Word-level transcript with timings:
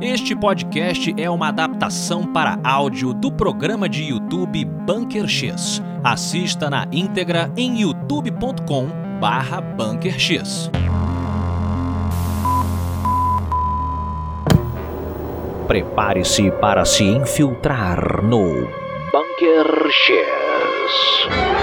Este 0.00 0.34
podcast 0.34 1.14
é 1.16 1.30
uma 1.30 1.48
adaptação 1.48 2.26
para 2.26 2.58
áudio 2.64 3.14
do 3.14 3.30
programa 3.30 3.88
de 3.88 4.02
YouTube 4.02 4.64
Bunker 4.64 5.28
X. 5.28 5.80
Assista 6.02 6.68
na 6.68 6.86
íntegra 6.90 7.50
em 7.56 7.80
youtube.com 7.80 8.88
barra 9.20 9.60
Bunker 9.60 10.18
X. 10.18 10.70
Prepare-se 15.68 16.50
para 16.50 16.84
se 16.84 17.04
infiltrar 17.04 18.22
no 18.22 18.68
Bunker 19.12 19.90
X. 19.90 21.53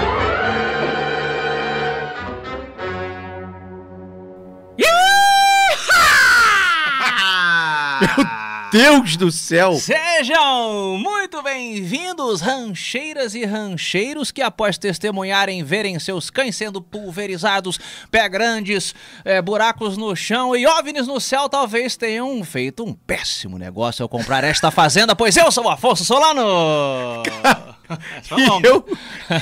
Deus 8.72 9.18
do 9.18 9.30
céu! 9.30 9.74
Sejam 9.74 10.96
muito 10.96 11.42
bem-vindos, 11.42 12.40
rancheiras 12.40 13.34
e 13.34 13.44
rancheiros 13.44 14.30
que, 14.30 14.40
após 14.40 14.78
testemunharem 14.78 15.62
verem 15.62 15.98
seus 15.98 16.30
cães 16.30 16.56
sendo 16.56 16.80
pulverizados, 16.80 17.78
pé 18.10 18.26
grandes, 18.30 18.94
eh, 19.26 19.42
buracos 19.42 19.98
no 19.98 20.16
chão 20.16 20.56
e 20.56 20.66
OVNIs 20.66 21.06
no 21.06 21.20
céu, 21.20 21.50
talvez 21.50 21.98
tenham 21.98 22.42
feito 22.44 22.82
um 22.82 22.94
péssimo 22.94 23.58
negócio 23.58 24.02
ao 24.02 24.08
comprar 24.08 24.42
esta 24.42 24.70
fazenda, 24.70 25.14
pois 25.14 25.36
eu 25.36 25.52
sou 25.52 25.66
o 25.66 25.68
Afonso 25.68 26.02
Solano! 26.02 27.22
E 28.62 28.66
eu, 28.66 28.86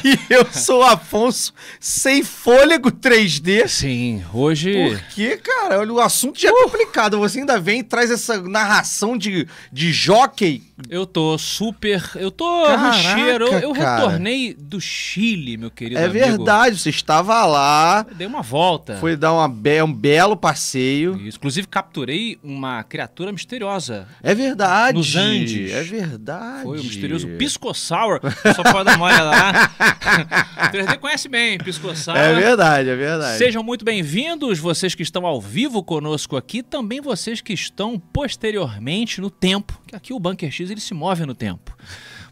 e 0.05 0.19
eu 0.35 0.47
sou 0.53 0.81
o 0.81 0.85
Afonso 0.85 1.53
sem 1.79 2.23
fôlego 2.23 2.91
3D. 2.91 3.69
Sim, 3.69 4.25
hoje. 4.33 4.73
Por 4.73 5.01
que, 5.15 5.37
cara? 5.37 5.79
Olha, 5.81 5.93
O 5.93 6.01
assunto 6.01 6.41
já 6.41 6.49
é 6.49 6.53
complicado. 6.53 7.19
Você 7.19 7.41
ainda 7.41 7.59
vem 7.59 7.81
e 7.81 7.85
traz 7.85 8.11
essa 8.11 8.41
narração 8.43 9.17
de, 9.17 9.47
de 9.73 9.93
jockey. 9.93 10.63
Eu 10.89 11.07
tô 11.07 11.37
super. 11.39 12.03
Eu 12.17 12.31
tô 12.31 12.65
Caraca. 12.67 13.21
Eu, 13.21 13.47
eu 13.59 13.73
retornei 13.73 14.55
do 14.55 14.81
Chile, 14.81 15.57
meu 15.57 15.71
querido 15.71 16.01
É 16.01 16.05
amigo. 16.07 16.19
verdade, 16.19 16.79
você 16.79 16.91
estava 16.91 17.45
lá, 17.47 18.05
Eu 18.09 18.15
Dei 18.15 18.27
uma 18.27 18.43
volta. 18.43 18.97
foi 18.97 19.17
dar 19.17 19.33
uma 19.33 19.49
be- 19.49 19.83
um 19.83 19.93
belo 19.93 20.37
passeio. 20.37 21.17
Isso. 21.21 21.37
Inclusive, 21.39 21.67
capturei 21.69 22.39
uma 22.43 22.83
criatura 22.83 23.33
misteriosa. 23.33 24.09
É 24.23 24.35
verdade. 24.35 24.97
Nos 24.99 25.15
Andes. 25.17 25.71
É 25.73 25.83
verdade. 25.83 26.63
Foi 26.65 26.79
o 26.79 26.83
misterioso 26.85 27.29
Pisco 27.39 27.73
Sour. 27.75 28.21
Só 28.55 28.63
pode 28.63 28.85
dar 28.85 28.97
uma 28.97 29.07
olhada 29.07 29.25
lá. 29.25 29.71
3D 30.73 30.99
conhece 30.99 31.29
bem 31.29 31.59
Pisco 31.59 31.95
Sour. 31.95 32.17
É 32.17 32.33
verdade, 32.35 32.89
é 32.89 32.97
verdade. 32.97 33.39
Sejam 33.39 33.63
muito 33.63 33.85
bem-vindos, 33.85 34.59
vocês 34.59 34.95
que 34.95 35.03
estão 35.03 35.27
ao 35.27 35.41
vivo 35.41 35.83
conosco 35.83 36.37
aqui, 36.37 36.63
também 36.63 37.01
vocês 37.01 37.41
que 37.41 37.53
estão 37.53 37.99
posteriormente 37.99 39.21
no 39.21 39.31
tempo, 39.31 39.81
que 39.87 39.95
aqui 39.97 40.13
o 40.13 40.19
Bunker 40.21 40.51
X 40.51 40.70
ele 40.73 40.81
se 40.81 40.95
move 40.95 41.25
no 41.27 41.35
tempo. 41.35 41.77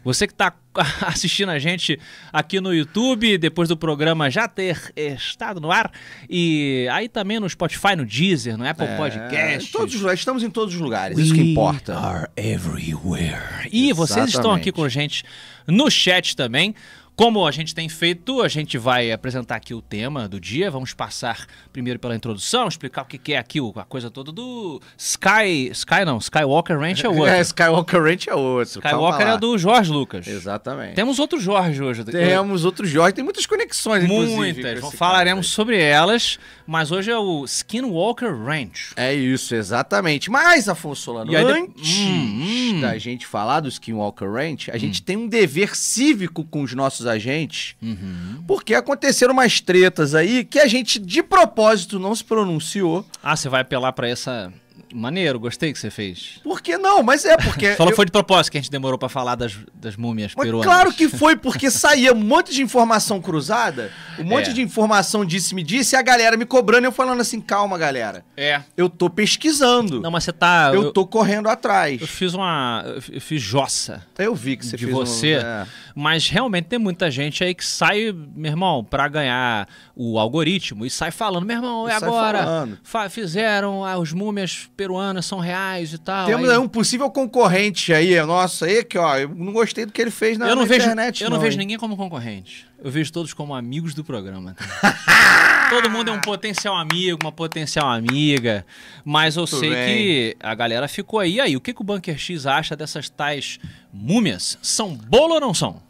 Você 0.01 0.25
que 0.25 0.33
está 0.33 0.53
assistindo 1.05 1.49
a 1.49 1.59
gente 1.59 1.99
aqui 2.31 2.61
no 2.61 2.73
YouTube, 2.73 3.37
depois 3.37 3.67
do 3.67 3.75
programa 3.75 4.29
já 4.29 4.47
ter 4.47 4.77
estado 4.95 5.59
no 5.59 5.69
ar, 5.71 5.91
e 6.29 6.87
aí 6.91 7.09
também 7.09 7.37
no 7.37 7.49
Spotify, 7.49 7.97
no 7.97 8.05
Deezer, 8.05 8.57
no 8.57 8.65
Apple 8.65 8.85
É, 8.85 8.95
Podcast. 8.95 9.71
todos 9.73 9.93
estamos 10.13 10.41
em 10.41 10.49
todos 10.49 10.73
os 10.73 10.79
lugares, 10.79 11.17
isso 11.17 11.33
que 11.33 11.41
importa. 11.51 11.97
are 11.97 12.27
everywhere. 12.37 13.67
E 13.71 13.91
vocês 13.91 14.27
estão 14.27 14.41
Exatamente. 14.41 14.61
aqui 14.61 14.71
com 14.71 14.83
a 14.85 14.89
gente 14.89 15.23
no 15.67 15.89
chat 15.91 16.35
também. 16.35 16.73
Como 17.19 17.45
a 17.45 17.51
gente 17.51 17.75
tem 17.75 17.89
feito, 17.89 18.41
a 18.41 18.47
gente 18.47 18.77
vai 18.77 19.11
apresentar 19.11 19.57
aqui 19.57 19.73
o 19.73 19.81
tema 19.81 20.25
do 20.25 20.39
dia. 20.39 20.71
Vamos 20.71 20.93
passar 20.93 21.47
primeiro 21.73 21.99
pela 21.99 22.15
introdução, 22.15 22.65
explicar 22.65 23.01
o 23.01 23.05
que 23.05 23.33
é 23.33 23.37
aqui 23.37 23.59
a 23.75 23.83
coisa 23.83 24.09
toda 24.09 24.31
do 24.31 24.81
Sky. 24.97 25.69
Sky 25.73 26.05
não, 26.05 26.17
Skywalker 26.19 26.79
Ranch 26.79 27.03
é 27.03 27.09
outro. 27.11 27.25
É, 27.25 27.41
Skywalker 27.41 28.01
Ranch 28.01 28.29
é 28.29 28.33
outro. 28.33 28.79
Skywalker 28.79 29.27
é 29.27 29.37
do 29.37 29.57
Jorge 29.57 29.91
Lucas. 29.91 30.27
Exatamente. 30.27 30.95
Temos 30.95 31.19
outro 31.19 31.41
Jorge 31.41 31.83
hoje. 31.83 32.05
Temos 32.05 32.63
outros 32.63 32.89
Jorge, 32.89 33.15
tem 33.15 33.23
muitas 33.25 33.45
conexões. 33.45 34.07
Muitas. 34.07 34.93
Falaremos 34.93 35.47
sobre 35.49 35.77
elas, 35.77 36.39
mas 36.69 36.91
hoje 36.91 37.09
é 37.09 37.17
o 37.17 37.43
Skinwalker 37.45 38.31
Ranch. 38.43 38.93
É 38.95 39.13
isso, 39.13 39.55
exatamente. 39.55 40.29
Mas, 40.29 40.69
Afonso 40.69 41.01
Solano, 41.01 41.35
aí 41.35 41.43
antes 41.43 41.97
Hum, 41.97 42.75
hum. 42.75 42.81
da 42.81 42.97
gente 42.97 43.25
falar 43.25 43.59
do 43.61 43.67
Skinwalker 43.69 44.31
Ranch, 44.31 44.69
a 44.71 44.77
gente 44.77 45.01
tem 45.01 45.17
um 45.17 45.27
dever 45.27 45.75
cívico 45.75 46.43
com 46.43 46.61
os 46.61 46.73
nossos 46.75 47.07
agentes, 47.07 47.75
Uhum. 47.81 48.43
porque 48.47 48.73
aconteceram 48.75 49.33
umas 49.33 49.59
tretas 49.59 50.13
aí 50.13 50.43
que 50.45 50.59
a 50.59 50.67
gente, 50.67 50.99
de 50.99 51.23
propósito, 51.23 51.97
não 51.99 52.13
se 52.13 52.23
pronunciou. 52.23 53.05
Ah, 53.23 53.35
você 53.35 53.49
vai 53.49 53.61
apelar 53.61 53.91
pra 53.93 54.07
essa. 54.07 54.53
Maneiro, 54.93 55.39
gostei 55.39 55.71
que 55.73 55.79
você 55.79 55.89
fez. 55.89 56.39
Por 56.43 56.61
que 56.61 56.77
não? 56.77 57.03
Mas 57.03 57.25
é 57.25 57.37
porque... 57.37 57.75
Só 57.77 57.83
não 57.83 57.91
eu- 57.91 57.95
foi 57.95 58.05
de 58.05 58.11
propósito 58.11 58.51
que 58.51 58.57
a 58.57 58.61
gente 58.61 58.71
demorou 58.71 58.97
pra 58.97 59.09
falar 59.09 59.35
das, 59.35 59.55
das 59.73 59.95
múmias 59.95 60.33
Mas 60.35 60.45
peruanas. 60.45 60.65
claro 60.65 60.93
que 60.93 61.07
foi, 61.07 61.35
porque 61.37 61.69
saía 61.69 62.11
um 62.13 62.19
monte 62.23 62.53
de 62.53 62.61
informação 62.61 63.21
cruzada, 63.21 63.91
um 64.17 64.23
monte 64.23 64.49
É. 64.49 64.53
de 64.53 64.61
informação 64.61 65.23
disse-me 65.25 65.61
disse, 65.63 65.95
e 65.95 65.97
a 65.97 66.01
galera 66.01 66.35
me 66.37 66.45
cobrando 66.45 66.85
e 66.85 66.87
eu 66.87 66.91
falando 66.91 67.21
assim, 67.21 67.39
calma, 67.39 67.77
galera. 67.77 68.23
É. 68.35 68.61
Eu 68.75 68.89
tô 68.89 69.09
pesquisando. 69.09 70.01
Não, 70.01 70.11
mas 70.11 70.23
você 70.23 70.33
tá. 70.33 70.71
eu, 70.73 70.83
Eu, 70.83 70.91
tô 70.93 71.05
correndo 71.05 71.47
atrás. 71.49 71.99
eu 72.01 72.07
fiz 72.07 72.33
uma. 72.33 72.83
Eu 73.11 73.21
fiz 73.21 73.41
jossa. 73.41 74.03
Eu 74.17 74.33
vi 74.35 74.57
que 74.57 74.65
você 74.65 74.75
de 74.77 74.85
fez 74.85 74.95
um- 74.95 74.99
você. 74.99 75.33
é. 75.33 75.65
Mas 75.95 76.27
realmente 76.29 76.65
tem 76.65 76.79
muita 76.79 77.11
gente 77.11 77.43
aí 77.43 77.53
que 77.53 77.65
sai, 77.65 78.13
meu 78.35 78.49
irmão, 78.51 78.83
pra 78.83 79.07
ganhar 79.09 79.67
o 79.95 80.17
algoritmo 80.17 80.85
e 80.85 80.89
sai 80.89 81.11
falando, 81.11 81.45
meu 81.45 81.57
irmão, 81.57 81.89
é 81.89 81.91
E 81.91 81.95
agora. 81.95 82.37
falando. 82.43 82.77
fa- 82.83 83.09
fizeram, 83.09 83.83
ah, 83.83 83.97
os 83.97 84.13
múmias 84.13 84.69
peruanas 84.79 85.25
são 85.25 85.39
reais 85.39 85.91
e 85.91 85.97
tal. 85.97 86.25
Temos 86.25 86.49
aí- 86.49 86.57
um 86.57 86.65
possível 86.65 87.09
concorrente 87.11 87.93
aí, 87.93 88.13
é 88.13 88.23
nosso 88.23 88.63
aí, 88.63 88.81
que 88.81 88.97
ó, 88.97 89.17
eu 89.17 89.27
não 89.27 89.51
gostei 89.51 89.85
do 89.85 89.91
que 89.91 90.01
ele 90.01 90.09
fez 90.09 90.37
na, 90.37 90.47
eu 90.47 90.55
não 90.55 90.61
na 90.61 90.69
vejo, 90.69 90.85
internet. 90.85 91.21
eu 91.21 91.29
não, 91.29 91.37
vejo 91.37 91.55
hein? 91.55 91.57
ninguém 91.59 91.77
como 91.77 91.97
concorrente. 91.97 92.65
Eu 92.81 92.89
vejo 92.89 93.11
todos 93.11 93.33
como 93.33 93.53
amigos 93.53 93.93
do 93.93 94.05
programa. 94.05 94.55
Todo 95.69 95.89
mundo 95.89 96.09
é 96.09 96.13
um 96.13 96.21
potencial 96.21 96.77
amigo, 96.77 97.19
uma 97.21 97.31
potencial 97.31 97.89
amiga. 97.89 98.65
Mas 99.03 99.35
eu 99.35 99.45
sei 99.45 99.69
bem. 99.69 99.97
que 99.97 100.37
a 100.39 100.55
galera 100.55 100.87
ficou 100.87 101.19
aí. 101.19 101.41
Aí, 101.41 101.57
o 101.57 101.61
que, 101.61 101.73
que 101.73 101.81
o 101.81 101.83
Bunker 101.83 102.17
X 102.17 102.45
acha 102.45 102.73
dessas 102.73 103.09
tais 103.09 103.59
múmias? 103.93 104.57
São 104.61 104.95
bolo 104.95 105.33
ou 105.33 105.41
não 105.41 105.53
são? 105.53 105.81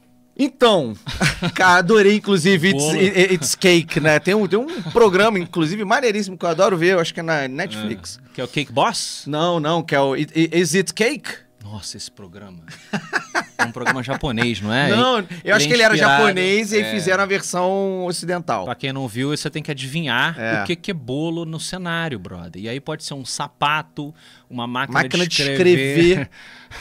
Então, 0.41 0.95
cara, 1.53 1.79
adorei, 1.79 2.15
inclusive, 2.15 2.69
It's, 2.69 3.33
It's 3.33 3.55
Cake, 3.55 3.99
né? 3.99 4.17
Tem 4.19 4.33
um, 4.33 4.47
tem 4.47 4.57
um 4.57 4.81
programa, 4.83 5.37
inclusive, 5.37 5.83
maneiríssimo, 5.83 6.37
que 6.37 6.45
eu 6.45 6.49
adoro 6.49 6.77
ver, 6.77 6.93
eu 6.93 6.99
acho 6.99 7.13
que 7.13 7.19
é 7.19 7.23
na 7.23 7.45
Netflix. 7.45 8.17
Que 8.33 8.39
é 8.39 8.43
o 8.45 8.47
Cake 8.47 8.71
Boss? 8.71 9.23
Não, 9.27 9.59
não, 9.59 9.83
que 9.83 9.93
é 9.93 9.99
o 9.99 10.15
Is 10.15 10.73
It 10.75 10.93
Cake? 10.93 11.48
Nossa, 11.63 11.97
esse 11.97 12.09
programa. 12.09 12.63
É 13.57 13.65
um 13.65 13.71
programa 13.71 14.01
japonês, 14.01 14.61
não 14.61 14.73
é? 14.73 14.89
não, 14.95 15.19
eu 15.43 15.53
acho 15.55 15.65
é 15.65 15.67
que 15.67 15.73
ele 15.73 15.83
era 15.83 15.95
japonês 15.97 16.71
e 16.71 16.77
aí 16.77 16.81
é. 16.83 16.91
fizeram 16.91 17.21
a 17.21 17.25
versão 17.25 18.05
ocidental. 18.05 18.63
Pra 18.63 18.73
quem 18.75 18.93
não 18.93 19.05
viu, 19.07 19.29
você 19.35 19.49
tem 19.49 19.61
que 19.61 19.69
adivinhar 19.69 20.39
É. 20.39 20.63
o 20.63 20.65
que, 20.65 20.75
que 20.77 20.91
é 20.91 20.93
bolo 20.93 21.43
no 21.45 21.59
cenário, 21.59 22.17
brother. 22.17 22.61
E 22.61 22.69
aí 22.69 22.79
pode 22.79 23.03
ser 23.03 23.13
um 23.15 23.25
sapato, 23.25 24.13
uma 24.49 24.65
máquina, 24.65 24.99
Máquina 25.03 25.27
de 25.27 25.35
de 25.35 25.41
escrever. 25.51 26.29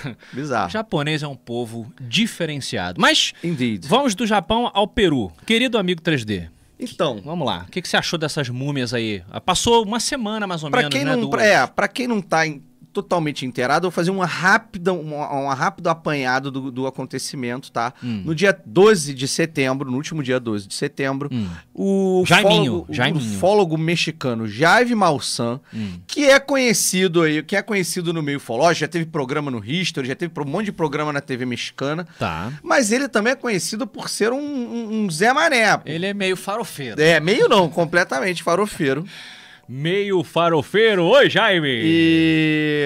O 0.05 0.17
Bizarro. 0.33 0.71
japonês 0.71 1.23
é 1.25 1.27
um 1.29 1.35
povo 1.37 1.93
diferenciado. 2.01 3.01
Mas 3.01 3.33
Indeed. 3.43 3.85
vamos 3.87 4.15
do 4.15 4.25
Japão 4.27 4.71
ao 4.73 4.87
Peru. 4.87 5.33
Querido 5.45 5.79
amigo 5.79 6.01
3D, 6.01 6.49
Então, 6.79 7.21
vamos 7.25 7.45
lá. 7.45 7.65
O 7.67 7.71
que, 7.73 7.83
que 7.83 7.89
você 7.89 7.97
achou 7.97 8.17
dessas 8.19 8.49
múmias 8.49 8.95
aí? 8.95 9.23
Passou 9.45 9.83
uma 9.85 9.99
semana 9.99 10.47
mais 10.47 10.63
ou 10.63 10.71
pra 10.71 10.79
menos, 10.83 10.95
quem, 10.95 11.05
né? 11.05 11.17
não, 11.17 11.29
duas. 11.29 11.43
é, 11.43 11.67
pra 11.67 11.89
quem 11.89 12.07
não 12.07 12.21
tá 12.23 12.47
em- 12.47 12.63
totalmente 12.93 13.45
inteirado, 13.47 13.87
eu 13.87 13.91
vou 13.91 13.95
fazer 13.95 14.11
uma 14.11 14.27
rápida, 14.27 14.93
uma, 14.93 15.29
uma 15.31 15.55
rápido 15.55 15.89
apanhado 15.89 16.51
do, 16.51 16.71
do 16.71 16.87
acontecimento, 16.87 17.71
tá? 17.71 17.93
Hum. 18.03 18.23
No 18.25 18.35
dia 18.35 18.59
12 18.67 19.15
de 19.15 19.29
setembro, 19.29 19.91
no 19.91 19.97
último 19.97 20.23
dia 20.23 20.41
12 20.41 20.67
de 20.67 20.75
setembro, 20.75 21.29
Hum, 21.33 21.49
o 21.75 22.25
Jaiminho, 22.27 22.87
ufólogo, 23.17 23.77
mexicano 23.79 24.47
Jaime 24.49 24.95
Malsan, 24.95 25.61
hum. 25.73 26.01
que 26.07 26.25
é 26.25 26.41
conhecido 26.41 27.23
aí, 27.23 27.43
que 27.43 27.55
é 27.57 27.63
conhecido 27.63 28.13
no 28.13 28.23
meio 28.23 28.39
ufológico, 28.39 28.81
já 28.81 28.89
teve 28.89 29.07
programa 29.07 29.51
no 29.51 29.65
History, 29.65 30.09
já 30.09 30.15
teve 30.17 30.33
um 30.41 30.45
monte 30.45 30.67
de 30.67 30.73
programa 30.73 31.13
na 31.13 31.21
TV 31.21 31.45
mexicana, 31.47 32.07
Tá. 32.19 32.53
mas 32.63 32.91
ele 32.93 33.09
também 33.09 33.33
é 33.33 33.37
conhecido 33.37 33.87
por 33.87 34.09
ser 34.09 34.33
um, 34.33 34.39
um- 34.39 35.05
um 35.05 35.11
Zé 35.11 35.33
Mané. 35.33 35.81
Ele 35.85 36.07
é 36.07 36.15
meio 36.15 36.37
farofeiro. 36.37 37.01
É, 37.01 37.21
meio 37.21 37.49
não, 37.49 37.69
completamente 37.69 38.43
farofeiro. 38.43 39.05
Meio 39.69 40.23
farofeiro. 40.25 41.05
Oi, 41.05 41.29
Jaime! 41.29 41.69
E, 41.69 42.83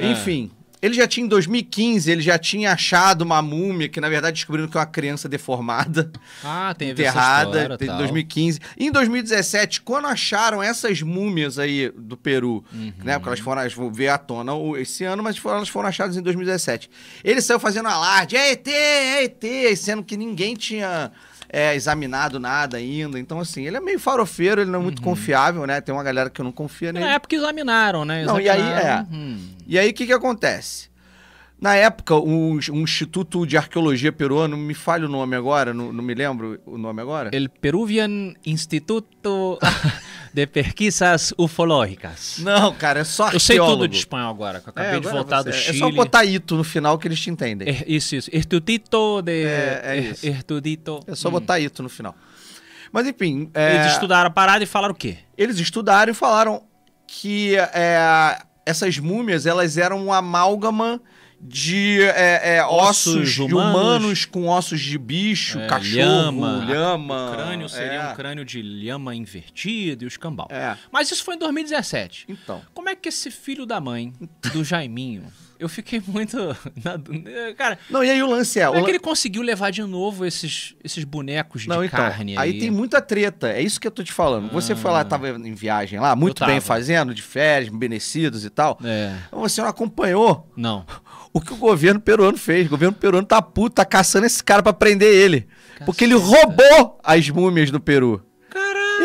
É. 0.00 0.12
enfim, 0.12 0.52
ele 0.80 0.94
já 0.94 1.04
tinha 1.08 1.24
em 1.26 1.28
2015, 1.28 2.08
ele 2.12 2.22
já 2.22 2.38
tinha 2.38 2.72
achado 2.72 3.22
uma 3.22 3.42
múmia 3.42 3.88
que 3.88 4.00
na 4.00 4.08
verdade 4.08 4.34
descobriram 4.36 4.68
que 4.68 4.76
é 4.76 4.80
uma 4.80 4.86
criança 4.86 5.28
deformada, 5.28 6.08
Ah, 6.44 6.72
tem 6.78 6.92
a 6.92 6.94
ver 6.94 7.02
essa 7.04 7.10
enterrada, 7.18 7.58
história, 7.62 7.84
em 7.84 7.86
tal. 7.88 7.96
2015. 7.98 8.60
E 8.78 8.86
em 8.86 8.92
2017, 8.92 9.80
quando 9.80 10.06
acharam 10.06 10.62
essas 10.62 11.02
múmias 11.02 11.58
aí 11.58 11.90
do 11.96 12.16
Peru, 12.16 12.64
Uhum. 12.72 12.92
né, 13.02 13.14
porque 13.14 13.28
elas 13.30 13.40
foram 13.40 13.62
elas 13.62 13.74
vão 13.74 13.92
ver 13.92 14.08
à 14.08 14.18
tona 14.18 14.52
esse 14.80 15.02
ano, 15.02 15.24
mas 15.24 15.36
foram- 15.36 15.56
elas 15.56 15.68
foram 15.68 15.88
achadas 15.88 16.16
em 16.16 16.22
2017. 16.22 16.88
Ele 17.24 17.40
saiu 17.40 17.58
fazendo 17.58 17.88
alarde, 17.88 18.36
é 18.36 18.52
ET, 18.52 18.68
é 18.68 19.24
ET, 19.24 19.76
sendo 19.76 20.04
que 20.04 20.16
ninguém 20.16 20.54
tinha 20.54 21.10
é, 21.48 21.74
examinado 21.74 22.38
nada 22.38 22.76
ainda. 22.76 23.18
Então, 23.18 23.40
assim, 23.40 23.66
ele 23.66 23.76
é 23.76 23.80
meio 23.80 23.98
farofeiro, 23.98 24.60
ele 24.60 24.70
não 24.70 24.80
é 24.80 24.82
muito 24.82 25.02
confiável, 25.02 25.66
né? 25.66 25.80
Tem 25.80 25.94
uma 25.94 26.02
galera 26.02 26.30
que 26.30 26.42
não 26.42 26.52
confia 26.52 26.92
nele. 26.92 27.04
Na 27.04 27.12
época 27.12 27.34
examinaram, 27.36 28.04
né? 28.04 28.24
Não, 28.24 28.40
e 28.40 28.48
aí, 28.48 28.58
Examinaram. 28.60 28.88
é. 28.88 29.06
Hum. 29.14 29.38
E 29.66 29.78
aí, 29.78 29.90
o 29.90 29.94
que 29.94 30.06
que 30.06 30.12
acontece? 30.12 30.88
Na 31.58 31.74
época, 31.74 32.14
um, 32.16 32.58
um 32.70 32.80
Instituto 32.82 33.46
de 33.46 33.56
Arqueologia 33.56 34.12
Peruano, 34.12 34.58
me 34.58 34.74
falha 34.74 35.06
o 35.06 35.08
nome 35.08 35.34
agora, 35.34 35.72
não, 35.72 35.90
não 35.90 36.04
me 36.04 36.14
lembro 36.14 36.60
o 36.66 36.76
nome 36.76 37.00
agora. 37.00 37.30
El 37.32 37.48
Peruvian 37.48 38.34
Instituto 38.44 39.58
de 40.34 40.46
Pesquisas 40.46 41.32
Ufológicas. 41.38 42.40
Não, 42.40 42.74
cara, 42.74 43.00
é 43.00 43.04
só 43.04 43.30
Eu 43.32 43.40
sei 43.40 43.56
arqueólogo. 43.56 43.82
tudo 43.84 43.90
de 43.90 43.96
espanhol 43.96 44.30
agora, 44.30 44.60
que 44.60 44.68
eu 44.68 44.70
acabei 44.70 44.90
É, 44.90 44.92
de 45.00 45.06
agora 45.08 45.14
voltar 45.16 45.38
você- 45.42 45.50
do 45.50 45.54
é 45.56 45.58
Chile. 45.58 45.78
só 45.78 45.90
botar 45.90 46.24
ito 46.26 46.56
no 46.56 46.62
final 46.64 46.98
que 46.98 47.08
eles 47.08 47.18
te 47.18 47.30
entendem. 47.30 47.68
É, 47.68 47.84
Isso, 47.86 48.14
isso. 48.14 48.28
Estudito 48.30 49.22
de... 49.22 49.44
É, 49.46 49.80
é 49.82 49.96
isso. 49.98 50.26
Estudito. 50.26 51.00
É 51.06 51.14
só 51.14 51.28
Hum. 51.28 51.32
botar 51.32 51.58
ito 51.58 51.82
no 51.82 51.88
final. 51.88 52.14
Mas 52.92 53.06
enfim, 53.06 53.50
é, 53.54 53.76
Eles 53.76 53.92
estudaram 53.92 54.28
a 54.28 54.30
parada 54.30 54.62
e 54.62 54.66
falaram 54.66 54.92
o 54.92 54.96
quê? 54.96 55.16
eles 55.38 55.58
estudaram 55.58 56.12
e 56.12 56.14
falaram 56.14 56.62
que 57.06 57.56
é, 57.56 58.38
essas 58.66 58.98
múmias 58.98 59.46
elas 59.46 59.76
eram 59.78 60.04
um 60.06 60.12
amálgama 60.12 61.00
de 61.40 62.00
é, 62.02 62.56
é, 62.56 62.64
Ossos 62.64 63.14
ossos, 63.16 63.30
de 63.34 63.42
humanos. 63.42 63.74
humanos 63.80 64.24
com 64.24 64.48
ossos 64.48 64.80
de 64.80 64.98
bicho, 64.98 65.58
É, 65.58 65.66
cachorro, 65.66 65.94
lhama. 65.96 66.64
lhama. 66.68 67.30
O 67.30 67.34
crânio 67.34 67.68
seria 67.68 67.92
é, 67.92 68.10
um 68.10 68.14
crânio 68.14 68.44
de 68.44 68.62
lhama 68.62 69.14
invertido 69.14 70.04
e 70.04 70.06
os 70.06 70.16
cambal. 70.16 70.48
É, 70.50 70.76
Mas 70.90 71.10
isso 71.10 71.22
foi 71.24 71.34
em 71.36 71.38
2017. 71.38 72.24
então. 72.28 72.62
Como 72.74 72.88
é 72.88 72.96
que 72.96 73.08
esse 73.08 73.30
filho 73.30 73.66
da 73.66 73.80
mãe, 73.80 74.12
do 74.52 74.64
Jaiminho, 74.64 75.24
eu 75.58 75.68
fiquei 75.68 76.02
muito... 76.06 76.36
na 76.84 76.96
Cara, 77.56 77.78
Não, 77.90 78.02
e 78.02 78.10
aí 78.10 78.22
o 78.22 78.26
lance 78.28 78.58
é... 78.60 78.66
como 78.66 78.78
o 78.78 78.80
é 78.80 78.84
que 78.84 78.90
ele 78.90 78.98
conseguiu 78.98 79.42
levar 79.42 79.70
de 79.70 79.82
novo 79.82 80.24
esses, 80.24 80.74
esses 80.82 81.04
bonecos 81.04 81.66
Não, 81.66 81.80
de 81.80 81.86
então, 81.86 81.98
carne 81.98 82.36
aí? 82.36 82.52
aí 82.52 82.58
tem 82.58 82.70
muita 82.70 83.00
treta, 83.00 83.50
é 83.50 83.62
isso 83.62 83.80
que 83.80 83.86
eu 83.86 83.90
tô 83.90 84.02
te 84.02 84.12
falando. 84.12 84.50
Você 84.52 84.74
foi 84.74 84.90
lá, 84.90 85.04
tava 85.04 85.28
em 85.30 85.54
viagem 85.54 85.98
lá, 85.98 86.14
muito 86.14 86.44
bem 86.44 86.60
fazendo, 86.60 87.14
de 87.14 87.22
férias, 87.22 87.70
benecidos 87.72 88.44
e 88.44 88.50
tal. 88.50 88.78
É, 88.84 89.14
Você 89.32 89.60
não 89.60 89.68
acompanhou 89.68 90.50
não. 90.56 90.84
o 91.32 91.40
que 91.40 91.52
o 91.52 91.56
governo 91.56 92.00
peruano 92.00 92.36
fez. 92.36 92.66
O 92.66 92.70
governo 92.70 92.94
peruano 92.94 93.26
tá 93.26 93.40
puto, 93.40 93.76
tá 93.76 93.84
caçando 93.84 94.26
esse 94.26 94.42
cara 94.42 94.62
pra 94.62 94.72
prender 94.72 95.12
ele. 95.12 95.46
Porque 95.84 96.04
ele 96.04 96.14
roubou 96.14 96.98
as 97.04 97.28
múmias 97.28 97.70
do 97.70 97.80
Peru. 97.80 98.25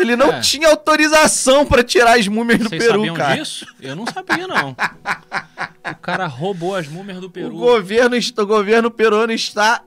Ele 0.02 0.16
não 0.16 0.40
tinha 0.40 0.68
autorização 0.68 1.64
pra 1.64 1.82
tirar 1.82 2.18
as 2.18 2.28
múmias 2.28 2.58
do 2.60 2.68
Vocês 2.68 2.82
Peru, 2.82 2.94
sabiam 2.98 3.14
cara. 3.14 3.36
disso? 3.36 3.66
Eu 3.80 3.96
não 3.96 4.04
sabia, 4.06 4.46
não. 4.46 4.70
o 4.70 5.96
cara 6.02 6.26
roubou 6.26 6.74
as 6.76 6.86
múmias 6.88 7.18
do 7.20 7.26
O 7.26 7.30
Peru. 7.30 7.54
governo, 7.56 8.14
est- 8.16 8.36
o 8.38 8.46
governo 8.46 8.90
peruano 8.90 9.32
está 9.32 9.82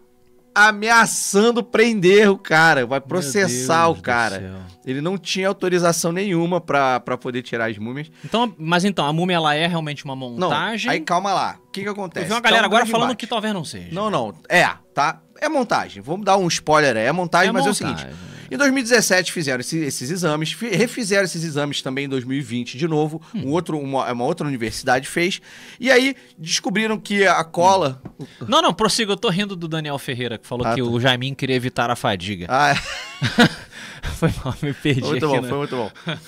ameaçando 0.58 1.62
prender 1.62 2.30
o 2.32 2.38
cara, 2.38 2.86
vai 2.86 3.02
processar 3.02 3.90
o 3.90 3.94
do 3.94 4.02
cara. 4.02 4.64
Ele 4.86 5.02
não 5.02 5.18
tinha 5.18 5.48
autorização 5.50 6.12
nenhuma 6.14 6.62
pra, 6.62 7.00
pra 7.02 7.18
poder 7.18 7.42
tirar 7.42 7.70
as 7.70 7.78
múmias. 7.78 8.10
Então, 8.24 8.54
mas 8.58 8.86
então, 8.86 9.06
a 9.06 9.12
múmia 9.12 9.36
ela 9.36 9.54
é 9.54 9.68
realmente 9.68 10.06
uma 10.06 10.16
Não, 10.16 10.32
montagem. 10.32 10.90
aí 10.90 11.02
calma 11.02 11.34
lá. 11.34 11.58
O 11.68 11.72
que 11.72 11.84
que 11.84 11.90
acontece? 11.90 12.26
Eu 12.26 12.30
vi 12.30 12.34
uma 12.36 12.42
Tá 12.42 12.50
galera 12.50 12.64
um 12.64 12.68
agora 12.70 12.86
falando 12.86 13.08
embate. 13.10 13.18
que 13.20 13.28
talvez 13.28 13.54
não 13.54 13.66
seja. 13.66 13.90
Não, 13.92 14.10
não. 14.10 14.34
É, 14.48 14.66
tá? 14.94 15.20
É 15.42 15.50
montagem. 15.50 16.02
Vamos 16.02 16.26
dar 16.26 16.38
um 16.38 16.48
spoiler 16.48 16.96
aí. 16.96 17.04
É 17.04 17.12
montagem, 17.12 17.50
É 17.50 17.52
mas 17.52 17.66
é 17.66 17.70
o 17.70 17.74
montagem. 17.74 17.98
seguinte. 17.98 18.16
Em 18.52 18.58
2017 18.58 19.32
fizeram 19.32 19.60
esse- 19.62 19.80
esses 19.80 20.10
exames, 20.12 20.52
fi- 20.52 20.70
refizeram 20.70 21.24
esses 21.26 21.44
exames 21.44 21.82
também 21.82 22.06
em 22.06 22.10
2020 22.10 22.78
de 22.78 22.88
novo. 22.88 23.22
Hum. 23.34 23.48
Um 23.48 23.52
outro, 23.52 23.78
uma, 23.80 24.12
uma 24.12 24.24
outra 24.24 24.46
universidade 24.48 25.08
fez. 25.08 25.42
E 25.80 25.92
aí 25.92 26.16
descobriram 26.38 27.00
que 27.00 27.26
a 27.26 27.44
cola. 27.44 28.02
Não, 28.48 28.62
não, 28.62 28.74
prossiga. 28.74 29.12
Eu 29.14 29.18
tô 29.18 29.30
rindo 29.30 29.56
do 29.56 29.68
Daniel 29.68 29.98
Ferreira, 29.98 30.38
que 30.38 30.46
falou 30.48 30.66
Ah, 30.68 30.76
que 30.76 30.82
tá. 30.82 30.88
o 30.88 31.00
Jaimin 31.00 31.34
queria 31.34 31.56
evitar 31.56 31.90
a 31.90 31.96
fadiga. 31.96 32.46
Ah, 32.50 32.72
é. 32.72 32.76
Foi 34.16 34.30
mal, 34.44 34.56
me 34.62 34.74
perdi 34.74 35.02
Foi 35.02 35.10
muito 35.12 35.26
aqui, 35.26 35.36
bom, 35.36 35.42
né? 35.42 35.50
foi 35.50 35.58
muito 35.58 35.76
bom. 35.76 35.92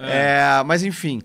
É, 0.00 0.62
mas 0.64 0.84
enfim. 0.84 1.20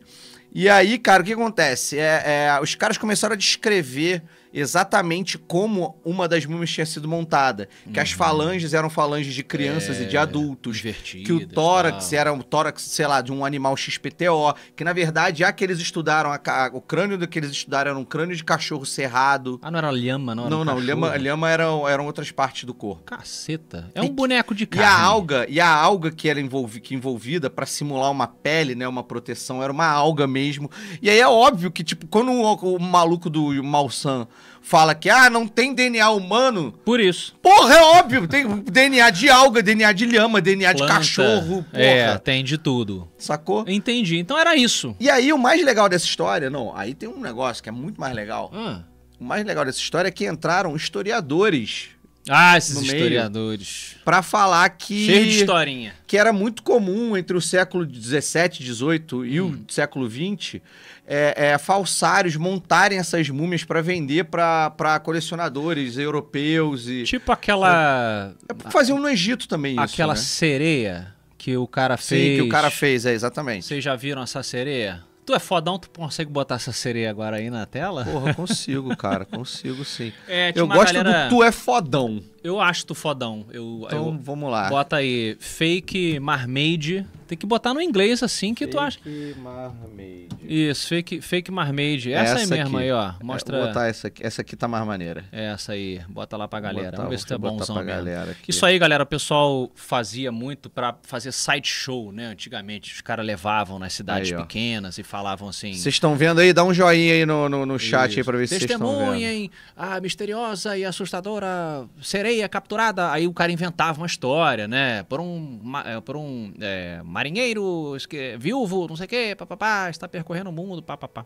E 0.52 0.68
aí, 0.68 0.98
cara, 0.98 1.22
o 1.22 1.26
que 1.26 1.34
acontece? 1.34 2.00
É, 2.00 2.24
é, 2.26 2.60
os 2.62 2.74
caras 2.74 2.98
começaram 2.98 3.34
a 3.34 3.38
descrever 3.38 4.24
exatamente 4.54 5.38
como 5.38 6.00
uma 6.06 6.28
das 6.28 6.46
múmias 6.46 6.70
tinha 6.70 6.86
sido 6.86 7.08
montada. 7.08 7.68
Que 7.92 8.00
as 8.00 8.12
falanges 8.12 8.74
eram 8.74 8.90
falanges 8.90 9.34
de 9.34 9.44
crianças 9.44 10.00
e 10.00 10.06
de 10.06 10.18
adultos. 10.18 10.78
Divertidas, 10.78 11.26
Que 11.28 11.34
o 11.34 11.48
tórax 11.48 12.10
tal. 12.10 12.20
era 12.20 12.34
um 12.34 12.40
tórax, 12.42 12.82
sei 12.84 13.08
lá, 13.08 13.22
de 13.22 13.32
um 13.32 13.44
animal 13.46 13.76
XPTO. 13.76 14.54
Que 14.76 14.84
na 14.84 14.94
verdade, 14.94 15.40
já 15.40 15.52
que 15.52 15.64
eles 15.64 15.80
estudaram, 15.80 16.32
a 16.32 16.38
ca- 16.38 16.70
o 16.74 16.82
crânio 16.82 17.18
do 17.18 17.28
que 17.28 17.40
eles 17.40 17.52
estudaram 17.52 17.92
era 17.92 18.00
um 18.00 18.06
crânio 18.06 18.36
de 18.36 18.44
cachorro 18.44 18.86
cerrado. 18.86 19.60
Ah, 19.62 19.72
não 19.72 19.80
era 19.80 19.92
lhama, 19.92 20.36
não? 20.36 20.44
Era 20.46 20.50
Não, 20.56 20.62
um 20.62 20.66
não, 20.66 20.80
lhama, 20.80 21.16
lhama 21.18 21.50
eram, 21.50 21.88
eram 21.88 22.06
outras 22.06 22.32
partes 22.32 22.64
do 22.66 22.74
corpo. 22.74 23.04
Caceta. 23.04 23.90
É 23.96 24.02
um 24.02 24.06
E- 24.06 24.10
boneco 24.10 24.54
de 24.54 24.64
E 24.64 24.68
carne. 24.68 24.86
a 24.86 25.00
alga, 25.02 25.46
e 25.50 25.60
a 25.60 25.68
alga 25.70 26.12
que 26.12 26.30
era 26.30 26.40
envolvi, 26.40 26.80
que 26.80 26.94
envolvida 26.94 27.50
pra 27.50 27.66
simular 27.66 28.12
uma 28.12 28.28
pele, 28.28 28.76
né, 28.76 28.88
uma 28.88 29.04
proteção, 29.04 29.62
era 29.64 29.72
uma 29.72 29.88
alga 29.88 30.28
mesmo. 30.28 30.70
E 31.02 31.10
aí 31.10 31.20
é 31.20 31.28
óbvio 31.28 31.72
que 31.72 31.84
tipo, 31.84 32.06
quando 32.08 32.32
o, 32.32 32.76
o 32.76 32.80
maluco 32.80 33.30
do 33.30 33.64
Malsan 33.64 34.28
fala 34.64 34.96
que 34.96 35.10
ah, 35.10 35.30
não 35.30 35.48
tem 35.48 35.74
DNA 35.74 36.10
humano, 36.10 36.74
Por 36.84 37.00
isso. 37.00 37.36
porra, 37.42 37.76
é 37.76 37.82
óbvio, 37.84 38.28
tem 38.28 38.48
DNA 38.48 39.10
de 39.12 39.30
alga, 39.30 39.62
DNA 39.62 39.92
de 39.92 40.06
lhama, 40.06 40.42
DNA 40.42 40.72
de 40.74 40.78
Planta. 40.80 40.94
cachorro, 40.94 41.64
porra. 41.72 41.84
É, 41.84 42.18
tem 42.18 42.44
de 42.44 42.58
tudo. 42.58 43.08
Sacou? 43.18 43.66
Entendi. 43.68 44.18
Então 44.18 44.38
era 44.40 44.56
isso. 44.56 44.96
E 45.00 45.10
aí 45.10 45.32
o 45.32 45.38
mais 45.38 45.64
legal 45.64 45.88
dessa 45.88 46.06
história, 46.06 46.50
não, 46.50 46.76
aí 46.76 46.94
tem 46.96 47.08
um 47.10 47.20
negócio 47.20 47.62
que 47.62 47.70
é 47.70 47.72
muito 47.72 48.00
mais 48.00 48.16
legal. 48.16 48.50
Ah, 48.54 48.80
O 49.20 49.24
mais 49.24 49.46
legal 49.46 49.64
dessa 49.66 49.78
história 49.80 50.08
é 50.08 50.12
que 50.12 50.26
entraram 50.28 50.76
historiadores 50.76 51.90
Ah, 52.30 52.58
esses 52.58 52.78
historiadores. 52.82 53.96
pra 54.06 54.22
falar 54.22 54.70
que 54.70 55.06
Cheio 55.06 55.26
de 55.26 55.38
historinha. 55.42 55.94
que 56.08 56.18
era 56.18 56.32
muito 56.32 56.64
comum 56.64 57.18
entre 57.18 57.36
o 57.36 57.42
século 57.42 57.86
XVII, 57.86 58.64
XVIII 58.74 59.26
e 59.26 59.42
Hum. 59.42 59.60
o 59.68 59.72
século 59.72 60.10
XX, 60.10 60.62
é, 61.06 61.52
é, 61.52 61.58
falsários 61.58 62.36
montarem 62.38 62.98
essas 62.98 63.28
múmias 63.30 63.64
para 63.66 63.82
vender 63.82 64.24
para 64.26 65.00
colecionadores 65.04 65.98
europeus 65.98 66.88
e 66.88 67.04
Tipo 67.04 67.32
aquela. 67.32 68.34
é 68.48 68.54
porque 68.54 68.72
faziam 68.72 68.98
no 69.00 69.10
Egito 69.10 69.48
também 69.48 69.74
isso, 69.74 69.82
aquela 69.82 70.14
né? 70.14 70.20
sereia 70.20 71.14
que 71.38 71.58
o 71.58 71.68
cara 71.68 71.98
Sim, 71.98 72.16
fez. 72.16 72.40
que 72.40 72.48
o 72.48 72.50
cara 72.50 72.70
fez, 72.72 73.06
é 73.06 73.12
exatamente. 73.14 73.66
Vocês 73.66 73.84
já 73.84 73.96
viram 73.98 74.24
essa 74.24 74.42
sereia? 74.42 75.02
Tu 75.26 75.34
é 75.34 75.40
fodão, 75.40 75.80
tu 75.80 75.90
consegue 75.90 76.30
botar 76.30 76.56
essa 76.56 76.72
sereia 76.74 77.10
agora 77.10 77.38
aí 77.38 77.50
na 77.50 77.66
tela? 77.66 78.04
Porra, 78.04 78.34
consigo, 78.34 78.96
cara, 78.98 79.26
consigo 79.26 79.86
sim. 79.86 80.12
É, 80.28 80.52
Eu 80.56 80.68
gosto 80.68 80.94
galera... 80.94 81.30
do 81.30 81.36
tu 81.36 81.44
é 81.44 81.52
fodão. 81.52 82.22
Eu 82.44 82.60
acho 82.60 82.86
tu 82.86 82.94
fodão. 82.94 83.46
Eu, 83.52 83.84
Então 83.86 84.08
eu- 84.08 84.20
vamos 84.22 84.52
lá. 84.52 84.70
Bota 84.70 84.98
aí, 84.98 85.38
fake 85.40 86.20
marmaid. 86.20 87.06
Tem 87.26 87.38
que 87.38 87.46
botar 87.46 87.74
no 87.74 87.82
inglês 87.82 88.22
assim 88.22 88.54
que 88.54 88.68
tu 88.68 88.78
acha. 88.78 89.00
Marmaid. 89.38 90.28
Isso, 90.44 90.88
fake, 90.90 91.22
fake 91.22 91.50
marmaid. 91.52 92.12
Essa, 92.12 92.40
aí 92.40 92.46
mesmo 92.48 92.78
aí, 92.78 92.92
ó. 92.92 93.14
Mostra. 93.24 93.58
Vou 93.58 93.68
botar 93.68 93.88
essa 93.88 94.08
aqui. 94.08 94.24
Essa 94.26 94.42
aqui 94.42 94.56
tá 94.56 94.68
mais 94.68 94.86
maneira. 94.86 95.24
Essa 95.32 95.72
aí. 95.72 96.02
Bota 96.10 96.36
lá 96.36 96.48
pra 96.48 96.60
galera. 96.60 96.92
Botar- 96.92 96.98
Vamos 96.98 97.12
ver 97.12 97.18
se 97.20 97.26
tu 97.26 97.34
é 97.34 97.38
bonzão 97.38 97.76
pra 97.76 97.84
mesmo. 97.86 97.98
galera 97.98 98.32
aqui. 98.32 98.50
Isso 98.52 98.66
aí, 98.66 98.78
galera, 98.78 99.04
o 99.04 99.06
pessoal 99.08 99.72
fazia 99.74 100.32
muito 100.32 100.70
pra 100.70 100.96
fazer 101.04 101.32
side 101.32 101.68
show, 101.68 102.12
né? 102.12 102.26
Antigamente. 102.28 102.94
Os 102.94 103.02
caras 103.02 103.26
levavam 103.26 103.80
nas 103.80 103.94
cidades 103.94 104.32
Aí, 104.32 104.38
pequenas 104.38 104.98
e 104.98 105.04
falavam 105.04 105.48
assim. 105.48 105.74
Vocês 105.74 105.96
estão 105.96 106.16
vendo 106.16 106.40
aí? 106.40 106.52
Dá 106.52 106.64
um 106.64 106.74
joinha 106.74 107.14
aí 107.14 107.26
no, 107.26 107.48
no, 107.48 107.66
no 107.66 107.80
chat 107.80 108.12
aí 108.12 108.20
Isso. 108.20 108.26
pra 108.26 108.38
ver 108.38 108.48
se 108.48 108.60
vocês 108.60 108.70
estão 108.70 108.86
vendo. 108.86 108.98
Testemunhem 109.00 109.50
a 109.78 110.00
misteriosa 110.02 110.78
e 110.78 110.84
assustadora 110.86 111.86
sereia 112.02 112.33
capturada. 112.50 113.12
Aí 113.12 113.28
o 113.28 113.34
cara 113.34 113.52
inventava 113.52 114.00
uma 114.00 114.08
história, 114.08 114.68
né? 114.68 115.04
Por 115.04 115.20
um, 115.20 115.60
eh, 115.86 116.00
por 116.02 116.16
um 116.18 116.54
eh, 116.60 117.02
marinheiro 117.04 117.96
esque- 117.96 118.36
viúvo, 118.38 118.88
não 118.88 118.96
sei 118.96 119.06
o 119.06 119.10
quê, 119.10 119.36
papapá, 119.38 119.90
está 119.90 120.08
percorrendo 120.08 120.50
o 120.50 120.54
mundo, 120.54 120.82
papapá. 120.82 121.26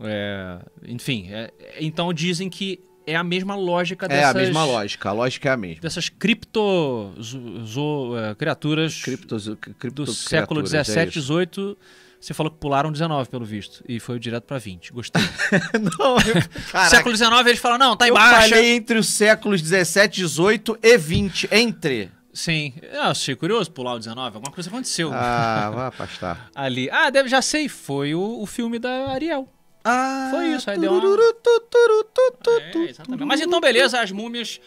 É, 0.00 0.58
enfim, 0.86 1.26
é- 1.30 1.52
então 1.80 2.12
dizem 2.12 2.48
que 2.48 2.80
é 3.06 3.16
a 3.16 3.24
mesma 3.24 3.56
lógica 3.56 4.06
É 4.06 4.08
dessas... 4.10 4.36
a 4.36 4.38
mesma 4.38 4.64
lógica, 4.64 5.08
a 5.08 5.12
lógica 5.12 5.48
é 5.48 5.52
a 5.52 5.56
mesma. 5.56 5.80
Dessas 5.80 6.08
cripto 6.08 7.12
zo- 7.20 7.64
zo- 7.64 8.12
criaturas 8.36 9.02
Criptos, 9.02 9.50
cripto 9.78 10.04
do 10.04 10.12
século 10.12 10.62
17, 10.62 11.08
é. 11.08 11.10
18... 11.20 11.76
Você 12.20 12.34
falou 12.34 12.50
que 12.50 12.58
pularam 12.58 12.90
19, 12.90 13.28
pelo 13.28 13.44
visto. 13.44 13.82
E 13.88 14.00
foi 14.00 14.18
direto 14.18 14.44
pra 14.44 14.58
20. 14.58 14.92
Gostei. 14.92 15.22
Não, 15.98 16.16
eu- 16.16 16.88
Século 16.90 17.12
19, 17.12 17.48
eles 17.50 17.60
falam, 17.60 17.78
não, 17.78 17.96
tá 17.96 18.06
eu 18.08 18.12
embaixo. 18.14 18.48
falei 18.50 18.70
entre 18.74 18.98
os 18.98 19.06
séculos 19.08 19.62
17, 19.62 20.16
18 20.22 20.78
e 20.82 20.98
20. 20.98 21.48
Entre. 21.52 22.10
Sim. 22.34 22.72
Eu 22.92 23.02
achei 23.02 23.34
curioso 23.36 23.70
pular 23.70 23.94
o 23.94 23.98
19. 23.98 24.36
Alguma 24.36 24.52
coisa 24.52 24.68
aconteceu 24.68 25.10
Ah, 25.12 25.70
vai 25.74 25.86
afastar. 25.86 26.50
ali. 26.54 26.88
Ah, 26.90 27.08
deve, 27.10 27.28
já 27.28 27.40
sei. 27.40 27.68
Foi 27.68 28.14
o, 28.14 28.40
o 28.42 28.46
filme 28.46 28.78
da 28.78 29.10
Ariel. 29.12 29.48
Ah, 29.84 30.28
Foi 30.30 30.46
isso, 30.48 30.68
aí 30.70 30.78
deu 30.78 30.92
uma- 30.92 31.00
tururu, 31.00 31.32
tu, 31.34 31.60
turu, 31.70 32.04
tu, 32.12 32.32
tu, 32.42 32.50
É, 32.78 32.90
exatamente. 32.90 33.24
Mas 33.24 33.40
então, 33.40 33.60
beleza, 33.60 34.00
as 34.00 34.10
múmias. 34.12 34.60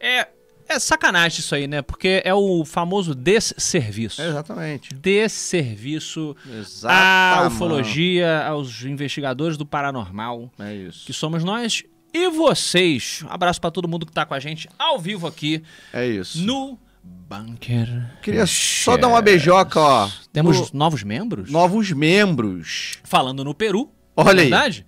É, 0.00 0.28
é 0.68 0.78
sacanagem 0.78 1.40
isso 1.40 1.54
aí, 1.54 1.66
né? 1.66 1.82
Porque 1.82 2.22
é 2.24 2.34
o 2.34 2.64
famoso 2.64 3.14
desserviço. 3.14 4.20
Exatamente. 4.22 4.94
Desserviço 4.94 6.36
à 6.46 6.58
Exatamente. 6.58 7.54
ufologia, 7.54 8.44
aos 8.46 8.82
investigadores 8.82 9.56
do 9.56 9.64
paranormal, 9.66 10.50
É 10.58 10.74
isso. 10.74 11.04
que 11.06 11.12
somos 11.12 11.42
nós. 11.44 11.82
E 12.12 12.28
vocês. 12.30 13.22
Um 13.28 13.32
abraço 13.32 13.60
pra 13.60 13.70
todo 13.70 13.86
mundo 13.88 14.06
que 14.06 14.12
tá 14.12 14.24
com 14.24 14.32
a 14.34 14.40
gente 14.40 14.68
ao 14.78 14.98
vivo 14.98 15.26
aqui 15.26 15.62
É 15.92 16.06
isso. 16.06 16.38
no 16.42 16.78
Bunker. 17.04 17.88
Queria 18.22 18.46
só 18.46 18.96
dar 18.96 19.08
uma 19.08 19.20
beijoca, 19.20 19.78
ó. 19.80 20.08
Temos 20.32 20.72
no... 20.72 20.78
novos 20.78 21.02
membros? 21.02 21.50
Novos 21.50 21.92
membros. 21.92 22.98
Falando 23.04 23.44
no 23.44 23.54
Peru. 23.54 23.90
Olha 24.16 24.30
aí. 24.30 24.48
verdade? 24.48 24.86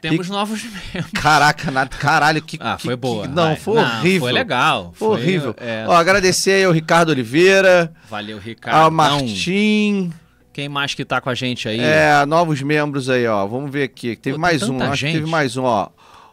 Temos 0.00 0.28
e... 0.28 0.30
novos 0.30 0.62
membros. 0.94 1.12
Caraca, 1.12 1.70
na... 1.70 1.86
caralho, 1.86 2.42
que. 2.42 2.58
Ah, 2.60 2.78
foi 2.78 2.94
que, 2.94 3.00
boa. 3.00 3.28
Que... 3.28 3.34
Não, 3.34 3.56
foi 3.56 3.74
Não, 3.74 3.82
horrível. 3.82 4.20
Foi 4.20 4.32
legal. 4.32 4.92
Foi, 4.94 5.08
horrível. 5.08 5.54
É... 5.58 5.84
Ó, 5.86 5.92
agradecer 5.92 6.52
aí 6.52 6.64
ao 6.64 6.72
Ricardo 6.72 7.10
Oliveira. 7.10 7.92
Valeu, 8.08 8.38
Ricardo. 8.38 8.76
Ao 8.76 8.90
Martim. 8.90 10.12
Quem 10.52 10.68
mais 10.68 10.94
que 10.94 11.04
tá 11.04 11.20
com 11.20 11.30
a 11.30 11.34
gente 11.34 11.68
aí? 11.68 11.80
É, 11.80 12.26
novos 12.26 12.60
membros 12.60 13.08
aí, 13.08 13.26
ó. 13.26 13.46
Vamos 13.46 13.70
ver 13.70 13.84
aqui. 13.84 14.16
Teve 14.16 14.34
Pô, 14.34 14.40
mais 14.40 14.62
um, 14.62 14.82
acho 14.82 15.06
que 15.06 15.12
teve 15.12 15.26
mais 15.26 15.56
um, 15.56 15.62
ó. 15.62 15.88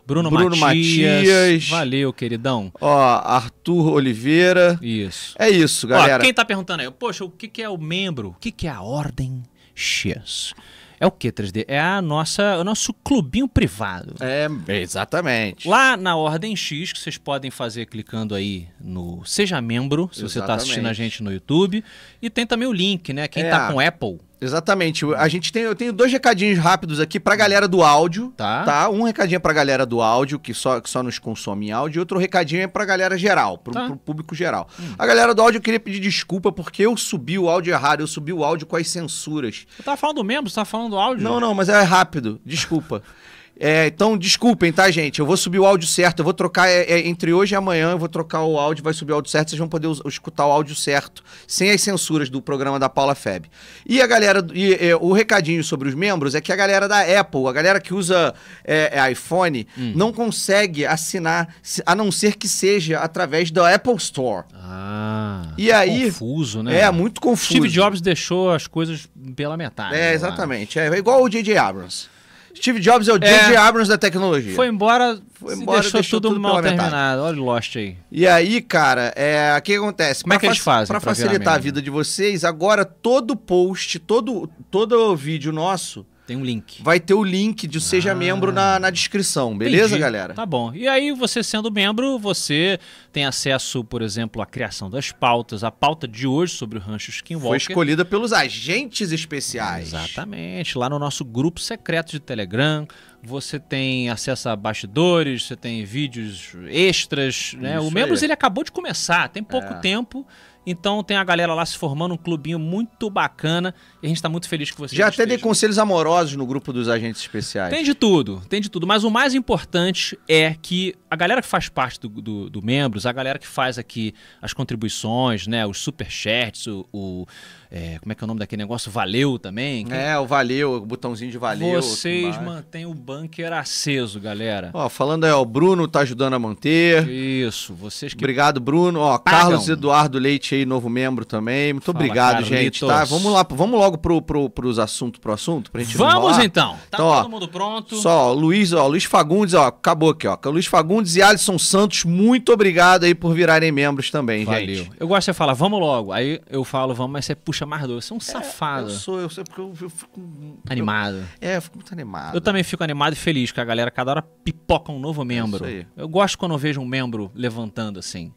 Bruno, 0.07 0.29
Bruno 0.29 0.55
Matias. 0.55 1.17
Matias. 1.17 1.69
Valeu, 1.69 2.13
queridão. 2.13 2.71
Ó, 2.79 2.97
Arthur 2.97 3.91
Oliveira. 3.93 4.79
Isso. 4.81 5.35
É 5.37 5.49
isso, 5.49 5.85
galera. 5.85 6.23
Ó, 6.23 6.25
quem 6.25 6.33
tá 6.33 6.45
perguntando 6.45 6.81
aí, 6.81 6.89
poxa, 6.89 7.25
o 7.25 7.29
que, 7.29 7.47
que 7.47 7.61
é 7.61 7.69
o 7.69 7.77
membro? 7.77 8.29
O 8.29 8.35
que, 8.39 8.49
que 8.49 8.67
é 8.67 8.69
a 8.69 8.81
Ordem 8.81 9.43
X? 9.75 10.53
É 10.99 11.05
o 11.05 11.11
que, 11.11 11.31
3D? 11.31 11.65
É 11.67 11.79
a 11.79 12.01
nossa, 12.01 12.57
o 12.57 12.63
nosso 12.63 12.93
clubinho 12.93 13.47
privado. 13.47 14.15
É, 14.19 14.47
exatamente. 14.81 15.67
Lá 15.67 15.95
na 15.95 16.15
Ordem 16.15 16.55
X, 16.55 16.91
que 16.91 16.99
vocês 16.99 17.17
podem 17.17 17.51
fazer 17.51 17.85
clicando 17.85 18.33
aí 18.33 18.67
no 18.79 19.23
Seja 19.23 19.61
Membro, 19.61 20.09
se 20.11 20.25
exatamente. 20.25 20.33
você 20.33 20.39
está 20.39 20.53
assistindo 20.55 20.87
a 20.87 20.93
gente 20.93 21.21
no 21.21 21.31
YouTube. 21.31 21.83
E 22.21 22.29
tem 22.29 22.47
também 22.47 22.67
o 22.67 22.73
link, 22.73 23.13
né? 23.13 23.27
Quem 23.27 23.43
é. 23.43 23.49
tá 23.49 23.71
com 23.71 23.79
Apple 23.79 24.19
Exatamente. 24.39 25.03
A 25.15 25.27
gente 25.27 25.51
tem, 25.51 25.63
eu 25.63 25.75
tenho 25.75 25.91
dois 25.91 26.11
recadinhos 26.11 26.59
rápidos 26.59 26.99
aqui 26.99 27.19
pra 27.19 27.35
galera 27.35 27.67
do 27.67 27.81
áudio. 27.81 28.33
Tá. 28.37 28.63
tá? 28.63 28.89
Um 28.89 29.03
recadinho 29.03 29.37
é 29.37 29.39
pra 29.39 29.53
galera 29.53 29.85
do 29.85 30.01
áudio, 30.01 30.39
que 30.39 30.53
só, 30.53 30.79
que 30.79 30.89
só 30.89 31.01
nos 31.01 31.17
consome 31.17 31.67
em 31.67 31.71
áudio, 31.71 31.99
e 31.99 32.01
outro 32.01 32.19
recadinho 32.19 32.61
é 32.61 32.67
pra 32.67 32.85
galera 32.85 33.17
geral, 33.17 33.57
pro, 33.57 33.73
tá. 33.73 33.87
pro 33.87 33.97
público 33.97 34.35
geral. 34.35 34.67
Hum. 34.79 34.93
A 34.97 35.05
galera 35.05 35.33
do 35.33 35.41
áudio 35.41 35.57
eu 35.57 35.61
queria 35.61 35.79
pedir 35.79 35.99
desculpa 35.99 36.51
porque 36.51 36.83
eu 36.83 36.95
subi 36.95 37.39
o 37.39 37.49
áudio 37.49 37.73
errado, 37.73 38.01
eu 38.01 38.07
subi 38.07 38.31
o 38.31 38.43
áudio 38.43 38.67
com 38.67 38.75
as 38.75 38.87
censuras. 38.87 39.65
Eu 39.77 39.83
tava 39.83 39.97
falando 39.97 40.17
do 40.17 40.23
membro, 40.23 40.49
você 40.49 40.55
tava 40.55 40.65
falando 40.65 40.91
do 40.91 40.97
áudio? 40.97 41.23
Não, 41.23 41.39
não, 41.39 41.53
mas 41.53 41.69
é 41.69 41.81
rápido. 41.81 42.39
Desculpa. 42.45 43.01
É, 43.59 43.87
então, 43.87 44.17
desculpem, 44.17 44.71
tá, 44.71 44.89
gente? 44.91 45.19
Eu 45.19 45.25
vou 45.25 45.35
subir 45.35 45.59
o 45.59 45.65
áudio 45.65 45.87
certo. 45.87 46.19
Eu 46.19 46.23
vou 46.23 46.33
trocar 46.33 46.67
é, 46.67 46.83
é, 46.83 47.07
entre 47.07 47.33
hoje 47.33 47.53
e 47.53 47.57
amanhã. 47.57 47.91
Eu 47.91 47.97
vou 47.97 48.07
trocar 48.07 48.43
o 48.43 48.57
áudio, 48.57 48.83
vai 48.83 48.93
subir 48.93 49.11
o 49.11 49.15
áudio 49.15 49.31
certo. 49.31 49.49
Vocês 49.49 49.59
vão 49.59 49.67
poder 49.67 49.89
escutar 50.05 50.45
o 50.45 50.51
áudio 50.51 50.75
certo, 50.75 51.23
sem 51.47 51.71
as 51.71 51.81
censuras 51.81 52.29
do 52.29 52.41
programa 52.41 52.79
da 52.79 52.87
Paula 52.87 53.15
Feb. 53.15 53.45
E 53.85 54.01
a 54.01 54.07
galera. 54.07 54.45
E, 54.53 54.73
é, 54.73 54.95
o 54.95 55.11
recadinho 55.11 55.63
sobre 55.63 55.89
os 55.89 55.95
membros 55.95 56.35
é 56.35 56.41
que 56.41 56.51
a 56.51 56.55
galera 56.55 56.87
da 56.87 57.01
Apple, 57.19 57.47
a 57.47 57.51
galera 57.51 57.79
que 57.79 57.93
usa 57.93 58.33
é, 58.63 58.99
é, 58.99 59.11
iPhone, 59.11 59.67
hum. 59.77 59.93
não 59.95 60.13
consegue 60.13 60.85
assinar, 60.85 61.47
a 61.85 61.95
não 61.95 62.11
ser 62.11 62.35
que 62.35 62.47
seja 62.47 62.99
através 62.99 63.49
da 63.49 63.73
Apple 63.73 63.95
Store. 63.95 64.45
Ah. 64.53 65.47
E 65.57 65.71
aí. 65.71 66.05
Confuso, 66.05 66.61
né? 66.61 66.81
É, 66.81 66.91
muito 66.91 67.19
confuso. 67.19 67.53
Steve 67.53 67.69
Jobs 67.69 68.01
deixou 68.01 68.51
as 68.51 68.67
coisas 68.67 69.07
pela 69.35 69.57
metade. 69.57 69.95
É, 69.95 70.13
exatamente. 70.13 70.77
É 70.79 70.87
igual 70.95 71.23
o 71.23 71.29
J.J. 71.29 71.57
Abrams. 71.57 72.16
Steve 72.57 72.79
Jobs 72.79 73.07
é 73.07 73.13
o 73.13 73.19
J.J. 73.19 73.53
É, 73.53 73.57
Abrams 73.57 73.89
da 73.89 73.97
tecnologia. 73.97 74.55
Foi 74.55 74.67
embora, 74.67 75.19
foi 75.35 75.55
embora 75.55 75.81
deixou, 75.81 76.01
deixou 76.01 76.21
tudo, 76.21 76.33
tudo 76.33 76.41
mal 76.41 76.61
terminado. 76.61 77.21
Olha 77.21 77.39
o 77.39 77.45
Lost 77.45 77.75
aí. 77.75 77.95
E 78.11 78.27
aí, 78.27 78.61
cara, 78.61 79.13
é, 79.15 79.55
o 79.57 79.61
que 79.61 79.75
acontece? 79.75 80.23
Como 80.23 80.33
é 80.33 80.39
que 80.39 80.45
eles 80.45 80.57
fazem? 80.57 80.87
Pra, 80.87 80.99
pra 80.99 81.13
facilitar 81.13 81.55
a 81.55 81.57
vida 81.57 81.81
de 81.81 81.89
vocês, 81.89 82.43
agora 82.43 82.83
todo 82.83 83.35
post, 83.35 83.99
todo, 83.99 84.49
todo 84.71 85.15
vídeo 85.15 85.51
nosso 85.51 86.05
tem 86.27 86.35
um 86.35 86.43
link. 86.43 86.83
Vai 86.83 86.99
ter 86.99 87.13
o 87.13 87.23
link 87.23 87.65
de 87.65 87.79
Seja 87.79 88.11
ah. 88.11 88.15
Membro 88.15 88.51
na, 88.51 88.77
na 88.77 88.89
descrição, 88.89 89.57
beleza, 89.57 89.85
Entendi. 89.85 90.01
galera? 90.01 90.33
Tá 90.33 90.45
bom. 90.45 90.73
E 90.75 90.85
aí, 90.85 91.13
você 91.13 91.41
sendo 91.41 91.71
membro, 91.71 92.19
você 92.19 92.77
tem 93.13 93.25
acesso, 93.25 93.81
por 93.81 94.01
exemplo, 94.01 94.41
à 94.41 94.45
criação 94.45 94.89
das 94.89 95.09
pautas. 95.09 95.63
A 95.63 95.71
pauta 95.71 96.05
de 96.05 96.27
hoje 96.27 96.53
sobre 96.53 96.77
o 96.77 96.81
Rancho 96.81 97.09
Skinwalker. 97.11 97.49
Foi 97.49 97.57
escolhida 97.57 98.03
pelos 98.03 98.33
agentes 98.33 99.13
especiais. 99.13 99.87
Exatamente. 99.87 100.77
Lá 100.77 100.89
no 100.89 100.99
nosso 100.99 101.23
grupo 101.23 101.61
secreto 101.61 102.11
de 102.11 102.19
Telegram. 102.19 102.85
Você 103.23 103.59
tem 103.59 104.09
acesso 104.09 104.49
a 104.49 104.55
bastidores, 104.55 105.47
você 105.47 105.55
tem 105.55 105.83
vídeos 105.85 106.51
extras. 106.69 107.55
Né? 107.57 107.79
o 107.79 107.89
Membros 107.89 108.21
ele 108.21 108.33
acabou 108.33 108.63
de 108.63 108.71
começar, 108.71 109.29
tem 109.29 109.43
pouco 109.43 109.73
é. 109.73 109.79
tempo. 109.79 110.27
Então 110.69 111.01
tem 111.01 111.15
a 111.15 111.23
galera 111.23 111.53
lá 111.53 111.65
se 111.65 111.77
formando, 111.77 112.13
um 112.13 112.17
clubinho 112.17 112.59
muito 112.59 113.09
bacana. 113.09 113.73
E 114.03 114.05
a 114.05 114.09
gente 114.09 114.17
está 114.17 114.27
muito 114.27 114.49
feliz 114.49 114.69
que 114.69 114.77
vocês 114.77 114.97
Já 114.97 115.07
até 115.07 115.25
dei 115.25 115.37
conselhos 115.37 115.79
amorosos 115.79 116.35
no 116.35 116.45
grupo 116.45 116.73
dos 116.73 116.89
agentes 116.89 117.21
especiais. 117.21 117.73
Tem 117.73 117.85
de 117.85 117.93
tudo, 117.93 118.41
tem 118.49 118.59
de 118.59 118.69
tudo. 118.69 118.85
Mas 118.85 119.05
o 119.05 119.09
mais 119.09 119.33
importante 119.33 120.19
é 120.27 120.57
que 120.61 120.93
a 121.09 121.15
galera 121.15 121.41
que 121.41 121.47
faz 121.47 121.69
parte 121.69 122.01
do, 122.01 122.09
do, 122.09 122.49
do 122.49 122.61
membros, 122.61 123.05
a 123.05 123.13
galera 123.13 123.39
que 123.39 123.47
faz 123.47 123.79
aqui 123.79 124.13
as 124.41 124.51
contribuições, 124.51 125.47
né? 125.47 125.65
Os 125.65 125.79
superchats, 125.79 126.67
o, 126.67 126.85
o 126.91 127.25
é, 127.69 127.97
como 127.99 128.11
é 128.11 128.15
que 128.15 128.23
é 128.23 128.25
o 128.25 128.27
nome 128.27 128.39
daquele 128.39 128.61
negócio? 128.61 128.89
Valeu 128.89 129.37
também? 129.37 129.85
Quem... 129.85 129.97
É, 129.97 130.17
o 130.17 130.25
valeu, 130.25 130.75
o 130.75 130.85
botãozinho 130.85 131.29
de 131.29 131.37
valeu. 131.37 131.81
Vocês 131.81 132.41
mantêm 132.41 132.85
o 132.85 132.93
bunker 132.93 133.51
aceso, 133.51 134.19
galera. 134.19 134.71
Ó, 134.73 134.87
falando 134.87 135.25
aí, 135.25 135.31
ó, 135.31 135.41
o 135.41 135.45
Bruno 135.45 135.87
tá 135.87 135.99
ajudando 135.99 136.33
a 136.33 136.39
manter. 136.39 137.07
Isso, 137.09 137.73
vocês 137.73 138.13
que. 138.13 138.19
Obrigado, 138.19 138.59
Bruno. 138.59 139.01
Ó, 139.01 139.17
Pagam. 139.17 139.39
Carlos 139.39 139.67
Eduardo 139.67 140.17
Leite 140.17 140.55
aí, 140.55 140.65
novo 140.65 140.89
membro 140.89 141.25
também. 141.25 141.73
Muito 141.73 141.91
Fala, 141.91 141.97
obrigado, 141.97 142.33
Carlitos. 142.35 142.57
gente. 142.57 142.85
Tá? 142.85 143.03
Vamos 143.03 143.31
lá, 143.33 143.45
vamos 143.49 143.79
logo 143.79 143.97
pro, 143.97 144.21
pro, 144.21 144.49
pros 144.49 144.79
assuntos, 144.79 145.19
pro 145.19 145.33
assunto, 145.33 145.69
pra 145.69 145.81
gente 145.83 145.97
Vamos 145.97 146.37
então. 146.39 146.73
Tá 146.89 146.97
então, 146.97 147.11
todo 147.11 147.25
ó, 147.25 147.29
mundo 147.29 147.47
pronto. 147.49 147.95
Só, 147.97 148.29
ó, 148.29 148.33
Luiz, 148.33 148.71
ó, 148.71 148.87
Luiz 148.87 149.03
Fagundes, 149.03 149.53
ó, 149.53 149.67
acabou 149.67 150.11
aqui, 150.11 150.27
ó. 150.27 150.37
Luiz 150.45 150.65
Fagundes 150.65 151.15
e 151.17 151.21
Alisson 151.21 151.57
Santos, 151.57 152.05
muito 152.05 152.53
obrigado 152.53 153.03
aí 153.03 153.13
por 153.13 153.33
virarem 153.33 153.71
membros 153.71 154.09
também, 154.09 154.45
Valeu. 154.45 154.75
gente. 154.75 154.91
Eu 154.97 155.07
gosto 155.07 155.31
de 155.31 155.33
falar, 155.33 155.53
vamos 155.53 155.79
logo. 155.79 156.13
Aí 156.13 156.39
eu 156.49 156.63
falo, 156.63 156.93
vamos, 156.93 157.11
mas 157.11 157.25
você 157.25 157.35
puxa 157.35 157.56
mais 157.65 157.87
dois. 157.87 158.05
Você 158.05 158.13
é 158.13 158.15
um 158.15 158.17
é, 158.17 158.21
safado. 158.21 158.87
Eu 158.87 158.93
sou, 158.95 159.19
eu 159.19 159.29
sei 159.29 159.43
porque 159.43 159.59
eu, 159.59 159.73
eu 159.81 159.89
fico. 159.89 160.21
Animado. 160.69 161.25
Eu, 161.41 161.49
é, 161.49 161.57
eu 161.57 161.61
fico 161.61 161.77
muito 161.77 161.93
animado. 161.93 162.35
Eu 162.35 162.41
também 162.41 162.63
fico 162.63 162.83
animado 162.83 163.13
e 163.13 163.15
feliz 163.15 163.51
que 163.51 163.59
a 163.59 163.65
galera 163.65 163.89
cada 163.89 164.11
hora 164.11 164.21
pipoca 164.21 164.91
um 164.91 164.99
novo 164.99 165.23
membro. 165.23 165.65
É 165.65 165.69
isso 165.69 165.79
aí. 165.79 165.87
Eu 165.95 166.07
gosto 166.07 166.37
quando 166.37 166.53
eu 166.53 166.57
vejo 166.57 166.79
um 166.81 166.85
membro 166.85 167.31
levantando 167.33 167.99
assim. 167.99 168.33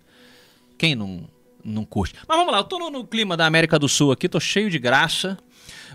Quem 0.78 0.94
não, 0.94 1.28
não 1.64 1.84
curte? 1.84 2.14
Mas 2.26 2.38
vamos 2.38 2.52
lá, 2.52 2.58
eu 2.58 2.64
tô 2.64 2.78
no, 2.78 2.90
no 2.90 3.06
clima 3.06 3.36
da 3.36 3.46
América 3.46 3.78
do 3.78 3.88
Sul 3.88 4.12
aqui, 4.12 4.28
tô 4.28 4.40
cheio 4.40 4.70
de 4.70 4.78
graça. 4.78 5.36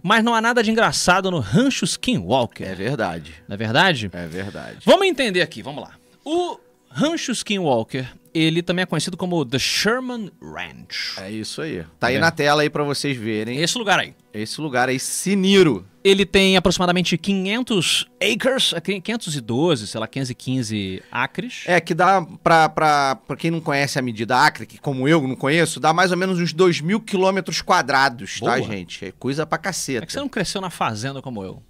Mas 0.03 0.23
não 0.23 0.35
há 0.35 0.41
nada 0.41 0.61
de 0.61 0.69
engraçado 0.69 1.31
no 1.31 1.39
Rancho 1.39 1.85
Skinwalker. 1.85 2.67
É 2.67 2.75
verdade. 2.75 3.33
Não 3.47 3.55
é 3.55 3.57
verdade? 3.57 4.09
É 4.13 4.27
verdade. 4.27 4.77
Vamos 4.85 5.07
entender 5.07 5.41
aqui, 5.41 5.63
vamos 5.63 5.83
lá. 5.83 5.95
O 6.23 6.59
Rancho 6.89 7.31
Skinwalker, 7.31 8.13
ele 8.35 8.61
também 8.61 8.83
é 8.83 8.85
conhecido 8.85 9.15
como 9.15 9.45
The 9.45 9.57
Sherman 9.57 10.29
Ranch. 10.41 11.17
É 11.17 11.31
isso 11.31 11.61
aí. 11.61 11.85
Tá 11.97 12.07
aí 12.07 12.15
é. 12.15 12.19
na 12.19 12.31
tela 12.31 12.63
aí 12.63 12.69
para 12.69 12.83
vocês 12.83 13.15
verem. 13.15 13.61
Esse 13.61 13.77
lugar 13.77 13.97
aí. 13.97 14.13
Esse 14.33 14.59
lugar 14.59 14.89
aí, 14.89 14.99
Siniro. 14.99 15.85
Ele 16.03 16.25
tem 16.25 16.57
aproximadamente 16.57 17.17
500 17.17 18.07
acres, 18.21 18.73
512, 19.01 19.87
sei 19.87 19.99
lá, 19.99 20.07
515 20.07 21.01
acres. 21.09 21.63
É, 21.65 21.79
que 21.79 21.93
dá 21.93 22.21
pra, 22.43 22.67
pra, 22.67 23.15
pra 23.15 23.35
quem 23.37 23.49
não 23.49 23.61
conhece 23.61 23.97
a 23.97 24.01
medida 24.01 24.37
acre, 24.37 24.65
que 24.65 24.77
como 24.77 25.07
eu 25.07 25.25
não 25.25 25.35
conheço, 25.35 25.79
dá 25.79 25.93
mais 25.93 26.11
ou 26.11 26.17
menos 26.17 26.37
uns 26.37 26.51
2 26.51 26.81
mil 26.81 26.99
quilômetros 26.99 27.61
quadrados, 27.61 28.39
tá, 28.41 28.47
tá, 28.47 28.61
gente? 28.61 29.05
É 29.05 29.11
coisa 29.11 29.45
pra 29.45 29.57
caceta. 29.57 30.03
É 30.03 30.05
que 30.05 30.11
você 30.11 30.19
não 30.19 30.29
cresceu 30.29 30.59
na 30.59 30.69
fazenda 30.69 31.21
como 31.21 31.41
eu. 31.41 31.63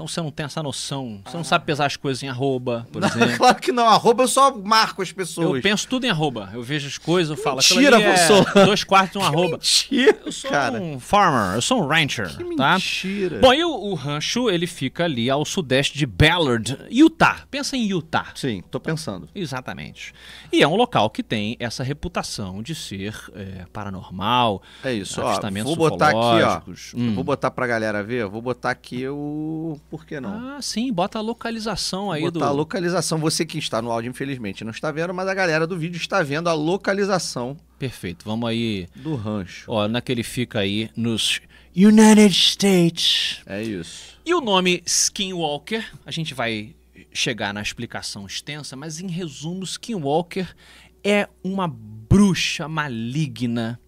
Então 0.00 0.08
você 0.08 0.22
não 0.22 0.30
tem 0.30 0.46
essa 0.46 0.62
noção. 0.62 1.20
Você 1.26 1.36
não 1.36 1.44
sabe 1.44 1.66
pesar 1.66 1.84
as 1.84 1.94
coisas 1.94 2.22
em 2.22 2.28
arroba, 2.30 2.88
por 2.90 3.02
não, 3.02 3.08
exemplo. 3.10 3.36
Claro 3.36 3.60
que 3.60 3.70
não. 3.70 3.86
Arroba 3.86 4.22
eu 4.22 4.28
só 4.28 4.56
marco 4.56 5.02
as 5.02 5.12
pessoas. 5.12 5.56
Eu 5.56 5.60
penso 5.60 5.86
tudo 5.86 6.06
em 6.06 6.08
arroba. 6.08 6.48
Eu 6.54 6.62
vejo 6.62 6.88
as 6.88 6.96
coisas, 6.96 7.36
eu 7.36 7.44
falo. 7.44 7.56
Mentira, 7.56 8.00
professor. 8.00 8.52
É 8.56 8.64
dois 8.64 8.82
quartos 8.82 9.12
de 9.12 9.18
um 9.18 9.22
arroba. 9.22 9.58
Mentira, 9.58 10.18
Eu 10.24 10.32
sou 10.32 10.50
cara. 10.50 10.80
um 10.80 10.98
farmer, 10.98 11.56
eu 11.56 11.60
sou 11.60 11.82
um 11.82 11.86
rancher, 11.86 12.34
que 12.34 12.56
tá? 12.56 12.72
Mentira. 12.72 13.40
Bom, 13.40 13.52
e 13.52 13.62
o, 13.62 13.70
o, 13.70 13.94
rancho, 13.94 14.48
ele 14.48 14.66
fica 14.66 15.04
ali 15.04 15.28
ao 15.28 15.44
sudeste 15.44 15.98
de 15.98 16.06
Ballard, 16.06 16.78
Utah. 16.90 17.44
Pensa 17.50 17.76
em 17.76 17.84
Utah. 17.84 18.28
Sim, 18.34 18.62
tô 18.70 18.80
pensando. 18.80 19.28
Exatamente. 19.34 20.14
E 20.50 20.62
é 20.62 20.66
um 20.66 20.76
local 20.76 21.10
que 21.10 21.22
tem 21.22 21.58
essa 21.60 21.84
reputação 21.84 22.62
de 22.62 22.74
ser 22.74 23.14
é, 23.34 23.66
paranormal. 23.70 24.62
É 24.82 24.94
isso, 24.94 25.20
ó. 25.20 25.38
Vou 25.62 25.76
botar 25.76 26.08
aqui, 26.08 26.16
ó. 26.16 26.62
Hum. 26.96 27.14
Vou 27.14 27.22
botar 27.22 27.50
pra 27.50 27.66
galera 27.66 28.02
ver. 28.02 28.24
Vou 28.24 28.40
botar 28.40 28.70
aqui 28.70 29.06
o... 29.06 29.78
Por 29.90 30.06
que 30.06 30.20
não? 30.20 30.56
Ah, 30.56 30.62
sim, 30.62 30.92
bota 30.92 31.18
a 31.18 31.20
localização 31.20 32.12
aí 32.12 32.20
Botar 32.20 32.30
do. 32.30 32.38
Botar 32.38 32.50
a 32.50 32.54
localização. 32.54 33.18
Você 33.18 33.44
que 33.44 33.58
está 33.58 33.82
no 33.82 33.90
áudio, 33.90 34.08
infelizmente, 34.08 34.62
não 34.62 34.70
está 34.70 34.92
vendo, 34.92 35.12
mas 35.12 35.26
a 35.26 35.34
galera 35.34 35.66
do 35.66 35.76
vídeo 35.76 35.96
está 35.96 36.22
vendo 36.22 36.48
a 36.48 36.52
localização. 36.52 37.56
Perfeito. 37.76 38.24
Vamos 38.24 38.48
aí. 38.48 38.86
Do 38.94 39.16
rancho. 39.16 39.64
Ó, 39.66 39.88
naquele 39.88 40.22
fica 40.22 40.60
aí 40.60 40.88
nos 40.96 41.40
United 41.74 42.32
States. 42.32 43.40
É 43.44 43.60
isso. 43.62 44.16
E 44.24 44.32
o 44.32 44.40
nome 44.40 44.80
Skinwalker, 44.86 45.84
a 46.06 46.10
gente 46.12 46.34
vai 46.34 46.76
chegar 47.12 47.52
na 47.52 47.60
explicação 47.60 48.26
extensa, 48.26 48.76
mas 48.76 49.00
em 49.00 49.08
resumo, 49.08 49.64
Skinwalker 49.64 50.54
é 51.02 51.28
uma 51.42 51.66
bruxa 51.66 52.68
maligna 52.68 53.80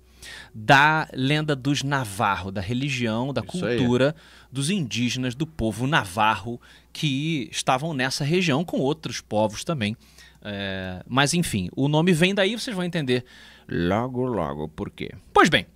da 0.54 1.08
lenda 1.12 1.54
dos 1.54 1.82
Navarro, 1.82 2.50
da 2.50 2.60
religião, 2.60 3.32
da 3.32 3.40
Isso 3.40 3.50
cultura 3.50 4.14
aí. 4.16 4.41
Dos 4.52 4.68
indígenas 4.70 5.34
do 5.34 5.46
povo 5.46 5.86
navarro 5.86 6.60
que 6.92 7.48
estavam 7.50 7.94
nessa 7.94 8.22
região 8.22 8.64
com 8.64 8.78
outros 8.78 9.20
povos 9.20 9.64
também 9.64 9.96
É, 10.44 11.02
mas 11.08 11.34
enfim, 11.34 11.68
o 11.74 11.88
nome 11.88 12.12
vem 12.12 12.34
daí, 12.34 12.58
vocês 12.58 12.74
vão 12.74 12.84
entender 12.84 13.24
logo, 13.68 14.26
logo 14.26 14.68
por 14.68 14.90
quê. 14.90 15.12
Pois 15.32 15.48
bem, 15.48 15.66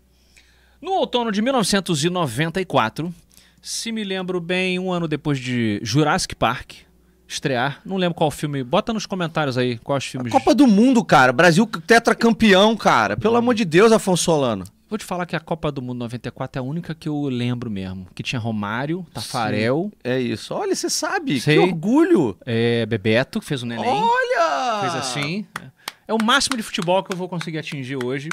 no 0.83 0.91
outono 0.93 1.31
de 1.31 1.41
1994, 1.41 3.15
se 3.63 3.93
me 3.93 4.05
lembro 4.05 4.41
bem, 4.41 4.79
um 4.79 4.93
ano 4.93 5.07
depois 5.09 5.39
de 5.39 5.81
Jurassic 5.83 6.35
Park 6.35 6.73
estrear, 7.29 7.81
não 7.85 7.97
lembro 7.97 8.15
qual 8.15 8.31
filme, 8.31 8.63
bota 8.63 8.93
nos 8.93 9.07
comentários 9.07 9.59
aí 9.59 9.79
quais 9.79 10.05
filmes. 10.05 10.33
Copa 10.33 10.55
do 10.55 10.67
Mundo, 10.67 11.05
cara. 11.05 11.33
Brasil 11.33 11.67
tetracampeão, 11.87 12.77
cara. 12.77 13.17
Pelo 13.17 13.37
amor 13.37 13.55
de 13.55 13.65
Deus, 13.65 13.91
Afonso 13.93 14.25
Solano. 14.25 14.65
Vou 14.97 14.99
te 14.99 15.05
falar 15.05 15.27
que 15.27 15.37
a 15.37 15.41
Copa 15.41 15.71
do 15.71 15.83
Mundo 15.83 15.99
94 15.99 16.59
é 16.59 16.61
a 16.61 16.63
única 16.67 16.95
que 16.95 17.07
eu 17.07 17.25
lembro 17.25 17.71
mesmo. 17.71 18.07
Que 18.15 18.23
tinha 18.23 18.41
Romário, 18.41 19.05
Tafarel. 19.13 19.91
Sim, 19.93 19.99
é 20.03 20.19
isso. 20.19 20.55
Olha, 20.55 20.75
você 20.75 20.89
sabe. 20.89 21.39
Sei. 21.39 21.59
Que 21.59 21.63
orgulho. 21.63 22.35
É, 22.47 22.87
Bebeto, 22.87 23.39
que 23.39 23.45
fez 23.45 23.63
o 23.63 23.67
neném. 23.67 23.85
Olha! 23.87 24.81
Fez 24.81 24.95
assim. 24.95 25.45
É 26.09 26.15
o 26.15 26.19
máximo 26.23 26.57
de 26.57 26.63
futebol 26.63 27.05
que 27.05 27.13
eu 27.13 27.17
vou 27.19 27.29
conseguir 27.29 27.59
atingir 27.59 28.03
hoje. 28.03 28.31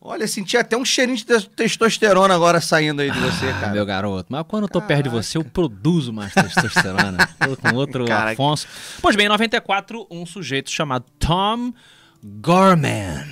Olha, 0.00 0.28
senti 0.28 0.56
até 0.56 0.76
um 0.76 0.84
cheirinho 0.84 1.16
de 1.18 1.24
testosterona 1.24 2.32
agora 2.32 2.60
saindo 2.60 3.02
aí 3.02 3.10
de 3.10 3.18
você, 3.18 3.48
Ah, 3.48 3.60
cara. 3.60 3.72
meu 3.72 3.84
garoto. 3.84 4.26
Mas 4.30 4.44
quando 4.46 4.62
eu 4.62 4.68
tô 4.68 4.80
perto 4.80 5.02
de 5.02 5.08
você, 5.08 5.36
eu 5.36 5.44
produzo 5.44 6.12
mais 6.12 6.32
testosterona. 6.32 7.26
tô 7.44 7.56
com 7.56 7.74
outro 7.74 8.04
Caraca. 8.04 8.34
Afonso. 8.34 8.68
Pois 9.02 9.16
bem, 9.16 9.26
em 9.26 9.30
94, 9.30 10.06
um 10.08 10.24
sujeito 10.24 10.70
chamado 10.70 11.06
Tom 11.18 11.72
Gorman, 12.22 13.24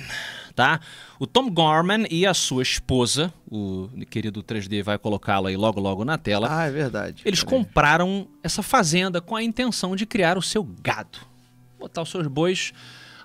tá? 0.57 0.79
O 1.19 1.27
Tom 1.27 1.51
Gorman 1.51 2.07
e 2.09 2.25
a 2.25 2.33
sua 2.33 2.63
esposa, 2.63 3.31
o 3.49 3.87
querido 4.09 4.41
3D 4.41 4.81
vai 4.83 4.97
colocá-lo 4.97 5.45
aí 5.45 5.55
logo 5.55 5.79
logo 5.79 6.03
na 6.03 6.17
tela. 6.17 6.47
Ah, 6.49 6.65
é 6.65 6.71
verdade. 6.71 7.21
Eles 7.23 7.43
Peraí. 7.43 7.59
compraram 7.59 8.27
essa 8.43 8.63
fazenda 8.63 9.21
com 9.21 9.35
a 9.35 9.43
intenção 9.43 9.95
de 9.95 10.07
criar 10.07 10.35
o 10.35 10.41
seu 10.41 10.63
gado. 10.81 11.19
Botar 11.79 12.01
os 12.01 12.09
seus 12.09 12.25
bois, 12.25 12.73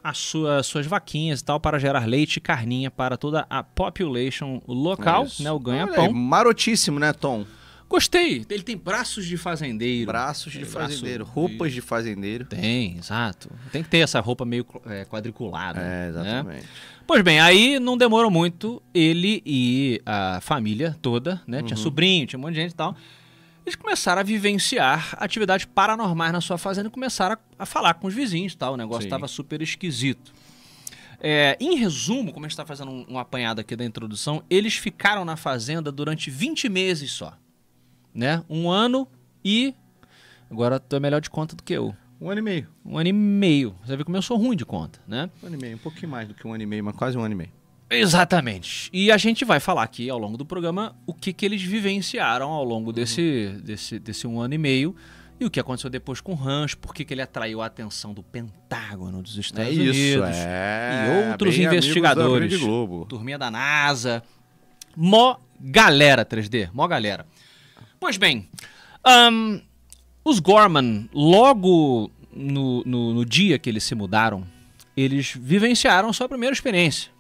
as 0.05 0.19
sua, 0.19 0.63
suas 0.63 0.85
vaquinhas 0.87 1.41
e 1.41 1.45
tal, 1.45 1.59
para 1.59 1.79
gerar 1.79 2.07
leite 2.07 2.37
e 2.37 2.41
carninha 2.41 2.91
para 2.91 3.17
toda 3.17 3.47
a 3.49 3.63
population 3.63 4.61
local, 4.69 5.25
Isso. 5.25 5.43
né? 5.43 5.51
O 5.51 5.59
ganha-pão. 5.59 6.13
Marotíssimo, 6.13 6.99
né, 7.01 7.15
Tom? 7.15 7.47
Gostei. 7.89 8.47
Ele 8.49 8.63
tem 8.63 8.75
braços 8.75 9.27
de 9.27 9.37
fazendeiro. 9.37 10.07
Braços 10.07 10.51
de 10.51 10.61
Tem 10.61 10.71
braço- 10.71 10.89
fazendeiro, 10.95 11.25
roupas 11.27 11.75
de 11.75 11.83
fazendeiro. 11.83 12.47
Tem, 12.47 12.97
exato. 12.97 13.51
Tem 13.71 13.83
que 13.83 13.89
ter 13.91 13.99
essa 13.99 14.19
roupa 14.19 14.47
meio 14.47 14.65
é, 14.87 15.05
quadriculada. 15.05 15.79
É, 15.79 16.11
né? 16.11 16.63
Pois 17.07 17.23
bem, 17.23 17.41
aí 17.41 17.79
não 17.81 17.97
demorou 17.97 18.31
muito, 18.31 18.83
ele 18.95 19.43
e 19.45 20.01
a 20.07 20.41
família 20.41 20.97
toda, 21.03 21.43
né? 21.47 21.59
Uhum. 21.59 21.67
Tinha 21.67 21.77
sobrinho, 21.77 22.27
tinha 22.27 22.39
um 22.39 22.43
monte 22.43 22.55
de 22.55 22.61
gente 22.61 22.73
e 22.73 22.77
tal. 22.77 22.97
Eles 23.65 23.77
começaram 23.77 24.21
a 24.21 24.25
vivenciar 24.25 25.17
atividades 25.19 25.65
paranormais 25.67 26.33
na 26.33 26.41
sua 26.41 26.59
fazenda 26.59 26.89
e 26.89 26.91
começaram 26.91 27.35
a, 27.35 27.63
a 27.63 27.67
falar 27.67 27.95
com 27.95 28.09
os 28.09 28.15
vizinhos 28.15 28.53
e 28.53 28.57
tal. 28.57 28.75
O 28.75 28.77
negócio 28.77 29.05
estava 29.05 29.29
super 29.29 29.63
esquisito. 29.63 30.33
É, 31.21 31.57
em 31.61 31.77
resumo, 31.77 32.33
como 32.33 32.45
a 32.45 32.49
gente 32.49 32.55
está 32.55 32.67
fazendo 32.67 32.91
um, 32.91 33.07
um 33.11 33.19
apanhado 33.19 33.61
aqui 33.61 33.77
da 33.77 33.85
introdução, 33.85 34.43
eles 34.51 34.75
ficaram 34.75 35.25
na 35.25 35.37
fazenda 35.37 35.93
durante 35.93 36.29
20 36.29 36.69
meses 36.69 37.13
só. 37.13 37.39
Né? 38.13 38.43
Um 38.51 38.69
ano 38.69 39.07
e. 39.45 39.75
Agora 40.51 40.81
tu 40.81 40.97
é 40.97 41.01
melhor 41.01 41.21
de 41.21 41.31
conta 41.31 41.55
do 41.55 41.63
que 41.63 41.73
eu. 41.73 41.95
Um 42.23 42.31
ano 42.31 42.39
e 42.39 42.43
meio. 42.43 42.69
Um 42.87 42.97
ano 42.97 43.09
e 43.09 43.13
meio. 43.13 43.75
Você 43.85 43.97
vê 43.97 44.05
como 44.05 44.17
eu 44.17 44.23
sou 44.23 44.37
ruim 44.37 44.57
de 44.57 44.65
conta, 44.65 45.01
né? 45.09 45.29
Um 45.43 45.49
ano 45.49 45.57
e 45.57 45.59
meio, 45.59 45.75
um 45.75 45.81
pouquinho 45.81 46.09
mais 46.09 46.29
do 46.29 46.35
que 46.35 46.47
um 46.47 46.53
ano 46.53 46.63
e 46.63 46.67
meio, 46.67 46.85
mas 46.85 46.95
quase 46.95 47.19
um 47.19 47.21
ano 47.21 47.35
e 47.35 47.37
meio. 47.37 47.51
Exatamente. 47.91 48.89
E 48.93 49.11
a 49.11 49.17
gente 49.17 49.45
vai 49.45 49.59
falar 49.59 49.83
aqui 49.83 50.09
ao 50.09 50.19
longo 50.19 50.39
do 50.39 50.47
programa 50.47 50.95
o 51.05 51.13
que, 51.13 51.33
que 51.33 51.45
eles 51.45 51.61
vivenciaram 51.61 52.49
ao 52.49 52.63
longo 52.63 52.93
desse, 52.93 53.61
desse, 53.65 53.99
desse 53.99 54.25
um 54.25 54.41
ano 54.41 54.55
e 54.55 54.59
meio 54.59 54.95
e 55.41 55.45
o 55.45 55.51
que 55.51 55.59
aconteceu 55.59 55.91
depois 55.91 56.21
com 56.21 56.31
o 56.31 56.37
rancho, 56.37 56.79
por 56.79 56.95
que, 56.95 57.05
que 57.05 57.13
ele 57.13 57.23
atraiu 57.23 57.61
a 57.61 57.67
atenção 57.67 58.15
do 58.15 58.23
Pentágono 58.23 59.21
dos 59.21 59.37
Estados 59.37 59.77
é 59.77 59.81
Unidos. 59.81 59.97
isso, 59.97 60.23
é. 60.23 61.27
e 61.27 61.31
outros 61.33 61.57
Bem 61.57 61.67
investigadores. 61.67 62.53
da 62.53 62.65
Globo. 62.65 63.05
Turminha 63.07 63.37
da 63.37 63.51
NASA. 63.51 64.23
Mó 64.97 65.39
galera 65.59 66.25
3D, 66.25 66.71
mó 66.73 66.87
galera. 66.87 67.27
Pois 67.99 68.17
bem, 68.17 68.49
ahn, 69.05 69.61
os 70.25 70.39
Gorman, 70.39 71.09
logo 71.13 72.11
no, 72.35 72.83
no, 72.85 73.15
no 73.15 73.25
dia 73.25 73.59
que 73.59 73.69
eles 73.69 73.85
se 73.85 73.95
mudaram, 73.95 74.45
eles 74.97 75.35
vivenciaram 75.39 76.13
sua 76.13 76.29
primeira 76.29 76.53
experiência 76.53 77.11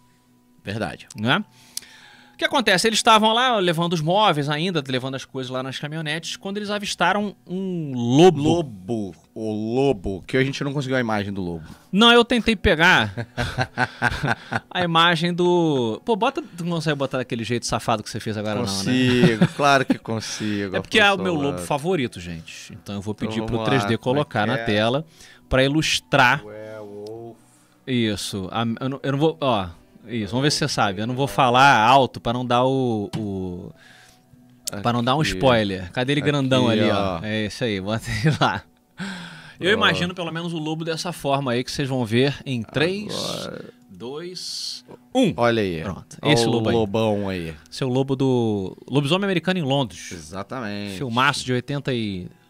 Verdade. 0.64 1.08
né? 1.16 1.44
O 2.42 2.44
que 2.44 2.48
acontece? 2.48 2.88
Eles 2.88 2.98
estavam 2.98 3.32
lá 3.32 3.56
levando 3.58 3.92
os 3.92 4.00
móveis 4.00 4.48
ainda, 4.48 4.82
levando 4.88 5.14
as 5.14 5.24
coisas 5.24 5.48
lá 5.48 5.62
nas 5.62 5.78
caminhonetes, 5.78 6.36
quando 6.36 6.56
eles 6.56 6.70
avistaram 6.70 7.36
um 7.46 7.92
lobo. 7.94 8.42
Lobo, 8.42 9.14
o 9.32 9.52
lobo, 9.76 10.24
que 10.26 10.36
a 10.36 10.42
gente 10.42 10.64
não 10.64 10.72
conseguiu 10.72 10.96
a 10.96 11.00
imagem 11.00 11.32
do 11.32 11.40
lobo. 11.40 11.64
Não, 11.92 12.10
eu 12.12 12.24
tentei 12.24 12.56
pegar 12.56 13.14
a 14.68 14.82
imagem 14.82 15.32
do. 15.32 16.02
Pô, 16.04 16.16
bota. 16.16 16.42
Tu 16.56 16.64
não 16.64 16.72
consegue 16.72 16.96
botar 16.96 17.18
daquele 17.18 17.44
jeito 17.44 17.64
safado 17.64 18.02
que 18.02 18.10
você 18.10 18.18
fez 18.18 18.36
agora, 18.36 18.56
não, 18.56 18.62
né? 18.62 18.68
Consigo, 18.68 19.46
claro 19.56 19.84
que 19.84 19.96
consigo. 19.98 20.74
É 20.76 20.80
porque 20.80 20.98
é 20.98 21.12
o 21.12 21.18
meu 21.18 21.34
lobo 21.34 21.58
favorito, 21.58 22.18
gente. 22.18 22.72
Então 22.72 22.96
eu 22.96 23.00
vou 23.00 23.14
pedir 23.14 23.34
Então 23.36 23.46
pro 23.46 23.58
vamos 23.58 23.68
lá, 23.72 23.88
3D 23.88 23.98
como 23.98 24.18
é 24.18 24.24
colocar 24.24 24.40
que 24.42 24.46
na 24.48 24.58
é? 24.58 24.64
tela 24.64 25.04
pra 25.48 25.62
ilustrar 25.62 26.42
Werewolf. 26.44 27.36
isso. 27.86 28.48
A- 28.50 28.66
eu, 28.80 28.88
não, 28.88 29.00
eu 29.00 29.12
não 29.12 29.18
vou. 29.20 29.36
Ó, 29.40 29.68
isso, 30.08 30.30
vamos 30.32 30.42
ver 30.44 30.50
se 30.52 30.58
você 30.58 30.68
sabe. 30.68 31.00
Eu 31.00 31.06
não 31.06 31.14
vou 31.14 31.26
falar 31.26 31.78
alto 31.86 32.20
pra 32.20 32.32
não 32.32 32.44
dar 32.44 32.64
o. 32.64 33.10
o 33.16 33.72
Pra 34.82 34.92
não 34.92 35.04
dar 35.04 35.16
um 35.16 35.22
spoiler. 35.22 35.90
Cadê 35.92 36.12
ele 36.14 36.20
Aqui, 36.22 36.30
grandão 36.30 36.68
ali, 36.68 36.88
ó? 36.90 37.18
ó. 37.20 37.24
É 37.24 37.46
isso 37.46 37.62
aí, 37.62 37.80
bota 37.80 38.06
ele 38.10 38.34
lá. 38.40 38.62
Eu 39.60 39.70
Ó. 39.70 39.72
imagino 39.74 40.14
pelo 40.14 40.32
menos 40.32 40.52
o 40.54 40.58
lobo 40.58 40.84
dessa 40.84 41.12
forma 41.12 41.52
aí 41.52 41.62
que 41.62 41.70
vocês 41.70 41.88
vão 41.88 42.04
ver 42.04 42.34
em 42.46 42.62
3, 42.62 43.12
Agora- 43.14 43.64
2, 43.90 44.84
1. 45.14 45.34
Olha 45.36 45.62
aí. 45.62 45.82
Pronto, 45.82 46.16
Olha 46.22 46.32
esse 46.32 46.46
o 46.46 46.50
lobo 46.50 46.68
aí. 46.70 46.74
lobão 46.74 47.28
aí. 47.28 47.54
Seu 47.70 47.86
lobo 47.88 48.16
do. 48.16 48.76
Lobisomem 48.90 49.24
americano 49.26 49.58
em 49.58 49.62
Londres. 49.62 50.10
Exatamente. 50.10 50.96
Filmaço 50.96 51.44
de 51.44 51.52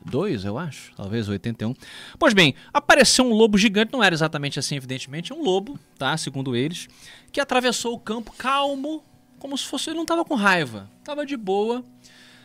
82, 0.04 0.44
eu 0.44 0.58
acho. 0.58 0.92
Talvez 0.96 1.28
81. 1.28 1.74
Pois 2.18 2.34
bem, 2.34 2.54
apareceu 2.72 3.24
um 3.24 3.32
lobo 3.32 3.56
gigante. 3.58 3.92
Não 3.92 4.02
era 4.02 4.14
exatamente 4.14 4.58
assim, 4.58 4.76
evidentemente. 4.76 5.32
É 5.32 5.34
um 5.34 5.42
lobo, 5.42 5.78
tá? 5.98 6.16
Segundo 6.16 6.54
eles. 6.56 6.88
Que 7.30 7.40
atravessou 7.40 7.94
o 7.94 7.98
campo 7.98 8.32
calmo, 8.36 9.02
como 9.38 9.56
se 9.56 9.64
fosse. 9.64 9.90
Ele 9.90 9.96
não 9.98 10.06
tava 10.06 10.24
com 10.24 10.34
raiva. 10.34 10.88
Tava 11.04 11.24
de 11.26 11.36
boa. 11.36 11.84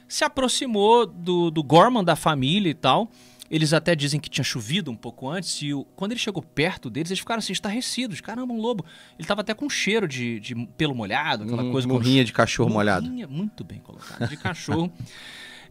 Se 0.07 0.23
aproximou 0.23 1.05
do, 1.05 1.51
do 1.51 1.61
Gorman, 1.63 2.03
da 2.03 2.15
família 2.15 2.69
e 2.69 2.73
tal. 2.73 3.09
Eles 3.49 3.71
até 3.71 3.95
dizem 3.95 4.19
que 4.19 4.29
tinha 4.29 4.43
chovido 4.43 4.91
um 4.91 4.95
pouco 4.95 5.29
antes. 5.29 5.61
E 5.61 5.73
o- 5.73 5.85
quando 5.95 6.11
ele 6.11 6.19
chegou 6.19 6.43
perto 6.43 6.89
deles, 6.89 7.09
eles 7.11 7.19
ficaram 7.19 7.39
assim, 7.39 7.53
estarrecidos. 7.53 8.19
Caramba, 8.19 8.53
um 8.53 8.59
lobo. 8.59 8.83
Ele 9.17 9.25
tava 9.25 9.39
até 9.39 9.53
com 9.53 9.69
cheiro 9.69 10.05
de, 10.05 10.37
de 10.41 10.53
pelo 10.77 10.93
molhado, 10.93 11.45
aquela 11.45 11.63
Hum, 11.63 11.71
coisa 11.71 11.87
com 11.87 11.93
Morrinha 11.93 12.25
de 12.25 12.33
cachorro 12.33 12.69
molhado. 12.69 13.09
Muito 13.29 13.63
bem 13.63 13.79
colocado, 13.79 14.27
de 14.29 14.35
cachorro. 14.35 14.91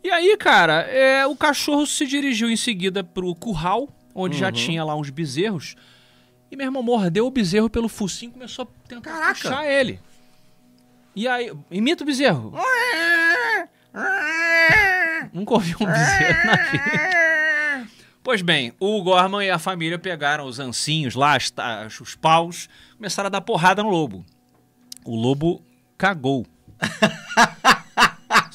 e 0.03 0.11
aí, 0.11 0.37
cara, 0.37 0.83
é, 0.83 1.27
o 1.27 1.35
cachorro 1.37 1.87
se 1.87 2.07
dirigiu 2.07 2.51
em 2.51 2.57
seguida 2.57 3.03
pro 3.05 3.35
curral, 3.35 3.89
onde 4.15 4.39
já 4.39 4.47
Uhum. 4.47 4.53
tinha 4.53 4.85
lá 4.85 4.95
uns 4.97 5.11
bezerros. 5.11 5.75
E 6.51 6.57
meu 6.57 6.67
irmão 6.67 6.83
mordeu 6.83 7.27
o 7.27 7.31
bezerro 7.31 7.69
pelo 7.69 7.89
focinho 7.89 8.31
e 8.31 8.33
começou 8.35 8.65
a 8.65 8.89
tentar 8.89 9.11
Caraca! 9.11 9.33
puxar 9.35 9.67
ele. 9.67 9.99
E 11.15 11.27
aí, 11.27 11.53
imita 11.71 12.03
o 12.05 12.07
bezerro. 12.07 12.53
Nunca 15.33 15.55
ouvi 15.55 15.75
um 15.81 15.87
bezerro 15.87 16.47
na 16.47 16.57
vida. 16.71 17.89
Pois 18.23 18.43
bem, 18.43 18.73
o 18.81 19.03
Gorman 19.03 19.45
e 19.47 19.51
a 19.51 19.59
família 19.59 19.99
pegaram 19.99 20.47
os 20.47 20.59
ancinhos 20.59 21.15
lá, 21.15 21.37
os 22.01 22.15
paus, 22.15 22.69
começaram 22.97 23.29
a 23.29 23.31
dar 23.31 23.41
porrada 23.41 23.83
no 23.83 23.89
lobo. 23.91 24.25
O 25.05 25.15
lobo 25.17 25.63
cagou. 25.97 26.45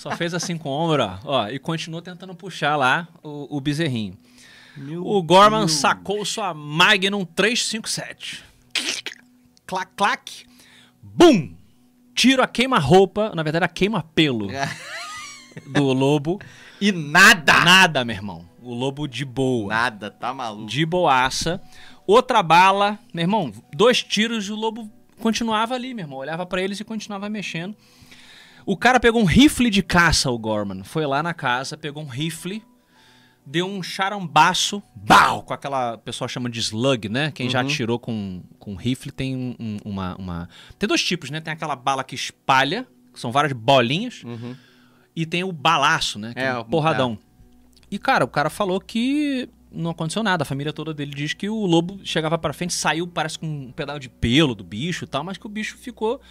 Só 0.02 0.16
fez 0.18 0.34
assim 0.34 0.58
com 0.58 0.70
o 0.70 0.72
ombro, 0.72 1.04
ó, 1.04 1.20
ó, 1.26 1.48
e 1.50 1.60
continuou 1.60 2.02
tentando 2.02 2.34
puxar 2.34 2.76
lá 2.76 3.08
o, 3.22 3.58
o 3.58 3.62
bezerrinho. 3.62 4.18
Meu 4.76 5.06
O 5.06 5.22
Gorman 5.22 5.60
Deus. 5.60 5.74
sacou 5.74 6.26
sua 6.26 6.56
Magnum 6.56 7.24
357. 7.24 8.44
Clac, 9.68 9.92
clac. 9.96 10.46
Bum! 11.04 11.54
Tiro 12.16 12.42
a 12.42 12.48
queima-roupa, 12.48 13.32
na 13.36 13.44
verdade 13.44 13.66
a 13.66 13.68
queima-pelo 13.68 14.48
do 15.68 15.94
lobo. 15.94 16.40
E 16.82 16.92
nada! 16.92 17.64
Nada, 17.64 18.04
meu 18.04 18.16
irmão. 18.16 18.50
O 18.60 18.74
lobo 18.74 19.06
de 19.08 19.24
boa. 19.24 19.70
Nada, 19.70 20.10
tá 20.10 20.34
maluco. 20.34 20.66
De 20.66 20.84
boaça. 20.84 21.62
Outra 22.08 22.42
bala. 22.42 22.98
Meu 23.14 23.22
irmão, 23.22 23.54
dois 23.72 24.02
tiros 24.02 24.48
e 24.48 24.52
o 24.52 24.56
lobo 24.56 24.90
continuava 25.20 25.76
ali, 25.76 25.94
meu 25.94 26.06
irmão. 26.06 26.18
Olhava 26.18 26.44
pra 26.44 26.60
eles 26.60 26.80
e 26.80 26.84
continuava 26.84 27.30
mexendo. 27.30 27.76
O 28.65 28.78
cara 28.78 29.00
pegou 29.00 29.21
um 29.21 29.26
rifle 29.26 29.69
de 29.69 29.82
caça, 29.84 30.30
o 30.30 30.38
Gorman. 30.38 30.84
Foi 30.84 31.06
lá 31.06 31.21
na 31.24 31.34
casa, 31.34 31.78
pegou 31.78 32.04
um 32.04 32.08
rifle, 32.08 32.63
deu 33.45 33.65
um 33.65 33.82
charambaço, 33.82 34.82
bau, 34.95 35.43
com 35.43 35.54
aquela. 35.54 35.95
O 35.95 35.97
pessoal 36.00 36.28
chama 36.28 36.50
de 36.50 36.60
slug, 36.60 37.10
né? 37.10 37.32
Quem 37.32 37.50
já 37.50 37.60
Uhum. 37.62 37.65
atirou 37.67 38.00
com, 38.00 38.43
com 38.60 38.76
rifle 38.76 39.12
tem 39.12 39.36
um- 39.36 39.56
um- 39.60 39.78
uma, 39.86 40.15
uma. 40.17 40.50
Tem 40.78 40.88
dois 40.88 41.04
tipos, 41.04 41.30
né? 41.30 41.41
Tem 41.41 41.52
aquela 41.54 41.76
bala 41.76 42.04
que 42.04 42.15
espalha, 42.15 42.88
que 43.13 43.19
são 43.19 43.32
várias 43.32 43.52
bolinhas, 43.54 44.24
Uhum. 44.24 44.56
e 45.15 45.26
tem 45.26 45.43
o 45.43 45.52
balaço, 45.52 46.19
né? 46.19 46.34
Que 46.34 46.39
é, 46.39 46.45
É, 46.47 46.58
um 46.60 46.63
porradão. 46.63 47.17
E, 47.89 47.97
cara, 47.97 48.24
o 48.24 48.28
cara 48.28 48.50
falou 48.50 48.80
que 48.80 49.50
não 49.71 49.91
aconteceu 49.91 50.21
nada. 50.24 50.43
A 50.43 50.45
família 50.45 50.71
toda 50.71 50.93
dele 50.93 51.13
diz 51.13 51.34
que 51.34 51.50
o 51.50 51.65
lobo 51.65 52.00
chegava 52.04 52.38
para 52.38 52.54
frente, 52.54 52.74
saiu, 52.74 53.08
parece 53.08 53.39
com 53.39 53.47
um 53.47 53.71
pedaço 53.71 54.00
de 54.00 54.08
pelo 54.10 54.54
do 54.56 54.63
bicho 54.63 55.04
e 55.06 55.08
tal, 55.08 55.24
mas 55.24 55.38
que 55.38 55.45
o 55.45 55.50
bicho 55.50 55.78
ficou 55.78 56.21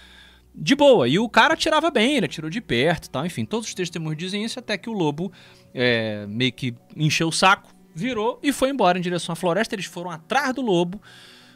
de 0.54 0.74
boa. 0.74 1.08
E 1.08 1.18
o 1.18 1.28
cara 1.28 1.54
atirava 1.54 1.90
bem, 1.90 2.16
ele 2.16 2.26
atirou 2.26 2.50
de 2.50 2.60
perto 2.60 3.06
e 3.06 3.10
tal. 3.10 3.24
Enfim, 3.26 3.44
todos 3.44 3.68
os 3.68 3.74
testemunhos 3.74 4.18
dizem 4.18 4.44
isso, 4.44 4.58
até 4.58 4.76
que 4.76 4.90
o 4.90 4.92
lobo 4.92 5.32
é, 5.74 6.26
meio 6.26 6.52
que 6.52 6.74
encheu 6.96 7.28
o 7.28 7.32
saco, 7.32 7.74
virou 7.94 8.38
e 8.42 8.52
foi 8.52 8.70
embora 8.70 8.98
em 8.98 9.02
direção 9.02 9.32
à 9.32 9.36
floresta. 9.36 9.74
Eles 9.74 9.86
foram 9.86 10.10
atrás 10.10 10.54
do 10.54 10.62
lobo, 10.62 11.00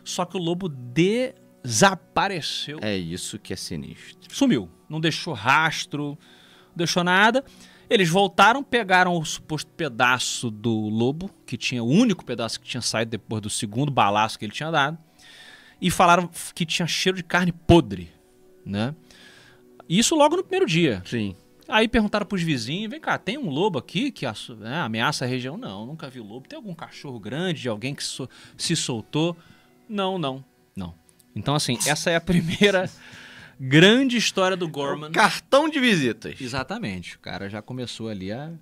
só 0.03 0.25
que 0.25 0.37
o 0.37 0.41
lobo 0.41 0.69
desapareceu. 1.63 2.79
É 2.83 2.97
isso 2.97 3.39
que 3.39 3.53
é 3.53 3.57
sinistro. 3.57 4.35
Sumiu. 4.35 4.71
Não 4.89 5.01
deixou 5.01 5.35
rastro, 5.35 6.19
não 6.69 6.77
deixou 6.77 7.03
nada. 7.03 7.45
Eles 7.89 8.09
voltaram, 8.09 8.63
pegaram 8.63 9.17
o 9.17 9.25
suposto 9.25 9.71
pedaço 9.73 10.51
do 10.51 10.89
lobo, 10.89 11.31
que 11.47 11.57
tinha 11.57 11.83
o 11.83 11.89
único 11.89 12.25
pedaço 12.25 12.59
que 12.61 12.67
tinha 12.67 12.81
saído 12.81 13.11
depois 13.11 13.43
do 13.43 13.51
segundo 13.51 13.93
balaço 13.93 14.39
que 14.39 14.45
ele 14.45 14.53
tinha 14.53 14.71
dado, 14.71 14.97
e 15.81 15.91
falaram 15.91 16.31
que 16.55 16.65
tinha 16.65 16.87
cheiro 16.87 17.17
de 17.17 17.23
carne 17.23 17.53
podre, 17.53 18.11
né? 18.65 18.95
Isso 19.89 20.15
logo 20.15 20.37
no 20.37 20.43
primeiro 20.43 20.67
dia. 20.67 21.03
Sim. 21.05 21.37
Aí 21.69 21.89
perguntaram 21.89 22.27
pros 22.27 22.43
vizinhos, 22.43 22.91
vem 22.91 23.01
cá, 23.01 23.17
tem 23.17 23.39
um 23.39 23.49
lobo 23.49 23.79
aqui 23.79 24.11
que 24.11 24.27
né, 24.59 24.81
ameaça 24.81 25.25
a 25.25 25.29
região? 25.29 25.57
Não, 25.57 25.87
nunca 25.87 26.11
vi 26.11 26.21
lobo. 26.21 26.47
Tem 26.47 26.57
algum 26.57 26.75
cachorro 26.75 27.19
grande, 27.19 27.63
de 27.63 27.69
alguém 27.69 27.95
que 27.95 28.05
so 28.05 28.29
se 28.57 28.77
soltou? 28.77 29.37
Não, 29.89 30.19
não, 30.19 30.45
não. 30.77 30.95
Então, 31.35 31.55
assim, 31.55 31.79
essa 31.87 32.11
é 32.11 32.17
a 32.17 32.21
primeira 32.21 32.91
grande 33.59 34.17
história 34.17 34.57
do 34.57 34.69
Gorman. 34.69 35.11
Cartão 35.11 35.69
de 35.69 35.81
visitas. 35.81 36.39
Exatamente. 36.41 37.17
O 37.17 37.19
cara 37.19 37.49
já 37.49 37.63
começou 37.63 38.09
ali 38.09 38.31
a 38.31 38.53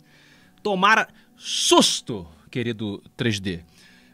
tomar 0.62 1.12
susto, 1.36 2.26
querido 2.50 3.02
3D. 3.18 3.62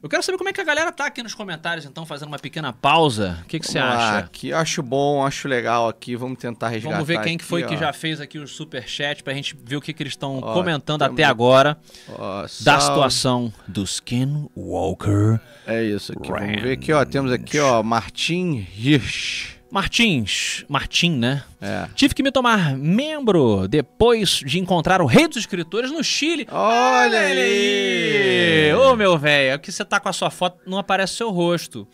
Eu 0.01 0.09
quero 0.09 0.23
saber 0.23 0.39
como 0.39 0.49
é 0.49 0.53
que 0.53 0.61
a 0.61 0.65
galera 0.65 0.93
tá 0.93 1.07
aqui 1.07 1.23
nos 1.23 1.35
comentários, 1.35 1.85
então, 1.85 2.07
fazendo 2.07 2.29
uma 2.29 2.39
pequena 2.39 2.73
pausa. 2.73 3.39
O 3.43 3.47
que, 3.47 3.59
que 3.59 3.67
você 3.67 3.79
acha? 3.79 4.19
Aqui 4.19 4.53
acho 4.53 4.83
bom, 4.83 5.27
acho 5.27 5.49
legal 5.49 5.89
aqui. 5.89 6.15
Vamos 6.15 6.39
tentar 6.39 6.69
resgatar. 6.69 6.95
Vamos 6.95 7.09
ver 7.09 7.21
quem 7.21 7.35
aqui, 7.35 7.39
que 7.39 7.45
foi 7.45 7.65
ó. 7.65 7.67
que 7.67 7.77
já 7.77 7.93
fez 7.93 8.21
aqui 8.21 8.39
o 8.39 8.47
superchat 8.47 9.25
pra 9.25 9.35
gente 9.35 9.57
ver 9.61 9.77
o 9.77 9.81
que, 9.81 9.93
que 9.93 10.03
eles 10.03 10.13
estão 10.13 10.41
comentando 10.41 11.03
até 11.03 11.25
agora 11.25 11.77
Ó, 12.09 12.43
da 12.61 12.81
situação 12.81 13.53
do 13.67 13.83
Skinwalker. 13.83 15.41
É 15.67 15.83
isso 15.83 16.13
aqui. 16.13 16.31
Vamos 16.31 16.63
ver 16.63 16.73
aqui, 16.73 16.93
ó. 16.93 17.05
Temos 17.05 17.33
aqui, 17.33 17.59
ó, 17.59 17.83
Martin 17.83 18.67
Hirsch. 18.77 19.58
Martins, 19.71 20.65
Martim, 20.69 21.11
né? 21.11 21.43
É. 21.61 21.87
Tive 21.95 22.15
que 22.15 22.23
me 22.23 22.31
tomar 22.33 22.75
membro 22.77 23.69
depois 23.69 24.41
de 24.45 24.59
encontrar 24.59 25.03
o 25.03 25.07
rei 25.07 25.29
dos 25.29 25.37
escritores 25.37 25.91
no 25.93 26.03
Chile. 26.03 26.47
Olha 26.51 27.31
ele 27.31 28.73
aí! 28.73 28.75
Ô, 28.75 28.97
meu 28.97 29.19
velho, 29.19 29.55
aqui 29.55 29.71
você 29.71 29.85
tá 29.85 30.01
com 30.01 30.09
a 30.09 30.13
sua 30.13 30.31
foto, 30.31 30.59
não 30.67 30.79
aparece 30.79 31.15
seu 31.15 31.31
rosto. 31.31 31.87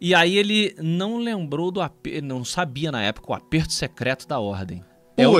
E 0.00 0.14
aí 0.14 0.36
ele 0.36 0.74
não 0.82 1.18
lembrou 1.18 1.70
do 1.70 1.80
aperto, 1.80 2.26
não 2.26 2.44
sabia 2.44 2.90
na 2.92 3.02
época 3.02 3.30
o 3.30 3.34
aperto 3.34 3.72
secreto 3.72 4.26
da 4.26 4.38
ordem. 4.38 4.84
É 5.16 5.26
o- 5.28 5.32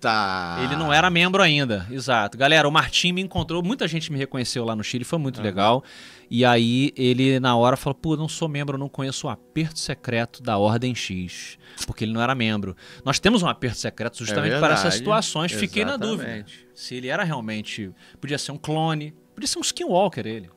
Puta! 0.00 0.56
Ele 0.64 0.76
não 0.76 0.90
era 0.90 1.10
membro 1.10 1.42
ainda, 1.42 1.86
exato. 1.90 2.38
Galera, 2.38 2.66
o 2.66 2.72
Martim 2.72 3.12
me 3.12 3.20
encontrou, 3.20 3.62
muita 3.62 3.86
gente 3.86 4.10
me 4.10 4.18
reconheceu 4.18 4.64
lá 4.64 4.74
no 4.74 4.82
Chile, 4.82 5.04
foi 5.04 5.18
muito 5.18 5.42
legal. 5.42 5.84
E 6.30 6.44
aí 6.44 6.92
ele, 6.96 7.40
na 7.40 7.56
hora, 7.56 7.76
falou: 7.76 7.94
pô, 7.94 8.16
não 8.16 8.28
sou 8.28 8.48
membro, 8.48 8.78
não 8.78 8.88
conheço 8.88 9.26
o 9.26 9.30
aperto 9.30 9.80
secreto 9.80 10.40
da 10.40 10.56
Ordem 10.56 10.94
X. 10.94 11.58
Porque 11.84 12.04
ele 12.04 12.12
não 12.12 12.22
era 12.22 12.36
membro. 12.36 12.76
Nós 13.04 13.18
temos 13.18 13.42
um 13.42 13.48
aperto 13.48 13.78
secreto 13.78 14.18
justamente 14.18 14.58
para 14.60 14.74
essas 14.74 14.94
situações. 14.94 15.50
Fiquei 15.50 15.84
na 15.84 15.96
dúvida. 15.96 16.22
Exatamente. 16.30 16.68
Se 16.72 16.94
ele 16.94 17.08
era 17.08 17.24
realmente. 17.24 17.90
Podia 18.20 18.38
ser 18.38 18.52
um 18.52 18.56
clone, 18.56 19.12
podia 19.34 19.48
ser 19.48 19.58
um 19.58 19.62
skinwalker 19.62 20.24
ele. 20.24 20.48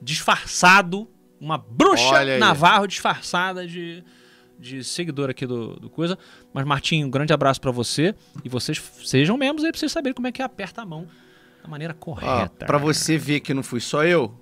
Disfarçado, 0.00 1.10
uma 1.38 1.58
bruxa. 1.58 2.38
Navarro 2.38 2.86
disfarçada 2.86 3.66
de, 3.66 4.02
de 4.58 4.82
seguidor 4.82 5.28
aqui 5.28 5.46
do, 5.46 5.76
do 5.78 5.90
coisa. 5.90 6.18
Mas, 6.54 6.64
Martim, 6.64 7.04
um 7.04 7.10
grande 7.10 7.34
abraço 7.34 7.60
pra 7.60 7.70
você. 7.70 8.14
E 8.42 8.48
vocês 8.48 8.82
sejam 9.04 9.36
membros 9.36 9.62
aí 9.62 9.72
pra 9.72 9.78
vocês 9.78 9.92
saberem 9.92 10.14
como 10.14 10.26
é 10.26 10.32
que 10.32 10.40
aperta 10.40 10.80
a 10.80 10.86
mão 10.86 11.06
da 11.62 11.68
maneira 11.68 11.92
correta. 11.92 12.64
pra 12.64 12.78
você 12.78 13.18
ver 13.18 13.40
que 13.40 13.52
não 13.52 13.62
fui 13.62 13.80
só 13.80 14.04
eu, 14.04 14.34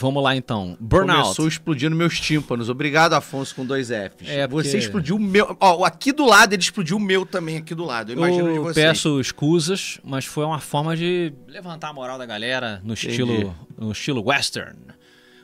Vamos 0.00 0.22
lá 0.22 0.34
então. 0.34 0.76
Burnout. 0.80 1.22
começou 1.22 1.46
explodindo 1.46 1.94
meus 1.94 2.18
tímpanos. 2.18 2.70
Obrigado, 2.70 3.12
Afonso, 3.12 3.54
com 3.54 3.66
dois 3.66 3.88
Fs. 3.88 4.28
É, 4.28 4.46
porque- 4.48 4.68
Você 4.68 4.78
explodiu 4.78 5.16
o 5.16 5.18
meu. 5.20 5.54
Ó, 5.60 5.84
aqui 5.84 6.10
do 6.10 6.24
lado 6.24 6.54
ele 6.54 6.62
explodiu 6.62 6.96
o 6.96 7.00
meu 7.00 7.26
também, 7.26 7.58
aqui 7.58 7.74
do 7.74 7.84
lado. 7.84 8.12
Eu 8.12 8.16
imagino 8.16 8.48
de 8.50 8.56
Eu 8.56 8.62
vocês. 8.62 8.74
peço 8.86 9.20
escusas, 9.20 9.98
mas 10.02 10.24
foi 10.24 10.44
uma 10.44 10.58
forma 10.58 10.96
de 10.96 11.32
levantar 11.46 11.88
a 11.88 11.92
moral 11.92 12.16
da 12.16 12.24
galera 12.24 12.80
no 12.82 12.94
estilo, 12.94 13.54
no 13.76 13.92
estilo 13.92 14.22
western. 14.26 14.74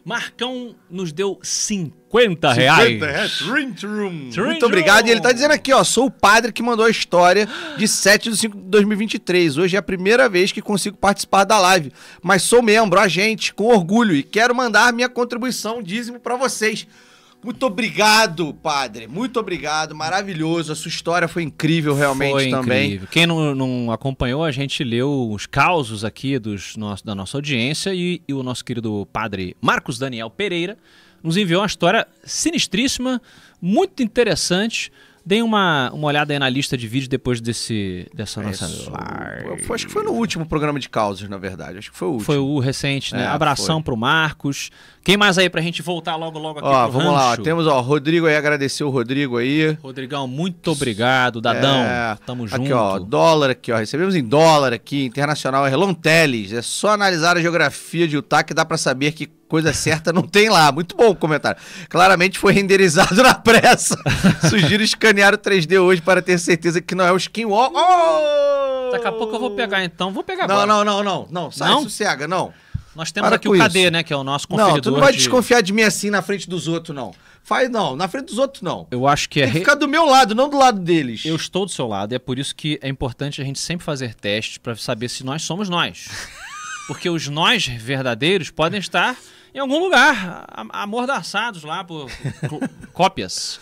Marcão 0.07 0.77
nos 0.89 1.11
deu 1.11 1.37
50 1.43 2.53
reais. 2.53 2.93
50 2.93 3.07
reais. 3.07 3.39
Drink 3.41 3.85
room. 3.85 4.29
Drink 4.29 4.39
Muito 4.39 4.65
obrigado. 4.65 5.01
room. 5.01 5.09
E 5.09 5.11
ele 5.11 5.21
tá 5.21 5.33
dizendo 5.33 5.51
aqui, 5.51 5.73
ó, 5.73 5.83
sou 5.83 6.07
o 6.07 6.11
padre 6.13 6.53
que 6.53 6.63
mandou 6.63 6.87
a 6.87 6.91
história 6.91 7.49
de 7.77 7.89
7 7.89 8.31
de 8.31 8.37
5 8.37 8.57
de 8.57 8.63
2023. 8.69 9.59
Hoje 9.59 9.75
é 9.75 9.81
a 9.81 9.83
primeira 9.83 10.29
vez 10.29 10.53
que 10.53 10.63
consigo 10.63 10.97
participar 10.97 11.43
da 11.43 11.59
live, 11.59 11.93
mas 12.23 12.43
sou 12.43 12.63
membro, 12.63 13.01
agente, 13.01 13.53
com 13.53 13.65
orgulho 13.65 14.15
e 14.15 14.23
quero 14.23 14.55
mandar 14.55 14.93
minha 14.93 15.09
contribuição 15.09 15.83
dízimo 15.83 16.21
pra 16.21 16.37
vocês. 16.37 16.87
Muito 17.47 17.65
obrigado, 17.65 18.53
padre. 18.53 19.07
Muito 19.07 19.39
obrigado. 19.39 19.95
Maravilhoso. 19.95 20.73
A 20.73 20.75
sua 20.75 20.89
história 20.89 21.29
foi 21.29 21.45
incrível 21.45 21.95
realmente 21.95 22.33
Foi 22.33 22.51
também. 22.51 22.87
incrível. 22.87 23.09
Quem 23.09 23.25
não, 23.25 23.55
não 23.55 23.93
acompanhou, 23.93 24.43
a 24.43 24.51
gente 24.51 24.83
leu 24.83 25.31
os 25.31 25.47
causos 25.47 26.05
aqui 26.05 26.41
dos 26.41 26.77
nosso, 26.77 27.07
da 27.07 27.15
nossa 27.15 27.37
audiência 27.37 27.95
e, 27.95 28.21
e 28.27 28.35
o 28.35 28.43
nosso 28.43 28.65
querido 28.65 29.07
padre 29.13 29.57
Marcos 29.61 29.97
Daniel 29.97 30.29
Pereira 30.29 30.77
nos 31.23 31.37
enviou 31.37 31.61
uma 31.61 31.69
história 31.69 32.05
sinistríssima, 32.25 33.23
muito 33.63 34.03
interessante. 34.03 34.91
Deem 35.27 35.43
uma, 35.43 35.91
uma 35.93 36.07
olhada 36.07 36.33
aí 36.33 36.39
na 36.39 36.49
lista 36.49 36.77
de 36.77 36.87
vídeos 36.87 37.09
depois 37.09 37.41
desse, 37.41 38.07
dessa 38.15 38.41
nossa 38.41 38.65
Isso. 38.67 38.93
acho 39.75 39.87
que 39.87 39.93
foi 39.93 40.05
no 40.05 40.13
último 40.13 40.47
programa 40.47 40.79
de 40.79 40.89
causas, 40.89 41.29
na 41.29 41.37
verdade. 41.37 41.79
Acho 41.79 41.91
que 41.91 41.99
foi 41.99 42.07
o 42.07 42.11
último. 42.13 42.25
Foi 42.25 42.39
o 42.39 42.61
recente, 42.61 43.13
né? 43.13 43.25
É, 43.25 43.27
Abração 43.27 43.79
foi. 43.79 43.83
pro 43.83 43.97
Marcos. 43.97 44.71
Quem 45.03 45.17
mais 45.17 45.37
aí 45.37 45.51
pra 45.51 45.61
gente 45.61 45.83
voltar 45.83 46.15
logo, 46.15 46.39
logo 46.39 46.61
aqui 46.61 46.69
Ó, 46.69 46.89
vamos 46.89 47.13
lá. 47.13 47.31
rancho? 47.31 47.43
Temos, 47.43 47.67
ó, 47.67 47.81
Rodrigo 47.81 48.27
aí, 48.27 48.37
agradecer 48.37 48.85
o 48.85 48.89
Rodrigo 48.89 49.37
aí. 49.37 49.77
Rodrigão, 49.83 50.29
muito 50.29 50.71
obrigado. 50.71 51.41
Dadão, 51.41 51.83
É, 51.83 52.17
tamo 52.25 52.47
junto. 52.47 52.63
Aqui, 52.63 52.73
ó, 52.73 52.99
dólar 53.01 53.51
aqui, 53.51 53.73
ó. 53.73 53.79
Recebemos 53.79 54.15
em 54.15 54.23
dólar 54.23 54.73
aqui, 54.73 55.05
internacional, 55.07 55.67
Erlon 55.67 55.93
Teles. 55.93 56.53
É 56.53 56.63
só 56.63 56.91
analisar 56.91 57.37
a 57.37 57.41
geografia 57.41 58.07
de 58.07 58.15
Utah 58.15 58.45
que 58.45 58.55
dá 58.55 58.65
pra 58.65 58.77
saber 58.77 59.11
que 59.11 59.27
coisa 59.49 59.73
certa 59.73 60.13
não 60.13 60.23
tem 60.23 60.49
lá. 60.49 60.71
Muito 60.73 60.97
bom 60.97 61.11
o 61.11 61.17
comentário. 61.17 61.61
Claramente 61.89 62.39
foi 62.39 62.53
renderizado 62.53 63.15
na 63.23 63.35
pressa. 63.35 63.97
Sugiro 64.49 64.83
escanear 64.83 65.35
o 65.35 65.39
3D 65.39 65.81
hoje 65.81 66.01
para 66.03 66.21
ter 66.23 66.39
certeza 66.39 66.81
que 66.81 66.95
não 66.95 67.05
é 67.05 67.13
o 67.13 67.17
Skinwalker. 67.17 67.81
Oh! 67.81 68.91
Daqui 68.93 69.07
a 69.09 69.13
pouco 69.13 69.35
eu 69.37 69.41
vou 69.41 69.51
pegar 69.53 69.85
então. 69.85 70.13
Vou 70.13 70.23
pegar 70.23 70.47
Não, 70.47 70.55
agora. 70.61 70.67
não, 70.67 70.85
não, 70.85 71.03
não, 71.05 71.29
não. 71.31 71.51
Sai, 71.51 71.69
Não? 71.71 71.83
sossega, 71.83 72.27
não. 72.29 72.53
Nós 72.95 73.13
temos 73.13 73.29
Para 73.29 73.37
aqui 73.37 73.49
o 73.49 73.53
KD, 73.53 73.81
isso. 73.83 73.91
né? 73.91 74.03
Que 74.03 74.13
é 74.13 74.17
o 74.17 74.25
nosso 74.25 74.49
conferidor 74.49 74.75
Não, 74.77 74.81
tu 74.83 74.91
não 74.91 75.01
vai 75.01 75.13
de- 75.13 75.19
desconfiar 75.19 75.61
de 75.61 75.71
mim 75.73 75.83
assim 75.83 76.09
na 76.09 76.23
frente 76.23 76.49
dos 76.49 76.67
outros, 76.67 76.97
não. 76.97 77.13
Faz, 77.45 77.69
não. 77.71 77.95
Na 77.95 78.09
frente 78.09 78.27
dos 78.27 78.39
outros, 78.39 78.63
não. 78.63 78.87
Eu 78.91 79.07
acho 79.07 79.29
que 79.29 79.41
é... 79.41 79.45
Tem 79.45 79.53
que 79.53 79.59
re- 79.59 79.65
ficar 79.65 79.75
do 79.75 79.87
meu 79.87 80.07
lado, 80.07 80.35
não 80.35 80.49
do 80.49 80.57
lado 80.59 80.81
deles. 80.81 81.25
Eu 81.27 81.37
estou 81.37 81.67
do 81.67 81.71
seu 81.71 81.87
lado 81.87 82.13
e 82.13 82.17
é 82.17 82.19
por 82.19 82.39
isso 82.39 82.57
que 82.57 82.79
é 82.83 82.89
importante 82.89 83.41
a 83.43 83.45
gente 83.45 83.59
sempre 83.59 83.85
fazer 83.85 84.15
testes 84.15 84.57
para 84.59 84.75
saber 84.77 85.09
se 85.11 85.23
nós 85.25 85.43
somos 85.43 85.69
nós. 85.69 86.09
Porque 86.89 87.11
os 87.11 87.29
nós 87.29 87.67
verdadeiros 87.67 88.49
podem 88.51 88.81
estar 88.81 89.15
em 89.57 89.59
algum 89.59 89.79
lugar, 89.79 90.45
amordaçados 90.71 91.63
lá 91.65 91.83
por 91.83 92.11
cópias. 92.93 93.59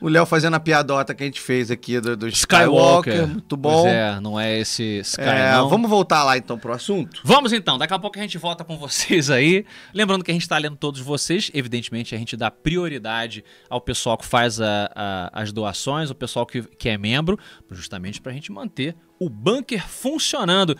O 0.00 0.08
Léo 0.08 0.24
fazendo 0.24 0.54
a 0.54 0.60
piadota 0.60 1.14
que 1.14 1.22
a 1.22 1.26
gente 1.26 1.40
fez 1.40 1.70
aqui 1.70 2.00
do, 2.00 2.16
do 2.16 2.26
Skywalker. 2.28 3.12
Skywalker. 3.12 3.26
Muito 3.34 3.54
bom. 3.56 3.82
Pois 3.82 3.92
é, 3.92 4.18
não 4.20 4.40
é 4.40 4.58
esse 4.58 5.00
Sky, 5.00 5.20
É, 5.20 5.52
não. 5.52 5.68
vamos 5.68 5.90
voltar 5.90 6.24
lá 6.24 6.38
então 6.38 6.58
pro 6.58 6.72
assunto? 6.72 7.20
Vamos 7.22 7.52
então, 7.52 7.76
daqui 7.76 7.92
a 7.92 7.98
pouco 7.98 8.18
a 8.18 8.22
gente 8.22 8.38
volta 8.38 8.64
com 8.64 8.78
vocês 8.78 9.28
aí. 9.30 9.64
Lembrando 9.92 10.24
que 10.24 10.30
a 10.30 10.34
gente 10.34 10.42
está 10.42 10.56
lendo 10.56 10.76
todos 10.76 11.00
vocês, 11.02 11.50
evidentemente 11.52 12.14
a 12.14 12.18
gente 12.18 12.34
dá 12.34 12.50
prioridade 12.50 13.44
ao 13.68 13.78
pessoal 13.78 14.16
que 14.16 14.24
faz 14.24 14.58
a- 14.58 14.90
a- 14.94 15.30
as 15.42 15.52
doações, 15.52 16.08
o 16.08 16.14
pessoal 16.14 16.46
que, 16.46 16.62
que 16.62 16.88
é 16.88 16.96
membro, 16.96 17.38
justamente 17.70 18.22
para 18.22 18.32
a 18.32 18.34
gente 18.34 18.50
manter 18.50 18.96
o 19.18 19.28
bunker 19.28 19.86
funcionando. 19.86 20.78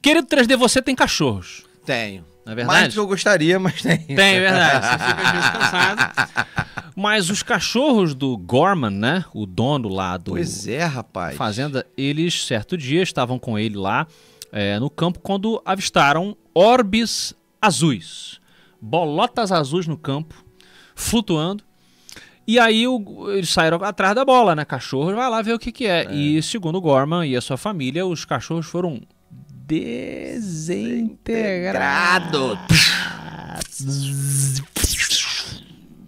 Querido 0.00 0.26
3D, 0.26 0.56
você 0.56 0.80
tem 0.80 0.94
cachorros, 0.94 1.64
Tenho. 1.84 2.24
Não 2.44 2.52
é 2.52 2.56
Mais 2.56 2.66
do 2.66 2.72
verdade? 2.72 2.94
que 2.94 2.98
eu 3.00 3.06
gostaria, 3.06 3.58
mas 3.58 3.80
tem. 3.82 3.98
Tem, 3.98 4.36
é 4.36 4.40
verdade. 4.40 4.86
Você 4.86 5.08
fica 5.08 5.32
descansado. 5.32 6.52
Mas 6.96 7.30
os 7.30 7.42
cachorros 7.42 8.14
do 8.14 8.36
Gorman, 8.36 8.90
né? 8.90 9.24
O 9.34 9.46
dono 9.46 9.88
lá 9.88 10.16
do, 10.16 10.32
Pois 10.32 10.66
é, 10.68 10.84
rapaz. 10.84 11.36
fazenda, 11.36 11.86
eles, 11.96 12.44
certo 12.46 12.76
dia, 12.76 13.02
estavam 13.02 13.38
com 13.38 13.58
ele 13.58 13.76
lá 13.76 14.06
é, 14.52 14.78
no 14.78 14.90
campo 14.90 15.18
quando 15.20 15.62
avistaram 15.64 16.36
orbes 16.54 17.34
azuis. 17.60 18.40
Bolotas 18.80 19.50
azuis 19.52 19.86
no 19.86 19.96
campo, 19.96 20.34
flutuando. 20.94 21.64
E 22.46 22.58
aí 22.58 22.86
o- 22.88 23.30
eles 23.30 23.48
saíram 23.50 23.82
atrás 23.84 24.14
da 24.14 24.24
bola, 24.24 24.54
né? 24.56 24.64
Cachorro 24.64 25.14
vai 25.14 25.30
lá 25.30 25.40
ver 25.40 25.54
o 25.54 25.58
que, 25.58 25.70
que 25.72 25.86
é. 25.86 26.12
E 26.12 26.42
segundo 26.42 26.76
o 26.76 26.80
Gorman 26.80 27.24
e 27.26 27.36
a 27.36 27.40
sua 27.40 27.56
família, 27.56 28.04
os 28.04 28.24
cachorros 28.24 28.66
foram 28.66 29.00
desintegrados. 29.72 32.58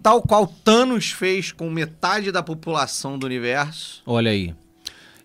Tal 0.03 0.21
qual 0.21 0.45
Thanos 0.45 1.11
fez 1.11 1.51
com 1.51 1.67
metade 1.71 2.31
da 2.31 2.43
população 2.43 3.17
do 3.17 3.25
universo. 3.25 4.03
Olha 4.05 4.29
aí. 4.29 4.53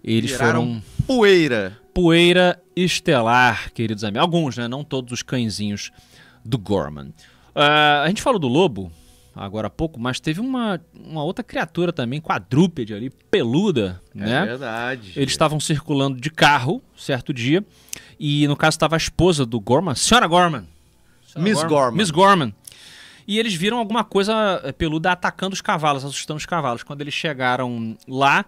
Eles 0.03 0.33
foram 0.33 0.83
Poeira. 1.07 1.79
poeira 1.93 2.59
estelar, 2.75 3.71
queridos 3.75 4.05
amigos. 4.05 4.23
Alguns, 4.23 4.57
né? 4.57 4.67
Não 4.67 4.83
todos 4.83 5.13
os 5.13 5.23
cãezinhos 5.23 5.91
do 6.43 6.57
Gorman. 6.57 7.13
Ah, 7.55 8.05
a 8.05 8.09
gente 8.09 8.23
falou 8.23 8.41
do 8.41 8.49
lobo 8.49 8.91
agora 9.41 9.69
há 9.69 9.71
pouco, 9.71 9.99
mas 9.99 10.21
teve 10.21 10.39
uma, 10.39 10.79
uma 10.95 11.25
outra 11.25 11.43
criatura 11.43 11.95
também, 11.95 12.21
quadrúpede 12.21 12.93
ali, 12.93 13.09
peluda, 13.09 14.01
É 14.15 14.19
né? 14.19 14.45
verdade. 14.45 15.13
Eles 15.17 15.31
estavam 15.31 15.59
circulando 15.59 16.21
de 16.21 16.31
carro, 16.31 16.83
certo 16.95 17.33
dia, 17.33 17.65
e 18.19 18.47
no 18.47 18.55
caso 18.55 18.75
estava 18.75 18.97
a 18.97 18.99
esposa 18.99 19.47
do 19.47 19.59
Gorman, 19.59 19.95
Senhora 19.95 20.27
Gorman. 20.27 20.69
Senhora 21.27 21.51
Miss 21.51 21.63
Gorman. 21.65 21.97
Miss 21.97 22.11
Gorman. 22.11 22.55
E 23.27 23.39
eles 23.39 23.55
viram 23.55 23.79
alguma 23.79 24.05
coisa 24.05 24.61
eh, 24.63 24.73
peluda 24.73 25.13
atacando 25.13 25.55
os 25.55 25.61
cavalos, 25.63 26.05
assustando 26.05 26.37
os 26.37 26.45
cavalos. 26.47 26.83
Quando 26.83 27.01
eles 27.01 27.15
chegaram 27.15 27.97
lá, 28.07 28.45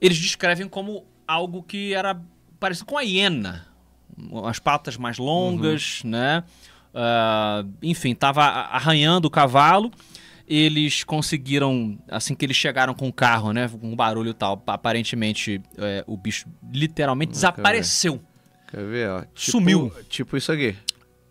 eles 0.00 0.18
descrevem 0.18 0.68
como 0.68 1.04
algo 1.26 1.62
que 1.62 1.94
era 1.94 2.20
parecido 2.60 2.86
com 2.86 2.98
a 2.98 3.02
hiena. 3.02 3.66
As 4.44 4.58
patas 4.58 4.96
mais 4.96 5.18
longas, 5.18 6.02
né? 6.04 6.42
Ah, 6.92 7.64
enfim, 7.82 8.10
estava 8.12 8.42
arranhando 8.42 9.26
o 9.26 9.30
cavalo. 9.30 9.90
Eles 10.46 11.02
conseguiram, 11.04 11.98
assim 12.08 12.34
que 12.34 12.44
eles 12.44 12.56
chegaram 12.56 12.92
com 12.94 13.08
o 13.08 13.12
carro, 13.12 13.52
né? 13.52 13.68
Com 13.68 13.92
um 13.92 13.96
barulho 13.96 14.30
e 14.30 14.34
tal, 14.34 14.62
aparentemente 14.66 15.60
eh, 15.78 16.04
o 16.06 16.16
bicho 16.16 16.46
literalmente 16.72 17.32
desapareceu. 17.32 18.20
Quer 18.70 18.84
ver, 18.84 19.08
ó? 19.10 19.20
Tipo- 19.22 19.40
Sumiu. 19.40 19.92
Tipo 20.08 20.36
isso 20.36 20.52
aqui. 20.52 20.76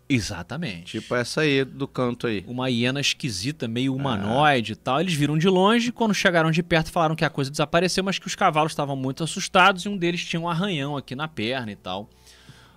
Exatamente. 0.08 1.00
Tipo 1.00 1.14
essa 1.14 1.40
aí 1.40 1.64
do 1.64 1.88
canto 1.88 2.26
aí. 2.26 2.44
uma 2.46 2.68
hiena 2.68 3.00
esquisita, 3.00 3.66
meio 3.66 3.94
humanoide 3.94 4.72
e 4.72 4.76
tal. 4.76 5.00
Eles 5.00 5.14
viram 5.14 5.38
de 5.38 5.48
longe, 5.48 5.90
quando 5.92 6.12
chegaram 6.14 6.50
de 6.50 6.62
perto 6.62 6.90
falaram 6.92 7.16
que 7.16 7.24
a 7.24 7.30
coisa 7.30 7.50
desapareceu, 7.50 8.04
mas 8.04 8.18
que 8.18 8.26
os 8.26 8.34
cavalos 8.34 8.72
estavam 8.72 8.96
muito 8.96 9.24
assustados 9.24 9.84
e 9.84 9.88
um 9.88 9.96
deles 9.96 10.22
tinha 10.24 10.38
um 10.40 10.48
arranhão 10.48 10.96
aqui 10.96 11.14
na 11.14 11.26
perna 11.26 11.72
e 11.72 11.76
tal. 11.76 12.10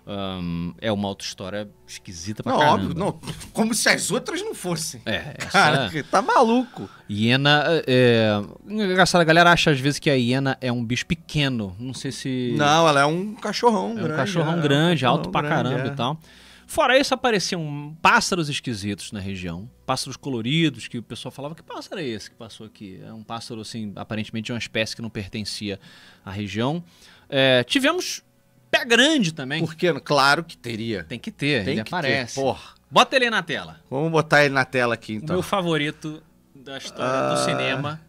Ahn, 0.09 0.71
é 0.79 0.89
uma 0.89 1.09
outra 1.09 1.27
história 1.27 1.69
esquisita 1.85 2.41
pra 2.41 2.53
Não, 2.53 2.59
caramba. 2.59 2.75
óbvio, 2.81 2.97
não. 2.97 3.19
Como 3.51 3.73
se 3.73 3.89
as 3.89 4.09
outras 4.09 4.41
não 4.41 4.55
fossem. 4.55 5.01
É, 5.05 5.35
essa 5.37 5.51
Cara, 5.51 5.91
tá 6.09 6.21
maluco. 6.21 6.89
hiena... 7.09 7.65
É... 7.85 8.29
Engraçado, 8.65 9.19
a 9.19 9.25
galera 9.25 9.51
acha 9.51 9.69
às 9.71 9.79
vezes 9.79 9.99
que 9.99 10.09
a 10.09 10.13
hiena 10.13 10.57
é 10.61 10.71
um 10.71 10.83
bicho 10.83 11.05
pequeno. 11.05 11.75
Não 11.77 11.93
sei 11.93 12.13
se... 12.13 12.55
Não, 12.57 12.87
ela 12.87 13.01
é 13.01 13.05
um 13.05 13.35
cachorrão 13.35 13.91
É 13.91 13.95
grande. 13.95 14.13
um 14.13 14.15
cachorrão 14.15 14.53
é 14.53 14.55
um 14.55 14.61
grande, 14.61 15.01
cachorrão 15.01 15.11
alto 15.17 15.29
pra 15.29 15.41
grande, 15.41 15.69
caramba 15.69 15.89
é. 15.89 15.91
e 15.91 15.95
tal. 15.95 16.17
Fora 16.65 16.97
isso, 16.97 17.13
apareciam 17.13 17.97
pássaros 18.01 18.49
esquisitos 18.49 19.11
na 19.11 19.19
região. 19.19 19.69
Pássaros 19.85 20.17
coloridos, 20.17 20.87
que 20.87 20.97
o 20.97 21.03
pessoal 21.03 21.31
falava, 21.31 21.55
que 21.55 21.63
pássaro 21.63 22.01
é 22.01 22.05
esse 22.05 22.29
que 22.29 22.35
passou 22.35 22.65
aqui? 22.65 22.99
É 23.05 23.11
um 23.13 23.23
pássaro, 23.23 23.61
assim, 23.61 23.93
aparentemente 23.95 24.47
de 24.47 24.51
uma 24.51 24.57
espécie 24.57 24.93
que 24.95 25.01
não 25.01 25.09
pertencia 25.09 25.79
à 26.25 26.31
região. 26.31 26.83
É, 27.29 27.63
tivemos 27.63 28.21
pé 28.71 28.85
grande 28.85 29.33
também. 29.33 29.63
Por 29.65 29.75
quê? 29.75 29.93
Claro 30.01 30.43
que 30.43 30.57
teria. 30.57 31.03
Tem 31.03 31.17
que 31.19 31.31
ter, 31.31 31.63
Tem 31.65 31.73
ele 31.75 31.83
que 31.83 31.89
aparece. 31.93 32.35
ter. 32.35 32.41
Porra. 32.41 32.75
Bota 32.89 33.15
ele 33.15 33.25
aí 33.25 33.31
na 33.31 33.43
tela. 33.43 33.79
Vamos 33.89 34.11
botar 34.11 34.45
ele 34.45 34.53
na 34.53 34.63
tela 34.65 34.93
aqui, 34.93 35.13
O 35.13 35.17
então. 35.17 35.35
meu 35.35 35.43
favorito 35.43 36.21
da 36.55 36.77
história 36.77 37.27
do 37.29 37.33
Ah. 37.33 37.45
cinema 37.45 38.01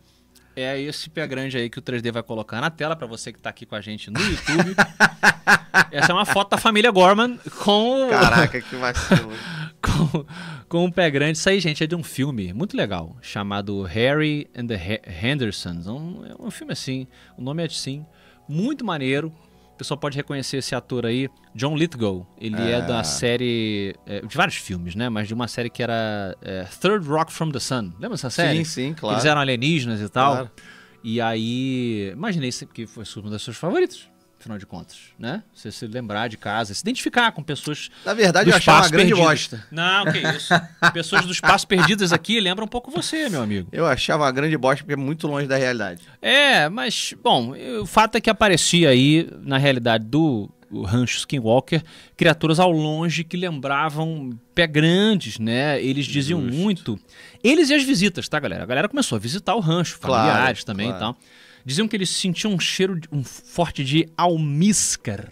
é 0.54 0.80
esse 0.80 1.08
pé 1.10 1.26
grande 1.26 1.56
aí 1.56 1.68
que 1.68 1.78
o 1.78 1.82
3D 1.82 2.10
vai 2.12 2.22
colocar 2.22 2.60
na 2.60 2.70
tela 2.70 2.94
pra 2.96 3.06
você 3.06 3.32
que 3.32 3.40
tá 3.40 3.50
aqui 3.50 3.66
com 3.66 3.74
a 3.74 3.80
gente 3.80 4.10
no 4.10 4.18
YouTube. 4.22 4.74
Essa 5.90 6.12
é 6.12 6.14
uma 6.14 6.24
foto 6.26 6.50
da 6.50 6.56
família 6.56 6.90
Gorman 6.90 7.38
com 7.64 8.08
Caraca, 8.10 8.60
que 8.60 8.76
vacilo. 8.76 9.32
com, 9.82 10.24
com 10.68 10.84
um 10.84 10.90
pé 10.90 11.10
grande. 11.10 11.38
Isso 11.38 11.48
aí, 11.48 11.60
gente, 11.60 11.82
é 11.82 11.86
de 11.86 11.94
um 11.94 12.02
filme 12.02 12.52
muito 12.52 12.76
legal, 12.76 13.16
chamado 13.20 13.82
Harry 13.82 14.48
and 14.56 14.66
the 14.66 14.74
He- 14.74 15.02
Hendersons. 15.26 15.86
É 15.86 15.90
um, 15.90 16.24
é 16.26 16.34
um 16.46 16.50
filme 16.50 16.72
assim, 16.72 17.06
o 17.36 17.42
nome 17.42 17.62
é 17.62 17.66
assim, 17.66 18.04
muito 18.48 18.84
maneiro. 18.84 19.32
O 19.78 19.84
pessoal 19.88 19.96
pode 19.96 20.16
reconhecer 20.16 20.56
esse 20.56 20.74
ator 20.74 21.06
aí, 21.06 21.28
John 21.54 21.76
Lithgow. 21.76 22.26
Ele 22.36 22.60
é, 22.60 22.72
É. 22.72 22.82
da 22.82 23.04
série, 23.04 23.94
é, 24.04 24.22
de 24.22 24.36
vários 24.36 24.56
filmes, 24.56 24.96
né? 24.96 25.08
Mas 25.08 25.28
de 25.28 25.34
uma 25.34 25.46
série 25.46 25.70
que 25.70 25.80
era 25.80 26.36
é, 26.42 26.64
Third 26.80 27.06
Rock 27.06 27.32
from 27.32 27.52
the 27.52 27.60
Sun. 27.60 27.92
Lembra 28.00 28.10
dessa 28.10 28.28
série? 28.28 28.58
sim, 28.58 28.64
sim, 28.88 28.92
claro. 28.92 29.14
Eles 29.14 29.24
eram 29.24 29.40
alienígenas 29.40 30.00
e 30.00 30.08
tal. 30.08 30.32
Claro. 30.32 30.50
E 31.04 31.20
aí, 31.20 32.10
imaginei 32.12 32.50
que 32.74 32.88
foi 32.88 33.04
uma 33.18 33.30
das 33.30 33.40
suas 33.40 33.56
favoritas, 33.56 34.08
afinal 34.38 34.56
de 34.58 34.66
contas, 34.66 34.96
né? 35.18 35.42
Você 35.52 35.70
se 35.72 35.86
lembrar 35.86 36.28
de 36.28 36.36
casa, 36.36 36.72
se 36.72 36.80
identificar 36.80 37.32
com 37.32 37.42
pessoas 37.42 37.90
Na 38.04 38.14
verdade, 38.14 38.44
do 38.46 38.52
eu 38.52 38.56
achava 38.56 38.82
uma 38.82 38.88
grande 38.88 39.08
perdido. 39.12 39.26
bosta. 39.28 39.66
Não, 39.70 40.04
que 40.04 40.18
isso. 40.18 40.54
Pessoas 40.92 41.24
do 41.26 41.32
espaço 41.32 41.66
perdidas 41.66 42.12
aqui 42.12 42.38
lembram 42.40 42.64
um 42.64 42.68
pouco 42.68 42.90
você, 42.90 43.28
meu 43.28 43.42
amigo. 43.42 43.68
Eu 43.72 43.84
achava 43.86 44.24
uma 44.24 44.30
grande 44.32 44.56
bosta 44.56 44.84
porque 44.84 44.92
é 44.92 44.96
muito 44.96 45.26
longe 45.26 45.46
da 45.48 45.56
realidade. 45.56 46.02
É, 46.22 46.68
mas, 46.68 47.14
bom, 47.22 47.54
o 47.80 47.86
fato 47.86 48.16
é 48.16 48.20
que 48.20 48.30
aparecia 48.30 48.90
aí, 48.90 49.28
na 49.40 49.58
realidade, 49.58 50.04
do 50.04 50.48
rancho 50.84 51.18
Skinwalker, 51.18 51.82
criaturas 52.16 52.60
ao 52.60 52.70
longe 52.70 53.24
que 53.24 53.36
lembravam 53.38 54.30
pé 54.54 54.66
grandes, 54.66 55.38
né? 55.38 55.82
Eles 55.82 56.06
diziam 56.06 56.40
Justo. 56.42 56.56
muito. 56.56 57.00
Eles 57.42 57.70
e 57.70 57.74
as 57.74 57.82
visitas, 57.82 58.28
tá, 58.28 58.38
galera? 58.38 58.62
A 58.64 58.66
galera 58.66 58.88
começou 58.88 59.16
a 59.16 59.18
visitar 59.18 59.54
o 59.54 59.60
rancho, 59.60 59.98
Claro, 59.98 60.28
familiares 60.28 60.64
também 60.64 60.88
claro. 60.88 60.98
e 60.98 61.00
tal. 61.00 61.16
Diziam 61.68 61.86
que 61.86 61.94
eles 61.94 62.08
sentiam 62.08 62.54
um 62.54 62.58
cheiro 62.58 62.98
de- 62.98 63.06
um 63.12 63.22
forte 63.22 63.84
de 63.84 64.08
almíscar. 64.16 65.30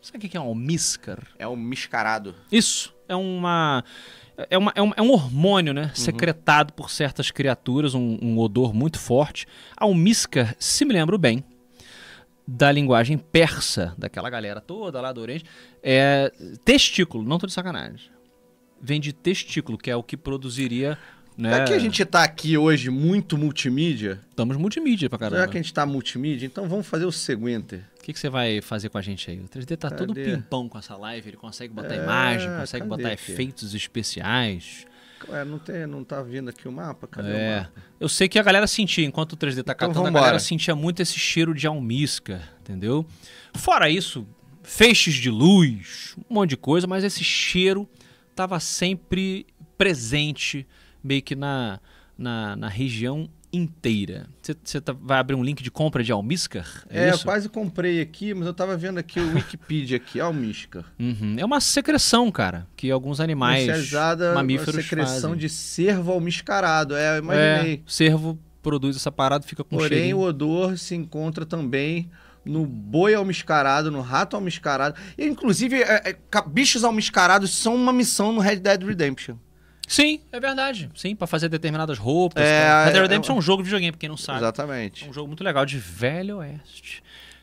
Sabe 0.00 0.24
o 0.24 0.30
que 0.30 0.36
é 0.36 0.40
um 0.40 0.44
almíscar? 0.44 1.18
É 1.36 1.48
um 1.48 1.56
miscarado. 1.56 2.32
Isso. 2.52 2.94
É 3.08 3.16
uma. 3.16 3.82
É, 4.48 4.56
uma, 4.56 4.72
é, 4.76 4.80
um, 4.80 4.92
é 4.96 5.02
um 5.02 5.10
hormônio, 5.10 5.74
né? 5.74 5.90
Secretado 5.92 6.72
por 6.74 6.90
certas 6.90 7.32
criaturas, 7.32 7.92
um, 7.92 8.18
um 8.22 8.38
odor 8.38 8.72
muito 8.72 9.00
forte. 9.00 9.46
Almíscar, 9.76 10.54
se 10.60 10.84
me 10.84 10.92
lembro 10.92 11.18
bem, 11.18 11.42
da 12.46 12.70
linguagem 12.70 13.18
persa, 13.18 13.96
daquela 13.98 14.30
galera 14.30 14.60
toda 14.60 15.00
lá 15.00 15.12
do 15.12 15.20
Oriente, 15.20 15.44
é 15.82 16.30
testículo, 16.64 17.24
não 17.24 17.36
tô 17.38 17.48
de 17.48 17.52
sacanagem. 17.52 18.10
Vem 18.80 19.00
de 19.00 19.12
testículo, 19.12 19.76
que 19.76 19.90
é 19.90 19.96
o 19.96 20.04
que 20.04 20.16
produziria. 20.16 20.96
Né? 21.36 21.50
Já 21.50 21.64
que 21.64 21.72
a 21.72 21.78
gente 21.78 22.04
tá 22.04 22.22
aqui 22.22 22.56
hoje 22.56 22.90
muito 22.90 23.36
multimídia, 23.36 24.20
Estamos 24.30 24.56
multimídia 24.56 25.10
pra 25.10 25.18
caramba. 25.18 25.38
já 25.42 25.48
que 25.48 25.58
a 25.58 25.60
gente 25.62 25.74
tá 25.74 25.84
multimídia, 25.84 26.46
então 26.46 26.68
vamos 26.68 26.86
fazer 26.86 27.04
o 27.06 27.10
seguinte. 27.12 27.82
O 27.98 28.02
que, 28.04 28.12
que 28.12 28.18
você 28.18 28.28
vai 28.30 28.60
fazer 28.60 28.88
com 28.88 28.98
a 28.98 29.02
gente 29.02 29.28
aí? 29.30 29.40
O 29.40 29.48
3D 29.48 29.76
tá 29.76 29.90
todo 29.90 30.14
Cadê? 30.14 30.24
pimpão 30.36 30.68
com 30.68 30.78
essa 30.78 30.96
live, 30.96 31.30
ele 31.30 31.36
consegue 31.36 31.72
botar 31.74 31.94
É, 31.94 32.02
imagem, 32.02 32.48
consegue 32.56 32.86
botar 32.86 33.08
aqui? 33.08 33.32
efeitos 33.32 33.74
especiais. 33.74 34.86
Ué, 35.28 35.42
não, 35.44 35.58
tem, 35.58 35.86
não 35.86 36.04
tá 36.04 36.22
vindo 36.22 36.50
aqui 36.50 36.68
o 36.68 36.72
mapa? 36.72 37.06
Cadê 37.08 37.28
o 37.30 37.32
É, 37.34 37.60
mapa? 37.60 37.72
eu 37.98 38.08
sei 38.08 38.28
que 38.28 38.38
a 38.38 38.42
galera 38.42 38.66
sentia, 38.66 39.04
enquanto 39.06 39.32
o 39.32 39.36
3D 39.36 39.62
tá 39.64 39.72
Então 39.72 39.88
catando, 39.88 40.00
a 40.00 40.02
vambora. 40.04 40.24
galera 40.26 40.38
sentia 40.38 40.76
muito 40.76 41.00
esse 41.00 41.18
cheiro 41.18 41.54
de 41.54 41.66
almíscar, 41.66 42.52
entendeu? 42.60 43.04
Fora 43.54 43.88
isso, 43.90 44.26
feixes 44.62 45.14
de 45.14 45.30
luz, 45.30 46.14
um 46.30 46.34
monte 46.34 46.50
de 46.50 46.56
coisa, 46.58 46.86
mas 46.86 47.02
esse 47.02 47.24
cheiro 47.24 47.88
tava 48.36 48.60
sempre 48.60 49.46
presente, 49.78 50.66
meio 51.04 51.22
que 51.22 51.36
na, 51.36 51.78
na, 52.16 52.56
na 52.56 52.68
região 52.68 53.28
inteira. 53.52 54.26
Você 54.64 54.80
tá, 54.80 54.92
vai 54.92 55.18
abrir 55.18 55.36
um 55.36 55.44
link 55.44 55.62
de 55.62 55.70
compra 55.70 56.02
de 56.02 56.10
almíscar? 56.10 56.84
É, 56.90 57.08
É, 57.08 57.12
eu 57.12 57.18
quase 57.20 57.48
comprei 57.48 58.00
aqui, 58.00 58.34
mas 58.34 58.46
eu 58.46 58.54
tava 58.54 58.76
vendo 58.76 58.98
aqui 58.98 59.20
o 59.20 59.34
Wikipedia 59.34 59.96
aqui, 59.96 60.20
Mística. 60.32 60.84
Uhum. 60.98 61.36
É 61.38 61.44
uma 61.44 61.60
secreção, 61.60 62.30
cara, 62.30 62.66
que 62.76 62.90
alguns 62.90 63.20
animais 63.20 63.66
Comercializada 63.66 64.34
mamíferos 64.34 64.74
secreção 64.74 65.30
fazem. 65.30 65.36
de 65.36 65.48
cervo 65.48 66.12
almiscarado. 66.12 66.96
É, 66.96 67.16
eu 67.16 67.22
imaginei. 67.22 67.74
É, 67.74 67.80
cervo 67.86 68.38
produz 68.62 68.96
essa 68.96 69.12
parada, 69.12 69.46
fica 69.46 69.62
com 69.62 69.76
Porém, 69.76 69.88
cheirinho. 69.88 70.18
o 70.18 70.22
odor 70.22 70.78
se 70.78 70.94
encontra 70.94 71.44
também 71.44 72.10
no 72.44 72.66
boi 72.66 73.14
almiscarado, 73.14 73.90
no 73.90 74.00
rato 74.00 74.36
almiscarado. 74.36 74.98
E, 75.16 75.24
inclusive, 75.24 75.82
é, 75.82 76.10
é, 76.10 76.16
bichos 76.46 76.84
almiscarados 76.84 77.50
são 77.56 77.74
uma 77.74 77.92
missão 77.92 78.32
no 78.32 78.40
Red 78.40 78.56
Dead 78.56 78.82
Redemption. 78.82 79.36
Sim, 79.86 80.20
é 80.32 80.40
verdade. 80.40 80.90
Sim, 80.94 81.14
pra 81.14 81.26
fazer 81.26 81.48
determinadas 81.48 81.98
roupas. 81.98 82.42
É. 82.42 82.84
Red 82.86 82.92
Dead 82.92 83.02
Redemption 83.02 83.32
é, 83.32 83.36
é- 83.36 83.38
um 83.38 83.42
jogo 83.42 83.62
de 83.62 83.66
videogame, 83.68 83.92
pra 83.92 83.98
quem 84.00 84.08
não 84.08 84.16
sabe. 84.16 84.38
Exatamente. 84.38 85.04
É 85.04 85.08
um 85.08 85.12
jogo 85.12 85.28
muito 85.28 85.44
legal, 85.44 85.64
de 85.66 85.78
Velho 85.78 86.38
Oeste. 86.38 87.02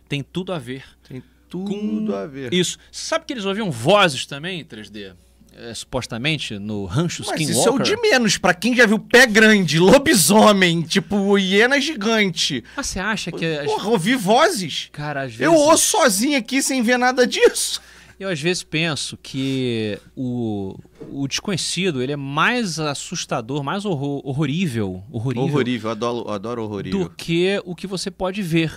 Tem 0.09 0.21
tudo 0.23 0.51
a 0.53 0.59
ver. 0.59 0.83
Tem 1.07 1.23
tudo 1.49 2.15
a 2.15 2.25
ver. 2.25 2.53
Isso. 2.53 2.77
Sabe 2.91 3.25
que 3.25 3.33
eles 3.33 3.45
ouviam 3.45 3.69
vozes 3.71 4.25
também, 4.25 4.63
3D? 4.65 5.13
É, 5.53 5.73
supostamente, 5.73 6.57
no 6.57 6.85
Rancho 6.85 7.23
Mas 7.27 7.41
Skinwalker. 7.41 7.59
isso 7.59 7.67
é 7.67 7.71
o 7.71 7.79
de 7.97 8.01
menos. 8.01 8.37
Pra 8.37 8.53
quem 8.53 8.73
já 8.73 8.85
viu 8.85 8.97
pé 8.97 9.27
grande, 9.27 9.79
lobisomem, 9.79 10.81
tipo 10.81 11.37
hiena 11.37 11.79
gigante. 11.79 12.63
Ah, 12.75 12.81
você 12.81 12.99
acha 12.99 13.31
que... 13.33 13.45
as- 13.45 13.65
Porra, 13.65 13.89
ouvi 13.89 14.15
vozes. 14.15 14.87
Cara, 14.93 15.23
às 15.23 15.31
vezes... 15.31 15.41
Eu 15.41 15.53
ouço 15.53 15.91
sozinho 15.97 16.37
aqui 16.37 16.61
sem 16.63 16.81
ver 16.81 16.97
nada 16.97 17.27
disso. 17.27 17.81
Eu 18.21 18.29
às 18.29 18.39
vezes 18.39 18.61
penso 18.61 19.17
que 19.17 19.97
o, 20.15 20.77
o 21.09 21.27
desconhecido, 21.27 22.01
ele 22.03 22.11
é 22.11 22.15
mais 22.15 22.77
assustador, 22.79 23.63
mais 23.63 23.83
horror, 23.83 24.21
horrorível, 24.23 25.03
horrorível, 25.11 25.43
Horrorível, 25.47 25.89
adoro, 25.89 26.29
adoro 26.29 26.63
horrorível. 26.63 26.99
do 26.99 27.09
que 27.09 27.59
o 27.65 27.73
que 27.75 27.87
você 27.87 28.11
pode 28.11 28.43
ver, 28.43 28.71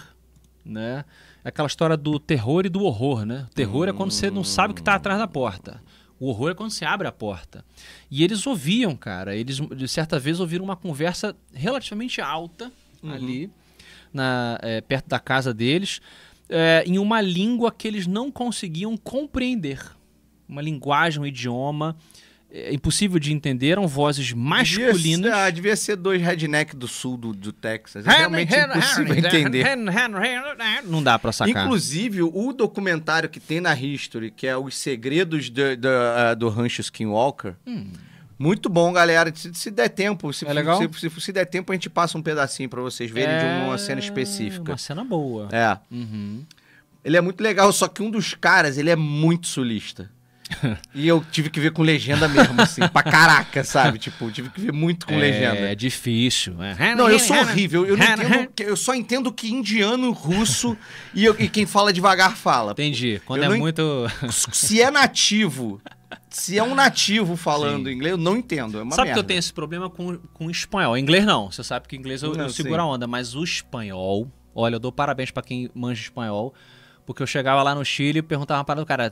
né? 0.64 1.04
Aquela 1.44 1.66
história 1.68 1.94
do 1.94 2.18
terror 2.18 2.64
e 2.64 2.70
do 2.70 2.82
horror, 2.84 3.26
né? 3.26 3.46
O 3.50 3.54
terror 3.54 3.86
é 3.86 3.92
quando 3.92 4.12
você 4.12 4.30
não 4.30 4.42
sabe 4.42 4.72
o 4.72 4.74
que 4.74 4.82
tá 4.82 4.94
atrás 4.94 5.18
da 5.18 5.28
porta. 5.28 5.78
O 6.18 6.26
O 6.26 6.28
horror 6.30 6.52
é 6.52 6.54
quando 6.54 6.70
você 6.70 6.86
abre 6.86 7.06
a 7.06 7.12
porta. 7.12 7.62
E 8.10 8.24
eles 8.24 8.46
ouviam, 8.46 8.96
cara. 8.96 9.36
Eles, 9.36 9.56
de 9.60 9.86
certa 9.88 10.18
vez, 10.18 10.40
ouviram 10.40 10.64
uma 10.64 10.76
conversa 10.76 11.36
relativamente 11.52 12.18
alta 12.22 12.72
Uhum. 13.02 13.12
ali, 13.12 13.50
na, 14.10 14.58
é, 14.62 14.80
perto 14.80 15.08
da 15.08 15.18
casa 15.18 15.52
deles, 15.52 16.00
é, 16.48 16.84
em 16.86 16.98
uma 16.98 17.20
língua 17.20 17.72
que 17.72 17.86
eles 17.88 18.06
não 18.06 18.30
conseguiam 18.30 18.96
compreender. 18.96 19.80
Uma 20.48 20.60
linguagem, 20.60 21.20
um 21.22 21.26
idioma 21.26 21.96
é, 22.52 22.72
impossível 22.74 23.18
de 23.18 23.32
entender. 23.32 23.68
Eram 23.70 23.86
vozes 23.88 24.32
masculinas. 24.32 25.00
Devia, 25.00 25.30
ser- 25.30 25.34
ah, 25.34 25.50
devia 25.50 25.76
ser 25.76 25.96
dois 25.96 26.20
redneck 26.22 26.76
do 26.76 26.86
sul 26.86 27.16
do, 27.16 27.32
do 27.32 27.50
Texas. 27.52 28.06
É 28.06 28.08
realmente 28.18 28.52
impossível 28.76 29.14
entender. 29.38 29.62
Não 30.84 31.02
dá 31.02 31.18
pra 31.18 31.32
sacar. 31.32 31.64
Inclusive, 31.64 32.22
o 32.22 32.52
documentário 32.52 33.28
que 33.28 33.40
tem 33.40 33.60
na 33.60 33.74
History, 33.74 34.30
que 34.30 34.46
é 34.46 34.56
Os 34.56 34.76
Segredos 34.76 35.48
do, 35.50 35.76
do, 35.76 35.88
ah, 35.88 36.34
do 36.34 36.48
Rancho 36.50 36.80
Skinwalker, 36.82 37.56
muito 38.38 38.68
bom, 38.68 38.92
galera. 38.92 39.32
Se, 39.34 39.52
se 39.54 39.70
der 39.70 39.88
tempo, 39.88 40.32
se. 40.32 40.46
É 40.46 40.52
legal? 40.52 40.78
se, 40.78 40.88
se- 41.10 41.20
se 41.20 41.32
der 41.32 41.44
tempo, 41.46 41.72
a 41.72 41.74
gente 41.74 41.88
passa 41.90 42.16
um 42.18 42.22
pedacinho 42.22 42.68
pra 42.68 42.80
vocês 42.80 43.10
verem 43.10 43.38
de 43.38 43.64
uma 43.66 43.78
cena 43.78 44.00
específica. 44.00 44.72
Uma 44.72 44.78
cena 44.78 45.04
boa. 45.04 45.48
É. 45.52 45.76
Uhum. 45.90 46.42
Ele 47.04 47.16
é 47.16 47.20
muito 47.20 47.40
legal, 47.42 47.70
só 47.72 47.86
que 47.86 48.02
um 48.02 48.10
dos 48.10 48.34
caras, 48.34 48.78
ele 48.78 48.90
é 48.90 48.96
muito 48.96 49.46
sulista. 49.46 50.10
e 50.94 51.08
eu 51.08 51.24
tive 51.32 51.48
que 51.48 51.58
ver 51.58 51.72
com 51.72 51.82
legenda 51.82 52.28
mesmo, 52.28 52.60
assim, 52.60 52.86
pra 52.88 53.02
caraca, 53.02 53.64
sabe? 53.64 53.98
Tipo, 53.98 54.30
tive 54.30 54.50
que 54.50 54.60
ver 54.60 54.72
muito 54.72 55.06
com 55.06 55.16
legenda. 55.16 55.60
É 55.70 55.74
difícil. 55.74 56.62
É. 56.62 56.94
Não, 56.94 57.08
eu 57.08 57.18
sou 57.18 57.36
horrível. 57.36 57.86
Eu, 57.86 57.96
entendo, 57.96 58.50
eu 58.60 58.76
só 58.76 58.94
entendo 58.94 59.32
que 59.32 59.50
indiano, 59.50 60.10
russo 60.12 60.76
e, 61.14 61.24
eu- 61.24 61.34
e 61.38 61.48
quem 61.48 61.64
fala 61.66 61.92
devagar 61.94 62.36
fala. 62.36 62.72
Entendi. 62.72 63.20
Quando 63.24 63.42
Eu 63.42 63.52
é 63.52 63.56
en- 63.56 63.58
muito. 63.58 64.06
Se 64.30 64.82
é 64.82 64.90
nativo, 64.90 65.80
se 66.30 66.58
é 66.58 66.62
um 66.62 66.74
nativo 66.74 67.36
falando 67.36 67.86
Sim. 67.88 67.94
inglês, 67.94 68.12
eu 68.12 68.18
não 68.18 68.36
entendo. 68.36 68.78
É 68.78 68.82
uma 68.82 68.94
sabe 68.94 69.08
que 69.08 69.14
merda. 69.14 69.20
eu 69.20 69.24
tenho 69.24 69.38
esse 69.38 69.52
problema 69.52 69.88
com, 69.90 70.18
com 70.32 70.50
espanhol? 70.50 70.96
Inglês 70.96 71.24
não. 71.24 71.50
Você 71.50 71.62
sabe 71.62 71.88
que 71.88 71.96
inglês 71.96 72.22
eu, 72.22 72.34
Não, 72.34 72.44
eu 72.44 72.50
seguro 72.50 72.80
a 72.80 72.86
onda, 72.86 73.06
mas 73.06 73.34
o 73.34 73.42
espanhol. 73.42 74.30
Olha, 74.54 74.76
eu 74.76 74.80
dou 74.80 74.92
parabéns 74.92 75.30
pra 75.30 75.42
quem 75.42 75.70
manja 75.74 76.02
espanhol. 76.02 76.54
Porque 77.06 77.22
eu 77.22 77.26
chegava 77.26 77.62
lá 77.62 77.74
no 77.74 77.84
Chile 77.84 78.20
e 78.20 78.22
perguntava 78.22 78.64
para 78.64 78.80
o 78.80 78.86
cara. 78.86 79.10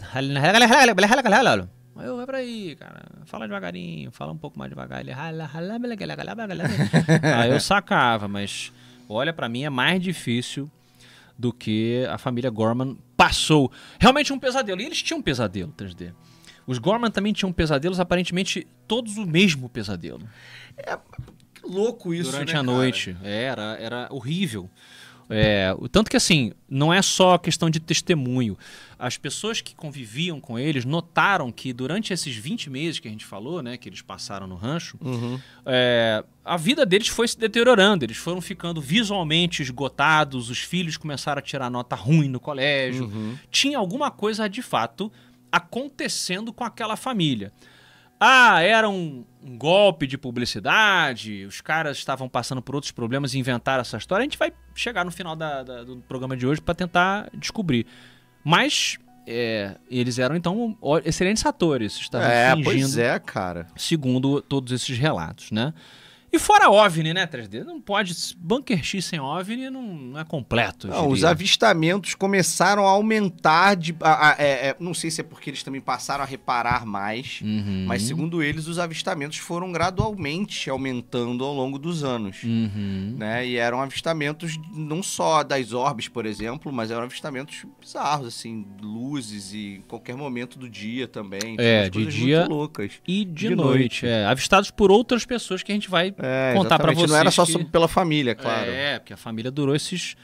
Aí 1.94 2.06
eu, 2.06 2.16
vai 2.16 2.24
pra 2.24 2.38
aí, 2.38 2.74
cara. 2.76 3.02
Fala 3.26 3.46
devagarinho, 3.46 4.10
fala 4.10 4.32
um 4.32 4.36
pouco 4.38 4.58
mais 4.58 4.70
devagar. 4.70 5.00
Ele. 5.00 5.12
Aí 7.36 7.50
eu 7.50 7.60
sacava, 7.60 8.26
mas 8.26 8.72
olha, 9.08 9.32
pra 9.32 9.48
mim 9.48 9.64
é 9.64 9.70
mais 9.70 10.00
difícil 10.00 10.70
do 11.38 11.52
que 11.52 12.06
a 12.08 12.16
família 12.16 12.48
Gorman 12.50 12.96
passou. 13.16 13.70
Realmente 13.98 14.32
um 14.32 14.38
pesadelo. 14.38 14.80
E 14.80 14.86
eles 14.86 15.02
tinham 15.02 15.18
um 15.18 15.22
pesadelo, 15.22 15.72
3D. 15.76 16.12
Os 16.72 16.78
Gorman 16.78 17.10
também 17.10 17.32
tinham 17.32 17.52
pesadelos, 17.52 18.00
aparentemente 18.00 18.66
todos 18.88 19.16
o 19.16 19.26
mesmo 19.26 19.68
pesadelo. 19.68 20.22
Que 21.54 21.66
louco 21.66 22.12
isso, 22.12 22.30
durante 22.30 22.52
né, 22.54 22.60
a 22.60 22.64
cara? 22.64 22.76
noite. 22.76 23.16
É, 23.22 23.42
Era, 23.44 23.76
era 23.78 24.08
horrível. 24.10 24.68
É, 25.30 25.74
o 25.78 25.88
tanto 25.88 26.10
que 26.10 26.16
assim, 26.16 26.52
não 26.68 26.92
é 26.92 27.00
só 27.00 27.38
questão 27.38 27.70
de 27.70 27.80
testemunho. 27.80 28.58
As 28.98 29.16
pessoas 29.16 29.62
que 29.62 29.74
conviviam 29.74 30.38
com 30.38 30.58
eles 30.58 30.84
notaram 30.84 31.50
que 31.50 31.72
durante 31.72 32.12
esses 32.12 32.36
20 32.36 32.68
meses 32.68 33.00
que 33.00 33.08
a 33.08 33.10
gente 33.10 33.24
falou, 33.24 33.62
né, 33.62 33.78
que 33.78 33.88
eles 33.88 34.02
passaram 34.02 34.46
no 34.46 34.56
rancho, 34.56 34.98
Uhum. 35.00 35.40
é, 35.64 36.22
a 36.44 36.56
vida 36.58 36.84
deles 36.84 37.08
foi 37.08 37.26
se 37.26 37.38
deteriorando. 37.38 38.04
Eles 38.04 38.16
foram 38.18 38.42
ficando 38.42 38.78
visualmente 38.80 39.62
esgotados, 39.62 40.50
os 40.50 40.58
filhos 40.58 40.98
começaram 40.98 41.38
a 41.38 41.42
tirar 41.42 41.70
nota 41.70 41.96
ruim 41.96 42.28
no 42.28 42.40
colégio. 42.40 43.04
Uhum. 43.06 43.38
Tinha 43.50 43.78
alguma 43.78 44.10
coisa 44.10 44.48
de 44.48 44.60
fato 44.60 45.10
acontecendo 45.52 46.52
com 46.52 46.64
aquela 46.64 46.96
família. 46.96 47.52
Ah, 48.18 48.60
era 48.62 48.88
um, 48.88 49.24
um 49.42 49.58
golpe 49.58 50.06
de 50.06 50.16
publicidade, 50.16 51.44
os 51.44 51.60
caras 51.60 51.98
estavam 51.98 52.28
passando 52.28 52.62
por 52.62 52.74
outros 52.76 52.92
problemas 52.92 53.34
e 53.34 53.38
inventaram 53.38 53.80
essa 53.80 53.96
história. 53.96 54.22
A 54.22 54.24
gente 54.24 54.38
vai 54.38 54.52
chegar 54.74 55.04
no 55.04 55.10
final 55.10 55.34
da- 55.36 55.62
da- 55.62 55.82
do 55.84 55.96
programa 56.08 56.36
de 56.36 56.46
hoje 56.46 56.60
para 56.60 56.74
tentar 56.74 57.28
descobrir. 57.34 57.84
Mas 58.44 58.96
é, 59.26 59.76
eles 59.90 60.18
eram 60.18 60.34
então 60.36 60.76
excelentes 61.04 61.44
atores, 61.46 61.94
estavam 61.96 62.26
É, 62.28 62.50
fingindo 62.56 62.64
pois 62.64 62.98
é, 62.98 63.18
cara. 63.20 63.66
segundo 63.76 64.40
todos 64.40 64.72
esses 64.72 64.96
relatos, 64.98 65.50
né? 65.52 65.72
E 66.32 66.38
fora 66.38 66.70
OVNI, 66.70 67.12
né, 67.12 67.26
3D? 67.26 67.62
Não 67.62 67.78
pode. 67.80 68.14
Bunker 68.38 68.82
X 68.82 69.04
sem 69.04 69.20
OVNI 69.20 69.68
não, 69.68 69.82
não 69.82 70.20
é 70.20 70.24
completo. 70.24 70.88
Não, 70.88 71.08
os 71.08 71.24
avistamentos 71.24 72.14
começaram 72.14 72.86
a 72.86 72.90
aumentar 72.90 73.74
de. 73.76 73.94
a- 74.00 74.30
a- 74.30 74.36
é, 74.38 74.68
é, 74.68 74.76
não 74.80 74.94
sei 74.94 75.10
se 75.10 75.20
é 75.20 75.24
porque 75.24 75.50
eles 75.50 75.62
também 75.62 75.80
passaram 75.80 76.24
a 76.24 76.26
reparar 76.26 76.86
mais. 76.86 77.40
Uhum. 77.42 77.84
Mas, 77.86 78.02
segundo 78.02 78.42
eles, 78.42 78.66
os 78.66 78.78
avistamentos 78.78 79.36
foram 79.38 79.70
gradualmente 79.72 80.70
aumentando 80.70 81.44
ao 81.44 81.52
longo 81.54 81.78
dos 81.78 82.02
anos. 82.02 82.42
Uhum. 82.44 83.14
Né? 83.18 83.46
E 83.46 83.56
eram 83.56 83.80
avistamentos 83.82 84.58
não 84.74 85.02
só 85.02 85.42
das 85.42 85.72
orbes, 85.72 86.08
por 86.08 86.24
exemplo, 86.24 86.72
mas 86.72 86.90
eram 86.90 87.02
avistamentos 87.02 87.64
bizarros, 87.80 88.26
assim, 88.28 88.66
luzes 88.80 89.52
e 89.52 89.76
em 89.76 89.80
qualquer 89.82 90.16
momento 90.16 90.58
do 90.58 90.68
dia 90.68 91.06
também. 91.06 91.56
É, 91.58 91.90
de 91.90 92.06
dia- 92.06 92.40
Muito 92.40 92.50
loucas. 92.54 92.92
E 93.06 93.24
de, 93.24 93.48
De 93.48 93.54
noite, 93.54 93.78
noite. 93.78 94.06
é. 94.06 94.24
Avistados 94.26 94.70
por 94.70 94.90
outras 94.90 95.26
pessoas 95.26 95.62
que 95.62 95.70
a 95.70 95.74
gente 95.74 95.90
vai 95.90 96.14
É, 96.22 96.54
contar 96.54 96.78
pra 96.78 96.92
exatamente. 96.92 97.10
Não 97.10 97.16
era 97.16 97.24
vocês 97.30 97.34
só 97.34 97.44
que- 97.46 97.52
sobre- 97.52 97.66
pela 97.66 97.88
família, 97.88 98.34
claro. 98.34 98.70
É, 98.70 98.98
porque 99.00 99.12
a 99.12 99.16
família 99.16 99.50
durou 99.50 99.74
esses, 99.74 100.14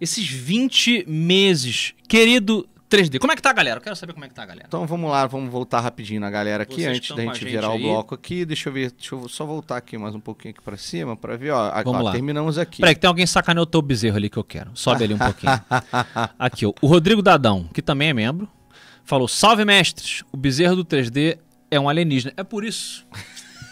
esses 0.00 0.26
20 0.28 1.04
meses. 1.08 1.92
Querido 2.08 2.66
3D. 2.88 3.18
Como 3.20 3.32
é 3.32 3.36
que 3.36 3.42
tá, 3.42 3.52
galera? 3.52 3.78
Eu 3.78 3.82
quero 3.82 3.94
saber 3.94 4.12
como 4.12 4.24
é 4.24 4.28
que 4.28 4.34
tá, 4.34 4.44
galera. 4.44 4.66
Então 4.66 4.84
vamos 4.86 5.08
lá, 5.10 5.24
vamos 5.26 5.48
voltar 5.50 5.78
rapidinho 5.80 6.20
na 6.20 6.28
galera 6.30 6.64
aqui, 6.64 6.82
Vocês 6.82 6.96
antes 6.96 7.10
da 7.10 7.16
a 7.22 7.26
gente 7.26 7.40
gente 7.40 7.50
virar 7.50 7.70
aí? 7.70 7.78
o 7.78 7.82
bloco 7.82 8.14
aqui. 8.16 8.44
Deixa 8.44 8.68
eu 8.68 8.72
ver, 8.72 8.90
deixa 8.90 9.14
eu 9.14 9.28
só 9.28 9.44
voltar 9.46 9.76
aqui 9.76 9.96
mais 9.96 10.12
um 10.14 10.20
pouquinho 10.20 10.52
aqui 10.54 10.60
pra 10.60 10.76
cima 10.76 11.16
pra 11.16 11.36
ver, 11.36 11.50
ó. 11.52 11.70
Vamos 11.84 12.00
ó, 12.00 12.04
lá. 12.04 12.12
Terminamos 12.12 12.58
aqui. 12.58 12.80
Peraí, 12.80 12.94
que 12.94 13.00
tem 13.00 13.06
alguém 13.08 13.26
sacaneou 13.26 13.62
o 13.62 13.66
teu 13.66 13.80
bezerro 13.80 14.16
ali 14.16 14.28
que 14.28 14.36
eu 14.36 14.42
quero. 14.44 14.70
Sobe 14.74 15.04
ali 15.04 15.14
um 15.14 15.18
pouquinho. 15.18 15.52
Aqui, 16.38 16.66
ó. 16.66 16.72
O 16.80 16.86
Rodrigo 16.88 17.22
Dadão, 17.22 17.68
que 17.72 17.80
também 17.80 18.08
é 18.08 18.12
membro, 18.12 18.48
falou: 19.04 19.28
Salve, 19.28 19.64
mestres! 19.64 20.24
O 20.32 20.36
bezerro 20.36 20.74
do 20.74 20.84
3D 20.84 21.38
é 21.70 21.78
um 21.78 21.88
alienígena. 21.88 22.32
É 22.36 22.42
por 22.42 22.64
isso. 22.64 23.06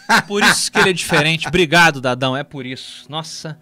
É 0.09 0.21
por 0.21 0.43
isso 0.43 0.71
que 0.71 0.79
ele 0.79 0.89
é 0.89 0.93
diferente. 0.93 1.47
Obrigado, 1.47 2.01
Dadão. 2.01 2.35
É 2.35 2.43
por 2.43 2.65
isso. 2.65 3.05
Nossa, 3.09 3.57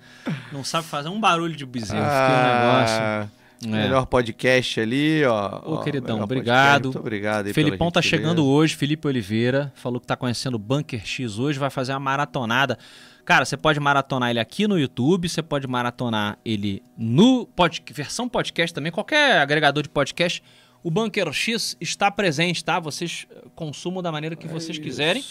não 0.52 0.64
sabe 0.64 0.88
fazer 0.88 1.10
um 1.10 1.20
barulho 1.20 1.56
de 1.56 1.66
bezerro. 1.66 2.02
Fiquei 2.04 2.36
um 2.36 2.44
negócio. 2.44 2.98
Ah, 3.02 3.28
É. 3.64 3.68
Melhor 3.68 4.06
podcast 4.06 4.80
ali, 4.80 5.26
ó. 5.26 5.62
Ô, 5.66 5.74
ó, 5.76 5.84
queridão, 5.84 6.22
obrigado. 6.22 6.84
podcast. 6.84 6.84
Muito 6.86 7.00
obrigado 7.00 7.54
Felipão 7.54 7.90
tá 7.90 8.02
chegando 8.04 8.46
hoje, 8.46 8.76
Felipe 8.76 9.08
Oliveira, 9.08 9.74
falou 9.76 10.00
que 10.00 10.06
tá 10.06 10.16
conhecendo 10.16 10.56
o 10.56 10.60
Bunker 10.60 11.04
X 11.04 11.40
hoje, 11.40 11.58
vai 11.58 11.72
fazer 11.72 11.94
uma 11.94 12.00
maratonada. 12.00 12.78
Cara, 13.26 13.44
você 13.44 13.58
pode 13.58 13.80
maratonar 13.80 14.30
ele 14.30 14.40
aqui 14.40 14.68
no 14.68 14.80
YouTube, 14.80 15.28
você 15.28 15.42
pode 15.42 15.68
maratonar 15.68 16.38
ele 16.46 16.84
no 16.96 17.46
pod, 17.48 17.84
versão 17.92 18.30
podcast 18.30 18.74
também, 18.74 18.92
qualquer 18.92 19.40
agregador 19.40 19.82
de 19.84 19.90
podcast. 19.90 20.42
O 20.84 20.92
Bunker 20.92 21.34
X 21.34 21.76
está 21.82 22.10
presente, 22.12 22.64
tá? 22.64 22.80
Vocês 22.80 23.26
eh, 23.30 23.44
consumam 23.56 24.02
da 24.04 24.12
maneira 24.12 24.36
que 24.36 24.48
vocês 24.48 24.78
quiserem. 24.78 25.22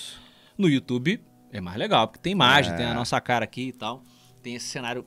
No 0.59 0.69
YouTube 0.69 1.21
é 1.53 1.61
mais 1.61 1.77
legal, 1.77 2.09
porque 2.09 2.21
tem 2.23 2.33
imagem, 2.33 2.73
É. 2.73 2.77
tem 2.77 2.87
a 2.87 2.95
nossa 2.95 3.21
cara 3.21 3.45
aqui 3.45 3.69
e 3.69 3.73
tal. 3.73 4.03
Tem 4.43 4.55
esse 4.55 4.67
cenário 4.69 5.05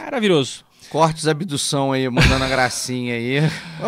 maravilhoso. 0.00 0.64
Cortes 0.90 1.26
abdução 1.26 1.92
aí, 1.92 2.08
mandando 2.08 2.44
a 2.44 2.48
gracinha 2.48 3.14
aí. 3.14 3.40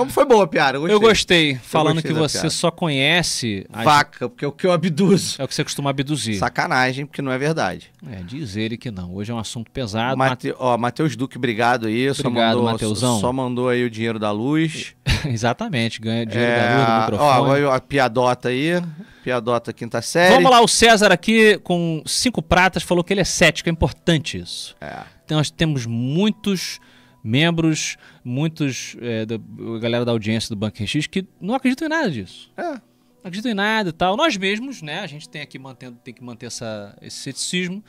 Foi 0.08 0.24
boa 0.24 0.44
a 0.44 0.46
piada, 0.46 0.76
eu 0.78 0.80
gostei. 0.82 0.94
Eu 0.96 1.00
gostei, 1.00 1.54
falando 1.62 1.94
gostei 1.94 2.12
que 2.12 2.18
você 2.18 2.38
piada. 2.38 2.50
só 2.50 2.70
conhece 2.70 3.66
as 3.72 3.84
Vaca, 3.84 4.28
porque 4.28 4.44
é 4.44 4.48
o 4.48 4.52
que 4.52 4.66
eu 4.66 4.72
abduzo. 4.72 5.36
É 5.38 5.44
o 5.44 5.48
que 5.48 5.54
você 5.54 5.62
costuma 5.64 5.90
abduzir. 5.90 6.36
Sacanagem, 6.38 7.06
porque 7.06 7.22
não 7.22 7.30
é 7.30 7.38
verdade. 7.38 7.90
É, 8.10 8.22
diz 8.22 8.56
ele 8.56 8.76
que 8.76 8.90
não. 8.90 9.14
Hoje 9.14 9.30
é 9.30 9.34
um 9.34 9.38
assunto 9.38 9.70
pesado. 9.70 10.16
Mate... 10.16 10.54
Ó, 10.58 10.76
Matheus 10.76 11.16
Duque, 11.16 11.36
obrigado 11.36 11.86
aí. 11.86 12.12
só 12.14 12.26
Obrigado, 12.28 12.56
mandou, 12.56 12.72
Mateusão. 12.72 13.20
Só 13.20 13.32
mandou 13.32 13.68
aí 13.68 13.84
o 13.84 13.90
dinheiro 13.90 14.18
da 14.18 14.30
luz. 14.30 14.94
Exatamente, 15.26 16.00
ganha 16.00 16.24
dinheiro 16.26 16.52
É, 16.52 16.68
da 16.68 16.76
luz 16.76 16.86
do 16.86 16.92
ó, 16.92 17.00
microfone. 17.00 17.50
olha 17.50 17.74
a 17.74 17.80
piadota 17.80 18.48
aí. 18.48 18.82
Piadota 19.22 19.72
quinta 19.72 20.00
série. 20.00 20.34
Vamos 20.34 20.50
lá, 20.50 20.60
o 20.60 20.68
César 20.68 21.10
aqui 21.10 21.58
com 21.64 22.00
cinco 22.06 22.40
pratas 22.40 22.84
falou 22.84 23.02
que 23.02 23.12
ele 23.12 23.20
é 23.20 23.24
cético, 23.24 23.68
é 23.68 23.72
importante 23.72 24.38
isso. 24.38 24.76
É. 24.80 25.15
Então, 25.26 25.38
nós 25.38 25.50
temos 25.50 25.84
muitos 25.86 26.78
membros, 27.22 27.96
muitos 28.24 28.96
é, 29.00 29.26
da 29.26 29.36
galera 29.80 30.04
da 30.04 30.12
audiência 30.12 30.48
do 30.48 30.56
Bunker 30.56 30.86
X 30.86 31.08
que 31.08 31.26
não 31.40 31.54
acreditam 31.54 31.86
em 31.86 31.90
nada 31.90 32.08
disso. 32.08 32.52
É. 32.56 32.62
Não 32.62 32.80
acreditam 33.24 33.50
em 33.50 33.54
nada 33.54 33.88
e 33.88 33.92
tal. 33.92 34.16
Nós 34.16 34.36
mesmos, 34.36 34.80
né, 34.80 35.00
a 35.00 35.06
gente 35.08 35.28
tem 35.28 35.42
aqui 35.42 35.58
mantendo, 35.58 35.98
tem 36.04 36.14
que 36.14 36.22
manter 36.22 36.46
essa, 36.46 36.96
esse 37.02 37.16
ceticismo. 37.16 37.82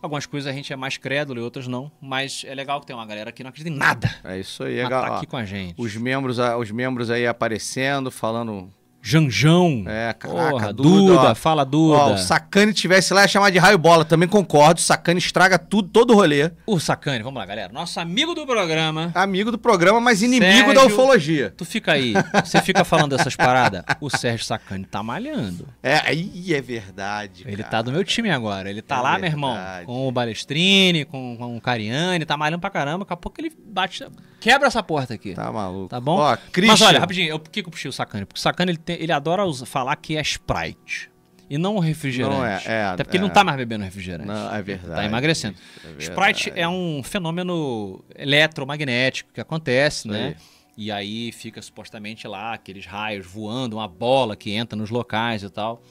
Algumas 0.00 0.26
coisas 0.26 0.48
a 0.48 0.52
gente 0.54 0.72
é 0.72 0.76
mais 0.76 0.96
crédulo 0.96 1.40
e 1.40 1.42
outras 1.42 1.66
não, 1.66 1.90
mas 2.00 2.44
é 2.46 2.54
legal 2.54 2.78
que 2.80 2.86
tem 2.86 2.94
uma 2.94 3.04
galera 3.06 3.32
que 3.32 3.42
não 3.42 3.48
acredita 3.48 3.74
em 3.74 3.76
nada. 3.76 4.08
É 4.22 4.38
isso 4.38 4.62
aí, 4.62 4.80
Mas 4.80 4.88
gal- 4.88 5.04
tá 5.04 5.16
aqui 5.16 5.26
com 5.26 5.36
a 5.36 5.44
gente. 5.44 5.74
Os 5.76 5.96
membros, 5.96 6.38
os 6.38 6.70
membros 6.70 7.10
aí 7.10 7.26
aparecendo, 7.26 8.08
falando 8.12 8.72
Janjão. 9.08 9.84
É, 9.86 10.12
caraca, 10.12 10.50
Porra, 10.50 10.72
Duda, 10.72 10.88
Duda, 10.88 11.30
ó. 11.30 11.34
fala 11.36 11.64
Duda. 11.64 11.96
Ó, 11.96 12.14
o 12.14 12.18
Sacane 12.18 12.72
tivesse 12.72 13.14
lá 13.14 13.22
ia 13.22 13.28
chamar 13.28 13.50
de 13.50 13.58
raio 13.58 13.78
bola, 13.78 14.04
também 14.04 14.28
concordo. 14.28 14.80
Sacane 14.80 15.18
estraga 15.20 15.58
tudo, 15.58 15.88
todo 15.88 16.10
o 16.12 16.14
rolê. 16.16 16.50
O 16.66 16.80
Sacane, 16.80 17.22
vamos 17.22 17.38
lá, 17.38 17.46
galera. 17.46 17.72
Nosso 17.72 18.00
amigo 18.00 18.34
do 18.34 18.44
programa. 18.44 19.12
Amigo 19.14 19.52
do 19.52 19.58
programa, 19.58 20.00
mas 20.00 20.22
inimigo 20.22 20.44
Sérgio- 20.52 20.74
da 20.74 20.84
ufologia. 20.86 21.54
Tu 21.56 21.64
fica 21.64 21.92
aí, 21.92 22.14
você 22.44 22.60
fica 22.60 22.84
falando 22.84 23.16
dessas 23.16 23.36
paradas. 23.36 23.84
O 24.00 24.10
Sérgio 24.10 24.44
Sacane 24.44 24.84
tá 24.84 25.02
malhando. 25.04 25.68
É, 25.82 25.98
aí 26.04 26.52
é 26.52 26.60
verdade. 26.60 27.44
Ele 27.46 27.58
cara. 27.58 27.68
tá 27.70 27.82
do 27.82 27.92
meu 27.92 28.02
time 28.02 28.30
agora. 28.30 28.68
Ele 28.68 28.82
tá 28.82 28.96
É 28.96 29.00
lá, 29.00 29.18
meu 29.18 29.30
irmão, 29.30 29.54
verdade. 29.54 29.86
com 29.86 30.08
o 30.08 30.10
Balestrini, 30.10 31.04
com, 31.04 31.36
com 31.36 31.56
o 31.56 31.60
Cariani, 31.60 32.24
tá 32.24 32.36
malhando 32.36 32.60
pra 32.60 32.70
caramba. 32.70 33.04
Daqui 33.04 33.12
a 33.12 33.16
pouco 33.16 33.40
ele 33.40 33.52
bate. 33.68 34.04
Quebra 34.46 34.68
essa 34.68 34.80
porta 34.82 35.14
aqui. 35.14 35.34
Tá 35.34 35.50
maluco. 35.50 35.88
Tá 35.88 36.00
bom? 36.00 36.18
Ó, 36.18 36.36
Mas 36.66 36.80
olha, 36.80 37.00
rapidinho, 37.00 37.28
eu, 37.30 37.38
por 37.40 37.50
que 37.50 37.62
que 37.62 37.68
eu 37.68 37.72
puxei 37.72 37.88
o 37.88 37.92
Sacane? 37.92 38.24
Porque 38.24 38.38
o 38.38 38.42
Sacane 38.42 38.70
ele, 38.70 38.78
tem- 38.78 38.96
ele 39.02 39.10
adora 39.10 39.44
us- 39.44 39.62
falar 39.66 39.96
que 39.96 40.16
é 40.16 40.20
Sprite. 40.20 41.10
E 41.50 41.58
não 41.58 41.74
o 41.76 41.80
refrigerante. 41.80 42.36
Não 42.36 42.44
é, 42.46 42.62
é, 42.64 42.84
Até 42.84 43.02
porque 43.04 43.16
ele 43.16 43.24
é. 43.24 43.26
não 43.28 43.32
tá 43.34 43.42
mais 43.42 43.56
bebendo 43.56 43.82
refrigerante. 43.84 44.28
Não, 44.28 44.54
é 44.54 44.62
verdade. 44.62 44.94
Tá 44.94 45.04
emagrecendo. 45.04 45.56
É 45.84 45.86
verdade. 45.88 46.04
Sprite 46.04 46.52
é 46.54 46.68
um 46.68 47.02
fenômeno 47.02 48.04
eletromagnético 48.16 49.32
que 49.32 49.40
acontece, 49.40 50.06
né? 50.08 50.36
E 50.76 50.92
aí 50.92 51.32
fica 51.32 51.60
supostamente 51.62 52.28
lá 52.28 52.52
aqueles 52.52 52.84
raios 52.86 53.26
voando, 53.26 53.76
uma 53.76 53.88
bola 53.88 54.36
que 54.36 54.52
entra 54.52 54.76
nos 54.78 54.90
locais 54.90 55.42
e 55.42 55.50
tal. 55.50 55.82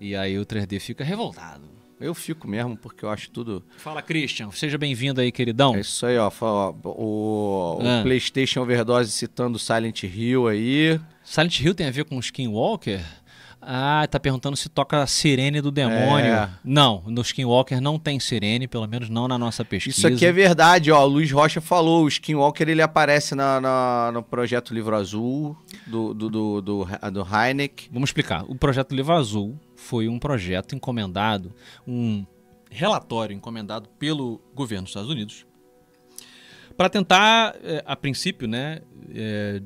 E 0.00 0.14
aí 0.16 0.38
o 0.38 0.46
3D 0.46 0.78
fica 0.80 1.02
revoltado. 1.04 1.68
Eu 2.00 2.14
fico 2.14 2.46
mesmo, 2.46 2.76
porque 2.76 3.04
eu 3.04 3.10
acho 3.10 3.28
tudo. 3.30 3.64
Fala, 3.76 4.00
Christian. 4.00 4.50
Seja 4.52 4.78
bem-vindo 4.78 5.20
aí, 5.20 5.32
queridão. 5.32 5.74
É 5.74 5.80
isso 5.80 6.06
aí, 6.06 6.16
ó. 6.16 6.30
Fala, 6.30 6.68
ó, 6.84 6.90
o, 6.90 7.78
o 7.78 7.82
Ah. 7.82 8.02
PlayStation 8.02 8.60
Overdose 8.60 9.10
citando 9.10 9.58
Silent 9.58 10.04
Hill 10.04 10.46
aí. 10.46 11.00
Silent 11.24 11.58
Hill 11.60 11.74
tem 11.74 11.88
a 11.88 11.90
ver 11.90 12.04
com 12.04 12.18
Skinwalker? 12.20 13.04
Ah, 13.70 14.06
tá 14.10 14.18
perguntando 14.18 14.56
se 14.56 14.66
toca 14.70 15.02
a 15.02 15.06
sirene 15.06 15.60
do 15.60 15.70
demônio. 15.70 16.32
É. 16.32 16.48
Não, 16.64 17.02
no 17.06 17.20
Skinwalker 17.20 17.82
não 17.82 17.98
tem 17.98 18.18
sirene, 18.18 18.66
pelo 18.66 18.86
menos 18.86 19.10
não 19.10 19.28
na 19.28 19.36
nossa 19.36 19.62
pesquisa. 19.62 19.94
Isso 19.98 20.06
aqui 20.06 20.24
é 20.24 20.32
verdade, 20.32 20.90
ó. 20.90 21.04
O 21.04 21.06
Luiz 21.06 21.30
Rocha 21.30 21.60
falou, 21.60 22.04
o 22.04 22.08
Skinwalker 22.08 22.66
ele 22.66 22.80
aparece 22.80 23.34
na, 23.34 23.60
na- 23.60 24.10
no 24.14 24.22
projeto 24.22 24.72
Livro 24.72 24.96
Azul 24.96 25.54
do, 25.86 26.14
do, 26.14 26.30
do, 26.30 26.60
do, 26.62 26.84
do 27.12 27.26
Heineck. 27.30 27.90
Vamos 27.92 28.08
explicar. 28.08 28.42
O 28.48 28.54
projeto 28.54 28.94
Livro 28.94 29.12
Azul 29.12 29.58
foi 29.76 30.08
um 30.08 30.18
projeto 30.18 30.74
encomendado, 30.74 31.52
um 31.86 32.24
relatório 32.70 33.36
encomendado 33.36 33.86
pelo 33.98 34.40
governo 34.54 34.84
dos 34.84 34.90
Estados 34.92 35.10
Unidos 35.10 35.44
para 36.76 36.88
tentar, 36.88 37.56
eh, 37.62 37.82
a 37.84 37.96
princípio, 37.96 38.46
né, 38.46 38.80
eh, 39.12 39.60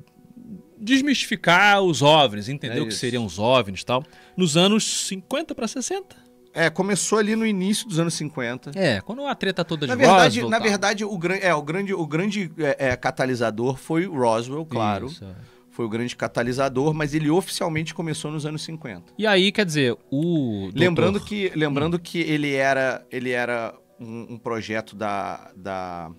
desmistificar 0.82 1.80
os 1.80 2.02
OVNIs, 2.02 2.48
entender 2.48 2.78
É 2.78 2.80
o 2.82 2.86
que 2.88 2.94
seriam 2.94 3.24
os 3.24 3.38
OVNIs 3.38 3.80
e 3.80 3.86
tal, 3.86 4.04
nos 4.36 4.56
anos 4.56 5.06
50 5.06 5.54
para 5.54 5.68
60. 5.68 6.16
É, 6.54 6.68
começou 6.68 7.18
ali 7.18 7.34
no 7.34 7.46
início 7.46 7.88
dos 7.88 7.98
anos 7.98 8.12
50. 8.14 8.72
É, 8.74 9.00
quando 9.00 9.24
a 9.26 9.34
treta 9.34 9.64
toda 9.64 9.86
de 9.86 9.90
Na 9.90 9.96
verdade, 9.96 10.40
Roswell 10.40 10.50
na 10.50 10.58
tal. 10.58 10.68
verdade 10.68 11.04
o, 11.04 11.16
gran, 11.16 11.36
é, 11.36 11.54
o 11.54 11.62
grande, 11.62 11.94
o 11.94 12.06
grande 12.06 12.52
é, 12.58 12.88
é, 12.88 12.96
catalisador 12.96 13.76
foi 13.78 14.06
o 14.06 14.14
Roswell, 14.14 14.66
claro. 14.66 15.06
Isso, 15.06 15.24
é. 15.24 15.34
Foi 15.70 15.86
o 15.86 15.88
grande 15.88 16.14
catalisador, 16.14 16.92
mas 16.92 17.14
ele 17.14 17.30
oficialmente 17.30 17.94
começou 17.94 18.30
nos 18.30 18.44
anos 18.44 18.62
50. 18.64 19.14
E 19.16 19.26
aí, 19.26 19.50
quer 19.50 19.64
dizer, 19.64 19.96
o. 20.10 20.68
Lembrando 20.74 21.12
doutor- 21.12 21.26
que, 21.28 21.50
lembrando 21.56 21.98
que 21.98 22.18
ele 22.20 22.52
era, 22.52 23.02
ele 23.10 23.30
era 23.30 23.74
um, 23.98 24.34
um 24.34 24.38
projeto 24.38 24.94
da, 24.94 25.50
da. 25.56 26.10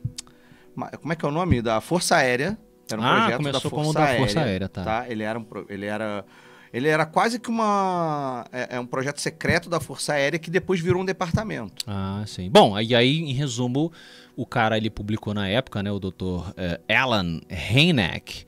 Como 1.00 1.14
é 1.14 1.16
que 1.16 1.24
é 1.24 1.28
o 1.28 1.32
nome? 1.32 1.62
Da 1.62 1.80
Força 1.80 2.16
Aérea. 2.16 2.58
Era 2.92 3.02
um 3.02 3.04
Ah, 3.04 3.10
projeto 3.10 3.30
da 3.32 3.38
começou 3.38 3.62
Força 3.72 3.76
como 3.76 3.94
da 3.94 4.04
Aérea. 4.06 4.20
Força 4.20 4.40
Aérea, 4.42 4.70
tá. 4.70 5.06
Ele 5.10 5.24
era 5.24 5.40
um, 5.40 5.46
ele 5.70 5.86
era. 5.86 6.26
Ele 6.74 6.88
era 6.88 7.06
quase 7.06 7.40
que 7.40 7.50
uma. 7.50 8.46
É, 8.52 8.78
é 8.78 8.80
um 8.80 8.86
projeto 8.86 9.22
secreto 9.22 9.70
da 9.70 9.80
Força 9.80 10.14
Aérea 10.14 10.40
que 10.40 10.50
depois 10.50 10.80
virou 10.80 11.02
um 11.04 11.06
departamento. 11.06 11.84
Ah, 11.88 12.24
sim. 12.26 12.50
Bom, 12.50 12.80
e 12.80 12.96
aí, 12.96 13.20
em 13.20 13.32
resumo, 13.34 13.92
o 14.36 14.44
cara 14.46 14.76
ele 14.76 14.90
publicou 14.90 15.34
na 15.36 15.48
época, 15.48 15.84
né, 15.84 15.92
o 15.92 16.00
Dr. 16.00 16.50
eh, 16.58 16.80
Alan 16.98 17.42
Hynek, 17.48 18.44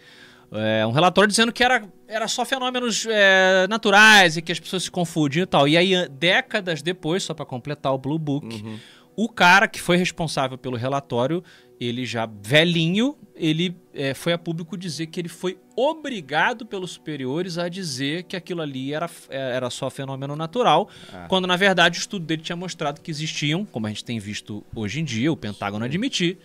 é, 0.51 0.85
um 0.87 0.91
relatório 0.91 1.27
dizendo 1.27 1.51
que 1.53 1.63
era, 1.63 1.83
era 2.07 2.27
só 2.27 2.43
fenômenos 2.45 3.05
eh, 3.07 3.67
naturais 3.69 4.37
e 4.37 4.41
que 4.41 4.51
as 4.51 4.59
pessoas 4.59 4.83
se 4.83 4.91
confundiam 4.91 5.43
e 5.43 5.47
tal. 5.47 5.67
E 5.67 5.77
aí, 5.77 6.07
décadas 6.09 6.81
depois, 6.81 7.21
só 7.23 7.33
para 7.35 7.45
completar 7.45 7.93
o 7.93 7.97
Blue 7.99 8.17
Book, 8.17 8.47
Uhum. 8.63 8.79
o 9.15 9.29
cara 9.29 9.67
que 9.67 9.79
foi 9.79 9.97
responsável 9.97 10.57
pelo 10.57 10.77
relatório, 10.77 11.43
ele 11.79 12.05
já 12.05 12.25
velhinho, 12.41 13.17
ele 13.35 13.75
eh, 13.93 14.13
foi 14.13 14.33
a 14.33 14.37
público 14.37 14.77
dizer 14.77 15.07
que 15.07 15.19
ele 15.19 15.27
foi 15.29 15.57
obrigado 15.75 16.65
pelos 16.65 16.91
superiores 16.91 17.57
a 17.57 17.67
dizer 17.67 18.23
que 18.23 18.35
aquilo 18.35 18.61
ali 18.61 18.93
era, 18.93 19.09
eh, 19.29 19.55
era 19.55 19.69
só 19.69 19.89
fenômeno 19.89 20.35
natural, 20.35 20.89
Ah. 21.11 21.25
quando 21.27 21.45
na 21.47 21.57
verdade 21.57 21.97
o 21.97 22.01
estudo 22.01 22.25
dele 22.25 22.41
tinha 22.41 22.55
mostrado 22.55 23.01
que 23.01 23.11
existiam, 23.11 23.65
como 23.65 23.87
a 23.87 23.89
gente 23.89 24.05
tem 24.05 24.19
visto 24.19 24.63
hoje 24.73 25.01
em 25.01 25.03
dia, 25.03 25.31
o 25.31 25.35
Pentágono 25.37 25.83
admitir, 25.83 26.37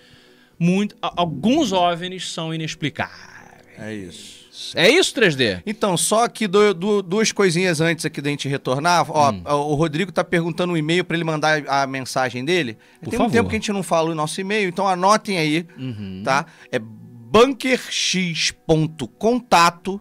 muito, 0.59 0.97
alguns 1.01 1.72
OVNIs 1.72 2.31
são 2.31 2.53
inexplicáveis. 2.53 3.78
É 3.78 3.95
isso. 3.95 4.39
É 4.74 4.88
isso, 4.90 5.14
3D? 5.14 5.62
Então, 5.64 5.96
só 5.96 6.26
que 6.28 6.46
do- 6.48 6.74
do- 6.74 7.03
duas 7.03 7.30
coisinhas 7.32 7.80
antes 7.80 8.05
aqui 8.05 8.20
da 8.20 8.30
gente 8.30 8.48
retornar. 8.48 9.07
Ó, 9.09 9.30
Hum. 9.32 9.42
o 9.44 9.74
Rodrigo 9.74 10.11
tá 10.11 10.24
perguntando 10.24 10.72
um 10.72 10.76
e-mail 10.76 11.05
para 11.05 11.16
ele 11.16 11.24
mandar 11.24 11.62
a 11.68 11.86
mensagem 11.86 12.44
dele. 12.44 12.76
Por 13.01 13.11
Tem 13.11 13.18
favor. 13.18 13.28
um 13.28 13.32
tempo 13.32 13.48
que 13.48 13.55
a 13.57 13.59
gente 13.59 13.72
não 13.72 13.82
fala 13.82 14.11
o 14.11 14.14
nosso 14.14 14.40
e-mail, 14.40 14.68
então 14.68 14.86
anotem 14.88 15.38
aí, 15.38 15.66
Uhum. 15.78 16.22
tá? 16.24 16.46
É 16.72 16.78
bunkerx.contato 18.70 20.01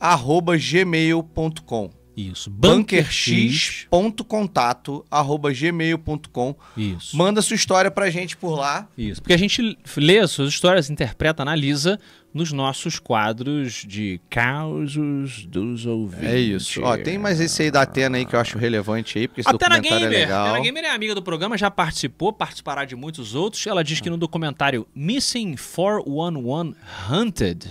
arroba 0.00 0.56
gmail.com 0.56 1.90
Isso. 2.16 2.50
Bunker 2.50 3.04
X. 3.10 3.86
bunkerx.contato 3.90 5.04
arroba 5.10 5.52
gmail.com 5.52 6.54
Isso. 6.76 7.16
Manda 7.16 7.40
sua 7.42 7.54
história 7.56 7.90
pra 7.90 8.10
gente 8.10 8.36
por 8.36 8.56
lá. 8.56 8.88
Isso. 8.98 9.20
Porque 9.22 9.34
a 9.34 9.38
gente 9.38 9.78
lê 9.96 10.18
as 10.18 10.30
suas 10.32 10.48
histórias, 10.50 10.90
interpreta, 10.90 11.42
analisa 11.42 11.98
nos 12.32 12.52
nossos 12.52 12.98
quadros 12.98 13.84
de 13.86 14.20
causos 14.28 15.46
dos 15.46 15.86
ouvintes. 15.86 16.28
É 16.28 16.38
isso. 16.38 16.82
Ó, 16.82 16.96
tem 16.96 17.16
mais 17.18 17.40
esse 17.40 17.62
aí 17.62 17.70
da 17.70 17.82
Atena 17.82 18.18
aí 18.18 18.26
que 18.26 18.34
eu 18.34 18.40
acho 18.40 18.58
relevante 18.58 19.18
aí, 19.18 19.26
porque 19.26 19.40
esse 19.40 19.48
Atena 19.48 19.76
documentário 19.76 20.04
Gamer. 20.04 20.18
é 20.18 20.20
legal. 20.22 20.46
Atena 20.46 20.64
Gamer 20.64 20.84
é 20.84 20.90
amiga 20.90 21.14
do 21.14 21.22
programa, 21.22 21.56
já 21.56 21.70
participou, 21.70 22.32
participará 22.32 22.84
de 22.84 22.94
muitos 22.94 23.34
outros. 23.34 23.66
Ela 23.66 23.82
diz 23.82 24.00
que 24.00 24.10
no 24.10 24.16
documentário 24.16 24.86
Missing 24.94 25.56
411 25.56 26.76
Hunted, 27.10 27.68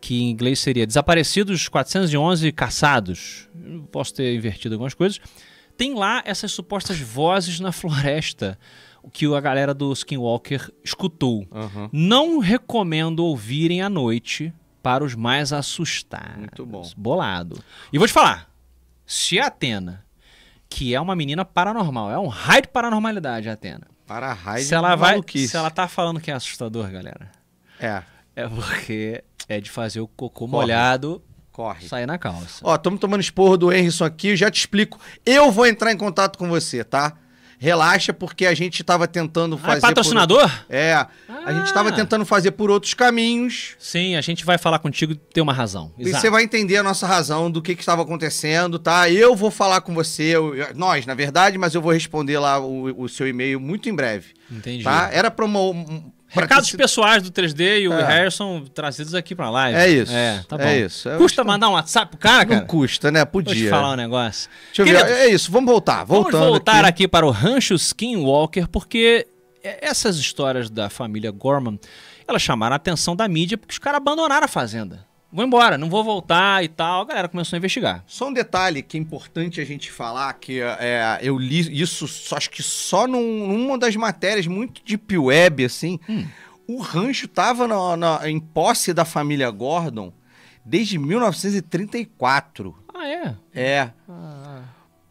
que 0.00 0.22
em 0.22 0.30
inglês 0.30 0.58
seria 0.58 0.86
Desaparecidos 0.86 1.68
411 1.68 2.50
Caçados, 2.52 3.48
posso 3.92 4.14
ter 4.14 4.34
invertido 4.34 4.74
algumas 4.74 4.94
coisas, 4.94 5.20
tem 5.76 5.94
lá 5.94 6.22
essas 6.24 6.50
supostas 6.50 6.98
vozes 6.98 7.60
na 7.60 7.70
floresta 7.70 8.58
que 9.12 9.26
a 9.34 9.40
galera 9.40 9.72
do 9.74 9.92
Skinwalker 9.92 10.70
escutou. 10.84 11.46
Aham. 11.52 11.88
Não 11.92 12.38
recomendo 12.38 13.20
ouvirem 13.24 13.82
à 13.82 13.88
noite 13.88 14.52
para 14.82 15.04
os 15.04 15.14
mais 15.14 15.52
assustados. 15.52 16.36
Muito 16.36 16.64
bom. 16.66 16.88
Bolado. 16.96 17.62
E 17.92 17.98
vou 17.98 18.06
te 18.06 18.12
falar, 18.12 18.48
se 19.06 19.38
a 19.38 19.46
Atena, 19.46 20.04
que 20.68 20.94
é 20.94 21.00
uma 21.00 21.16
menina 21.16 21.44
paranormal, 21.44 22.10
é 22.10 22.18
um 22.18 22.28
raio 22.28 22.62
de 22.62 22.68
paranormalidade 22.68 23.48
a 23.48 23.52
Atena. 23.54 23.86
Para 24.06 24.28
a 24.28 24.32
raiva 24.32 24.66
Se 24.66 24.74
ela 24.74 24.96
vai, 24.96 25.12
maluquice. 25.12 25.48
se 25.48 25.56
ela 25.56 25.70
tá 25.70 25.86
falando 25.86 26.20
que 26.20 26.30
é 26.30 26.34
assustador, 26.34 26.90
galera, 26.90 27.30
É, 27.78 28.02
é 28.34 28.48
porque 28.48 29.22
é 29.48 29.60
de 29.60 29.70
fazer 29.70 30.00
o 30.00 30.08
cocô 30.08 30.46
Corre. 30.46 30.50
molhado 30.52 31.22
corre. 31.52 31.86
sair 31.88 32.06
na 32.06 32.16
calça. 32.16 32.60
Ó, 32.62 32.74
estamos 32.74 33.00
tomando 33.00 33.20
esporro 33.20 33.56
do 33.58 33.72
Henrison 33.72 34.04
aqui, 34.04 34.34
já 34.36 34.50
te 34.50 34.60
explico. 34.60 34.98
Eu 35.26 35.50
vou 35.50 35.66
entrar 35.66 35.92
em 35.92 35.96
contato 35.96 36.38
com 36.38 36.48
você, 36.48 36.82
tá? 36.84 37.14
Relaxa, 37.60 38.12
porque 38.12 38.46
a 38.46 38.54
gente 38.54 38.84
tava 38.84 39.08
tentando 39.08 39.56
Ah, 39.56 39.66
fazer. 39.66 39.78
é 39.78 39.80
patrocinador? 39.80 40.48
Por... 40.48 40.74
É, 40.74 40.92
a 40.94 41.52
gente 41.52 41.72
tava 41.74 41.88
Ah. 41.88 41.92
tentando 41.92 42.24
fazer 42.24 42.52
por 42.52 42.70
outros 42.70 42.94
caminhos. 42.94 43.74
Sim, 43.78 44.14
a 44.14 44.20
gente 44.20 44.44
vai 44.44 44.56
falar 44.58 44.78
contigo 44.78 45.12
e 45.12 45.16
ter 45.16 45.40
uma 45.40 45.52
razão. 45.52 45.92
E 45.98 46.08
você 46.10 46.30
vai 46.30 46.44
entender 46.44 46.76
a 46.76 46.82
nossa 46.82 47.06
razão 47.06 47.50
do 47.50 47.60
que, 47.60 47.72
estava 47.72 48.02
acontecendo, 48.02 48.78
tá? 48.78 49.10
Eu 49.10 49.34
vou 49.34 49.50
falar 49.50 49.80
com 49.80 49.92
você, 49.94 50.36
eu- 50.36 50.54
nós, 50.74 51.04
na 51.04 51.14
verdade, 51.14 51.58
mas 51.58 51.74
eu 51.74 51.82
vou 51.82 51.92
responder 51.92 52.38
lá 52.38 52.60
o, 52.60 53.02
o 53.02 53.08
seu 53.08 53.26
e-mail 53.26 53.58
muito 53.58 53.88
em 53.88 53.94
breve, 53.94 54.34
Entendi. 54.50 54.84
tá? 54.84 55.10
Era 55.12 55.30
pra 55.30 55.44
uma. 55.44 55.58
Recados 56.28 56.68
sido- 56.68 56.78
pessoais 56.78 57.22
do 57.22 57.30
3D 57.30 57.80
e 57.80 57.88
o 57.88 57.92
É. 57.94 58.02
Harrison 58.04 58.62
trazidos 58.74 59.14
aqui 59.14 59.34
pra 59.34 59.48
live. 59.50 59.78
É 59.78 59.88
isso. 59.88 60.12
É, 60.12 60.44
tá 60.46 60.56
bom. 60.58 60.62
É 60.64 60.78
isso. 60.80 61.08
Eu 61.08 61.18
Custa 61.18 61.42
mandar 61.42 61.68
um 61.68 61.72
WhatsApp 61.72 62.10
pro 62.10 62.18
cara, 62.20 62.44
Não 62.44 62.54
cara? 62.56 62.66
custa, 62.66 63.10
né? 63.10 63.24
Vou 63.32 63.42
te 63.42 63.46
Podia. 63.46 63.70
falar 63.70 63.92
um 63.92 63.96
negócio. 63.96 64.50
Deixa 64.74 64.82
eu 64.82 64.86
ver. 65.06 65.10
É 65.12 65.28
isso, 65.28 65.50
vamos 65.50 65.70
voltar. 65.70 66.04
Voltando 66.04 66.32
Vamos 66.32 66.48
voltar 66.48 66.80
aqui. 66.80 66.88
aqui. 67.04 67.08
para 67.08 67.26
o 67.26 67.30
Rancho 67.30 67.74
Skinwalker, 67.74 68.68
porque 68.68 69.26
é- 69.64 69.88
essas 69.88 70.16
histórias 70.18 70.68
da 70.70 70.90
família 70.90 71.30
Gorman, 71.30 71.78
elas 72.26 72.42
chamaram 72.42 72.74
a 72.74 72.76
atenção 72.76 73.16
da 73.16 73.26
mídia 73.26 73.56
porque 73.56 73.72
os 73.72 73.78
caras 73.78 73.96
abandonaram 73.96 74.44
a 74.44 74.48
fazenda. 74.48 75.07
Vou 75.30 75.44
embora, 75.44 75.76
não 75.76 75.90
vou 75.90 76.02
voltar 76.02 76.64
e 76.64 76.68
tal. 76.68 77.02
A 77.02 77.04
galera 77.04 77.28
começou 77.28 77.56
a 77.56 77.58
investigar. 77.58 78.02
Só 78.06 78.28
um 78.28 78.32
detalhe 78.32 78.82
que 78.82 78.96
é 78.96 79.00
importante 79.00 79.60
a 79.60 79.64
gente 79.64 79.90
falar, 79.92 80.32
que 80.34 80.60
é, 80.60 81.18
eu 81.20 81.36
li 81.38 81.80
isso, 81.80 82.08
só, 82.08 82.36
acho 82.36 82.48
que 82.50 82.62
só 82.62 83.06
num- 83.06 83.46
numa 83.46 83.76
das 83.78 83.94
matérias 83.94 84.46
muito 84.46 84.82
deep 84.84 85.18
web, 85.18 85.64
assim, 85.64 86.00
Hum. 86.08 86.26
o 86.66 86.80
rancho 86.80 87.28
tava 87.28 87.68
na- 87.68 87.96
na- 87.96 88.28
em 88.30 88.40
posse 88.40 88.92
da 88.94 89.04
família 89.04 89.50
Gordon 89.50 90.12
Desde 90.64 90.98
1934. 90.98 92.76
Ah, 92.92 93.08
é? 93.08 93.34
É. 93.54 93.90
Ah, 94.06 94.62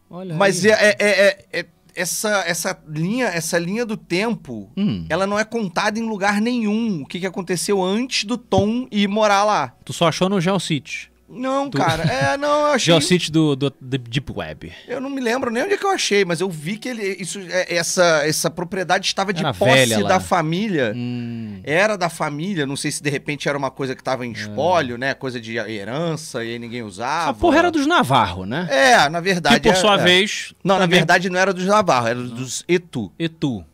olha 0.08 0.34
Mas 0.36 0.64
é, 0.64 0.70
é- 0.70 0.96
é- 1.00 1.46
é- 1.52 1.66
essa, 1.98 2.44
essa, 2.46 2.78
linha, 2.88 3.26
essa 3.26 3.58
linha 3.58 3.84
do 3.84 3.96
tempo, 3.96 4.70
Hum, 4.76 5.04
ela 5.08 5.26
não 5.26 5.38
é 5.38 5.44
contada 5.44 5.98
em 5.98 6.02
lugar 6.02 6.40
nenhum. 6.40 7.02
O 7.02 7.06
que, 7.06 7.18
que 7.18 7.26
aconteceu 7.26 7.82
antes 7.82 8.24
do 8.24 8.38
Tom 8.38 8.86
ir 8.90 9.08
morar 9.08 9.44
lá. 9.44 9.74
tu 9.84 9.92
só 9.92 10.08
achou 10.08 10.28
no 10.28 10.40
GeoCity. 10.40 11.10
Não, 11.28 11.68
Do- 11.68 11.76
cara. 11.76 12.02
É, 12.04 12.36
não, 12.38 12.68
eu 12.68 12.72
achei. 12.72 12.92
GeoCity 12.94 13.30
do, 13.30 13.54
do, 13.54 13.70
do 13.78 13.98
Deep 13.98 14.32
Web. 14.34 14.72
Eu 14.86 14.98
não 15.00 15.10
me 15.10 15.20
lembro 15.20 15.50
nem 15.50 15.62
onde 15.62 15.74
é 15.74 15.76
que 15.76 15.84
eu 15.84 15.90
achei, 15.90 16.24
mas 16.24 16.40
eu 16.40 16.48
vi 16.48 16.78
que 16.78 16.88
ele, 16.88 17.02
isso, 17.20 17.38
é- 17.50 17.74
essa, 17.76 18.22
essa 18.26 18.50
propriedade 18.50 19.06
estava 19.06 19.32
de 19.32 19.40
Era 19.44 19.52
posse 19.52 20.02
da 20.04 20.18
família. 20.20 20.92
Hum, 20.96 21.60
Era 21.64 21.96
da 21.98 22.08
família, 22.08 22.66
não 22.66 22.76
sei 22.76 22.90
se 22.90 23.02
de 23.02 23.10
repente 23.10 23.48
era 23.48 23.58
uma 23.58 23.70
coisa 23.70 23.94
que 23.94 24.00
estava 24.00 24.24
em 24.24 24.32
espólio, 24.32 24.96
né? 24.96 25.12
Coisa 25.12 25.38
de 25.40 25.56
herança 25.58 26.42
e 26.42 26.52
aí 26.52 26.58
ninguém 26.58 26.82
usava. 26.82 27.30
a 27.30 27.34
porra 27.34 27.58
era 27.58 27.70
dos 27.70 27.86
Navarro, 27.86 28.46
né? 28.46 28.66
É, 28.70 29.08
na 29.10 29.20
verdade. 29.20 29.60
que 29.60 29.68
por 29.68 29.74
é- 29.76 29.80
sua 29.80 29.94
é. 29.94 30.02
vez. 30.02 30.54
Não, 30.64 30.76
na 30.76 30.82
também- 30.84 30.98
verdade 31.00 31.28
não 31.28 31.38
era 31.38 31.52
dos 31.52 31.66
Navarro, 31.66 32.06
era 32.08 32.22
dos 32.22 32.64
Etu. 32.66 33.12
Etu. 33.18 33.64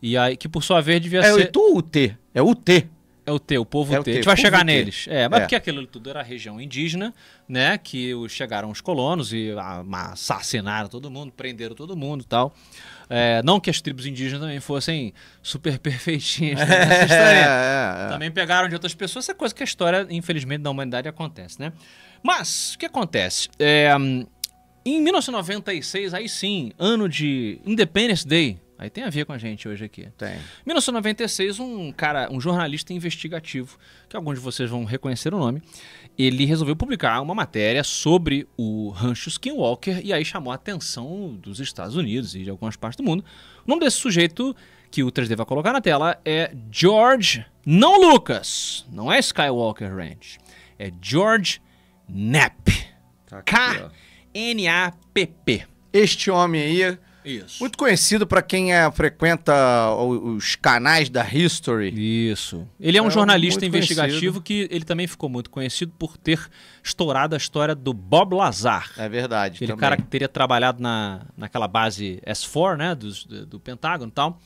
E 0.00 0.16
aí, 0.16 0.36
que 0.36 0.48
por 0.48 0.62
sua 0.62 0.80
vez 0.80 1.00
devia 1.00 1.20
É 1.20 1.32
o 1.32 1.36
ser. 1.36 1.42
Etu 1.46 1.58
ou 1.60 1.78
o 1.78 1.82
T? 1.82 2.16
É 2.32 2.40
o 2.42 2.54
T. 2.54 2.86
É 3.26 3.32
o 3.32 3.40
T, 3.40 3.58
o 3.58 3.66
povo 3.66 3.92
É 3.92 3.98
o 3.98 4.04
T. 4.04 4.04
T, 4.04 4.10
A 4.10 4.14
gente 4.14 4.24
vai 4.24 4.36
chegar 4.36 4.64
neles. 4.64 5.06
É, 5.08 5.28
mas 5.28 5.38
É. 5.38 5.42
porque 5.42 5.56
aquilo 5.56 5.84
tudo 5.86 6.08
era 6.08 6.22
região 6.22 6.60
indígena, 6.60 7.12
né? 7.48 7.76
Que 7.76 8.12
chegaram 8.28 8.70
os 8.70 8.80
colonos 8.80 9.32
e 9.32 9.50
assassinaram 10.12 10.88
todo 10.88 11.10
mundo, 11.10 11.32
prenderam 11.36 11.74
todo 11.74 11.96
mundo 11.96 12.22
e 12.22 12.24
tal. 12.26 12.54
É, 13.10 13.42
não 13.44 13.58
que 13.58 13.68
as 13.68 13.80
tribos 13.80 14.06
indígenas 14.06 14.40
também 14.40 14.60
fossem 14.60 15.12
super 15.42 15.76
perfeitinhas 15.80 16.60
né, 16.60 16.86
nessa 16.86 17.02
história. 17.04 17.38
É, 17.38 18.02
é, 18.02 18.06
é. 18.06 18.08
Também 18.10 18.30
pegaram 18.30 18.68
de 18.68 18.74
outras 18.74 18.94
pessoas, 18.94 19.24
essa 19.24 19.34
coisa 19.34 19.54
que 19.54 19.62
a 19.62 19.64
história, 19.64 20.06
infelizmente, 20.08 20.62
da 20.62 20.70
humanidade 20.70 21.08
acontece, 21.08 21.60
né? 21.60 21.72
Mas, 22.22 22.74
o 22.74 22.78
que 22.78 22.86
acontece? 22.86 23.48
É, 23.58 23.90
em 24.84 25.00
1996, 25.00 26.14
aí 26.14 26.28
sim, 26.28 26.72
ano 26.78 27.08
de 27.08 27.58
Independence 27.66 28.26
Day, 28.26 28.58
aí 28.78 28.90
tem 28.90 29.04
a 29.04 29.10
ver 29.10 29.24
com 29.24 29.32
a 29.32 29.38
gente 29.38 29.68
hoje 29.68 29.84
aqui. 29.84 30.08
Tem. 30.16 30.34
Em 30.34 30.66
1996, 30.66 31.60
um 31.60 31.92
cara, 31.92 32.28
um 32.30 32.40
jornalista 32.40 32.92
investigativo, 32.92 33.78
que 34.08 34.16
alguns 34.16 34.34
de 34.34 34.40
vocês 34.40 34.68
vão 34.70 34.84
reconhecer 34.84 35.32
o 35.34 35.38
nome, 35.38 35.62
ele 36.18 36.44
resolveu 36.44 36.76
publicar 36.76 37.20
uma 37.20 37.34
matéria 37.34 37.82
sobre 37.84 38.46
o 38.56 38.90
rancho 38.90 39.28
Skinwalker 39.28 40.00
e 40.04 40.12
aí 40.12 40.24
chamou 40.24 40.52
a 40.52 40.56
atenção 40.56 41.34
dos 41.40 41.60
Estados 41.60 41.96
Unidos 41.96 42.34
e 42.34 42.44
de 42.44 42.50
algumas 42.50 42.76
partes 42.76 42.96
do 42.96 43.02
mundo. 43.02 43.24
O 43.66 43.70
nome 43.70 43.80
desse 43.80 43.96
sujeito 43.98 44.54
que 44.90 45.02
o 45.02 45.10
3D 45.10 45.36
vai 45.36 45.46
colocar 45.46 45.72
na 45.72 45.80
tela 45.80 46.18
é 46.24 46.54
George, 46.70 47.44
não 47.64 48.00
Lucas, 48.00 48.86
não 48.90 49.12
é 49.12 49.18
Skywalker 49.18 49.94
Ranch, 49.94 50.38
é 50.78 50.90
George 51.02 51.60
Knapp. 52.08 52.72
Tá. 53.26 53.42
K-N-A-P-P. 53.42 53.92
Este 55.92 56.30
homem 56.30 56.62
aí, 56.62 56.98
Isso. 57.26 57.56
muito 57.60 57.76
conhecido 57.76 58.26
para 58.26 58.40
quem 58.40 58.72
é, 58.72 58.90
frequenta 58.92 59.52
os 59.94 60.54
canais 60.56 61.10
da 61.10 61.26
History. 61.28 61.90
Isso. 62.30 62.66
Ele 62.80 62.96
é 62.96 63.02
um 63.02 63.08
É 63.08 63.10
jornalista 63.10 63.66
investigativo 63.66 64.40
que 64.40 64.68
ele 64.70 64.84
também 64.84 65.06
ficou 65.06 65.28
muito 65.28 65.50
conhecido 65.50 65.92
por 65.98 66.16
ter 66.16 66.40
estourado 66.82 67.34
a 67.34 67.38
história 67.38 67.74
do 67.74 67.92
Bob 67.92 68.34
Lazar. 68.34 68.90
É 68.96 69.08
verdade. 69.08 69.56
Aquele 69.56 69.72
também. 69.72 69.80
cara 69.80 69.96
que 69.96 70.04
teria 70.04 70.28
trabalhado 70.28 70.80
na, 70.82 71.22
naquela 71.36 71.66
base 71.68 72.20
S4, 72.24 72.76
né, 72.76 72.94
dos- 72.94 73.24
do, 73.24 73.44
do 73.46 73.60
Pentágono 73.60 74.08
e 74.10 74.14
tal, 74.14 74.40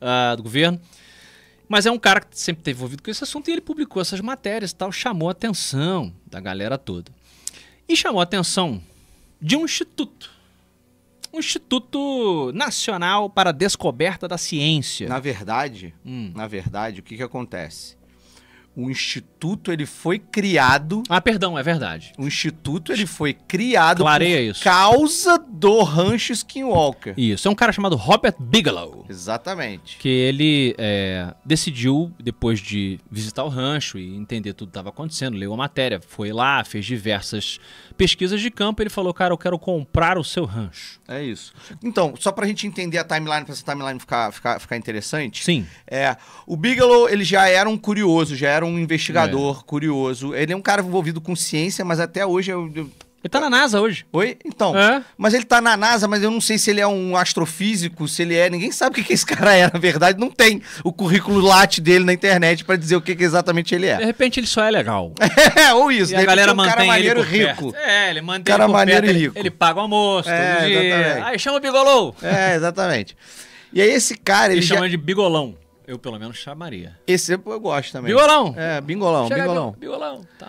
ah, 0.00 0.34
do 0.36 0.42
governo. 0.42 0.80
Mas 1.68 1.84
é 1.84 1.90
um 1.90 1.98
cara 1.98 2.20
que 2.20 2.28
sempre 2.38 2.62
teve 2.62 2.76
envolvido 2.78 3.02
com 3.02 3.10
esse 3.10 3.22
assunto 3.24 3.48
e 3.48 3.52
ele 3.52 3.60
publicou 3.60 4.00
essas 4.00 4.20
matérias 4.20 4.70
e 4.70 4.74
tal, 4.74 4.90
chamou 4.90 5.28
a 5.28 5.32
atenção 5.32 6.12
da 6.26 6.40
galera 6.40 6.78
toda. 6.78 7.10
E 7.88 7.94
chamou 7.96 8.20
a 8.20 8.24
atenção 8.24 8.80
de 9.40 9.54
um 9.56 9.64
instituto. 9.64 10.30
Um 11.32 11.38
Instituto 11.40 12.50
Nacional 12.54 13.28
para 13.28 13.50
a 13.50 13.52
Descoberta 13.52 14.26
da 14.26 14.38
Ciência. 14.38 15.08
Na 15.08 15.18
verdade, 15.20 15.94
Hum. 16.04 16.32
na 16.34 16.46
verdade, 16.46 17.00
o 17.00 17.02
que 17.02 17.16
que 17.16 17.22
acontece? 17.22 17.96
O 18.76 18.88
instituto 18.88 19.72
ele 19.72 19.84
foi 19.84 20.20
criado, 20.20 21.02
Ah, 21.08 21.20
perdão, 21.20 21.58
é 21.58 21.62
verdade. 21.64 22.12
o 22.16 22.28
instituto 22.28 22.92
ele 22.92 23.06
foi 23.06 23.32
criado 23.34 23.98
Clareia 24.04 24.36
por 24.36 24.50
isso. 24.52 24.62
causa 24.62 25.36
do 25.36 25.82
rancho 25.82 26.32
Skinwalker. 26.32 27.12
Isso, 27.16 27.48
é 27.48 27.50
um 27.50 27.56
cara 27.56 27.72
chamado 27.72 27.96
Robert 27.96 28.36
Bigelow. 28.38 29.04
Exatamente. 29.08 29.96
Que 29.98 30.08
ele 30.08 30.76
é, 30.78 31.34
decidiu, 31.44 32.12
depois 32.20 32.60
de 32.60 33.00
visitar 33.10 33.42
o 33.42 33.48
rancho 33.48 33.98
e 33.98 34.14
entender 34.14 34.52
tudo 34.52 34.68
que 34.68 34.70
estava 34.70 34.90
acontecendo, 34.90 35.36
leu 35.36 35.52
a 35.52 35.56
matéria, 35.56 36.00
foi 36.00 36.32
lá, 36.32 36.62
fez 36.62 36.86
diversas 36.86 37.58
pesquisas 37.98 38.40
de 38.40 38.50
campo. 38.50 38.80
Ele 38.82 38.88
falou: 38.88 39.12
Cara, 39.12 39.34
eu 39.34 39.38
quero 39.38 39.58
comprar 39.58 40.16
o 40.16 40.24
seu 40.24 40.46
rancho. 40.46 40.98
É 41.06 41.22
isso. 41.22 41.52
Então, 41.84 42.14
só 42.18 42.32
pra 42.32 42.46
gente 42.46 42.66
entender 42.66 42.96
a 42.96 43.04
timeline, 43.04 43.44
pra 43.44 43.52
essa 43.52 43.62
timeline 43.64 43.98
ficar, 44.00 44.32
ficar, 44.32 44.58
ficar 44.58 44.76
interessante. 44.78 45.44
Sim. 45.44 45.66
É, 45.86 46.16
o 46.46 46.56
Bigelow, 46.56 47.08
ele 47.10 47.24
já 47.24 47.46
era 47.48 47.68
um 47.68 47.76
curioso, 47.76 48.34
já 48.36 48.48
era 48.48 48.64
um 48.64 48.78
É. 48.78 48.80
investigador 48.80 49.64
curioso. 49.64 50.34
Ele 50.34 50.52
é 50.52 50.56
um 50.56 50.62
cara 50.62 50.80
envolvido 50.80 51.20
com 51.20 51.36
ciência, 51.36 51.84
mas 51.84 52.00
até 52.00 52.24
hoje 52.24 52.50
eu... 52.50 52.72
eu- 52.74 52.90
Ele 53.22 53.28
tá 53.30 53.40
na 53.40 53.50
NASA 53.50 53.80
hoje. 53.80 54.06
Oi? 54.12 54.38
Então, 54.44 54.78
É? 54.78 55.02
mas 55.16 55.34
ele 55.34 55.44
tá 55.44 55.60
na 55.60 55.76
NASA, 55.76 56.06
mas 56.06 56.22
eu 56.22 56.30
não 56.30 56.40
sei 56.40 56.56
se 56.56 56.70
ele 56.70 56.80
é 56.80 56.86
um 56.86 57.16
astrofísico, 57.16 58.06
se 58.06 58.22
ele 58.22 58.36
é... 58.36 58.48
Ninguém 58.48 58.70
sabe 58.70 58.92
o 58.92 58.94
que, 58.94 59.02
que 59.02 59.12
esse 59.12 59.26
cara 59.26 59.56
é, 59.56 59.64
na 59.64 59.78
verdade. 59.78 60.20
Não 60.20 60.30
tem 60.30 60.62
o 60.84 60.92
currículo 60.92 61.40
late 61.40 61.80
dele 61.80 62.04
na 62.04 62.12
internet 62.12 62.64
pra 62.64 62.76
dizer 62.76 62.94
o 62.94 63.00
que, 63.00 63.16
que 63.16 63.24
exatamente 63.24 63.74
ele 63.74 63.86
De 63.86 64.02
é. 64.02 64.04
repente 64.06 64.38
ele 64.38 64.46
só 64.46 64.62
é 64.62 64.70
legal. 64.70 65.12
É, 65.58 65.74
ou 65.74 65.90
isso. 65.90 66.12
E 66.12 66.16
de 66.16 66.22
a 66.22 66.24
galera 66.26 66.52
é 66.52 66.54
um 66.54 66.56
cara 66.56 66.70
mantém 66.70 66.86
maneiro 66.86 67.20
ele 67.20 67.46
rico. 67.46 67.74
É, 67.76 68.10
ele 68.10 68.20
mantém 68.20 68.44
Cara 68.44 68.64
ele 68.64 68.72
maneiro 68.72 69.00
perto, 69.02 69.12
e 69.12 69.16
ele- 69.16 69.26
rico. 69.26 69.38
Ele, 69.38 69.50
paga 69.50 69.78
o 69.78 69.82
almoço 69.82 70.28
É, 70.30 70.70
exatamente. 70.70 71.22
Aí 71.24 71.38
chama 71.38 71.56
o 71.56 71.60
Bigolou. 71.60 72.14
É, 72.22 72.54
exatamente. 72.54 73.16
E 73.72 73.82
aí 73.82 73.90
esse 73.90 74.16
cara, 74.16 74.52
Ele 74.52 74.60
ele 74.60 74.62
já... 74.66 74.76
chama 74.76 74.88
de 74.88 74.96
Bigolão. 74.96 75.56
Eu 75.86 75.98
pelo 75.98 76.18
menos 76.18 76.36
chamaria. 76.38 76.92
Esse 77.06 77.32
eu 77.32 77.38
gosto 77.60 77.90
também. 77.92 78.14
Bigolão. 78.14 78.54
É, 78.56 78.80
bingolão, 78.80 79.26
Chega 79.26 79.40
bingolão. 79.42 79.74
Bigolão. 79.78 80.20
Tá. 80.38 80.48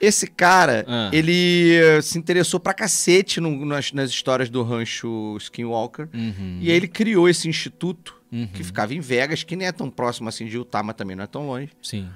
Esse 0.00 0.26
cara, 0.26 0.84
Ah. 0.88 1.10
ele 1.12 1.78
se 2.02 2.18
interessou 2.18 2.58
pra 2.58 2.72
cacete 2.72 3.38
no- 3.40 3.64
nas, 3.66 3.92
nas 3.92 4.10
histórias 4.10 4.48
do 4.48 4.62
rancho 4.62 5.36
Skinwalker. 5.38 6.08
Uhum. 6.14 6.58
E 6.60 6.70
aí 6.70 6.76
ele 6.76 6.88
criou 6.88 7.28
esse 7.28 7.48
instituto 7.48 8.14
Uhum. 8.32 8.46
que 8.46 8.62
ficava 8.64 8.94
em 8.94 9.00
Vegas, 9.00 9.42
que 9.42 9.54
nem 9.56 9.66
é 9.68 9.72
tão 9.72 9.90
próximo 9.90 10.28
assim 10.28 10.46
de 10.46 10.56
Utah, 10.56 10.82
mas 10.82 10.94
também 10.96 11.14
não 11.16 11.24
é 11.24 11.26
tão 11.26 11.46
longe. 11.48 11.70
Sim. 11.82 12.08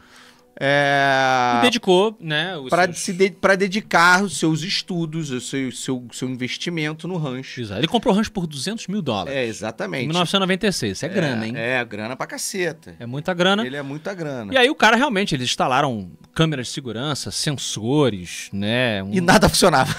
É... 0.59 1.57
E 1.59 1.62
dedicou, 1.62 2.16
né? 2.20 2.55
Pra, 2.68 2.84
seus- 2.84 2.98
se 3.00 3.12
de- 3.12 3.34
dedicar 3.59 4.22
os 4.22 4.38
seus 4.38 4.62
estudos, 4.62 5.30
o 5.30 5.40
seu, 5.40 5.70
seu, 5.72 6.07
seu 6.12 6.28
investimento 6.28 7.07
no 7.09 7.16
rancho. 7.16 7.61
Exato. 7.61 7.80
Ele 7.80 7.88
comprou 7.88 8.14
o 8.14 8.16
rancho 8.16 8.30
por 8.32 8.46
200 8.46 8.86
mil 8.86 9.02
dólares. 9.02 9.34
É, 9.34 9.44
Em 9.44 9.48
exatamente. 9.48 10.07
1996. 10.07 10.92
Isso 10.92 11.05
é 11.05 11.09
grana, 11.09 11.46
hein? 11.46 11.55
É, 11.57 11.84
grana 11.84 12.16
pra 12.16 12.26
caceta. 12.26 12.94
É 12.98 13.07
muita 13.07 13.32
grana. 13.34 13.66
Ele 13.66 13.76
é 13.76 13.82
muita 13.82 14.14
grana. 14.14 14.52
E 14.52 14.57
aí 14.57 14.70
o 14.70 14.74
cara 14.74 14.96
realmente, 14.96 15.34
eles 15.34 15.46
instalaram 15.48 16.11
câmeras 16.34 16.66
de 16.68 16.72
segurança, 16.72 17.30
sensores, 17.30 18.48
né? 18.52 19.02
um- 19.02 19.12
E 19.12 19.20
nada 19.20 19.48
funcionava. 19.48 19.94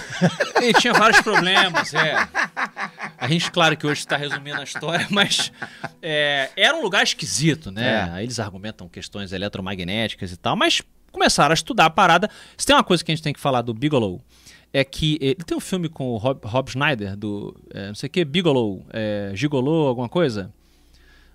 Ele 0.61 0.73
tinha 0.79 0.93
vários 0.93 1.21
problemas, 1.21 1.93
é. 1.93 2.15
A 3.17 3.27
gente, 3.27 3.49
claro 3.51 3.75
que 3.77 3.85
hoje 3.87 3.99
está 4.01 4.17
resumindo 4.17 4.59
a 4.59 4.63
história, 4.63 5.07
mas 5.09 5.51
é, 6.01 6.49
era 6.55 6.75
um 6.75 6.81
lugar 6.81 7.03
esquisito, 7.03 7.71
né? 7.71 8.07
É. 8.09 8.11
Aí 8.15 8.25
eles 8.25 8.39
argumentam 8.39 8.87
questões 8.89 9.31
eletromagnéticas 9.31 10.31
e 10.31 10.37
tal, 10.45 10.55
mas 10.55 10.81
começaram 11.11 11.51
a 11.51 11.55
estudar 11.55 11.85
a 11.85 11.89
parada. 11.89 12.29
Se 12.55 12.65
tem 12.67 12.75
uma 12.75 12.83
coisa 12.83 13.03
que 13.03 13.11
a 13.11 13.15
gente 13.15 13.23
tem 13.23 13.33
que 13.33 13.39
falar 13.39 13.63
do 13.63 13.73
Bigelow, 13.73 14.21
é 14.71 14.83
que 14.83 15.17
ele 15.19 15.35
tem 15.35 15.57
um 15.57 15.61
filme 15.61 15.89
com 15.89 16.09
o 16.09 16.17
Rob, 16.17 16.39
Rob 16.43 16.69
Schneider, 16.69 17.15
do 17.17 17.55
é, 17.73 17.87
não 17.87 17.95
sei 17.95 18.07
o 18.07 18.09
que, 18.11 18.23
Bigelow, 18.23 18.85
é, 18.93 19.31
Gigolô, 19.33 19.87
alguma 19.87 20.07
coisa? 20.07 20.53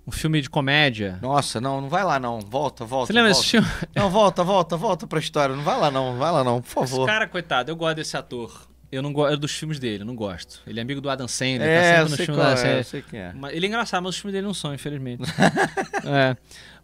Um 0.06 0.12
filme 0.12 0.40
de 0.40 0.48
comédia. 0.48 1.18
Nossa, 1.20 1.60
não, 1.60 1.80
não 1.80 1.88
vai 1.88 2.04
lá 2.04 2.18
não. 2.18 2.40
Volta, 2.40 2.84
volta. 2.84 3.08
Você 3.08 3.12
lembra 3.12 3.32
volta. 3.32 3.40
desse 3.42 3.50
filme? 3.50 3.68
Não, 3.94 4.10
volta, 4.10 4.44
volta, 4.44 4.76
volta 4.76 5.06
pra 5.06 5.18
história. 5.18 5.54
Não 5.54 5.62
vai 5.62 5.78
lá 5.78 5.90
não, 5.90 6.16
vai 6.16 6.32
lá 6.32 6.44
não, 6.44 6.62
por 6.62 6.84
Esse 6.84 6.92
favor. 6.92 7.06
cara, 7.06 7.26
coitado, 7.26 7.70
eu 7.70 7.76
gosto 7.76 7.96
desse 7.96 8.16
ator. 8.16 8.69
Eu 8.92 9.02
não 9.02 9.12
gosto 9.12 9.36
dos 9.36 9.52
filmes 9.52 9.78
dele, 9.78 10.02
não 10.02 10.16
gosto. 10.16 10.60
Ele 10.66 10.80
é 10.80 10.82
amigo 10.82 11.00
do 11.00 11.08
Adam 11.08 11.28
Sandler, 11.28 11.62
É, 11.62 11.80
tá 11.80 11.96
sempre 11.98 12.10
no 12.10 12.16
sei 12.16 12.26
filme 12.26 12.40
qual 12.40 12.46
da 12.48 12.52
é, 12.54 12.56
série. 12.56 12.78
eu 12.80 12.84
sei 12.84 13.02
quem 13.02 13.20
é. 13.20 13.32
Mas 13.32 13.54
Ele 13.54 13.66
é 13.66 13.68
engraçado, 13.68 14.02
mas 14.02 14.14
os 14.16 14.20
filmes 14.20 14.32
dele 14.32 14.46
não 14.46 14.54
são, 14.54 14.74
infelizmente. 14.74 15.22
É. 16.04 16.36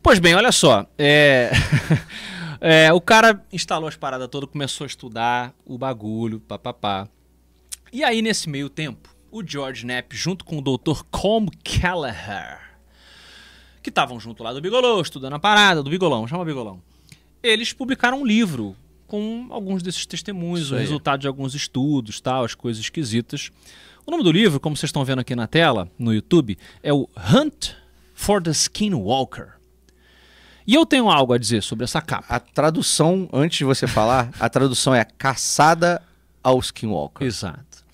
Pois 0.03 0.19
bem, 0.19 0.35
olha 0.35 0.53
só. 0.53 0.87
é, 0.99 1.51
é, 2.61 2.93
o 2.93 3.01
cara 3.01 3.43
instalou 3.53 3.89
as 3.89 3.97
paradas 3.97 4.29
todas, 4.29 4.49
começou 4.51 4.85
a 4.85 4.87
estudar 4.87 5.53
o 5.65 5.77
bagulho, 5.79 6.39
papapá. 6.39 7.09
E 7.93 8.05
aí, 8.05 8.21
nesse 8.23 8.49
meio 8.49 8.69
tempo, 8.69 9.09
o 9.33 9.43
George 9.45 9.85
Knapp, 9.85 10.15
junto 10.15 10.45
com 10.45 10.59
o 10.59 10.63
Dr. 10.63 11.03
Colm 11.11 11.49
Kelleher, 11.65 12.59
que 13.83 13.89
estavam 13.89 14.21
junto 14.21 14.45
lá 14.45 14.53
do 14.53 14.61
Bigolô, 14.61 15.01
estudando 15.01 15.33
a 15.35 15.39
parada 15.39 15.83
do 15.83 15.91
Bigolão, 15.91 16.27
chama 16.29 16.45
Bigolão. 16.45 16.81
Eles 17.43 17.73
publicaram 17.73 18.21
um 18.21 18.27
livro 18.27 18.77
com 19.07 19.47
alguns 19.51 19.83
desses 19.83 20.05
testemunhos, 20.07 20.71
o 20.73 20.77
resultado 20.77 21.21
de 21.21 21.27
alguns 21.29 21.55
estudos, 21.55 22.21
tal, 22.21 22.45
as 22.45 22.55
coisas 22.55 22.83
esquisitas. 22.83 23.51
O 24.07 24.11
nome 24.11 24.23
do 24.23 24.31
livro, 24.33 24.61
como 24.61 24.77
vocês 24.77 24.89
estão 24.89 25.05
vendo 25.05 25.21
aqui 25.21 25.35
na 25.35 25.47
tela, 25.47 25.89
no 25.99 26.13
YouTube, 26.15 26.57
é 26.83 26.93
o 26.93 27.09
Hunt 27.33 27.71
for 28.15 28.43
the 28.43 28.51
Skinwalker. 28.51 29.55
E 30.67 30.75
eu 30.75 30.85
tenho 30.85 31.09
algo 31.09 31.33
a 31.33 31.39
dizer 31.39 31.63
sobre 31.63 31.85
essa 31.85 32.01
capa. 32.01 32.27
A 32.29 32.41
tradução, 32.41 33.29
antes 33.33 33.59
de 33.59 33.65
você 33.65 33.87
falar, 33.87 34.31
a 34.41 34.49
tradução 34.49 34.95
é 34.95 35.05
caçada 35.05 36.03
ao 36.43 36.59
Skinwalker. 36.59 37.27
Exato. 37.27 37.85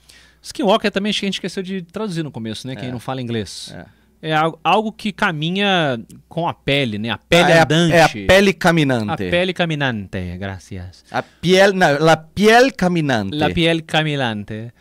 Skinwalker 0.43 0.91
também 0.91 1.11
a 1.11 1.13
gente 1.13 1.35
esqueceu 1.35 1.63
de 1.63 1.83
traduzir 1.83 2.23
no 2.23 2.31
começo, 2.31 2.67
né? 2.67 2.75
Quem 2.75 2.89
É. 2.89 2.93
não 2.93 2.99
fala 2.99 3.21
inglês. 3.21 3.71
É. 3.75 3.87
É 4.23 4.33
algo, 4.62 4.93
que 4.93 5.12
caminha 5.12 6.01
com 6.29 6.47
a 6.49 6.55
pele, 6.55 6.97
né? 6.97 7.11
A 7.11 7.18
pele 7.18 7.43
Ah, 7.53 7.57
é, 7.57 7.59
a, 7.59 7.97
é 7.97 8.03
a 8.03 8.09
pele 8.09 8.51
A 8.51 8.55
caminante. 8.55 9.29
pele 9.31 9.53
caminante, 9.53 10.37
gracias. 10.39 11.05
A 11.11 11.23
piel, 11.23 11.73
não, 11.73 11.99
la 11.99 12.16
piel 12.16 12.73
caminante. 12.73 13.37
La 13.37 13.51
piel 13.51 13.83
caminante. 13.85 14.73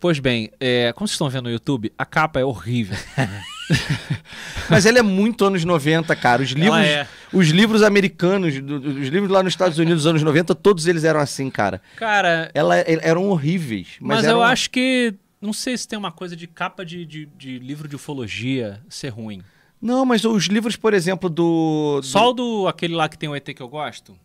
Pois 0.00 0.18
bem, 0.18 0.50
é, 0.60 0.92
como 0.94 1.06
vocês 1.06 1.14
estão 1.14 1.28
vendo 1.30 1.44
no 1.44 1.50
YouTube, 1.50 1.92
a 1.96 2.04
capa 2.04 2.40
é 2.40 2.44
horrível. 2.44 2.96
Mas 4.68 4.86
ele 4.86 4.98
é 4.98 5.02
muito 5.02 5.44
anos 5.44 5.64
90, 5.64 6.14
cara. 6.16 6.42
Os 6.42 6.50
livros, 6.50 6.80
é. 6.84 7.06
os 7.32 7.48
livros 7.48 7.82
americanos, 7.82 8.54
os 8.54 9.08
livros 9.08 9.30
lá 9.30 9.42
nos 9.42 9.52
Estados 9.52 9.78
Unidos 9.78 10.02
dos 10.02 10.06
anos 10.06 10.22
90, 10.22 10.54
todos 10.54 10.86
eles 10.86 11.04
eram 11.04 11.20
assim, 11.20 11.50
cara. 11.50 11.80
Cara, 11.96 12.50
Ela, 12.54 12.78
el- 12.80 13.00
eram 13.02 13.28
horríveis. 13.28 13.96
Mas, 14.00 14.18
mas, 14.18 14.24
eram, 14.24 14.38
eu 14.38 14.42
acho 14.42 14.70
que. 14.70 15.14
Não 15.40 15.52
sei 15.52 15.76
se 15.76 15.86
tem 15.86 15.98
uma 15.98 16.10
coisa 16.10 16.34
de 16.34 16.46
capa 16.46 16.84
de, 16.84 17.04
de, 17.04 17.26
de 17.26 17.58
livro 17.58 17.86
de 17.88 17.96
ufologia 17.96 18.82
ser 18.88 19.08
ruim. 19.10 19.42
Não, 19.80 20.04
mas 20.04 20.24
os 20.24 20.46
livros, 20.46 20.76
por 20.76 20.92
exemplo, 20.92 21.30
do. 21.30 22.00
Só 22.02 22.30
o 22.30 22.32
do 22.32 22.68
aquele 22.68 22.94
lá 22.94 23.08
que 23.08 23.16
tem 23.16 23.28
o 23.28 23.36
ET 23.36 23.44
que 23.44 23.62
eu 23.62 23.68
gosto. 23.68 24.18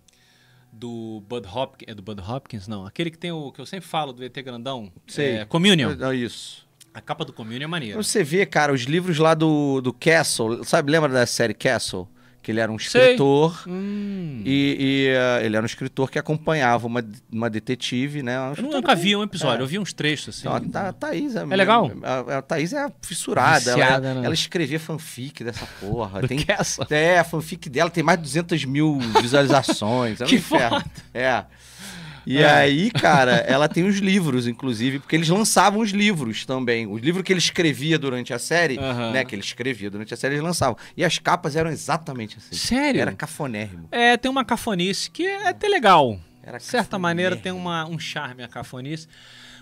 Do 0.72 1.24
Bud 1.30 1.48
Hopkins. 1.48 1.88
É 1.88 1.94
do 1.94 2.02
Bud 2.02 2.20
Hopkins? 2.20 2.68
Não. 2.68 2.86
Aquele 2.86 3.12
que 3.12 3.18
tem 3.18 3.32
o. 3.32 3.52
que 3.52 3.62
eu 3.62 3.66
sempre 3.66 3.88
falo 3.88 4.12
do 4.12 4.24
ET 4.24 4.36
grandão. 4.42 4.92
Sei. 5.06 5.38
É, 5.38 5.46
Communion. 5.46 5.92
É 5.92 6.16
isso. 6.16 6.68
A 6.92 7.02
capa 7.02 7.24
do 7.24 7.32
Communion 7.32 7.66
é 7.66 7.68
maneira. 7.68 8.02
Você 8.02 8.24
vê, 8.24 8.46
cara, 8.46 8.74
os 8.74 8.82
livros 8.82 9.20
lá 9.20 9.34
do, 9.34 9.82
do 9.82 9.94
Castle, 9.94 10.64
sabe? 10.64 10.92
Lembra 10.92 11.10
da 11.10 11.26
série 11.26 11.54
Castle? 11.54 12.08
Que 12.44 12.52
ele 12.52 12.60
era 12.60 12.70
um 12.70 12.76
escritor. 12.76 13.64
Hum. 13.66 14.42
E, 14.46 14.76
e, 14.78 15.08
eh, 15.08 15.46
ele 15.46 15.56
era 15.56 15.64
um 15.64 15.66
escritor 15.66 16.12
que 16.12 16.20
acompanhava 16.20 16.86
uma, 16.86 17.02
uma 17.32 17.50
detetive, 17.50 18.22
né? 18.22 18.38
Uma 18.38 18.54
Eu 18.58 18.64
nunca 18.64 18.94
vi 18.94 19.16
um 19.16 19.24
episódio, 19.24 19.62
É. 19.62 19.64
eu 19.64 19.68
vi 19.68 19.80
uns 19.80 19.94
trechos 19.94 20.36
assim. 20.36 20.46
Não, 20.48 20.54
a, 20.82 20.90
a 20.90 20.92
Thaís 20.94 21.36
é, 21.38 21.40
É 21.42 21.56
legal? 21.56 21.90
A, 22.04 22.40
a 22.40 22.42
Thaís 22.42 22.74
é 22.74 22.92
fissurada. 23.02 23.72
ela, 23.72 23.80
Viciada, 23.82 24.14
né? 24.14 24.26
ela 24.26 24.34
escrevia 24.34 24.78
fanfic 24.80 25.42
dessa 25.44 25.66
porra. 25.80 26.20
Do 26.22 26.28
tem, 26.28 26.38
Castle. 26.40 26.86
é, 26.90 27.18
a 27.18 27.24
fanfic 27.24 27.70
dela 27.70 27.90
tem 27.90 28.04
mais 28.04 28.18
de 28.20 28.24
200 28.26 28.66
mil 28.66 29.00
visualizações. 29.22 30.20
É 30.22 30.26
um 30.26 30.28
Que 30.28 30.36
inferno. 30.36 30.82
foda. 30.82 30.92
É. 31.14 31.46
E 32.26 32.38
É. 32.38 32.50
aí, 32.50 32.90
cara, 32.92 33.34
ela 33.48 33.68
tem 33.68 33.84
os 33.86 33.98
livros, 33.98 34.48
inclusive, 34.48 35.00
porque 35.00 35.16
eles 35.16 35.28
lançavam 35.30 35.82
os 35.82 35.92
livros 35.92 36.46
também. 36.46 36.88
Os 36.88 37.02
livros 37.02 37.24
que 37.24 37.34
ele 37.34 37.40
escrevia 37.40 38.00
durante 38.00 38.34
a 38.34 38.40
série, 38.40 38.78
Aham. 38.78 39.12
né? 39.12 39.26
Que 39.26 39.36
ele 39.36 39.42
escrevia 39.42 39.90
durante 39.90 40.14
a 40.14 40.18
série, 40.18 40.36
eles 40.36 40.44
lançavam. 40.44 40.78
E 40.96 41.04
as 41.04 41.20
capas 41.20 41.56
eram 41.56 41.70
exatamente 41.70 42.38
assim. 42.38 42.56
Sério? 42.56 43.02
Era 43.02 43.12
cafonérrimo. 43.14 43.88
É, 43.92 44.16
tem 44.18 44.32
uma 44.32 44.46
cafonice 44.46 45.10
que 45.12 45.26
é 45.26 45.50
até 45.50 45.68
legal. 45.68 46.20
Era 46.42 46.58
De 46.58 46.64
certa 46.64 46.98
maneira 47.00 47.36
tem 47.36 47.52
uma, 47.52 47.86
um 47.86 47.98
charme 48.00 48.44
a 48.44 48.48
cafonice. 48.48 49.08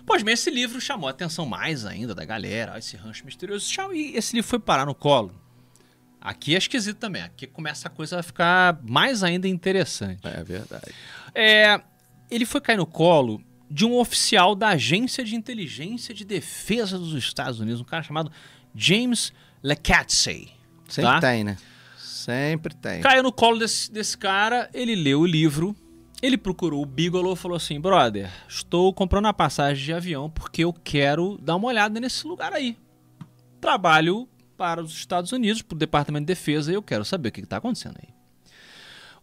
Pois 0.04 0.22
bem, 0.22 0.34
esse 0.34 0.50
livro 0.50 0.80
chamou 0.80 1.06
a 1.08 1.10
atenção 1.12 1.46
mais 1.46 1.86
ainda 1.86 2.12
da 2.14 2.24
galera, 2.24 2.76
esse 2.78 2.96
rancho 2.96 3.24
misterioso. 3.24 3.68
E 3.92 4.16
esse 4.16 4.34
livro 4.34 4.48
foi 4.48 4.58
parar 4.58 4.84
no 4.86 4.94
colo. 4.94 5.32
Aqui 6.20 6.54
é 6.54 6.58
esquisito 6.58 6.98
também. 6.98 7.22
Aqui 7.22 7.46
começa 7.46 7.88
a 7.88 7.90
coisa 7.90 8.20
a 8.20 8.22
ficar 8.22 8.78
mais 8.84 9.22
ainda 9.24 9.46
interessante. 9.48 10.20
É 10.24 10.42
verdade. 10.42 10.92
É, 11.34 11.80
ele 12.34 12.46
foi 12.46 12.60
cair 12.60 12.76
no 12.76 12.86
colo 12.86 13.42
de 13.70 13.84
um 13.86 13.96
oficial 13.98 14.54
da 14.54 14.68
Agência 14.68 15.24
de 15.24 15.34
Inteligência 15.34 16.14
de 16.14 16.24
Defesa 16.24 16.98
dos 16.98 17.14
Estados 17.14 17.58
Unidos, 17.60 17.80
um 17.80 17.84
cara 17.84 18.02
chamado 18.02 18.30
James 18.74 19.32
Lecatse. 19.62 20.50
Sempre 20.88 21.10
Tá? 21.10 21.20
tem, 21.20 21.44
né? 21.44 21.56
Sempre 21.96 22.74
tem. 22.74 23.00
Caiu 23.00 23.22
no 23.22 23.32
colo 23.32 23.58
desse, 23.58 23.90
desse 23.90 24.16
cara, 24.16 24.68
ele 24.74 24.94
leu 24.94 25.20
o 25.20 25.26
livro, 25.26 25.74
ele 26.20 26.36
procurou 26.38 26.82
o 26.82 26.86
Bigelow 26.86 27.32
e 27.32 27.36
falou 27.36 27.56
assim: 27.56 27.80
brother, 27.80 28.30
estou 28.48 28.92
comprando 28.92 29.26
a 29.26 29.32
passagem 29.32 29.82
de 29.84 29.92
avião 29.92 30.28
porque 30.30 30.62
eu 30.64 30.72
quero 30.72 31.38
dar 31.42 31.56
uma 31.56 31.68
olhada 31.68 31.98
nesse 31.98 32.26
lugar 32.26 32.52
aí. 32.52 32.76
Trabalho 33.60 34.28
para 34.56 34.82
os 34.82 34.92
Estados 34.92 35.32
Unidos, 35.32 35.62
para 35.62 35.74
o 35.74 35.78
Departamento 35.78 36.22
de 36.26 36.26
Defesa, 36.34 36.70
e 36.70 36.74
eu 36.74 36.82
quero 36.82 37.04
saber 37.04 37.30
o 37.30 37.32
que 37.32 37.40
está 37.40 37.56
acontecendo 37.56 37.96
aí. 38.02 38.11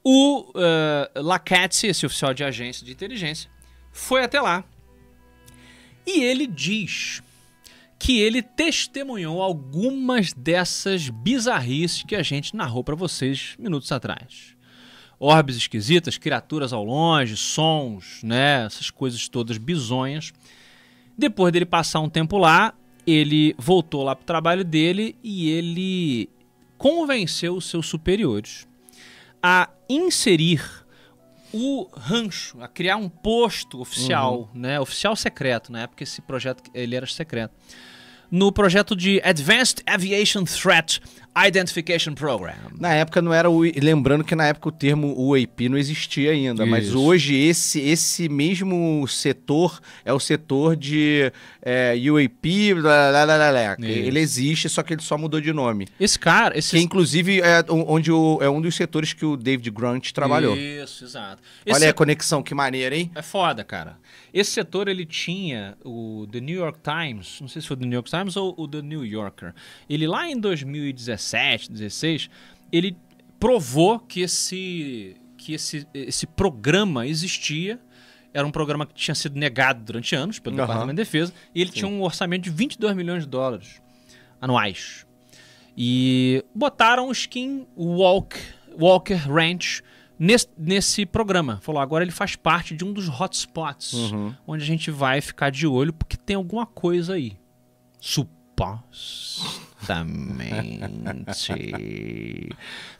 O 0.03 0.51
uh, 0.51 1.83
esse 1.83 2.05
oficial 2.05 2.33
de 2.33 2.43
agência 2.43 2.85
de 2.85 2.91
inteligência, 2.91 3.49
foi 3.91 4.23
até 4.23 4.39
lá. 4.39 4.63
E 6.05 6.23
ele 6.23 6.47
diz 6.47 7.21
que 7.99 8.19
ele 8.19 8.41
testemunhou 8.41 9.41
algumas 9.41 10.31
dessas 10.31 11.09
bizarrices 11.09 12.03
que 12.03 12.15
a 12.15 12.23
gente 12.23 12.55
narrou 12.55 12.83
para 12.83 12.95
vocês 12.95 13.55
minutos 13.59 13.91
atrás. 13.91 14.55
Orbes 15.19 15.57
esquisitas, 15.57 16.17
criaturas 16.17 16.71
ao 16.71 16.83
longe, 16.85 17.35
sons, 17.35 18.21
né, 18.23 18.65
essas 18.65 18.89
coisas 18.89 19.27
todas 19.27 19.57
bizonhas. 19.57 20.31
Depois 21.17 21.51
dele 21.51 21.65
passar 21.65 21.99
um 21.99 22.09
tempo 22.09 22.37
lá, 22.37 22.73
ele 23.05 23.53
voltou 23.57 24.01
lá 24.03 24.15
pro 24.15 24.25
trabalho 24.25 24.63
dele 24.63 25.17
e 25.21 25.49
ele 25.49 26.29
convenceu 26.77 27.57
os 27.57 27.65
seus 27.65 27.87
superiores 27.87 28.65
a 29.43 29.69
inserir 29.89 30.61
o 31.51 31.89
rancho, 31.97 32.61
a 32.61 32.67
criar 32.67 32.97
um 32.97 33.09
posto 33.09 33.81
oficial, 33.81 34.49
né, 34.53 34.79
oficial 34.79 35.15
secreto, 35.15 35.71
na 35.71 35.81
época 35.81 36.03
esse 36.03 36.21
projeto 36.21 36.63
ele 36.73 36.95
era 36.95 37.07
secreto, 37.07 37.53
no 38.29 38.51
projeto 38.51 38.95
de 38.95 39.19
Advanced 39.23 39.81
Aviation 39.87 40.43
Threat 40.43 41.01
Identification 41.47 42.13
Program. 42.13 42.53
Na 42.77 42.93
época 42.93 43.21
não 43.21 43.33
era 43.33 43.49
o. 43.49 43.61
Lembrando 43.61 44.23
que 44.23 44.35
na 44.35 44.47
época 44.47 44.69
o 44.69 44.71
termo 44.71 45.13
UAP 45.17 45.69
não 45.69 45.77
existia 45.77 46.31
ainda, 46.31 46.65
mas 46.65 46.87
Isso. 46.87 46.99
hoje 46.99 47.35
esse, 47.35 47.79
esse 47.79 48.29
mesmo 48.29 49.07
setor 49.07 49.79
é 50.03 50.13
o 50.13 50.19
setor 50.19 50.75
de 50.75 51.31
é, 51.61 51.95
UAP. 52.09 52.73
Lá, 52.75 53.09
lá, 53.09 53.23
lá, 53.23 53.37
lá, 53.37 53.51
lá. 53.51 53.75
Isso. 53.79 53.87
Ele 53.87 54.19
existe, 54.19 54.69
só 54.69 54.83
que 54.83 54.93
ele 54.93 55.01
só 55.01 55.17
mudou 55.17 55.39
de 55.41 55.53
nome. 55.53 55.87
Esse 55.99 56.17
cara, 56.17 56.57
esse 56.57 56.71
Que 56.71 56.79
inclusive 56.79 57.41
é 57.41 57.63
onde 57.69 58.11
o, 58.11 58.39
é 58.41 58.49
um 58.49 58.61
dos 58.61 58.75
setores 58.75 59.13
que 59.13 59.25
o 59.25 59.35
David 59.35 59.69
Grunt 59.71 60.11
trabalhou. 60.11 60.55
Isso, 60.55 61.03
exato. 61.03 61.41
Olha 61.65 61.73
Esse 61.73 61.83
aí 61.83 61.89
a 61.89 61.93
conexão, 61.93 62.41
que 62.41 62.53
maneira, 62.53 62.95
hein? 62.95 63.11
É 63.15 63.21
foda, 63.21 63.63
cara. 63.63 63.97
Esse 64.33 64.51
setor 64.51 64.87
ele 64.87 65.05
tinha 65.05 65.77
o 65.83 66.27
The 66.31 66.39
New 66.39 66.55
York 66.55 66.79
Times, 66.81 67.39
não 67.41 67.47
sei 67.47 67.61
se 67.61 67.67
foi 67.67 67.75
o 67.75 67.79
The 67.79 67.85
New 67.85 67.93
York 67.93 68.09
Times 68.09 68.35
ou 68.35 68.53
o 68.57 68.67
The 68.67 68.81
New 68.81 69.05
Yorker. 69.05 69.53
Ele 69.89 70.07
lá 70.07 70.29
em 70.29 70.39
2017, 70.39 71.71
16, 71.71 72.29
ele 72.71 72.95
provou 73.39 73.99
que 73.99 74.21
esse 74.21 75.15
que 75.37 75.53
esse, 75.53 75.87
esse 75.93 76.27
programa 76.27 77.07
existia. 77.07 77.79
Era 78.31 78.45
um 78.45 78.51
programa 78.51 78.85
que 78.85 78.93
tinha 78.93 79.15
sido 79.15 79.39
negado 79.39 79.83
durante 79.83 80.13
anos 80.13 80.37
pelo 80.37 80.55
Aham. 80.55 80.67
Departamento 80.67 80.97
de 80.97 81.03
Defesa 81.03 81.33
e 81.55 81.61
ele 81.61 81.71
tinha 81.71 81.87
um 81.87 82.03
orçamento 82.03 82.43
de 82.43 82.51
22 82.51 82.95
milhões 82.95 83.23
de 83.23 83.29
dólares 83.29 83.81
anuais. 84.39 85.07
E 85.75 86.43
botaram 86.53 87.07
o 87.07 87.11
Skin 87.11 87.65
Walk, 87.75 88.37
Walker 88.77 89.15
Ranch 89.15 89.81
nesse, 90.19 90.47
nesse 90.57 91.05
programa. 91.05 91.59
Falou, 91.63 91.81
agora 91.81 92.03
ele 92.03 92.11
faz 92.11 92.35
parte 92.35 92.75
de 92.75 92.83
um 92.85 92.91
dos 92.93 93.07
hotspots, 93.07 93.93
Uhum. 93.93 94.35
onde 94.45 94.63
a 94.63 94.67
gente 94.67 94.91
vai 94.91 95.21
ficar 95.21 95.49
de 95.49 95.65
olho, 95.65 95.93
porque 95.93 96.17
tem 96.17 96.35
alguma 96.35 96.65
coisa 96.65 97.13
aí. 97.13 97.37
Supostamente. 97.99 99.79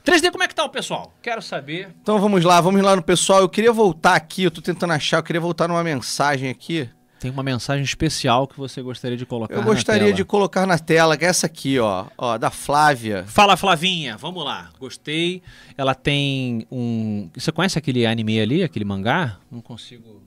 3D, 0.04 0.30
como 0.30 0.42
é 0.42 0.48
que 0.48 0.54
tá 0.54 0.64
o 0.64 0.68
pessoal? 0.70 1.12
Quero 1.22 1.42
saber. 1.42 1.94
Então 2.02 2.18
vamos 2.18 2.44
lá, 2.44 2.60
vamos 2.60 2.82
lá 2.82 2.96
no 2.96 3.02
pessoal. 3.02 3.40
Eu 3.40 3.48
queria 3.48 3.72
voltar 3.72 4.14
aqui, 4.14 4.44
eu 4.44 4.50
tô 4.50 4.60
tentando 4.62 4.92
achar, 4.92 5.18
eu 5.18 5.22
queria 5.22 5.40
voltar 5.40 5.68
numa 5.68 5.82
mensagem 5.84 6.50
aqui. 6.50 6.88
Tem 7.20 7.30
uma 7.30 7.42
mensagem 7.42 7.84
especial 7.84 8.48
que 8.48 8.56
você 8.56 8.80
gostaria 8.80 9.14
de 9.14 9.26
colocar 9.26 9.54
Eu 9.54 9.62
gostaria 9.62 10.10
de 10.10 10.24
colocar 10.24 10.66
na 10.66 10.78
tela, 10.78 11.18
que 11.18 11.24
é 11.26 11.28
essa 11.28 11.44
aqui, 11.44 11.78
ó, 11.78 12.06
ó, 12.16 12.38
da 12.38 12.50
Flávia. 12.50 13.24
Fala, 13.26 13.58
Flavinha, 13.58 14.16
vamos 14.16 14.42
lá. 14.42 14.70
Gostei. 14.80 15.42
Ela 15.76 15.94
tem 15.94 16.66
um. 16.72 17.28
Você 17.36 17.52
conhece 17.52 17.78
aquele 17.78 18.06
anime 18.06 18.40
ali, 18.40 18.62
aquele 18.62 18.86
mangá? 18.86 19.38
Não 19.50 19.60
consigo. 19.60 20.22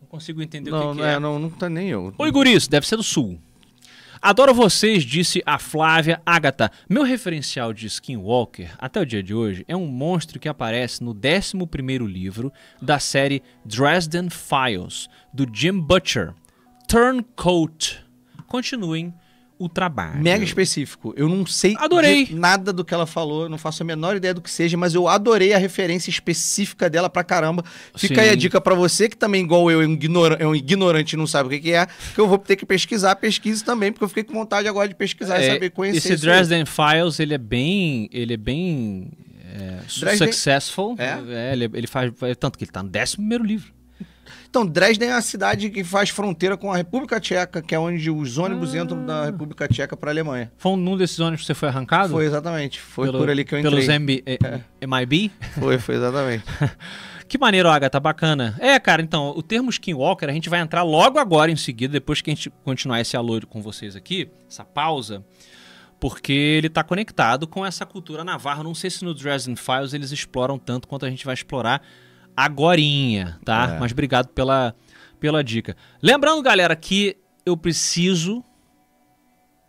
Não 0.00 0.08
consigo 0.08 0.42
entender 0.42 0.70
o 0.70 0.72
Não, 0.72 0.90
que, 0.90 0.96
que 0.96 1.02
não, 1.02 1.08
é. 1.08 1.14
é, 1.14 1.18
não, 1.20 1.38
não 1.38 1.50
tá 1.50 1.68
nem 1.68 1.88
eu. 1.88 2.12
Oi, 2.18 2.30
guris, 2.32 2.66
deve 2.66 2.84
ser 2.84 2.96
do 2.96 3.04
sul. 3.04 3.38
Adoro 4.24 4.54
vocês, 4.54 5.04
disse 5.04 5.42
a 5.44 5.58
Flávia 5.58 6.18
Agatha. 6.24 6.70
Meu 6.88 7.02
referencial 7.02 7.74
de 7.74 7.86
Skinwalker, 7.86 8.74
até 8.78 8.98
o 8.98 9.04
dia 9.04 9.22
de 9.22 9.34
hoje, 9.34 9.66
é 9.68 9.76
um 9.76 9.86
monstro 9.86 10.40
que 10.40 10.48
aparece 10.48 11.04
no 11.04 11.14
11º 11.14 12.06
livro 12.06 12.50
da 12.80 12.98
série 12.98 13.42
Dresden 13.66 14.30
Files, 14.30 15.10
do 15.30 15.46
Jim 15.52 15.78
Butcher. 15.78 16.32
Turncoat. 16.88 18.02
Continuem 18.46 19.12
o 19.58 19.68
trabalho. 19.68 20.20
Mega 20.22 20.44
específico. 20.44 21.14
Eu 21.16 21.28
não 21.28 21.46
sei 21.46 21.74
Adorei. 21.78 22.28
nada 22.32 22.72
do 22.72 22.84
que 22.84 22.92
ela 22.92 23.06
falou, 23.06 23.48
não 23.48 23.56
faço 23.56 23.82
a 23.82 23.86
menor 23.86 24.16
ideia 24.16 24.34
do 24.34 24.40
que 24.42 24.50
seja, 24.50 24.76
mas 24.76 24.94
eu 24.94 25.06
adorei 25.06 25.52
a 25.54 25.58
referência 25.58 26.10
específica 26.10 26.90
dela 26.90 27.08
pra 27.08 27.22
caramba. 27.22 27.64
Fica 27.96 28.20
aí 28.20 28.28
a 28.28 28.32
Sim. 28.32 28.38
dica 28.38 28.60
pra 28.60 28.74
você 28.74 29.08
que 29.08 29.16
também, 29.16 29.42
igual 29.44 29.70
eu, 29.70 29.80
é 29.80 29.86
um, 29.86 29.92
ignora- 29.92 30.36
é 30.40 30.46
um 30.46 30.54
ignorante 30.56 31.12
e 31.12 31.16
não 31.16 31.26
sabe 31.26 31.46
o 31.46 31.50
que, 31.50 31.60
que 31.60 31.72
é, 31.72 31.86
que 31.86 32.20
eu 32.20 32.26
vou 32.26 32.36
ter 32.38 32.56
que 32.56 32.66
pesquisar, 32.66 33.14
pesquise 33.16 33.62
também, 33.64 33.92
porque 33.92 34.04
eu 34.04 34.08
fiquei 34.08 34.24
com 34.24 34.34
vontade 34.34 34.66
agora 34.66 34.88
de 34.88 34.94
pesquisar 34.94 35.40
e 35.40 35.44
É, 35.46 35.52
saber 35.52 35.70
conhecer 35.70 36.14
esse. 36.14 36.22
Dresden 36.26 36.64
Files, 36.66 37.20
ele 37.20 37.34
é 37.34 37.38
bem, 37.38 38.08
ele 38.12 38.34
é 38.34 38.36
bem 38.36 39.12
é, 39.54 39.78
Dresden- 40.00 40.32
successful. 40.32 40.96
É? 40.98 41.20
É, 41.28 41.52
ele, 41.52 41.70
ele 41.74 41.86
faz. 41.86 42.12
Tanto 42.40 42.58
que 42.58 42.64
ele 42.64 42.72
tá 42.72 42.82
no 42.82 42.90
11 42.90 43.16
primeiro 43.16 43.44
livro. 43.44 43.72
Então, 44.48 44.64
Dresden 44.64 45.08
é 45.08 45.12
a 45.14 45.20
cidade 45.20 45.68
que 45.68 45.82
faz 45.82 46.10
fronteira 46.10 46.56
com 46.56 46.72
a 46.72 46.76
República 46.76 47.18
Tcheca, 47.18 47.60
que 47.60 47.74
é 47.74 47.78
onde 47.78 48.08
os 48.08 48.38
ônibus 48.38 48.72
Ah. 48.74 48.78
entram 48.78 49.04
da 49.04 49.24
República 49.24 49.66
Tcheca 49.66 49.96
para 49.96 50.10
a 50.10 50.12
Alemanha. 50.12 50.52
Foi 50.56 50.76
num 50.76 50.96
desses 50.96 51.18
ônibus 51.18 51.40
que 51.40 51.46
você 51.48 51.54
foi 51.54 51.68
arrancado? 51.68 52.10
Foi 52.12 52.24
exatamente. 52.24 52.80
Foi 52.80 53.08
Pelo- 53.08 53.18
por 53.18 53.28
ali 53.30 53.44
que 53.44 53.52
eu 53.54 53.58
entrei. 53.58 53.72
Pelos 53.72 53.88
MB, 53.88 54.22
eh, 54.24 54.60
MIB? 54.86 55.32
Foi, 55.58 55.78
foi 55.78 55.96
exatamente. 55.96 56.44
Que 57.26 57.38
maneiro, 57.38 57.68
Agatha, 57.70 57.98
bacana. 57.98 58.54
É, 58.60 58.78
cara, 58.78 59.00
então, 59.02 59.30
o 59.34 59.42
termo 59.42 59.70
Skinwalker 59.70 60.28
a 60.28 60.32
gente 60.32 60.48
vai 60.50 60.60
entrar 60.60 60.82
logo 60.82 61.18
agora 61.18 61.50
em 61.50 61.56
seguida, 61.56 61.94
depois 61.94 62.20
que 62.20 62.30
a 62.30 62.34
gente 62.34 62.50
continuar 62.62 63.00
esse 63.00 63.16
alô 63.16 63.40
com 63.48 63.62
vocês 63.62 63.96
aqui, 63.96 64.28
essa 64.48 64.62
pausa, 64.62 65.24
porque 65.98 66.32
ele 66.32 66.68
tá 66.68 66.84
conectado 66.84 67.46
com 67.48 67.64
essa 67.64 67.86
cultura 67.86 68.22
navarra. 68.24 68.62
Não 68.62 68.74
sei 68.74 68.90
se 68.90 69.02
no 69.04 69.14
Dresden 69.14 69.56
Files 69.56 69.94
eles 69.94 70.12
exploram 70.12 70.58
tanto 70.58 70.86
quanto 70.86 71.06
a 71.06 71.10
gente 71.10 71.24
vai 71.24 71.34
explorar 71.34 71.82
agorinha, 72.36 73.38
tá? 73.44 73.74
É. 73.76 73.78
Mas 73.80 73.92
obrigado 73.92 74.28
pela, 74.28 74.74
pela 75.20 75.42
dica. 75.42 75.76
Lembrando, 76.02 76.42
galera, 76.42 76.74
que 76.74 77.16
eu 77.44 77.56
preciso 77.56 78.42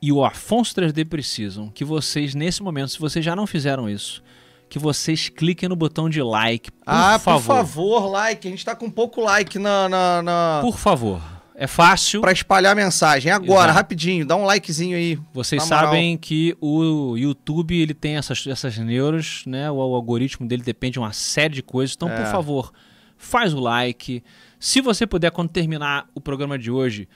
e 0.02 0.12
o 0.12 0.24
Afonso 0.24 0.76
3D 0.76 1.08
precisam 1.08 1.70
que 1.70 1.84
vocês, 1.84 2.36
nesse 2.36 2.62
momento, 2.62 2.90
se 2.90 3.00
vocês 3.00 3.24
já 3.24 3.36
não 3.36 3.48
fizeram 3.48 3.90
isso, 3.90 4.22
que 4.70 4.78
vocês 4.78 5.30
cliquem 5.30 5.70
no 5.70 5.76
botão 5.76 6.10
de 6.10 6.22
like, 6.22 6.72
por 6.72 6.84
ah, 6.86 7.20
favor. 7.20 7.42
por 7.42 7.56
favor, 7.56 8.12
like. 8.12 8.48
A 8.48 8.52
gente 8.52 8.66
tá 8.66 8.76
com 8.76 8.90
pouco 8.90 9.22
like 9.22 9.58
na, 9.58 9.90
na, 9.90 10.22
na... 10.22 10.60
Por 10.62 10.78
favor. 10.78 11.35
É 11.58 11.68
fácil. 11.68 12.20
Pra 12.22 12.32
espalhar 12.34 12.74
a 12.74 12.76
mensagem. 12.76 13.32
Agora, 13.32 13.66
Exato. 13.68 13.74
rapidinho, 13.76 14.26
dá 14.26 14.36
um 14.36 14.46
likezinho 14.46 14.98
aí. 14.98 15.18
Vocês 15.34 15.64
moral. 15.64 15.86
sabem 15.86 16.18
que 16.18 16.56
o 16.60 17.16
YouTube 17.18 17.80
ele 17.80 17.94
tem 17.94 18.18
essas, 18.18 18.46
essas 18.46 18.78
neuras, 18.78 19.44
né? 19.46 19.72
O, 19.72 19.76
o 19.76 19.96
algoritmo 19.96 20.46
dele 20.48 20.64
depende 20.64 20.94
de 20.94 21.00
uma 21.00 21.14
série 21.14 21.54
de 21.56 21.64
coisas. 21.64 21.96
Então, 21.96 22.10
por 22.10 22.20
É. 22.20 22.26
favor, 22.26 22.74
faz 23.18 23.54
o 23.54 23.60
like. 23.60 24.22
Se 24.60 24.82
você 24.82 25.08
puder, 25.08 25.32
quando 25.32 25.50
terminar 25.50 26.08
o 26.14 26.20
programa 26.20 26.58
de 26.60 26.70
hoje, 26.70 27.08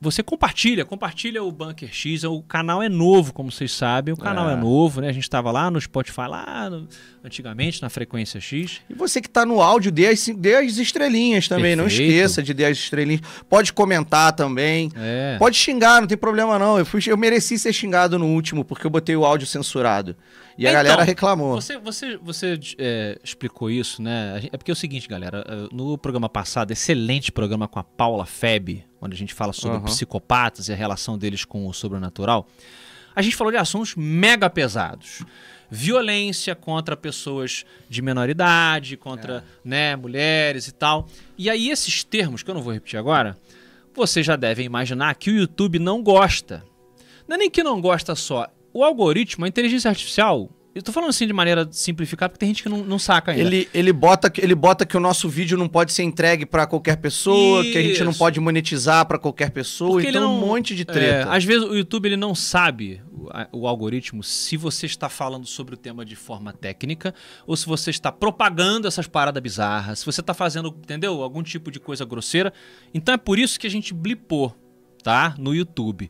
você 0.00 0.22
compartilha, 0.22 0.84
compartilha 0.84 1.42
o 1.42 1.50
Bunker 1.50 1.92
X. 1.92 2.22
O 2.24 2.40
canal 2.42 2.82
é 2.82 2.88
novo, 2.88 3.32
como 3.32 3.50
vocês 3.50 3.72
sabem. 3.72 4.14
O 4.14 4.16
canal 4.16 4.48
é, 4.48 4.52
É. 4.52 4.56
novo, 4.56 5.00
né? 5.00 5.08
A 5.08 5.12
gente 5.12 5.24
estava 5.24 5.50
lá 5.50 5.70
no 5.70 5.80
Spotify, 5.80 6.28
lá 6.28 6.70
no- 6.70 6.86
antigamente, 7.24 7.82
na 7.82 7.88
frequência 7.90 8.40
X. 8.40 8.80
E 8.88 8.94
você 8.94 9.20
que 9.20 9.28
tá 9.28 9.44
no 9.44 9.60
áudio, 9.60 9.90
dê 9.90 10.06
as, 10.08 10.28
dê 10.28 10.54
as 10.56 10.76
estrelinhas 10.78 11.48
também. 11.48 11.74
Não 11.74 11.84
Perfeito. 11.84 12.10
esqueça 12.12 12.42
de 12.42 12.54
dar 12.54 12.68
as 12.68 12.78
estrelinhas. 12.78 13.22
Pode 13.48 13.72
comentar 13.72 14.32
também. 14.32 14.90
É. 14.96 15.36
Pode 15.38 15.56
xingar, 15.56 16.00
não 16.00 16.06
tem 16.08 16.16
problema 16.16 16.58
não. 16.58 16.78
Eu, 16.78 16.86
fui, 16.86 17.00
eu 17.06 17.16
mereci 17.16 17.58
ser 17.58 17.72
xingado 17.72 18.18
no 18.18 18.26
último, 18.26 18.64
porque 18.64 18.86
eu 18.86 18.90
botei 18.90 19.16
o 19.16 19.24
áudio 19.24 19.46
censurado. 19.46 20.14
E 20.58 20.66
a 20.66 20.70
Então, 20.72 20.82
galera 20.82 21.04
reclamou. 21.04 21.54
Você, 21.54 21.78
você, 21.78 22.16
você 22.16 22.58
é, 22.78 23.16
explicou 23.22 23.70
isso, 23.70 24.02
né? 24.02 24.40
É 24.52 24.56
porque 24.56 24.72
é 24.72 24.74
o 24.74 24.76
seguinte, 24.76 25.06
galera. 25.08 25.44
eh, 25.48 25.68
No 25.72 25.96
programa 25.96 26.28
passado, 26.28 26.72
excelente 26.72 27.30
programa 27.30 27.68
com 27.68 27.78
a 27.78 27.84
Paula 27.84 28.26
Feb, 28.26 28.84
onde 29.00 29.14
a 29.14 29.16
gente 29.16 29.32
fala 29.32 29.52
sobre 29.52 29.76
Aham. 29.76 29.84
psicopatas 29.86 30.68
e 30.68 30.72
a 30.72 30.76
relação 30.76 31.16
deles 31.16 31.44
com 31.44 31.64
o 31.68 31.72
sobrenatural. 31.72 32.44
A 33.14 33.22
gente 33.22 33.36
falou 33.36 33.52
de 33.52 33.56
assuntos 33.56 33.94
mega 33.96 34.50
pesados. 34.50 35.22
Violência 35.70 36.54
contra 36.56 36.96
pessoas 36.96 37.64
de 37.88 38.02
menor 38.02 38.28
idade, 38.28 38.96
contra 38.96 39.44
né, 39.64 39.94
mulheres 39.94 40.66
e 40.66 40.72
tal. 40.72 41.06
E 41.36 41.48
aí, 41.48 41.68
esses 41.70 42.02
termos, 42.02 42.42
que 42.42 42.50
eu 42.50 42.54
não 42.54 42.62
vou 42.62 42.72
repetir 42.72 42.98
agora, 42.98 43.36
vocês 43.94 44.24
já 44.26 44.34
devem 44.34 44.66
imaginar 44.66 45.14
que 45.14 45.30
o 45.30 45.34
YouTube 45.36 45.78
não 45.78 46.02
gosta. 46.02 46.64
Não 47.28 47.36
é 47.36 47.38
nem 47.38 47.50
que 47.50 47.62
não 47.62 47.80
gosta 47.80 48.14
só. 48.16 48.48
O 48.72 48.84
algoritmo, 48.84 49.44
a 49.44 49.48
inteligência 49.48 49.88
artificial, 49.88 50.50
eu 50.74 50.82
tô 50.82 50.92
falando 50.92 51.10
assim 51.10 51.26
de 51.26 51.32
maneira 51.32 51.66
simplificada, 51.72 52.28
porque 52.30 52.38
tem 52.40 52.50
gente 52.50 52.62
que 52.62 52.68
não, 52.68 52.84
não 52.84 52.98
saca 52.98 53.32
ainda. 53.32 53.42
Ele, 53.42 53.68
ele, 53.74 53.92
bota, 53.92 54.30
que- 54.30 54.40
ele 54.40 54.54
bota 54.54 54.86
que 54.86 54.96
o 54.96 55.00
nosso 55.00 55.28
vídeo 55.28 55.56
não 55.58 55.66
pode 55.68 55.92
ser 55.92 56.02
entregue 56.04 56.46
pra 56.46 56.66
qualquer 56.66 56.96
pessoa, 56.98 57.62
que 57.64 57.76
a 57.76 57.82
gente 57.82 58.04
não 58.04 58.10
Isso. 58.10 58.18
pode 58.18 58.38
monetizar 58.38 59.04
pra 59.06 59.18
qualquer 59.18 59.50
pessoa, 59.50 59.92
Porque 59.92 60.08
então 60.10 60.20
não- 60.22 60.36
um 60.36 60.40
monte 60.46 60.76
de 60.76 60.82
É, 60.82 60.84
treta. 60.84 61.32
às 61.32 61.42
vezes 61.44 61.64
o 61.64 61.74
YouTube 61.74 62.06
ele 62.06 62.16
não 62.16 62.32
sabe, 62.34 63.00
o, 63.52 63.62
o 63.62 63.66
algoritmo, 63.66 64.22
se 64.22 64.56
você 64.56 64.86
está 64.86 65.08
falando 65.08 65.46
sobre 65.46 65.74
o 65.74 65.76
tema 65.78 66.04
de 66.04 66.14
forma 66.14 66.52
técnica 66.52 67.12
ou 67.46 67.56
se 67.56 67.66
você 67.66 67.90
está 67.90 68.12
propagando 68.12 68.86
essas 68.86 69.08
paradas 69.08 69.42
bizarras, 69.42 69.98
se 70.00 70.06
você 70.06 70.20
está 70.20 70.34
fazendo, 70.34 70.68
entendeu? 70.68 71.22
Algum 71.22 71.42
tipo 71.42 71.70
de 71.72 71.80
coisa 71.80 72.04
grosseira. 72.04 72.52
Então 72.94 73.14
é 73.14 73.18
por 73.18 73.38
isso 73.38 73.58
que 73.58 73.66
a 73.66 73.70
gente 73.70 73.92
blipou, 73.92 74.54
tá? 75.02 75.34
No 75.38 75.52
YouTube. 75.54 76.08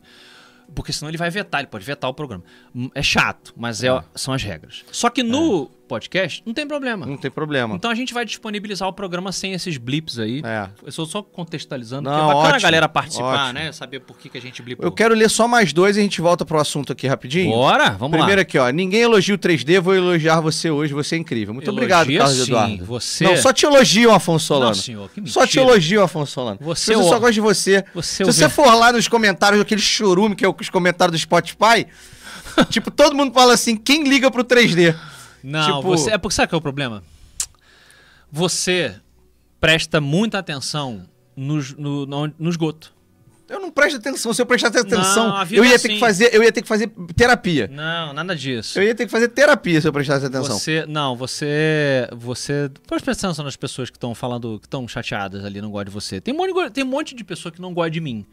Porque 0.75 0.93
senão 0.93 1.09
ele 1.09 1.17
vai 1.17 1.29
vetar, 1.29 1.61
ele 1.61 1.67
pode 1.67 1.83
vetar 1.85 2.09
o 2.09 2.13
programa. 2.13 2.43
É 2.93 3.01
chato, 3.01 3.53
mas 3.57 3.83
é- 3.83 4.03
são 4.15 4.33
as 4.33 4.43
regras. 4.43 4.83
Só 4.91 5.09
que 5.09 5.23
no 5.23 5.69
podcast 5.89 6.41
não 6.45 6.53
tem 6.53 6.65
problema. 6.67 7.05
Não 7.05 7.17
tem 7.17 7.29
problema. 7.31 7.75
Então 7.75 7.89
a 7.91 7.95
gente 7.95 8.13
vai 8.13 8.23
disponibilizar 8.23 8.87
o 8.87 8.93
programa 8.93 9.31
sem 9.31 9.53
esses 9.53 9.75
blips 9.77 10.19
aí. 10.19 10.41
É. 10.45 10.69
Eu 10.83 10.89
estou 10.89 11.05
só 11.05 11.21
contextualizando, 11.21 12.03
Não, 12.09 12.11
porque 12.11 12.23
é 12.23 12.27
bacana 12.27 12.45
a 12.45 12.49
ótimo, 12.51 12.61
galera 12.61 12.87
participar, 12.87 13.43
ótimo. 13.45 13.53
né? 13.53 13.71
Saber 13.71 13.99
por 14.01 14.17
que, 14.17 14.29
que 14.29 14.37
a 14.37 14.41
gente 14.41 14.61
blipou. 14.61 14.85
Eu 14.85 14.91
quero 14.91 15.13
ler 15.15 15.29
só 15.29 15.47
mais 15.47 15.73
dois 15.73 15.97
e 15.97 15.99
a 15.99 16.03
gente 16.03 16.21
volta 16.21 16.45
pro 16.45 16.59
assunto 16.59 16.93
aqui 16.93 17.07
rapidinho. 17.07 17.49
Bora, 17.51 17.89
vamos 17.91 18.15
Primeiro 18.17 18.39
lá. 18.39 18.43
aqui, 18.43 18.57
ó. 18.57 18.69
Ninguém 18.69 19.01
elogia 19.01 19.33
o 19.33 19.37
3D, 19.37 19.81
vou 19.81 19.95
elogiar 19.95 20.39
você 20.39 20.69
hoje, 20.69 20.93
você 20.93 21.15
é 21.15 21.17
incrível. 21.17 21.53
Muito 21.53 21.69
Elogia 21.69 21.97
obrigado, 21.97 22.17
Carlos 22.17 22.37
sim, 22.45 22.51
Eduardo. 22.51 22.85
você- 22.85 23.23
Não, 23.23 23.35
só 23.37 23.51
te 23.51 23.65
elogiam, 23.65 24.13
Afonso 24.13 24.45
Solano. 24.45 24.67
Não, 24.67 24.73
senhor, 24.75 25.09
que 25.09 25.27
Só 25.29 25.47
te 25.47 25.57
elogiam, 25.59 26.03
Afonso 26.03 26.31
Solano. 26.33 26.59
Você 26.61 26.93
eu 26.93 27.01
só 27.03 27.17
gosto 27.19 27.33
de 27.33 27.41
você. 27.41 27.83
Você 27.95 28.17
Se 28.17 28.23
você 28.23 28.47
for 28.47 28.73
lá 28.75 28.91
nos 28.93 29.07
comentários, 29.07 29.59
aquele 29.61 29.81
chorume 29.81 30.35
que 30.35 30.45
é 30.45 30.49
os 30.49 30.69
comentários 30.69 31.17
do 31.19 31.21
Spotify, 31.21 31.87
tipo, 32.69 32.91
todo 32.91 33.15
mundo 33.15 33.33
fala 33.33 33.53
assim, 33.53 33.75
quem 33.75 34.03
liga 34.03 34.29
pro 34.29 34.43
3D? 34.43 34.95
Não, 35.43 35.77
tipo- 35.77 35.81
você, 35.83 36.11
é 36.11 36.17
porque 36.17 36.35
sabe 36.35 36.49
qual 36.49 36.57
é 36.57 36.59
o 36.59 36.61
problema? 36.61 37.03
Você 38.31 38.95
presta 39.59 39.99
muita 39.99 40.37
atenção 40.39 41.05
no, 41.35 41.61
no, 41.77 42.05
no, 42.05 42.33
no 42.37 42.49
esgoto. 42.49 42.93
Eu 43.49 43.59
não 43.59 43.71
presto 43.71 43.97
atenção. 43.97 44.31
Se 44.31 44.39
eu 44.39 44.45
prestasse 44.45 44.77
atenção, 44.77 45.43
vida 45.43 45.59
eu 45.59 45.65
ia 45.65 45.73
é 45.73 45.79
ter 45.79 45.87
assim. 45.87 45.87
que 45.95 45.99
fazer, 45.99 46.35
eu 46.35 46.43
ia 46.43 46.51
ter 46.51 46.61
que 46.61 46.67
fazer 46.67 46.87
terapia. 47.15 47.67
Não, 47.67 48.13
nada 48.13 48.35
disso. 48.35 48.77
Eu 48.77 48.83
ia 48.83 48.93
ter 48.93 49.05
que 49.05 49.11
fazer 49.11 49.27
terapia 49.29 49.81
se 49.81 49.87
eu 49.87 49.91
prestasse 49.91 50.23
atenção. 50.23 50.59
Você, 50.59 50.85
não, 50.87 51.15
você, 51.15 52.07
você, 52.15 52.69
pode 52.85 53.03
prestar 53.03 53.27
atenção 53.27 53.43
nas 53.43 53.55
pessoas 53.55 53.89
que 53.89 53.97
estão 53.97 54.13
falando, 54.13 54.59
que 54.59 54.67
estão 54.67 54.87
chateadas 54.87 55.43
ali, 55.43 55.59
não 55.61 55.71
gostam 55.71 55.85
de 55.85 55.91
você. 55.91 56.21
Tem 56.21 56.31
um, 56.31 56.37
monte, 56.37 56.53
de- 56.53 56.69
tem 56.69 56.83
um 56.83 56.87
monte 56.87 57.15
de 57.15 57.23
pessoa 57.23 57.51
que 57.51 57.59
não 57.59 57.73
gosta 57.73 57.89
de 57.89 57.99
mim. 57.99 58.23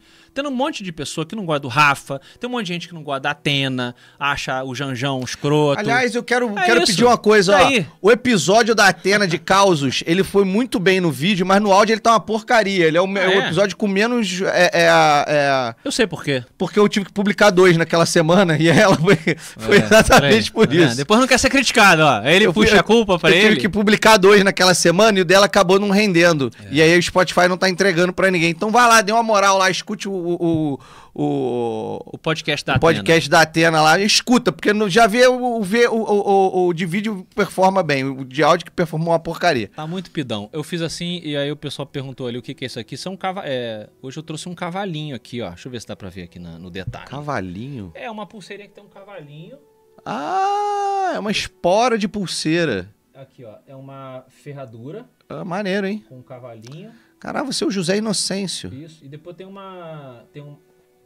Tem 0.41 0.45
um 0.45 0.51
monte 0.55 0.83
de 0.83 0.91
pessoa 0.91 1.25
que 1.25 1.35
não 1.35 1.45
gosta 1.45 1.61
do 1.61 1.67
Rafa. 1.67 2.21
Tem 2.39 2.47
um 2.47 2.53
monte 2.53 2.67
de 2.67 2.73
gente 2.73 2.87
que 2.87 2.93
não 2.93 3.01
gosta 3.01 3.21
da 3.21 3.31
Atena, 3.31 3.95
acha 4.19 4.63
o 4.63 4.75
Janjão 4.75 5.19
escroto. 5.23 5.79
Aliás, 5.79 6.13
eu 6.13 6.21
quero, 6.23 6.53
É 6.57 6.65
quero 6.65 6.83
isso. 6.83 6.91
pedir 6.91 7.05
uma 7.05 7.17
coisa, 7.17 7.53
ó. 7.53 7.65
aí? 7.65 7.87
O 7.99 8.11
episódio 8.11 8.75
da 8.75 8.87
Atena 8.87 9.27
de 9.27 9.39
Causos, 9.39 10.03
ele 10.05 10.23
foi 10.23 10.45
muito 10.45 10.79
bem 10.79 10.99
no 11.01 11.09
vídeo, 11.11 11.43
mas 11.45 11.59
no 11.59 11.71
áudio 11.71 11.93
ele 11.93 11.99
tá 12.01 12.11
uma 12.11 12.19
porcaria. 12.19 12.85
Ele 12.85 12.97
é 12.97 13.01
o, 13.01 13.05
Ah, 13.05 13.09
o 13.09 13.17
é? 13.17 13.37
episódio 13.39 13.75
com 13.75 13.87
menos. 13.87 14.41
É, 14.43 14.69
é, 14.73 14.87
é, 15.27 15.75
Eu 15.83 15.91
sei 15.91 16.05
por 16.05 16.23
quê. 16.23 16.43
porque 16.55 16.77
eu 16.77 16.87
tive 16.87 17.05
que 17.07 17.11
publicar 17.13 17.49
dois 17.49 17.75
naquela 17.75 18.05
semana 18.05 18.57
e 18.59 18.67
ela 18.69 18.95
foi, 18.95 19.15
foi 19.57 19.77
É, 19.77 19.83
exatamente 19.83 20.51
peraí, 20.51 20.67
por 20.67 20.67
vendo? 20.67 20.87
isso. 20.87 20.97
Depois 20.97 21.19
não 21.19 21.27
quer 21.27 21.39
ser 21.39 21.49
criticado, 21.49 22.03
ó. 22.03 22.19
Aí 22.21 22.35
ele 22.35 22.45
Eu 22.45 22.53
fui- 22.53 22.65
puxa 22.67 22.79
a 22.79 22.83
culpa 22.83 23.17
pra 23.17 23.31
eu 23.31 23.35
ele. 23.35 23.43
tive 23.49 23.61
que 23.61 23.69
publicar 23.69 24.17
dois 24.17 24.43
naquela 24.43 24.75
semana 24.75 25.17
e 25.17 25.21
o 25.21 25.25
dela 25.25 25.47
acabou 25.47 25.79
não 25.79 25.89
rendendo. 25.89 26.51
E 26.69 26.79
aí 26.81 26.95
o 26.97 27.01
Spotify 27.01 27.47
não 27.47 27.57
tá 27.57 27.67
entregando 27.69 28.13
pra 28.13 28.29
ninguém. 28.29 28.51
Então 28.51 28.69
vai 28.69 28.87
lá, 28.87 29.01
dê 29.01 29.11
uma 29.11 29.23
moral 29.23 29.57
lá, 29.57 29.69
escute 29.71 30.07
o, 30.07 30.26
o, 30.35 30.79
o, 31.15 31.99
O 32.13 32.17
podcast 32.17 32.65
da 32.65 32.75
o 32.75 32.79
podcast 32.79 33.29
da 33.29 33.41
Atena 33.41 33.81
lá, 33.81 33.99
escuta, 33.99 34.51
porque 34.51 34.73
no- 34.73 34.89
já 34.89 35.07
vê 35.07 35.27
o, 35.27 35.61
vê 35.61 35.87
o, 35.87 35.93
o, 35.95 36.29
o, 36.63 36.67
o 36.67 36.73
de 36.73 36.85
vídeo 36.85 37.25
performa 37.35 37.81
bem, 37.83 38.03
o 38.03 38.23
de 38.25 38.43
áudio 38.43 38.65
que 38.65 38.71
performou 38.71 39.09
uma 39.13 39.19
porcaria. 39.19 39.69
Tá 39.75 39.85
muito 39.87 40.11
pidão. 40.11 40.49
Eu 40.53 40.63
fiz 40.63 40.81
assim 40.81 41.19
e 41.23 41.35
aí 41.37 41.51
o 41.51 41.55
pessoal 41.55 41.85
perguntou 41.85 42.27
ali 42.27 42.37
o 42.37 42.41
que, 42.41 42.53
que 42.53 42.65
é 42.65 42.67
isso 42.67 42.79
aqui. 42.79 42.95
Isso 42.95 43.09
é 43.09 43.17
cava... 43.17 43.41
é, 43.45 43.89
Hoje 44.01 44.17
eu 44.17 44.23
trouxe 44.23 44.47
um 44.49 44.55
cavalinho 44.55 45.15
aqui, 45.15 45.41
ó. 45.41 45.49
Deixa 45.49 45.67
eu 45.67 45.71
ver 45.71 45.81
se 45.81 45.87
dá 45.87 45.95
pra 45.95 46.09
ver 46.09 46.23
aqui 46.23 46.39
na- 46.39 46.57
no 46.59 46.69
detalhe. 46.69 47.07
Cavalinho? 47.07 47.91
É 47.95 48.09
uma 48.09 48.25
pulseirinha 48.25 48.67
que 48.69 48.75
tem 48.75 48.83
um 48.83 48.87
cavalinho. 48.89 49.57
Ah, 50.05 51.11
é 51.15 51.19
uma 51.19 51.31
espora 51.31 51.97
de 51.97 52.07
pulseira. 52.07 52.89
Aqui, 53.13 53.43
ó. 53.43 53.55
É 53.67 53.75
uma 53.75 54.23
ferradura 54.29 55.05
Ah, 55.27 55.43
maneiro, 55.43 55.87
hein? 55.87 56.03
com 56.07 56.19
um 56.19 56.21
cavalinho. 56.21 56.91
Caralho, 57.19 57.45
você 57.47 57.63
é 57.63 57.67
o 57.67 57.71
José 57.71 57.97
Inocêncio. 57.97 58.73
Isso. 58.73 59.03
E 59.03 59.07
depois 59.07 59.35
tem 59.35 59.45
uma. 59.47 60.23
Tem 60.31 60.41
um. 60.43 60.55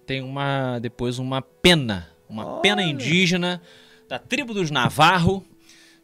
Tem 0.05 0.21
uma. 0.21 0.79
Depois 0.79 1.19
uma 1.19 1.41
pena. 1.41 2.07
Uma 2.29 2.45
Olha. 2.45 2.61
pena 2.61 2.83
indígena 2.83 3.61
da 4.09 4.19
tribo 4.19 4.53
dos 4.53 4.69
Navarro. 4.71 5.45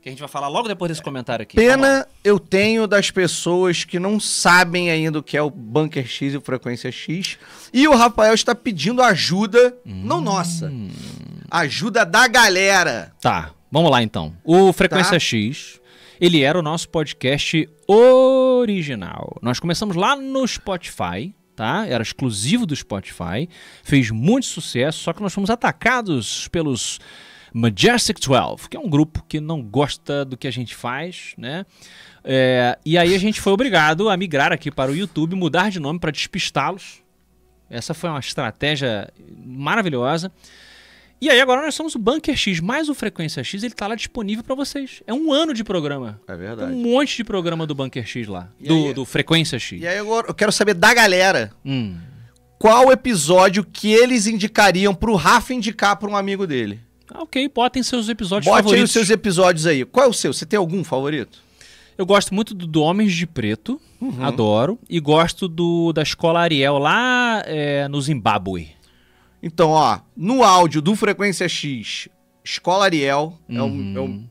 Que 0.01 0.09
a 0.09 0.11
gente 0.11 0.19
vai 0.19 0.29
falar 0.29 0.47
logo 0.47 0.67
depois 0.69 0.89
desse 0.89 1.01
comentário 1.01 1.43
aqui. 1.43 1.57
Pena 1.57 2.07
eu 2.23 2.39
tenho 2.39 2.87
das 2.87 3.11
pessoas 3.11 3.83
que 3.83 3.99
não 3.99 4.19
sabem 4.19 4.89
ainda 4.89 5.19
o 5.19 5.23
que 5.23 5.35
é 5.35 5.41
o 5.41 5.49
Bunker 5.49 6.07
X 6.07 6.33
e 6.33 6.37
o 6.37 6.41
Frequência 6.41 6.89
X. 6.91 7.37
E 7.73 7.85
o 7.87 7.95
Rafael 7.95 8.33
está 8.33 8.55
pedindo 8.55 9.01
ajuda, 9.01 9.75
não 9.83 10.21
nossa, 10.21 10.71
ajuda 11.51 12.05
da 12.05 12.27
galera. 12.27 13.11
Tá, 13.19 13.51
vamos 13.69 13.91
lá 13.91 14.01
então. 14.01 14.33
O 14.45 14.71
Frequência 14.71 15.13
Tá. 15.13 15.19
X, 15.19 15.81
ele 16.19 16.41
era 16.41 16.57
o 16.57 16.61
nosso 16.61 16.89
podcast 16.89 17.69
original. 17.87 19.37
Nós 19.41 19.59
começamos 19.59 19.95
lá 19.95 20.15
no 20.15 20.47
Spotify, 20.47 21.33
tá? 21.55 21.85
Era 21.87 22.03
exclusivo 22.03 22.65
do 22.65 22.75
Spotify, 22.75 23.49
fez 23.83 24.11
muito 24.11 24.45
sucesso, 24.45 24.99
só 24.99 25.13
que 25.13 25.21
nós 25.21 25.33
fomos 25.33 25.49
atacados 25.49 26.47
pelos 26.49 26.99
Majestic 27.53 28.19
12, 28.19 28.69
que 28.69 28.77
é 28.77 28.79
um 28.79 28.89
grupo 28.89 29.23
que 29.27 29.39
não 29.39 29.61
gosta 29.61 30.23
do 30.23 30.37
que 30.37 30.47
a 30.47 30.51
gente 30.51 30.75
faz, 30.75 31.33
né? 31.37 31.65
É, 32.23 32.77
e 32.85 32.97
aí 32.97 33.15
a 33.15 33.17
gente 33.17 33.39
foi 33.39 33.53
obrigado 33.53 34.09
a 34.09 34.17
migrar 34.17 34.51
aqui 34.51 34.69
para 34.69 34.91
o 34.91 34.95
YouTube, 34.95 35.35
mudar 35.35 35.71
de 35.71 35.79
nome 35.79 35.99
para 35.99 36.11
despistá-los. 36.11 37.01
Essa 37.69 37.93
foi 37.93 38.09
uma 38.09 38.19
estratégia 38.19 39.11
maravilhosa. 39.45 40.31
E 41.19 41.29
aí 41.31 41.41
agora 41.41 41.63
nós 41.63 41.73
somos 41.73 41.95
o 41.95 41.99
Bunker 41.99 42.35
X, 42.37 42.59
mais 42.59 42.89
o 42.89 42.93
Frequência 42.93 43.43
X, 43.43 43.63
ele 43.63 43.73
tá 43.73 43.87
lá 43.87 43.95
disponível 43.95 44.43
para 44.43 44.53
vocês. 44.53 45.01
É 45.07 45.13
um 45.13 45.33
ano 45.33 45.51
de 45.53 45.63
programa. 45.63 46.19
É 46.27 46.31
Tem 46.33 46.37
verdade. 46.37 46.71
um 46.71 46.75
monte 46.81 47.17
de 47.17 47.23
programa 47.23 47.65
do 47.65 47.73
Bunker 47.73 48.05
X 48.05 48.27
lá, 48.27 48.49
do, 48.59 48.73
aí- 48.87 48.93
do 48.93 49.03
Frequência 49.03 49.57
X. 49.57 49.81
E 49.81 49.87
aí 49.87 49.97
agora 49.97 50.27
eu 50.27 50.33
quero 50.33 50.51
saber 50.51 50.75
da 50.75 50.93
galera 50.93 51.51
Hum. 51.65 51.95
qual 52.59 52.91
episódio 52.91 53.63
que 53.63 53.91
eles 53.91 54.27
indicariam 54.27 54.93
pro 54.93 55.15
Rafa 55.15 55.53
indicar 55.55 55.97
pra 55.97 56.07
um 56.09 56.15
amigo 56.15 56.45
dele. 56.45 56.79
Ah, 57.11 57.23
ok, 57.23 57.49
botem 57.49 57.81
seus 57.81 58.09
episódios 58.09 58.45
Bote 58.45 58.57
aí 58.57 58.63
favoritos. 58.63 58.89
os 58.89 58.93
seus 58.93 59.09
episódios 59.09 59.65
aí. 59.65 59.85
Qual 59.85 60.05
é 60.05 60.09
o 60.09 60.13
seu? 60.13 60.31
Você 60.33 60.45
tem 60.45 60.57
algum 60.57 60.83
favorito? 60.83 61.39
Eu 61.97 62.05
gosto 62.05 62.31
muito 62.35 62.53
do, 62.53 62.67
do 62.67 62.81
Homens 62.83 63.11
de 63.13 63.25
Preto, 63.25 63.81
Uhum. 63.99 64.23
adoro. 64.23 64.77
E 64.87 64.99
gosto 64.99 65.47
do 65.47 65.91
da 65.93 66.03
Escola 66.03 66.41
Ariel 66.41 66.77
lá 66.77 67.41
é, 67.47 67.87
no 67.87 67.99
Zimbábue. 67.99 68.67
Então, 69.47 69.69
ó, 69.69 69.99
no 70.15 70.43
áudio 70.43 70.81
do 70.81 70.93
Frequência 70.93 71.47
X, 71.47 72.09
Escola 72.43 72.83
Ariel 72.83 73.39
é 73.47 73.53
o, 73.53 73.57
é 73.57 73.61
o, 73.61 73.65
é 73.65 73.69
o 73.69 73.69
meu 73.69 74.27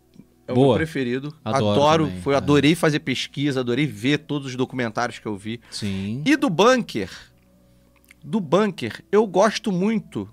Uhum. 0.49 0.75
Preferido. 0.75 1.35
Adoro 1.45 1.71
Adoro, 1.71 2.07
também, 2.07 2.21
foi, 2.21 2.35
é. 2.35 2.37
adorei 2.37 2.75
fazer 2.77 3.01
pesquisa, 3.01 3.61
adorei 3.61 3.85
ver 3.85 4.19
todos 4.19 4.47
os 4.47 4.55
documentários 4.55 5.19
que 5.19 5.27
eu 5.27 5.37
vi. 5.37 5.61
Sim. 5.73 6.23
E 6.25 6.37
do 6.37 6.49
Bunker, 6.49 7.11
do 8.23 8.39
Bunker, 8.39 9.03
eu 9.11 9.27
gosto 9.27 9.73
muito. 9.73 10.29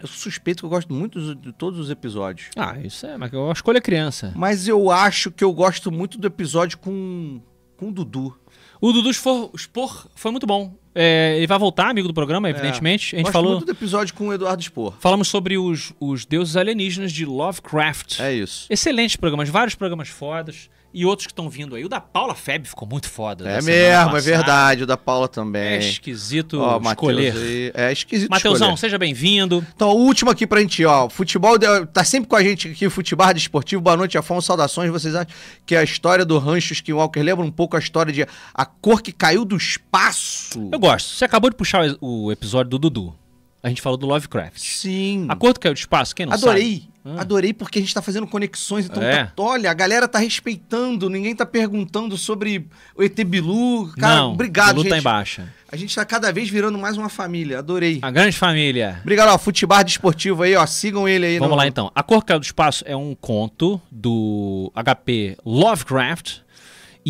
Eu 0.00 0.06
suspeito 0.06 0.60
que 0.60 0.66
eu 0.66 0.70
gosto 0.70 0.94
muito 0.94 1.34
de 1.34 1.52
todos 1.52 1.80
os 1.80 1.90
episódios. 1.90 2.50
Ah, 2.56 2.78
isso 2.78 3.04
é, 3.06 3.16
mas 3.16 3.32
eu 3.32 3.50
escolho 3.50 3.78
a 3.78 3.80
criança. 3.80 4.32
Mas 4.36 4.68
eu 4.68 4.88
acho 4.88 5.32
que 5.32 5.42
eu 5.42 5.52
gosto 5.52 5.90
muito 5.90 6.16
do 6.16 6.28
episódio 6.28 6.78
com, 6.78 7.40
com 7.76 7.88
o 7.88 7.92
Dudu. 7.92 8.38
O 8.80 8.92
Dudu 8.92 9.12
Spor, 9.12 9.50
Spor 9.56 10.06
foi 10.14 10.30
muito 10.30 10.46
bom. 10.46 10.76
É, 11.00 11.36
ele 11.36 11.46
vai 11.46 11.58
voltar, 11.60 11.88
amigo 11.88 12.08
do 12.08 12.14
programa, 12.14 12.50
evidentemente. 12.50 13.14
A 13.14 13.18
gente 13.18 13.26
gosto 13.26 13.32
falou. 13.32 13.52
muito 13.52 13.66
do 13.66 13.70
episódio 13.70 14.12
com 14.14 14.26
o 14.28 14.32
Eduardo 14.32 14.60
Spor. 14.60 14.94
Falamos 14.98 15.28
sobre 15.28 15.56
os, 15.56 15.92
os 16.00 16.26
deuses 16.26 16.56
alienígenas 16.56 17.12
de 17.12 17.24
Lovecraft. 17.24 18.18
É 18.18 18.34
isso. 18.34 18.66
Excelentes 18.68 19.14
programas, 19.14 19.48
vários 19.48 19.76
programas 19.76 20.08
fodas. 20.08 20.68
E 20.92 21.04
outros 21.04 21.26
que 21.26 21.32
estão 21.32 21.50
vindo 21.50 21.76
aí. 21.76 21.84
O 21.84 21.88
da 21.88 22.00
Paula 22.00 22.34
Feb 22.34 22.64
ficou 22.66 22.88
muito 22.88 23.08
foda. 23.10 23.46
É 23.48 23.60
semana 23.60 24.04
mesmo, 24.06 24.16
é 24.16 24.20
verdade. 24.22 24.82
O 24.84 24.86
da 24.86 24.96
Paula 24.96 25.26
É 25.26 25.28
também. 25.28 25.78
esquisito 25.80 26.58
Ó, 26.60 26.80
escolher. 26.80 27.34
aí. 27.36 27.72
É 27.74 27.92
esquisito 27.92 28.30
Mateusão, 28.30 28.68
escolher. 28.68 28.76
seja 28.80 28.98
bem-vindo. 28.98 29.64
Então, 29.76 29.90
o 29.90 29.98
último 30.06 30.30
aqui 30.30 30.46
pra 30.46 30.60
gente, 30.60 30.82
ó. 30.86 31.08
Futebol, 31.10 31.58
de- 31.58 31.86
tá 31.88 32.02
sempre 32.04 32.26
com 32.28 32.36
a 32.36 32.42
gente 32.42 32.68
aqui, 32.68 32.86
o 32.86 32.90
Futebol 32.90 33.32
Desportivo. 33.34 33.82
Boa 33.82 33.98
noite, 33.98 34.16
Afonso. 34.16 34.46
Saudações. 34.46 34.90
Vocês 34.90 35.14
acham 35.14 35.30
que 35.66 35.76
a 35.76 35.82
história 35.82 36.24
do 36.24 36.38
Rancho 36.38 36.72
Skinwalker 36.72 37.22
lembra 37.22 37.44
um 37.44 37.50
pouco 37.52 37.76
a 37.76 37.78
história 37.78 38.10
de 38.12 38.26
a 38.54 38.64
cor 38.64 39.02
que 39.02 39.12
caiu 39.12 39.44
do 39.44 39.56
espaço? 39.58 40.68
Eu 40.72 40.78
gosto. 40.78 41.10
Você 41.14 41.24
acabou 41.24 41.50
de 41.50 41.56
puxar 41.56 41.84
o 42.00 42.32
episódio 42.32 42.70
do 42.70 42.78
Dudu. 42.78 43.14
A 43.62 43.68
gente 43.68 43.82
falou 43.82 43.96
do 43.98 44.06
Lovecraft. 44.06 44.56
Sim. 44.58 45.26
A 45.28 45.34
cor 45.36 45.52
do 45.52 45.60
caiu 45.60 45.74
do 45.74 45.78
espaço, 45.78 46.14
quem 46.14 46.24
não 46.24 46.32
Adorei. 46.32 46.76
sabe? 46.80 46.88
Ah. 47.16 47.20
Adorei 47.20 47.52
porque 47.52 47.78
a 47.78 47.82
gente 47.82 47.94
tá 47.94 48.02
fazendo 48.02 48.26
conexões. 48.26 48.86
Então, 48.86 49.02
É. 49.02 49.24
tá- 49.26 49.32
olha, 49.38 49.70
a 49.70 49.74
galera 49.74 50.06
tá 50.08 50.18
respeitando, 50.18 51.08
ninguém 51.08 51.34
tá 51.34 51.46
perguntando 51.46 52.16
sobre 52.16 52.66
o 52.96 53.02
ET 53.02 53.22
Bilu. 53.24 53.88
Cara, 53.98 54.16
não, 54.16 54.32
obrigado, 54.32 54.68
Dudu 54.76 54.82
gente. 54.82 54.90
tá 54.90 54.98
em 54.98 55.02
baixa. 55.02 55.52
A 55.70 55.76
gente 55.76 55.94
tá 55.94 56.04
cada 56.04 56.32
vez 56.32 56.48
virando 56.48 56.78
mais 56.78 56.96
uma 56.96 57.08
família. 57.10 57.58
Adorei. 57.58 57.98
A 58.00 58.10
grande 58.10 58.36
família. 58.36 58.98
Obrigado, 59.02 59.28
ó. 59.28 59.36
Futebol 59.38 59.84
Desportivo 59.84 60.42
aí, 60.42 60.56
ó. 60.56 60.64
Sigam 60.66 61.06
ele 61.06 61.26
aí. 61.26 61.38
Vamos 61.38 61.50
no- 61.50 61.56
lá 61.56 61.66
então. 61.66 61.92
A 61.94 62.02
Cor 62.02 62.24
Caiu 62.24 62.40
do 62.40 62.44
Espaço 62.44 62.82
é 62.86 62.96
um 62.96 63.14
conto 63.14 63.78
do 63.90 64.72
HP 64.74 65.36
Lovecraft. 65.44 66.38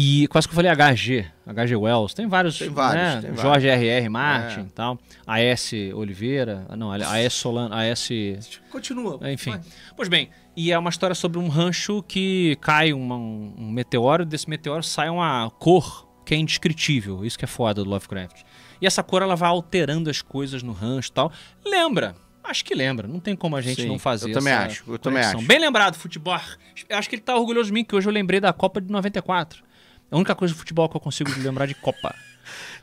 E 0.01 0.29
quase 0.29 0.47
que 0.47 0.53
eu 0.53 0.57
falei 0.57 0.71
HG, 0.71 1.27
HG 1.45 1.75
Wells. 1.75 2.15
Tem 2.15 2.29
vários. 2.29 2.57
Tem 2.57 2.69
vários, 2.69 3.03
né? 3.03 3.21
tem 3.33 3.37
Jorge 3.37 3.67
R.R. 3.67 4.09
Martin 4.09 4.61
É. 4.61 4.63
e 4.63 4.67
tal. 4.71 4.97
A.S. 5.27 5.93
Oliveira. 5.93 6.65
Não, 6.77 6.93
A.S. 6.93 7.35
Solano. 7.35 7.75
A.S. 7.75 8.39
Continua. 8.71 9.19
Enfim. 9.33 9.51
Vai. 9.51 9.61
Pois 9.97 10.09
bem, 10.09 10.31
e 10.57 10.71
é 10.71 10.79
uma 10.79 10.91
história 10.91 11.17
sobre 11.17 11.41
um 11.41 11.49
rancho 11.49 12.01
que 12.05 12.57
cai 12.61 12.93
uma- 12.93 13.17
um, 13.17 13.53
um 13.59 13.71
meteoro, 13.73 14.23
e 14.23 14.27
desse 14.27 14.49
meteoro 14.49 14.85
sai 14.85 15.09
uma 15.09 15.51
cor 15.59 16.07
que 16.25 16.33
é 16.33 16.39
indescritível. 16.39 17.25
Isso 17.25 17.37
que 17.37 17.45
é 17.45 17.49
foda 17.49 17.83
do 17.83 17.91
Lovecraft. 17.91 18.43
E 18.81 18.87
essa 18.87 19.03
cor 19.03 19.23
ela 19.23 19.35
vai 19.35 19.49
alterando 19.49 20.09
as 20.09 20.23
coisas 20.23 20.63
no 20.63 20.73
rancho 20.73 21.09
e 21.09 21.13
tal. 21.13 21.33
Lembra? 21.67 22.15
Acho 22.45 22.65
que 22.65 22.73
lembra. 22.75 23.09
Não 23.09 23.19
tem 23.19 23.35
como 23.35 23.57
a 23.57 23.61
gente 23.61 23.83
Sim, 23.83 23.89
não 23.89 23.99
fazer 23.99 24.31
eu 24.31 24.35
também 24.35 24.53
acho, 24.53 24.85
eu 24.87 24.99
também 24.99 25.21
conexão. 25.23 25.41
acho. 25.41 25.49
Bem 25.49 25.59
lembrado, 25.59 25.97
futebol. 25.97 26.35
Acho 26.35 27.09
que 27.09 27.15
ele 27.17 27.23
tá 27.23 27.35
orgulhoso 27.37 27.67
de 27.67 27.73
mim, 27.73 27.83
que 27.85 27.97
hoje 27.97 28.09
eu 28.09 28.13
lembrei 28.13 28.39
da 28.39 28.53
Copa 28.53 28.81
de 28.81 28.91
94. 28.93 29.67
É 30.11 30.15
a 30.15 30.17
única 30.17 30.35
coisa 30.35 30.55
do 30.55 30.59
futebol 30.59 30.89
que 30.89 30.97
eu 30.97 31.01
consigo 31.01 31.31
lembrar 31.41 31.67
de 31.67 31.75
Copa. 31.75 32.15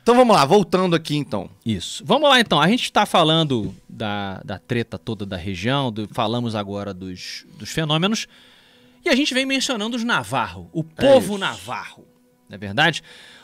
Então 0.02 0.14
vamos 0.14 0.36
lá, 0.36 0.44
voltando 0.44 0.94
aqui 0.94 1.16
então. 1.16 1.50
Isso. 1.64 2.04
Vamos 2.06 2.28
lá 2.30 2.38
então. 2.38 2.60
A 2.60 2.68
gente 2.68 2.84
está 2.84 3.04
falando 3.04 3.74
da, 3.88 4.40
da 4.44 4.58
treta 4.58 4.96
toda 4.96 5.26
da 5.26 5.36
região, 5.36 5.90
do- 5.90 6.08
falamos 6.12 6.54
agora 6.54 6.94
dos, 6.94 7.44
dos 7.58 7.70
fenômenos, 7.70 8.28
e 9.04 9.08
a 9.08 9.16
gente 9.16 9.34
vem 9.34 9.44
mencionando 9.44 9.96
os 9.96 10.04
Navarro, 10.04 10.70
o 10.72 10.84
povo 10.84 11.30
isso. 11.34 11.38
Navarro. 11.38 12.06
Não 12.48 12.54
é 12.54 12.58
verdade? 12.58 13.02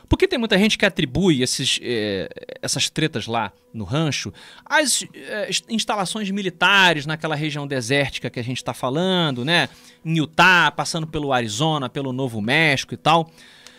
Porque 0.09 0.29
tem 0.29 0.39
muita 0.39 0.57
gente 0.59 0.79
que 0.79 0.85
atribui 0.87 1.43
esses, 1.43 1.81
eh, 1.83 2.29
essas 2.61 2.89
tretas 2.89 3.27
lá 3.27 3.51
no 3.75 3.83
rancho 3.83 4.33
às 4.65 5.05
eh, 5.15 5.49
ins- 5.51 5.65
instalações 5.69 6.31
militares 6.31 7.07
naquela 7.07 7.35
região 7.35 7.67
desértica 7.67 8.31
que 8.31 8.39
a 8.39 8.45
gente 8.45 8.59
está 8.59 8.73
falando, 8.75 9.45
né? 9.45 9.69
Em 10.05 10.19
Utah, 10.19 10.71
passando 10.71 11.07
pelo 11.07 11.33
Arizona, 11.33 11.89
pelo 11.89 12.13
Novo 12.13 12.41
México 12.41 12.95
e 12.95 12.97
tal. 12.97 13.29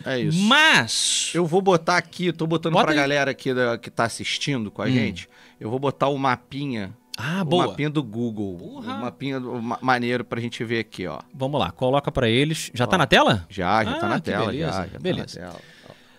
É 0.04 0.18
isso. 0.20 0.38
Mas. 0.42 1.30
Eu 1.34 1.46
vou 1.46 1.60
botar 1.62 1.96
aqui, 1.96 2.32
tô 2.32 2.46
botando 2.46 2.72
Bota 2.74 2.84
pra 2.86 2.92
aí. 2.92 2.98
galera 2.98 3.30
aqui 3.30 3.52
da- 3.54 3.78
que 3.78 3.90
tá 3.90 4.04
assistindo 4.04 4.70
com 4.70 4.82
a 4.82 4.86
Hum. 4.86 4.90
gente, 4.90 5.28
eu 5.60 5.70
vou 5.70 5.78
botar 5.78 6.08
o 6.08 6.18
mapinha, 6.18 6.92
Ah, 7.16 7.42
o 7.42 7.44
boa. 7.44 7.66
mapinha 7.68 7.88
do 7.90 8.02
Google, 8.02 8.56
Porra. 8.58 8.94
o 8.94 9.00
mapinha 9.00 9.40
do, 9.40 9.60
ma- 9.62 9.78
maneiro 9.80 10.24
pra 10.24 10.40
gente 10.40 10.62
ver 10.64 10.80
aqui, 10.80 11.06
ó. 11.06 11.20
Vamos 11.34 11.58
lá, 11.60 11.70
coloca 11.70 12.10
pra 12.12 12.28
eles. 12.28 12.70
Já 12.74 12.86
tá 12.86 12.96
Ó. 12.96 12.98
na 12.98 13.06
tela? 13.06 13.46
Já, 13.48 13.84
já 13.84 13.94
tá 13.98 14.06
Ah, 14.06 14.08
na 14.10 14.14
que 14.20 14.30
tela, 14.30 14.46
beleza, 14.46 14.72
já, 14.72 14.86
já 14.88 14.98
beleza. 14.98 15.40
tá 15.40 15.46
na 15.46 15.52
tela. 15.52 15.60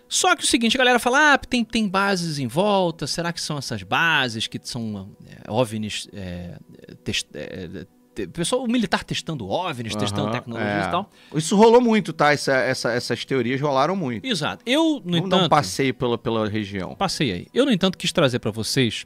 Só 0.07 0.35
que 0.35 0.43
o 0.43 0.47
seguinte, 0.47 0.77
a 0.77 0.79
galera 0.79 0.99
fala, 0.99 1.33
ah, 1.33 1.37
tem, 1.37 1.65
tem 1.65 1.87
bases 1.89 2.37
em 2.37 2.45
volta, 2.47 3.07
será 3.07 3.33
que 3.33 3.41
são 3.41 3.57
essas 3.57 3.81
bases 3.81 4.45
que 4.45 4.59
são 4.63 5.09
é, 5.25 5.51
OVNIs, 5.51 6.07
é, 6.13 6.57
test- 7.03 7.27
é, 7.33 7.85
pessoal, 8.33 8.63
o 8.63 8.67
militar 8.67 9.03
testando 9.03 9.47
OVNIs, 9.49 9.95
testando 9.95 10.23
Aham, 10.27 10.31
tecnologias 10.31 10.85
é. 10.85 10.87
e 10.87 10.91
tal. 10.91 11.09
Isso 11.35 11.55
rolou 11.55 11.81
muito, 11.81 12.13
tá? 12.13 12.31
Essa, 12.33 12.53
essa- 12.57 12.91
essas 12.91 13.25
teorias 13.25 13.59
rolaram 13.61 13.95
muito. 13.95 14.25
Exato. 14.25 14.63
Eu, 14.65 15.01
no 15.03 15.17
entanto, 15.17 15.49
passeio 15.49 15.93
pela, 15.93 16.17
pela 16.17 16.47
região. 16.47 16.95
passei 16.95 17.31
aí. 17.31 17.47
Eu, 17.53 17.65
no 17.65 17.71
entanto, 17.71 17.97
quis 17.97 18.11
trazer 18.11 18.39
pra 18.39 18.51
vocês 18.51 19.05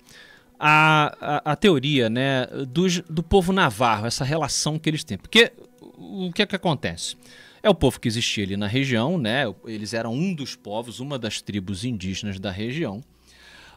a, 0.59 1.15
a, 1.45 1.51
a 1.53 1.55
teoria, 1.55 2.09
né, 2.09 2.45
dos, 2.67 2.99
do 3.01 3.23
povo 3.23 3.51
navarro, 3.53 4.05
essa 4.05 4.23
relação 4.23 4.77
que 4.77 4.89
eles 4.89 5.03
têm. 5.03 5.17
Porque 5.17 5.51
o 5.97 6.31
que 6.33 6.41
é 6.41 6.45
que 6.45 6.55
acontece? 6.55 7.15
É 7.61 7.69
o 7.69 7.75
povo 7.75 7.99
que 7.99 8.07
existia 8.07 8.43
ali 8.45 8.55
na 8.55 8.67
região, 8.67 9.17
né? 9.17 9.43
Eles 9.65 9.93
eram 9.93 10.13
um 10.13 10.33
dos 10.33 10.55
povos, 10.55 10.99
uma 11.01 11.19
das 11.19 11.41
tribos 11.41 11.83
indígenas 11.83 12.39
da 12.39 12.51
região. 12.51 13.01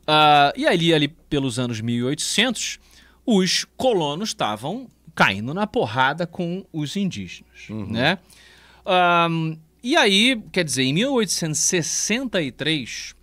Ah, 0.07 0.53
e 0.57 0.67
ali, 0.67 0.93
ali 0.95 1.09
pelos 1.09 1.59
anos 1.59 1.81
1800, 1.81 2.79
os 3.27 3.65
colonos 3.77 4.31
estavam 4.31 4.89
caindo 5.15 5.53
na 5.55 5.67
porrada 5.67 6.27
com 6.27 6.65
os 6.73 6.97
indígenas, 6.97 7.69
né? 7.89 8.19
Ahn, 8.85 9.57
e 9.83 9.97
aí, 9.97 10.41
quer 10.53 10.65
dizer, 10.65 10.85
em 10.85 10.93
1863, 10.95 13.15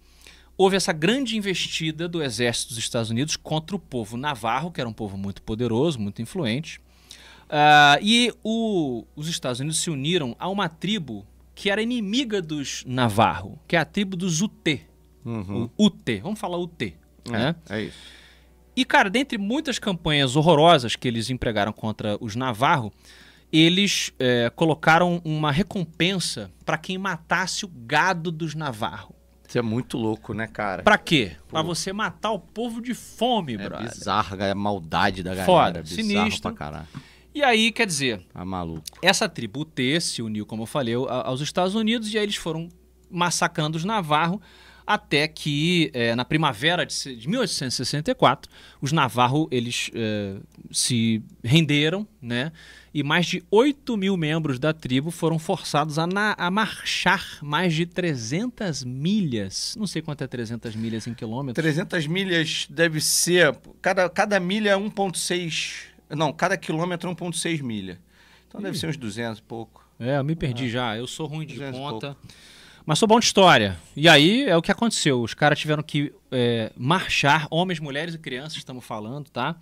houve 0.58 0.76
essa 0.76 0.92
grande 0.94 1.38
investida 1.38 2.08
do 2.08 2.22
exército 2.22 2.70
dos 2.74 2.78
Estados 2.80 3.10
Unidos 3.10 3.36
contra 3.36 3.76
o 3.76 3.80
povo 3.80 4.18
navarro, 4.18 4.72
que 4.72 4.80
era 4.82 4.90
um 4.90 4.94
povo 4.94 5.18
muito 5.18 5.42
poderoso, 5.42 6.00
muito 6.00 6.22
influente. 6.22 6.80
Ah, 7.50 7.98
e 8.02 8.32
o- 8.44 9.06
os 9.16 9.28
Estados 9.28 9.60
Unidos 9.60 9.80
se 9.80 9.90
uniram 9.90 10.36
a 10.40 10.48
uma 10.50 10.70
tribo 10.70 11.26
que 11.56 11.70
era 11.70 11.82
inimiga 11.82 12.42
dos 12.42 12.84
navarro, 12.86 13.60
que 13.68 13.76
é 13.76 13.80
a 13.80 13.86
tribo 13.86 14.16
dos 14.16 14.42
UT. 14.42 14.82
Uhum. 15.26 15.70
O 15.78 15.86
UT, 15.88 16.20
vamos 16.22 16.40
falar 16.40 16.58
UT. 16.58 16.94
Né? 17.30 17.56
É, 17.70 17.76
é 17.80 17.84
isso. 17.84 17.98
E, 18.76 18.86
cara, 18.86 19.10
dentre 19.10 19.38
muitas 19.38 19.78
campanhas 19.80 20.36
horrorosas 20.36 20.96
que 20.96 21.08
eles 21.08 21.30
empregaram 21.30 21.74
contra 21.74 22.18
os 22.22 22.36
Navarro, 22.36 22.92
eles 23.52 24.12
é, 24.20 24.50
colocaram 24.56 25.22
uma 25.26 25.52
recompensa 25.52 26.52
para 26.66 26.78
quem 26.78 26.98
matasse 26.98 27.66
o 27.66 27.68
gado 27.68 28.32
dos 28.32 28.56
Navarro. 28.56 29.16
Isso 29.48 29.58
é 29.58 29.62
muito 29.64 29.98
louco, 29.98 30.34
né, 30.34 30.46
cara? 30.46 30.84
Pra 30.84 30.98
quê? 30.98 31.32
Pra 31.50 31.64
você 31.64 31.92
matar 31.92 32.32
o 32.32 32.40
povo 32.40 32.80
de 32.80 32.94
fome, 32.94 33.56
É 33.56 33.58
brother. 33.58 33.90
bizarro 33.90 34.38
a 34.44 34.54
maldade 34.54 35.24
da 35.24 35.32
galera. 35.32 35.46
Foda, 35.48 35.80
é 35.80 35.82
bizarro 35.82 36.04
sinistro. 36.08 36.42
pra 36.44 36.52
caralho. 36.54 36.88
E 37.34 37.42
aí, 37.44 37.72
quer 37.72 37.88
dizer, 37.88 38.22
Tá 38.32 38.46
maluco. 38.46 38.84
essa 39.02 39.28
tribo 39.28 39.66
T 39.66 40.00
se 40.00 40.22
uniu, 40.22 40.46
como 40.46 40.64
eu 40.64 40.68
falei, 40.68 40.94
aos 40.94 41.42
Estados 41.42 41.74
Unidos 41.74 42.14
e 42.14 42.18
aí 42.18 42.24
eles 42.24 42.36
foram 42.36 42.70
massacrando 43.10 43.76
os 43.78 43.84
Navarro 43.84 44.40
até 44.90 45.28
que 45.28 45.92
é, 45.94 46.16
na 46.16 46.26
primavera 46.26 46.84
de, 46.84 47.16
de 47.16 47.30
1864 47.30 48.52
os 48.82 48.92
Navarro 48.92 49.48
eles 49.52 49.92
é, 49.94 50.38
se 50.72 51.22
renderam, 51.44 52.08
né? 52.20 52.52
E 52.92 53.04
mais 53.04 53.28
de 53.28 53.44
8 53.52 53.96
mil 53.96 54.18
membros 54.18 54.58
da 54.58 54.74
tribo 54.74 55.12
foram 55.12 55.38
forçados 55.38 56.00
a, 56.00 56.08
na, 56.08 56.34
a 56.36 56.50
marchar 56.50 57.38
mais 57.44 57.76
de 57.76 57.86
300 57.86 58.84
milhas. 58.84 59.76
Não 59.78 59.86
sei 59.86 60.02
quanto 60.02 60.24
é 60.24 60.28
300 60.28 60.76
milhas 60.76 61.06
em 61.06 61.14
quilômetros. 61.14 61.62
300 61.62 62.08
milhas 62.08 62.66
deve 62.68 63.00
ser. 63.00 63.56
Cada, 63.84 64.10
cada 64.10 64.40
milha 64.40 64.72
é 64.72 64.76
1,6. 64.76 65.84
Não, 66.10 66.34
cada 66.34 66.58
quilômetro 66.58 67.12
é 67.12 67.14
1,6 67.14 67.62
milha. 67.62 68.00
Então 68.48 68.60
deve 68.60 68.76
ser 68.76 68.88
uns 68.88 68.98
200 68.98 69.38
e 69.38 69.44
pouco. 69.44 69.88
É, 70.00 70.18
eu 70.18 70.24
me 70.24 70.36
perdi 70.36 70.66
ah, 70.66 70.70
já. 70.70 70.98
Eu 70.98 71.06
sou 71.06 71.28
ruim 71.28 71.46
de 71.46 71.60
conta. 71.60 72.18
Mas 72.90 72.98
sou 72.98 73.08
bom 73.08 73.20
de 73.20 73.26
história. 73.26 73.78
E 73.96 74.10
aí 74.10 74.46
é 74.46 74.58
o 74.58 74.64
que 74.64 74.72
aconteceu. 74.72 75.22
Os 75.22 75.36
caras 75.36 75.60
tiveram 75.60 75.84
que 75.84 76.12
é, 76.32 76.72
marchar, 76.76 77.46
homens, 77.52 77.80
mulheres 77.80 78.16
e 78.16 78.18
crianças, 78.18 78.58
estamos 78.58 78.84
falando, 78.84 79.30
tá? 79.30 79.56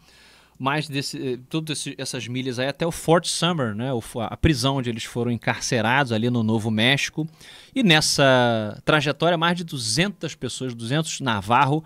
Mais 0.58 0.88
desse, 0.88 1.34
eh, 1.34 1.40
todas 1.50 1.84
essas 1.98 2.26
milhas 2.26 2.58
aí 2.58 2.70
até 2.70 2.88
o 2.88 2.92
Fort 2.92 3.26
Summer, 3.26 3.76
né? 3.76 3.90
a 4.30 4.38
prisão 4.38 4.78
onde 4.78 4.90
eles 4.90 5.04
foram 5.04 5.30
encarcerados 5.30 6.14
ali 6.14 6.30
no 6.30 6.42
Novo 6.42 6.72
México. 6.72 7.28
E 7.76 7.84
nessa 7.84 8.82
trajetória, 8.86 9.38
mais 9.38 9.58
de 9.58 9.66
200 9.66 10.34
pessoas, 10.34 10.74
200 10.74 11.20
Navarro, 11.20 11.84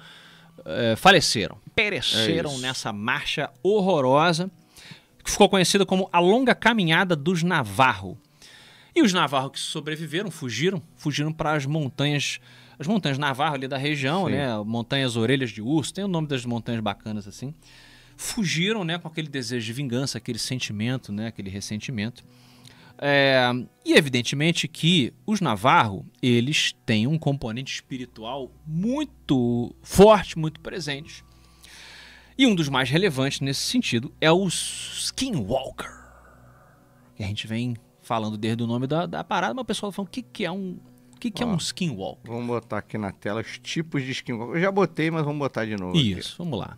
é, 0.64 0.96
faleceram, 0.96 1.58
pereceram 1.74 2.52
é 2.52 2.58
nessa 2.60 2.94
marcha 2.94 3.50
horrorosa, 3.64 4.52
que 5.24 5.32
ficou 5.32 5.50
conhecida 5.50 5.88
como 5.88 6.08
a 6.14 6.20
Longa 6.20 6.54
Caminhada 6.54 7.16
dos 7.16 7.42
Navarro. 7.42 8.16
E 8.96 9.02
os 9.02 9.14
Navarro 9.14 9.50
que 9.50 9.60
sobreviveram, 9.60 10.30
fugiram, 10.30 10.82
fugiram 10.96 11.32
para 11.32 11.54
as 11.54 11.66
montanhas, 11.66 12.40
as 12.78 12.88
montanhas 12.88 13.18
Navarro 13.18 13.56
ali 13.56 13.68
da 13.68 13.78
região, 13.78 14.26
Sim. 14.26 14.32
né? 14.32 14.58
Montanhas 14.66 15.16
Orelhas 15.16 15.52
de 15.52 15.62
Urso, 15.62 15.94
tem 15.94 16.04
o 16.04 16.08
nome 16.08 16.28
das 16.28 16.46
montanhas 16.46 16.82
bacanas 16.82 17.28
assim. 17.28 17.54
Fugiram, 18.18 18.84
né, 18.84 19.00
com 19.00 19.08
aquele 19.08 19.28
desejo 19.28 19.66
de 19.66 19.74
vingança, 19.74 20.18
aquele 20.18 20.38
sentimento, 20.38 21.12
né, 21.12 21.28
aquele 21.28 21.50
ressentimento. 21.50 22.24
É, 23.04 23.50
e 23.84 23.94
evidentemente 23.94 24.68
que 24.68 25.12
os 25.26 25.42
Navarro, 25.42 26.06
eles 26.22 26.76
têm 26.86 27.08
um 27.08 27.18
componente 27.18 27.74
espiritual 27.74 28.52
muito 28.68 29.74
forte, 29.82 30.38
muito 30.38 30.60
presente. 30.60 31.24
E 32.38 32.46
um 32.46 32.54
dos 32.54 32.70
mais 32.70 32.90
relevantes 32.90 33.40
nesse 33.40 33.62
sentido 33.62 34.14
é 34.22 34.32
o 34.32 34.48
Skinwalker. 34.48 35.92
Que 37.16 37.24
a 37.24 37.28
gente 37.28 37.48
vem 37.48 37.76
falando 38.12 38.38
desde 38.38 38.62
o 38.62 38.68
nome 38.68 38.88
da, 38.88 39.06
da 39.06 39.24
parada, 39.24 39.54
mas 39.54 39.62
o 39.62 39.66
pessoal 39.66 39.90
falando 39.90 40.10
o 40.10 40.12
que, 40.12 40.22
que 40.22 40.44
é 40.44 40.52
um. 40.52 40.78
O 41.16 41.18
que, 41.22 41.32
que 41.32 41.46
Ó, 41.46 41.48
é 41.48 41.50
um 41.50 41.56
skinwalker? 41.56 42.30
Vamos 42.30 42.46
botar 42.48 42.80
aqui 42.80 42.98
na 42.98 43.10
tela 43.10 43.40
os 43.40 43.58
tipos 43.58 44.04
de 44.04 44.12
skinwalker. 44.12 44.58
Eu 44.58 44.62
já 44.62 44.70
botei, 44.70 45.10
mas 45.10 45.24
vamos 45.24 45.40
botar 45.40 45.64
de 45.64 45.78
novo. 45.78 45.96
Isso, 45.96 46.30
aqui. 46.30 46.38
vamos 46.40 46.60
lá. 46.60 46.78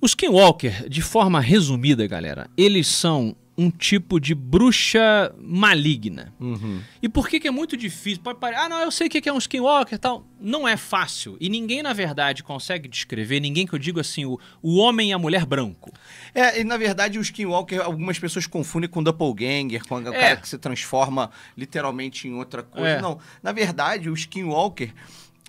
Os 0.00 0.12
skinwalker, 0.12 0.88
de 0.88 1.02
forma 1.02 1.40
resumida, 1.40 2.06
galera, 2.06 2.48
eles 2.56 2.86
são 2.86 3.34
um 3.58 3.70
tipo 3.70 4.20
de 4.20 4.36
bruxa 4.36 5.34
maligna. 5.36 6.32
Uhum. 6.38 6.80
E 7.02 7.08
por 7.08 7.28
que, 7.28 7.40
que 7.40 7.48
é 7.48 7.50
muito 7.50 7.76
difícil? 7.76 8.22
Pode 8.22 8.38
parecer, 8.38 8.62
ah, 8.62 8.68
não, 8.68 8.80
eu 8.80 8.90
sei 8.92 9.08
o 9.08 9.10
que 9.10 9.28
é 9.28 9.32
um 9.32 9.38
skinwalker 9.38 9.96
e 9.96 9.98
tal. 9.98 10.24
Não 10.40 10.66
é 10.66 10.76
fácil. 10.76 11.36
E 11.40 11.48
ninguém, 11.48 11.82
na 11.82 11.92
verdade, 11.92 12.44
consegue 12.44 12.88
descrever, 12.88 13.40
ninguém 13.40 13.66
que 13.66 13.74
eu 13.74 13.78
digo 13.78 13.98
assim, 13.98 14.24
o, 14.24 14.38
o 14.62 14.76
homem 14.76 15.10
e 15.10 15.12
a 15.12 15.18
mulher 15.18 15.44
branco. 15.44 15.92
É, 16.32 16.60
e 16.60 16.64
na 16.64 16.76
verdade 16.76 17.18
o 17.18 17.22
skinwalker, 17.22 17.80
algumas 17.80 18.16
pessoas 18.16 18.46
confundem 18.46 18.88
com 18.88 19.02
doppelganger, 19.02 19.84
com 19.88 19.96
o 19.96 20.08
é. 20.08 20.12
cara 20.12 20.36
que 20.36 20.48
se 20.48 20.56
transforma 20.56 21.28
literalmente 21.56 22.28
em 22.28 22.34
outra 22.34 22.62
coisa. 22.62 22.88
É. 22.88 23.02
Não, 23.02 23.18
na 23.42 23.50
verdade 23.50 24.08
o 24.08 24.14
skinwalker 24.14 24.94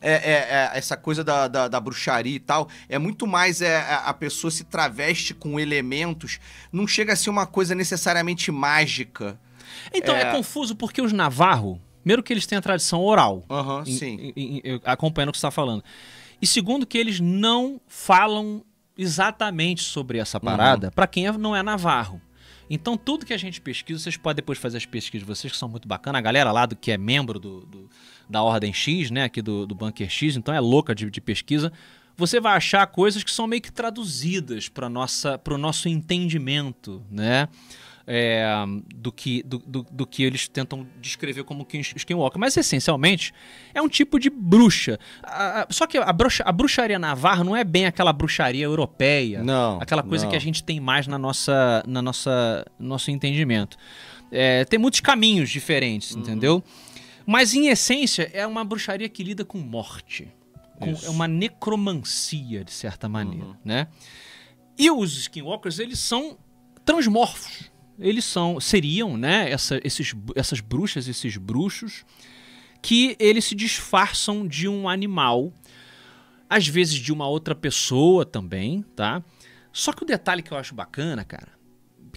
é, 0.02 0.12
é, 0.12 0.34
é, 0.34 0.72
essa 0.74 0.96
coisa 0.96 1.24
da, 1.24 1.48
da, 1.48 1.68
da, 1.68 1.80
bruxaria 1.80 2.36
e 2.36 2.40
tal, 2.40 2.70
é 2.88 2.98
muito 2.98 3.28
mais 3.28 3.62
é, 3.62 3.68
é, 3.68 4.02
a 4.06 4.14
pessoa 4.14 4.50
se 4.52 4.64
traveste 4.64 5.34
com 5.34 5.60
elementos, 5.60 6.40
não 6.72 6.88
chega 6.88 7.14
a 7.14 7.16
ser 7.16 7.30
uma 7.30 7.46
coisa 7.46 7.76
necessariamente 7.76 8.52
mágica. 8.52 9.40
Então, 9.94 10.16
é, 10.16 10.22
é 10.24 10.32
confuso 10.32 10.76
porque 10.76 11.02
os 11.02 11.14
Navarro, 11.14 11.82
primeiro 12.02 12.24
que 12.24 12.34
eles 12.34 12.46
têm 12.46 12.58
a 12.58 12.62
tradição 12.62 13.02
oral, 13.02 13.44
uhum, 13.50 13.82
em, 13.82 13.98
sim. 13.98 14.34
Em, 14.36 14.62
em, 14.64 14.82
acompanhando 14.86 15.30
o 15.30 15.32
que 15.32 15.38
você 15.38 15.46
está 15.46 15.52
falando, 15.52 15.84
e 16.42 16.48
segundo 16.48 16.86
que 16.86 16.98
eles 16.98 17.20
não 17.20 17.82
falam 17.88 18.64
exatamente 18.98 19.84
sobre 19.84 20.18
essa 20.18 20.40
parada 20.40 20.88
uhum. 20.88 20.94
para 20.94 21.08
quem 21.08 21.32
não 21.34 21.56
é 21.56 21.64
Navarro. 21.64 22.22
Então, 22.70 22.96
tudo 22.96 23.26
que 23.26 23.34
a 23.34 23.38
gente 23.38 23.60
pesquisa, 23.60 24.00
vocês 24.00 24.16
podem 24.16 24.36
depois 24.36 24.60
fazer 24.60 24.78
as 24.78 24.86
pesquisas 24.86 25.26
de 25.26 25.34
vocês, 25.34 25.52
que 25.52 25.58
são 25.58 25.68
muito 25.68 25.88
bacanas. 25.88 26.20
A 26.20 26.22
galera 26.22 26.52
lá 26.52 26.68
do 26.68 26.76
que 26.76 26.92
é 26.92 26.98
membro 26.98 27.40
do, 27.40 27.66
do 27.66 27.90
da 28.30 28.44
Ordem 28.44 28.72
X, 28.72 29.10
né, 29.10 29.24
aqui 29.24 29.42
do, 29.42 29.66
do 29.66 29.74
Bunker 29.74 30.10
X, 30.10 30.38
então 30.38 30.54
é 30.54 30.60
louca 30.60 30.94
de, 30.94 31.10
de 31.10 31.20
pesquisa. 31.20 31.74
Você 32.16 32.40
vai 32.40 32.56
achar 32.56 32.86
coisas 32.88 33.24
que 33.24 33.32
são 33.32 33.48
meio 33.48 33.62
que 33.62 33.72
traduzidas 33.72 34.68
para 34.68 34.88
o 34.88 35.58
nosso 35.58 35.88
entendimento, 35.88 37.02
né? 37.10 37.48
É, 38.12 38.52
do, 38.96 39.12
que, 39.12 39.44
do, 39.44 39.60
do, 39.60 39.84
do, 39.84 40.08
que 40.08 40.24
eles 40.24 40.48
tentam 40.48 40.86
descrever 41.00 41.44
como 41.44 41.66
Skinwalker. 41.72 42.40
Mas, 42.40 42.58
essencialmente, 42.58 43.32
é 43.72 43.80
um 43.80 43.88
tipo 43.88 44.20
de 44.20 44.32
bruxa. 44.32 45.00
A, 45.22 45.62
a, 45.62 45.68
só 45.70 45.86
que 45.86 45.96
a, 45.96 46.12
bruxa, 46.12 46.44
a 46.44 46.52
bruxaria 46.52 46.98
navarra 46.98 47.44
não 47.44 47.56
é 47.56 47.64
bem 47.64 47.86
aquela 47.86 48.12
bruxaria 48.12 48.66
europeia. 48.66 49.44
Não. 49.44 49.80
Aquela 49.80 50.02
coisa 50.02 50.24
não. 50.24 50.32
que 50.32 50.36
a 50.36 50.42
gente 50.42 50.64
tem 50.64 50.80
mais 50.80 51.06
na 51.06 51.20
nossa, 51.20 51.84
na 51.86 52.02
nossa 52.02 52.66
nosso 52.80 53.12
entendimento. 53.12 53.78
É, 54.32 54.66
tem 54.66 54.80
muitos 54.80 55.00
caminhos 55.02 55.50
diferentes, 55.50 56.16
uhum. 56.16 56.22
entendeu? 56.22 56.64
Mas, 57.32 57.54
em 57.54 57.68
essência, 57.68 58.28
é 58.34 58.48
uma 58.48 58.66
bruxaria 58.66 59.08
que 59.08 59.24
lida 59.24 59.46
com 59.46 59.60
morte. 59.60 60.28
Com, 60.80 60.90
é 60.90 61.10
uma 61.10 61.28
necromancia, 61.28 62.64
de 62.64 62.72
certa 62.72 63.08
maneira, 63.08 63.46
uhum. 63.46 63.56
né? 63.64 63.88
E 64.76 64.90
os 64.90 65.16
skinwalkers, 65.16 65.78
eles 65.78 66.00
são 66.00 66.40
transmorfos. 66.84 67.70
Eles 68.00 68.26
são, 68.26 68.60
seriam, 68.60 69.16
né, 69.16 69.52
essa, 69.52 69.80
esses, 69.84 70.16
essas 70.36 70.60
bruxas, 70.60 71.08
esses 71.08 71.38
bruxos, 71.38 72.04
que 72.82 73.16
eles 73.20 73.46
se 73.46 73.54
disfarçam 73.54 74.48
de 74.48 74.68
um 74.68 74.90
animal, 74.90 75.54
às 76.50 76.68
vezes 76.68 76.96
de 76.96 77.14
uma 77.14 77.28
outra 77.28 77.54
pessoa 77.54 78.26
também, 78.26 78.82
tá? 78.96 79.24
Só 79.72 79.94
que 79.94 80.02
o 80.02 80.08
detalhe 80.08 80.42
que 80.42 80.52
eu 80.52 80.58
acho 80.58 80.74
bacana, 80.74 81.24
cara, 81.24 81.59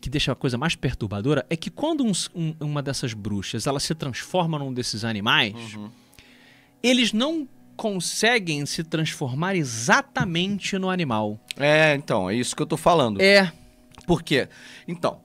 que 0.03 0.11
deixa 0.11 0.32
a 0.32 0.34
coisa 0.34 0.59
mais 0.59 0.74
perturbadora 0.74 1.46
é 1.48 1.57
que 1.57 1.70
quando 1.70 2.05
um, 2.05 2.11
um, 2.34 2.55
uma 2.61 2.82
dessas 2.82 3.14
bruxas 3.14 3.68
ela 3.68 3.78
se 3.78 3.94
transforma 3.94 4.59
num 4.59 4.74
desses 4.74 5.05
animais, 5.05 5.55
uhum. 5.74 5.88
eles 6.82 7.12
não 7.12 7.48
conseguem 7.76 8.66
se 8.66 8.82
transformar 8.82 9.55
exatamente 9.55 10.76
no 10.76 10.90
animal. 10.90 11.38
É, 11.57 11.94
então, 11.94 12.28
é 12.28 12.34
isso 12.34 12.57
que 12.57 12.61
eu 12.61 12.66
tô 12.66 12.76
falando. 12.76 13.22
É. 13.22 13.53
Por 14.05 14.24
quê? 14.24 14.48
Então, 14.88 15.20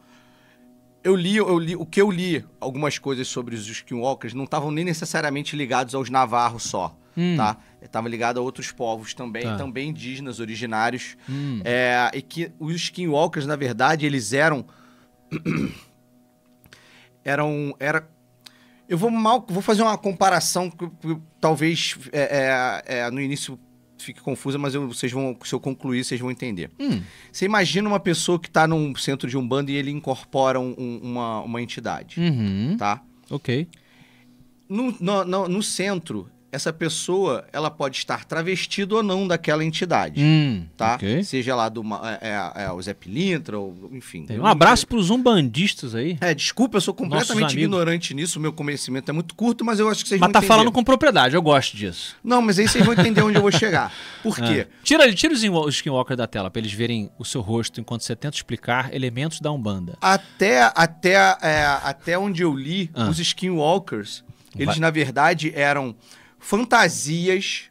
eu 1.04 1.16
li, 1.16 1.38
eu 1.38 1.58
li, 1.58 1.76
o 1.76 1.86
que 1.86 2.00
eu 2.00 2.12
li, 2.12 2.46
algumas 2.62 3.00
coisas 3.00 3.28
sobre 3.28 3.56
os 3.56 3.68
skinwalkers 3.68 4.36
não 4.36 4.44
estavam 4.44 4.70
nem 4.70 4.86
necessariamente 4.86 5.56
ligados 5.56 5.96
aos 5.96 6.08
navarros 6.10 6.64
só, 6.64 6.96
hum. 7.18 7.36
tá? 7.36 7.58
Estava 7.82 8.10
ligado 8.10 8.40
a 8.40 8.42
outros 8.42 8.72
povos 8.72 9.14
também, 9.14 9.44
tá. 9.44 9.58
também 9.58 9.90
indígenas 9.90 10.40
originários. 10.40 11.16
Hum. 11.30 11.62
É, 11.64 12.12
e 12.14 12.22
que 12.22 12.52
os 12.60 12.76
skinwalkers, 12.76 13.46
na 13.46 13.56
verdade, 13.56 14.06
eles 14.06 14.34
eram... 14.34 14.66
eram... 17.24 17.76
Era, 17.80 18.10
eu 18.90 18.98
vou 18.98 19.12
mal... 19.12 19.46
Vou 19.48 19.62
fazer 19.62 19.84
uma 19.84 19.98
comparação 19.98 20.70
que, 20.70 20.88
que 20.88 21.18
talvez 21.40 21.98
é, 22.12 22.84
é, 22.88 22.98
é 23.00 23.12
no 23.12 23.22
início 23.22 23.60
fique 24.04 24.22
confusa, 24.22 24.58
mas 24.58 24.74
eu, 24.74 24.88
vocês 24.88 25.12
vão, 25.12 25.38
se 25.44 25.54
eu 25.54 25.60
concluir, 25.60 26.04
vocês 26.04 26.20
vão 26.20 26.32
entender. 26.32 26.72
Hum. 26.80 27.02
Você 27.32 27.46
imagina 27.46 27.88
uma 27.88 28.00
pessoa 28.00 28.40
que 28.40 28.48
está 28.48 28.68
num 28.68 28.96
centro 28.96 29.28
de 29.28 29.38
um 29.38 29.48
bando 29.48 29.72
e 29.72 29.76
ele 29.76 29.92
incorpora 29.92 30.60
um, 30.60 30.74
um, 30.78 31.00
uma, 31.02 31.42
uma 31.42 31.62
entidade, 31.62 32.20
uhum. 32.20 32.76
tá? 32.78 33.02
Ok. 33.30 33.68
No, 34.70 34.96
no, 35.00 35.26
no, 35.26 35.48
no 35.48 35.64
centro, 35.64 36.30
essa 36.52 36.72
pessoa 36.72 37.46
ela 37.52 37.70
pode 37.70 37.98
estar 37.98 38.26
travestida 38.26 38.96
ou 38.96 39.04
não 39.04 39.28
daquela 39.28 39.64
entidade, 39.64 40.22
hum, 40.24 40.66
tá? 40.78 40.96
Okay. 40.96 41.24
Seja 41.24 41.56
lá 41.56 41.68
do 41.68 41.84
é, 42.04 42.20
é, 42.22 42.64
é, 42.64 42.72
o 42.72 42.82
Zé 42.82 42.94
Pilintra, 42.94 43.60
ou 43.60 43.90
enfim. 43.92 44.26
Um 44.30 44.46
abraço 44.46 44.88
para 44.88 44.98
os 44.98 45.10
umbandistas 45.10 45.94
aí. 45.94 46.18
É, 46.22 46.34
desculpa, 46.34 46.78
eu 46.78 46.82
sou 46.82 46.94
completamente 46.94 47.58
ignorante 47.58 48.14
nisso, 48.14 48.40
o 48.40 48.42
meu 48.42 48.54
conhecimento 48.54 49.10
é 49.10 49.12
muito 49.12 49.36
curto, 49.36 49.66
mas 49.66 49.80
eu 49.80 49.90
acho 49.90 50.04
que 50.04 50.10
vocês 50.10 50.20
mas 50.20 50.28
vão 50.28 50.34
tá 50.34 50.40
entender. 50.40 50.54
falando 50.54 50.72
com 50.72 50.84
propriedade, 50.84 51.36
eu 51.36 51.42
gosto 51.42 51.76
disso. 51.76 52.16
Não, 52.24 52.42
mas 52.42 52.58
aí 52.58 52.68
vocês 52.68 52.84
vão 52.84 52.94
entender 52.94 53.22
onde 53.22 53.38
eu 53.38 53.42
vou 53.42 53.52
chegar. 53.52 53.92
Por 54.24 54.36
quê? 54.36 54.68
Ah. 54.70 54.74
Tira, 54.84 55.14
tira 55.14 55.34
os 55.34 55.44
Skinwalker 55.76 56.16
da 56.16 56.28
tela, 56.28 56.50
para 56.50 56.60
eles 56.60 56.72
verem 56.72 57.10
o 57.20 57.26
seu 57.26 57.42
rosto 57.42 57.82
enquanto 57.82 58.02
você 58.02 58.16
tenta 58.16 58.36
explicar 58.36 58.94
elementos 58.94 59.42
da 59.42 59.52
Umbanda. 59.52 59.98
Até, 60.02 60.72
até, 60.76 61.14
é, 61.42 61.66
até 61.84 62.18
onde 62.18 62.42
eu 62.42 62.54
li, 62.54 62.90
ah. 62.94 63.10
os 63.10 63.20
Skinwalkers, 63.20 64.24
eles 64.56 64.76
Vai. 64.76 64.80
na 64.80 64.90
verdade 64.90 65.52
eram 65.56 65.96
fantasias, 66.40 67.64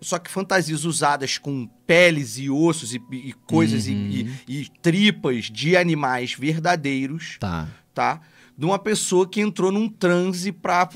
só 0.00 0.18
que 0.18 0.30
fantasias 0.30 0.84
usadas 0.84 1.38
com 1.38 1.66
peles 1.86 2.38
e 2.38 2.48
ossos 2.50 2.94
e, 2.94 3.00
e 3.12 3.32
coisas 3.32 3.86
uhum. 3.86 3.92
e, 3.92 4.30
e, 4.46 4.60
e, 4.62 4.68
tripas 4.82 5.46
de 5.46 5.76
animais 5.76 6.34
verdadeiros, 6.34 7.36
tá. 7.40 7.68
tá? 7.94 8.20
De 8.56 8.64
uma 8.64 8.78
pessoa 8.78 9.26
que 9.28 9.40
entrou 9.40 9.70
num 9.72 9.88
transe 9.88 10.52
pra 10.52 10.88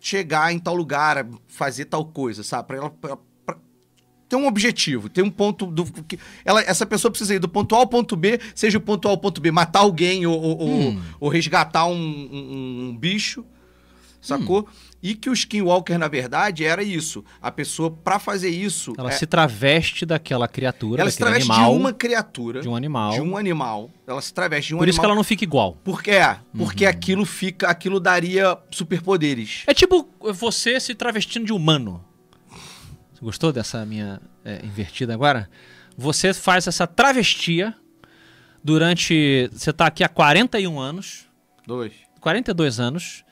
chegar 0.00 0.52
em 0.52 0.58
tal 0.58 0.74
lugar, 0.74 1.26
fazer 1.48 1.86
tal 1.86 2.04
coisa, 2.04 2.42
sabe? 2.42 2.68
Pra 2.68 2.76
ela 2.76 2.90
pra, 2.90 3.16
pra 3.46 3.56
ter 4.28 4.36
um 4.36 4.46
objetivo, 4.46 5.08
ter 5.08 5.22
um 5.22 5.30
ponto 5.30 5.66
do 5.66 5.84
que 5.84 6.18
ela, 6.44 6.60
essa 6.62 6.84
pessoa 6.84 7.10
precisa 7.10 7.34
ir 7.34 7.38
do 7.38 7.48
ponto 7.48 7.74
A 7.74 7.78
ao 7.78 7.86
ponto 7.86 8.16
B, 8.16 8.38
seja 8.54 8.78
o 8.78 8.80
ponto 8.80 9.06
A 9.08 9.10
ao 9.10 9.18
ponto 9.18 9.40
B, 9.40 9.50
matar 9.50 9.80
alguém 9.80 10.26
ou, 10.26 10.38
ou, 10.40 10.68
Hum. 10.68 11.02
ou 11.20 11.28
resgatar 11.28 11.86
um, 11.86 11.94
um- 11.94 12.88
um 12.90 12.96
bicho, 12.96 13.44
sacou? 14.26 14.60
Hum. 14.68 14.72
E 15.02 15.14
que 15.14 15.28
o 15.28 15.34
Skinwalker, 15.34 15.98
na 15.98 16.08
verdade, 16.08 16.64
era 16.64 16.82
isso. 16.82 17.22
A 17.42 17.50
pessoa, 17.50 17.90
pra 17.90 18.18
fazer 18.18 18.48
isso, 18.48 18.94
Ela 18.96 19.10
é- 19.10 19.12
se 19.12 19.26
traveste 19.26 20.06
daquela 20.06 20.48
criatura, 20.48 21.02
ela 21.02 21.10
se 21.10 21.18
traveste 21.18 21.50
animal, 21.52 21.72
de 21.72 21.78
uma 21.78 21.92
criatura, 21.92 22.60
de 22.62 22.68
um 22.68 22.74
animal. 22.74 23.12
de 23.12 23.20
um 23.20 23.36
animal. 23.36 23.90
Ela 24.06 24.22
se 24.22 24.32
traveste 24.32 24.68
de 24.68 24.74
um 24.74 24.78
Por 24.78 24.88
isso 24.88 24.96
que 24.98 25.00
animal. 25.04 25.10
ela 25.12 25.16
não 25.16 25.24
fica 25.24 25.44
igual. 25.44 25.76
Porque 25.84 26.10
é, 26.10 26.38
porque 26.56 26.84
Uhum. 26.84 26.90
aquilo 26.90 27.24
fica, 27.26 27.68
aquilo 27.68 28.00
daria 28.00 28.56
superpoderes. 28.70 29.62
É 29.66 29.74
tipo 29.74 30.08
você 30.32 30.80
se 30.80 30.94
travestindo 30.94 31.44
de 31.44 31.52
humano. 31.52 32.02
Você 33.12 33.20
gostou 33.22 33.52
dessa 33.52 33.84
minha 33.84 34.20
é, 34.44 34.64
invertida 34.64 35.12
agora? 35.12 35.50
Você 35.98 36.32
faz 36.32 36.66
essa 36.66 36.86
travestia 36.86 37.74
durante. 38.62 39.48
Você 39.52 39.72
tá 39.72 39.86
aqui 39.86 40.02
há 40.04 40.08
41 40.08 40.78
anos, 40.80 41.26
Dois. 41.66 41.92
42 42.20 42.80
anos, 42.80 43.23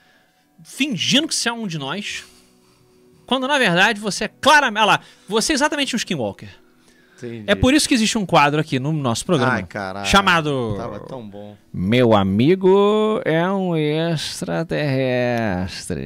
fingindo 0.63 1.27
que 1.27 1.35
você 1.35 1.49
é 1.49 1.53
um 1.53 1.67
de 1.67 1.77
nós. 1.77 2.23
Quando 3.25 3.47
na 3.47 3.57
verdade 3.57 3.99
você 3.99 4.25
é 4.25 4.27
claramente. 4.27 4.81
Olha 4.81 4.93
lá, 4.93 4.99
você 5.27 5.53
é 5.53 5.55
exatamente 5.55 5.95
um 5.95 5.97
Skinwalker. 5.97 6.49
Entendi. 7.17 7.43
É 7.47 7.55
por 7.55 7.73
isso 7.73 7.87
que 7.87 7.93
existe 7.93 8.17
um 8.17 8.25
quadro 8.25 8.59
aqui 8.59 8.77
no 8.79 8.91
nosso 8.91 9.25
programa. 9.25 9.53
Ai, 9.53 9.63
caralho. 9.63 10.05
chamado. 10.05 10.75
Tava 10.77 10.99
tão 10.99 11.25
bom. 11.27 11.55
Meu 11.71 12.13
amigo 12.13 13.21
é 13.23 13.49
um 13.49 13.77
extraterrestre. 13.77 16.03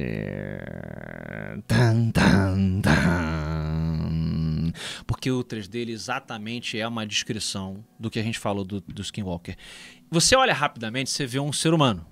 Tan, 1.66 2.10
tan, 2.10 2.80
tan. 2.80 4.72
Porque 5.06 5.30
o 5.30 5.42
3 5.42 5.66
dele 5.66 5.92
exatamente 5.92 6.78
é 6.78 6.86
uma 6.86 7.06
descrição 7.06 7.82
do 7.98 8.10
que 8.10 8.20
a 8.20 8.22
gente 8.22 8.38
falou 8.38 8.64
do, 8.64 8.80
do 8.80 9.02
Skinwalker. 9.02 9.56
Você 10.10 10.36
olha 10.36 10.54
rapidamente, 10.54 11.10
você 11.10 11.26
vê 11.26 11.40
um 11.40 11.52
ser 11.52 11.74
humano. 11.74 12.06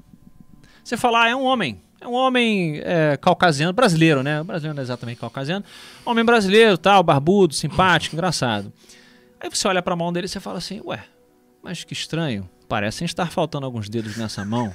Você 0.83 0.97
fala, 0.97 1.25
ah, 1.25 1.29
é 1.29 1.37
um 1.37 1.45
homem. 1.45 1.81
É 2.07 2.09
um 2.09 2.15
homem 2.15 2.81
é, 2.85 3.17
caucasiano, 3.17 3.73
brasileiro, 3.73 4.23
né? 4.23 4.41
Brasileiro 4.41 4.77
não 4.77 4.81
é 4.81 4.85
exatamente 4.85 5.19
caucasiano. 5.19 5.65
Homem 6.05 6.25
brasileiro, 6.25 6.79
tal, 6.79 7.03
barbudo, 7.03 7.53
simpático, 7.53 8.15
engraçado. 8.15 8.73
Aí 9.41 9.51
você 9.51 9.67
olha 9.67 9.83
pra 9.83 9.97
mão 9.97 10.13
dele 10.13 10.27
e 10.27 10.29
você 10.29 10.39
fala 10.39 10.59
assim, 10.59 10.81
ué, 10.85 11.05
mas 11.61 11.83
que 11.83 11.93
estranho. 11.93 12.49
Parecem 12.69 13.05
estar 13.05 13.29
faltando 13.33 13.67
alguns 13.67 13.89
dedos 13.89 14.17
nessa 14.17 14.45
mão. 14.45 14.73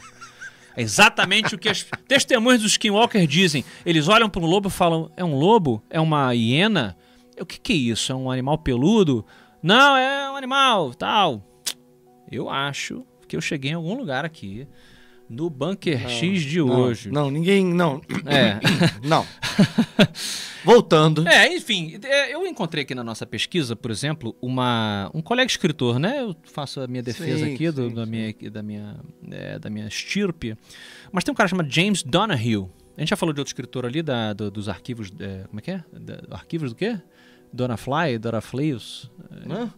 É 0.76 0.82
exatamente 0.82 1.56
o 1.56 1.58
que 1.58 1.70
as 1.70 1.86
testemunhas 2.06 2.60
do 2.60 2.68
Skinwalker 2.68 3.26
dizem. 3.26 3.64
Eles 3.86 4.10
olham 4.10 4.30
para 4.30 4.42
um 4.42 4.46
lobo 4.46 4.68
e 4.68 4.72
falam: 4.72 5.10
é 5.16 5.24
um 5.24 5.38
lobo? 5.38 5.82
É 5.90 6.02
uma 6.02 6.34
hiena? 6.34 6.98
O 7.40 7.46
que, 7.46 7.60
que 7.60 7.72
é 7.72 7.76
isso? 7.78 8.12
É 8.12 8.16
um 8.16 8.30
animal 8.30 8.58
peludo? 8.58 9.26
Não, 9.64 9.96
é 9.96 10.30
um 10.32 10.36
animal, 10.36 10.94
tal. 10.94 11.42
Eu 12.30 12.50
acho 12.50 13.06
que 13.26 13.38
eu 13.38 13.42
cheguei 13.42 13.72
em 13.72 13.76
algum 13.76 13.94
lugar 13.96 14.26
aqui 14.26 14.68
no 15.32 15.50
Bunker 15.50 16.08
X 16.10 16.42
de 16.44 16.60
Não, 16.60 16.68
hoje. 16.80 17.10
Não, 17.10 17.32
ninguém. 17.32 17.66
Não. 17.74 18.02
É. 18.26 18.60
Não. 19.08 19.26
Voltando. 20.64 21.28
É, 21.28 21.56
enfim, 21.56 21.98
é, 22.04 22.34
eu 22.34 22.46
encontrei 22.46 22.84
aqui 22.84 22.94
na 22.94 23.04
nossa 23.04 23.26
pesquisa, 23.26 23.76
por 23.76 23.90
exemplo, 23.90 24.36
uma, 24.42 25.10
um 25.14 25.22
colega 25.22 25.50
escritor, 25.50 25.98
né? 25.98 26.22
Eu 26.22 26.36
faço 26.44 26.82
a 26.82 26.88
minha 26.88 27.02
defesa 27.02 27.46
Sim, 27.46 27.54
aqui 27.54 27.72
do- 27.72 27.90
sim, 27.90 27.96
da, 27.96 28.06
sim. 28.06 28.12
minha, 28.12 28.34
da, 28.52 28.62
minha, 28.64 28.96
é, 29.32 29.58
da 29.60 29.70
minha 29.70 29.88
estirpe. 29.88 30.56
Mas 31.12 31.24
tem 31.24 31.32
um 31.32 31.36
cara 31.36 31.50
chamado 31.50 31.72
James 31.72 32.04
Donahue. 32.04 32.68
A 32.96 33.00
gente 33.02 33.10
já 33.10 33.16
falou 33.16 33.34
de 33.34 33.40
outro 33.42 33.50
escritor 33.50 33.86
ali, 33.86 34.04
da, 34.04 34.34
do- 34.34 34.52
dos 34.52 34.70
arquivos. 34.70 35.12
é, 35.20 35.46
como 35.48 35.60
é 35.60 35.62
que 35.64 35.72
é? 35.72 35.84
Da- 36.00 36.36
arquivos 36.36 36.72
do 36.72 36.76
quê? 36.76 37.00
Dona 37.52 37.76
Fly, 37.76 38.18
Dora 38.20 38.40
Fleios. 38.40 39.10
Hã? 39.50 39.74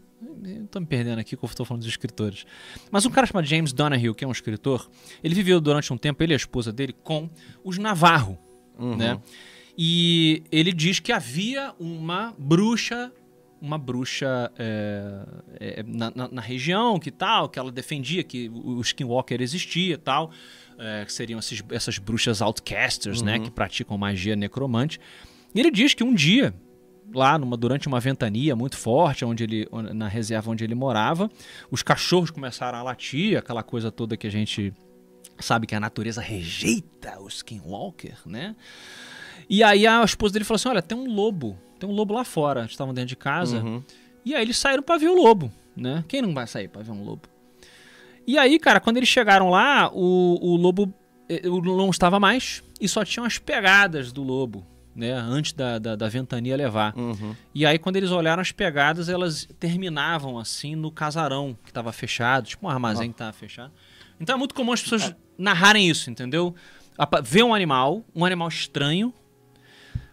Tô 0.71 0.79
me 0.79 0.85
perdendo 0.85 1.19
aqui 1.19 1.35
que 1.37 1.43
eu 1.43 1.49
tô 1.49 1.63
falando 1.65 1.81
dos 1.81 1.89
escritores. 1.89 2.45
Mas 2.91 3.05
um 3.05 3.09
cara 3.11 3.25
chamado 3.27 3.45
James 3.45 3.71
Donahue, 3.73 4.13
que 4.15 4.23
é 4.23 4.27
um 4.27 4.31
escritor, 4.31 4.89
ele 5.23 5.33
viveu 5.35 5.59
durante 5.61 5.91
um 5.93 5.97
tempo, 5.97 6.21
ele 6.23 6.33
e 6.33 6.35
a 6.35 6.37
esposa 6.37 6.71
dele, 6.71 6.93
com 7.03 7.29
os 7.63 7.77
Navarro, 7.77 8.37
Uhum. 8.77 8.95
né? 8.95 9.19
E 9.77 10.43
ele 10.51 10.71
diz 10.71 10.99
que 10.99 11.11
havia 11.11 11.73
uma 11.79 12.33
bruxa, 12.37 13.11
uma 13.61 13.77
bruxa 13.77 14.51
é, 14.57 15.25
é, 15.59 15.83
na, 15.83 16.11
na- 16.15 16.27
na 16.27 16.41
região, 16.41 16.99
que 16.99 17.09
tal, 17.09 17.49
que 17.49 17.57
ela 17.57 17.71
defendia 17.71 18.23
que 18.23 18.49
o 18.53 18.79
Skinwalker 18.81 19.41
existia 19.41 19.95
e 19.95 19.97
tal, 19.97 20.31
é, 20.77 21.05
que 21.05 21.13
seriam 21.13 21.39
esses- 21.39 21.63
essas 21.69 21.97
bruxas 21.97 22.41
outcasters, 22.41 23.21
né, 23.21 23.39
que 23.39 23.49
praticam 23.49 23.97
magia 23.97 24.35
necromante. 24.35 24.99
E 25.55 25.59
ele 25.59 25.71
diz 25.71 25.93
que 25.93 26.03
um 26.03 26.13
dia, 26.13 26.53
lá 27.13 27.37
numa, 27.37 27.57
durante 27.57 27.87
uma 27.87 27.99
ventania 27.99 28.55
muito 28.55 28.77
forte, 28.77 29.25
onde 29.25 29.43
ele, 29.43 29.67
na 29.93 30.07
reserva 30.07 30.51
onde 30.51 30.63
ele 30.63 30.75
morava, 30.75 31.29
os 31.71 31.81
cachorros 31.81 32.31
começaram 32.31 32.77
a 32.77 32.83
latir, 32.83 33.37
aquela 33.37 33.63
coisa 33.63 33.91
toda 33.91 34.17
que 34.17 34.27
a 34.27 34.31
gente 34.31 34.73
sabe 35.39 35.67
que 35.67 35.75
a 35.75 35.79
natureza 35.79 36.21
rejeita 36.21 37.19
o 37.19 37.27
Skinwalker, 37.27 38.17
né? 38.25 38.55
E 39.49 39.63
aí 39.63 39.85
a 39.85 40.03
esposa 40.03 40.33
dele 40.33 40.45
falou 40.45 40.55
assim: 40.55 40.69
olha, 40.69 40.81
tem 40.81 40.97
um 40.97 41.13
lobo, 41.13 41.57
tem 41.79 41.89
um 41.89 41.93
lobo 41.93 42.13
lá 42.13 42.23
fora. 42.23 42.61
Eles 42.61 42.71
estavam 42.71 42.93
dentro 42.93 43.09
de 43.09 43.15
casa. 43.15 43.57
Uhum. 43.57 43.83
E 44.25 44.33
aí 44.33 44.41
eles 44.41 44.57
saíram 44.57 44.83
pra 44.83 44.97
ver 44.97 45.09
o 45.09 45.15
lobo, 45.15 45.51
né? 45.75 46.03
Quem 46.07 46.21
não 46.21 46.33
vai 46.33 46.47
sair 46.47 46.67
pra 46.67 46.81
ver 46.81 46.91
um 46.91 47.03
lobo? 47.03 47.23
E 48.25 48.37
aí, 48.37 48.57
cara, 48.57 48.79
quando 48.79 48.97
eles 48.97 49.09
chegaram 49.09 49.49
lá, 49.49 49.91
o, 49.93 50.39
o 50.41 50.55
lobo 50.55 50.93
eh, 51.27 51.47
o 51.47 51.55
lobo 51.55 51.77
não 51.77 51.89
estava 51.89 52.19
mais 52.19 52.63
e 52.79 52.87
só 52.87 53.03
tinham 53.03 53.25
as 53.25 53.37
pegadas 53.37 54.11
do 54.11 54.23
lobo, 54.23 54.65
né? 54.95 55.11
Antes 55.13 55.53
da, 55.53 55.79
da, 55.79 55.95
da 55.95 56.09
ventania 56.09 56.55
levar. 56.55 56.95
Uhum. 56.97 57.35
E 57.53 57.65
aí, 57.65 57.77
quando 57.79 57.95
eles 57.95 58.11
olharam 58.11 58.41
as 58.41 58.51
pegadas, 58.51 59.09
elas 59.09 59.47
terminavam 59.59 60.37
assim 60.37 60.75
no 60.75 60.91
casarão 60.91 61.57
que 61.63 61.69
estava 61.69 61.91
fechado, 61.91 62.47
tipo 62.47 62.65
um 62.65 62.69
armazém 62.69 63.09
que 63.09 63.15
estava 63.15 63.33
fechado. 63.33 63.71
Então 64.19 64.35
é 64.35 64.37
muito 64.37 64.55
comum 64.55 64.71
as 64.71 64.81
pessoas 64.81 65.13
narrarem 65.37 65.89
isso, 65.89 66.09
entendeu? 66.09 66.55
Vê 67.23 67.43
um 67.43 67.53
animal, 67.53 68.05
um 68.15 68.23
animal 68.23 68.47
estranho. 68.47 69.13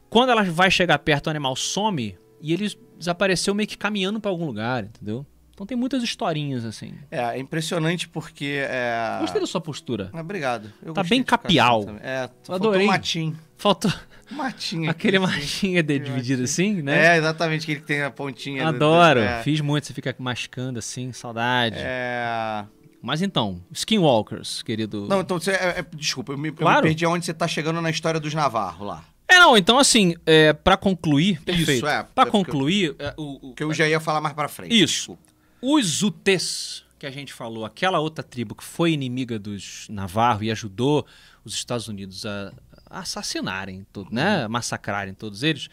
Quando 0.09 0.31
ela 0.31 0.43
vai 0.43 0.71
chegar 0.71 0.99
perto, 0.99 1.29
o 1.29 1.31
animal 1.31 1.55
some 1.55 2.17
e 2.41 2.53
ele 2.53 2.75
desapareceu 2.99 3.55
meio 3.55 3.69
que 3.69 3.77
caminhando 3.77 4.21
para 4.21 4.31
algum 4.31 4.47
lugar, 4.47 4.85
entendeu? 4.85 5.25
Então 5.61 5.67
tem 5.67 5.77
muitas 5.77 6.03
historinhas 6.03 6.65
assim. 6.65 6.95
É, 7.11 7.21
é 7.21 7.39
impressionante 7.39 8.09
porque. 8.09 8.63
É... 8.67 9.19
Gostei 9.21 9.43
da 9.43 9.47
sua 9.47 9.61
postura. 9.61 10.09
Ah, 10.11 10.21
obrigado. 10.23 10.73
Eu 10.83 10.95
Tá 10.95 11.03
bem 11.05 11.23
capial. 11.23 11.85
É, 12.01 12.31
faltou 12.43 12.69
Adorei. 12.71 12.87
um 12.87 12.91
matinho. 12.91 13.39
Faltou 13.59 13.93
matinho. 14.31 14.89
aquele 14.91 15.19
assim. 15.19 15.73
de, 15.73 15.79
Aquele 15.81 15.99
dividido 15.99 16.41
matinho. 16.41 16.45
assim, 16.45 16.81
né? 16.81 17.09
É, 17.15 17.19
exatamente, 17.19 17.65
aquele 17.65 17.81
que 17.81 17.87
tem 17.87 18.01
a 18.03 18.11
pontinha. 18.11 18.65
do- 18.73 18.79
do- 18.79 18.85
Adoro. 18.87 19.21
É. 19.21 19.43
Fiz 19.43 19.61
muito, 19.61 19.87
você 19.87 19.93
fica 19.93 20.17
mascando 20.19 20.79
assim, 20.79 21.13
saudade. 21.13 21.77
É... 21.79 22.65
Mas 23.03 23.21
então, 23.21 23.61
Skinwalkers, 23.71 24.63
querido. 24.63 25.07
Não, 25.11 25.21
então 25.21 25.39
você. 25.39 25.51
é- 25.51 25.81
é- 25.81 25.85
desculpa, 25.95 26.33
eu 26.33 26.39
me, 26.39 26.49
eu 26.49 26.53
me 26.53 26.59
Claro. 26.59 26.85
perdi 26.85 27.05
aonde 27.05 27.27
você 27.27 27.35
tá 27.35 27.47
chegando 27.47 27.83
na 27.83 27.91
história 27.91 28.19
dos 28.19 28.33
Navarro 28.33 28.87
lá. 28.87 29.05
É, 29.29 29.39
não, 29.39 29.59
então 29.59 29.79
assim, 29.79 30.15
é, 30.25 30.55
para 30.55 30.79
concluir, 30.79 31.39
perfeito. 31.43 31.87
é, 31.87 32.03
Pra 32.15 32.25
é 32.27 32.31
concluir, 32.31 32.97
é, 32.99 33.13
o, 33.19 33.51
o- 33.51 33.55
Que 33.55 33.63
eu 33.63 33.75
já 33.75 33.87
ia 33.87 34.01
falar 34.01 34.23
mais 34.23 34.35
pra 34.35 34.49
frente. 34.49 34.73
Isso. 34.75 34.95
desculpa. 35.13 35.30
Os 35.63 36.03
Utes 36.03 36.85
que 37.01 37.07
a 37.07 37.11
gente 37.11 37.33
falou, 37.33 37.65
aquela 37.65 37.99
outra 37.99 38.23
tribo 38.23 38.55
que 38.55 38.63
foi 38.63 38.93
inimiga 38.93 39.39
dos 39.39 39.89
Navarro 39.89 40.45
e 40.45 40.51
ajudou 40.51 41.07
os 41.43 41.55
Estados 41.55 41.89
Unidos 41.89 42.27
a, 42.27 42.53
assassinarem, 42.91 43.87
todo, 43.91 44.15
né, 44.15 44.47
massacrarem 44.47 45.15
todos 45.15 45.43
eles. 45.43 45.71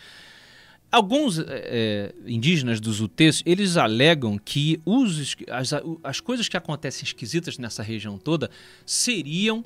Alguns 0.89 1.37
é, 1.37 2.15
indígenas 2.25 2.79
dos 2.79 3.01
Utes, 3.01 3.43
eles 3.45 3.75
alegam 3.75 4.37
que 4.37 4.79
os, 4.85 5.35
as, 5.49 5.73
as 6.01 6.21
coisas 6.21 6.47
que 6.47 6.55
acontecem 6.55 7.03
esquisitas 7.03 7.57
nessa 7.57 7.83
região 7.83 8.17
toda 8.17 8.49
seriam 8.85 9.65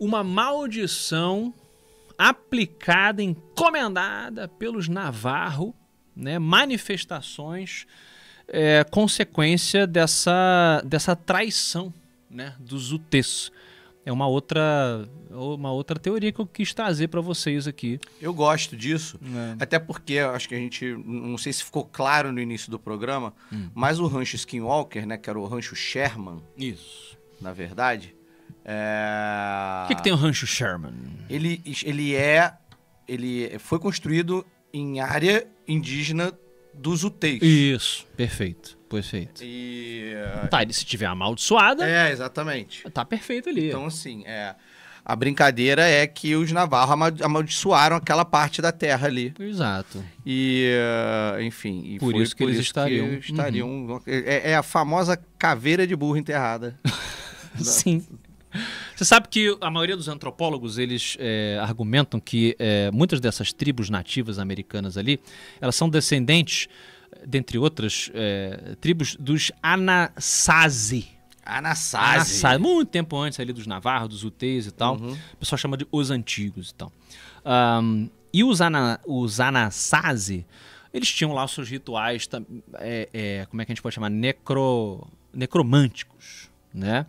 uma 0.00 0.24
maldição 0.24 1.52
aplicada, 2.16 3.22
encomendada 3.22 4.48
pelos 4.48 4.88
Navarro, 4.88 5.74
né, 6.16 6.38
manifestações 6.38 7.86
é, 8.48 8.84
consequência 8.84 9.86
dessa, 9.86 10.82
dessa 10.84 11.14
traição 11.16 11.92
né, 12.30 12.54
dos 12.58 12.92
UTs. 12.92 13.50
É 14.04 14.12
uma 14.12 14.28
outra, 14.28 15.08
uma 15.30 15.72
outra 15.72 15.98
teoria 15.98 16.30
que 16.30 16.40
eu 16.40 16.46
quis 16.46 16.72
trazer 16.72 17.08
para 17.08 17.20
vocês 17.20 17.66
aqui. 17.66 17.98
Eu 18.22 18.32
gosto 18.32 18.76
disso. 18.76 19.18
É. 19.58 19.64
Até 19.64 19.80
porque 19.80 20.18
acho 20.20 20.48
que 20.48 20.54
a 20.54 20.58
gente. 20.58 20.94
Não 21.04 21.36
sei 21.36 21.52
se 21.52 21.64
ficou 21.64 21.84
claro 21.84 22.30
no 22.30 22.40
início 22.40 22.70
do 22.70 22.78
programa, 22.78 23.34
Hum. 23.52 23.68
mas 23.74 23.98
o 23.98 24.06
rancho 24.06 24.36
Skinwalker, 24.36 25.04
né? 25.06 25.18
Que 25.18 25.28
era 25.28 25.36
o 25.36 25.44
rancho 25.44 25.74
Sherman, 25.74 26.40
Isso. 26.56 27.18
na 27.40 27.52
verdade. 27.52 28.14
É... 28.64 29.84
O 29.84 29.88
que, 29.88 29.94
que 29.94 30.02
tem 30.02 30.12
o 30.12 30.16
Rancho 30.16 30.46
Sherman? 30.46 30.92
Ele, 31.30 31.62
ele 31.84 32.14
é. 32.16 32.52
Ele 33.06 33.56
foi 33.60 33.78
construído 33.78 34.44
em 34.72 34.98
área 34.98 35.46
indígena 35.68 36.32
dos 36.78 37.04
UTs. 37.04 37.42
Isso, 37.42 38.06
perfeito, 38.16 38.76
perfeito. 38.88 39.42
E. 39.42 40.12
Tá, 40.50 40.62
e 40.62 40.72
se 40.72 40.84
tiver 40.84 41.06
amaldiçoada, 41.06 41.88
É, 41.88 42.10
exatamente. 42.10 42.82
tá 42.90 43.04
perfeito 43.04 43.48
ali. 43.48 43.68
Então, 43.68 43.86
assim, 43.86 44.22
é. 44.26 44.54
A 45.08 45.14
brincadeira 45.14 45.82
é 45.88 46.04
que 46.04 46.34
os 46.34 46.50
navarros 46.50 46.92
ama- 46.94 47.14
amaldiçoaram 47.22 47.94
aquela 47.94 48.24
parte 48.24 48.60
da 48.60 48.72
terra 48.72 49.06
ali. 49.06 49.32
Exato. 49.38 50.04
E, 50.26 50.68
eh, 51.38 51.44
enfim. 51.44 51.80
e 51.94 51.98
Por 52.00 52.12
foi 52.12 52.22
isso 52.24 52.34
que 52.34 52.42
eles 52.42 52.58
estariam. 52.58 53.06
Uhum. 53.06 53.14
estariam- 53.18 54.02
é, 54.04 54.50
é 54.50 54.56
a 54.56 54.64
famosa 54.64 55.16
caveira 55.38 55.86
de 55.86 55.94
burro 55.94 56.16
enterrada. 56.16 56.76
Sim. 57.54 58.04
Você 58.96 59.04
sabe 59.04 59.28
que 59.28 59.54
a 59.60 59.70
maioria 59.70 59.94
dos 59.94 60.08
antropólogos 60.08 60.78
eles 60.78 61.18
é, 61.20 61.58
argumentam 61.60 62.18
que 62.18 62.56
é, 62.58 62.90
muitas 62.90 63.20
dessas 63.20 63.52
tribos 63.52 63.90
nativas 63.90 64.38
americanas 64.38 64.96
ali, 64.96 65.20
elas 65.60 65.76
são 65.76 65.86
descendentes, 65.86 66.66
dentre 67.26 67.58
outras 67.58 68.10
é, 68.14 68.74
tribos 68.80 69.14
dos 69.16 69.52
Anasazi. 69.62 71.08
Anasazi. 71.44 72.14
Anasazi, 72.14 72.58
muito 72.58 72.88
tempo 72.88 73.18
antes 73.18 73.38
ali 73.38 73.52
dos 73.52 73.66
Navarros, 73.66 74.08
dos 74.08 74.24
Uteis 74.24 74.66
e 74.66 74.72
tal. 74.72 74.96
Uhum. 74.96 75.12
O 75.34 75.36
pessoal 75.36 75.58
chama 75.58 75.76
de 75.76 75.86
os 75.92 76.10
antigos 76.10 76.70
e 76.70 76.74
tal. 76.74 76.90
Ahn, 77.44 78.08
e 78.32 78.42
os, 78.42 78.62
ana, 78.62 78.98
os 79.06 79.40
Anasazi, 79.40 80.46
eles 80.92 81.12
tinham 81.12 81.34
lá 81.34 81.44
os 81.44 81.52
seus 81.52 81.68
rituais, 81.68 82.26
é, 82.78 83.08
é, 83.12 83.46
como 83.50 83.60
é 83.60 83.66
que 83.66 83.72
a 83.72 83.74
gente 83.74 83.82
pode 83.82 83.94
chamar? 83.94 84.08
Necro, 84.08 85.06
necromânticos, 85.34 86.50
né? 86.72 87.04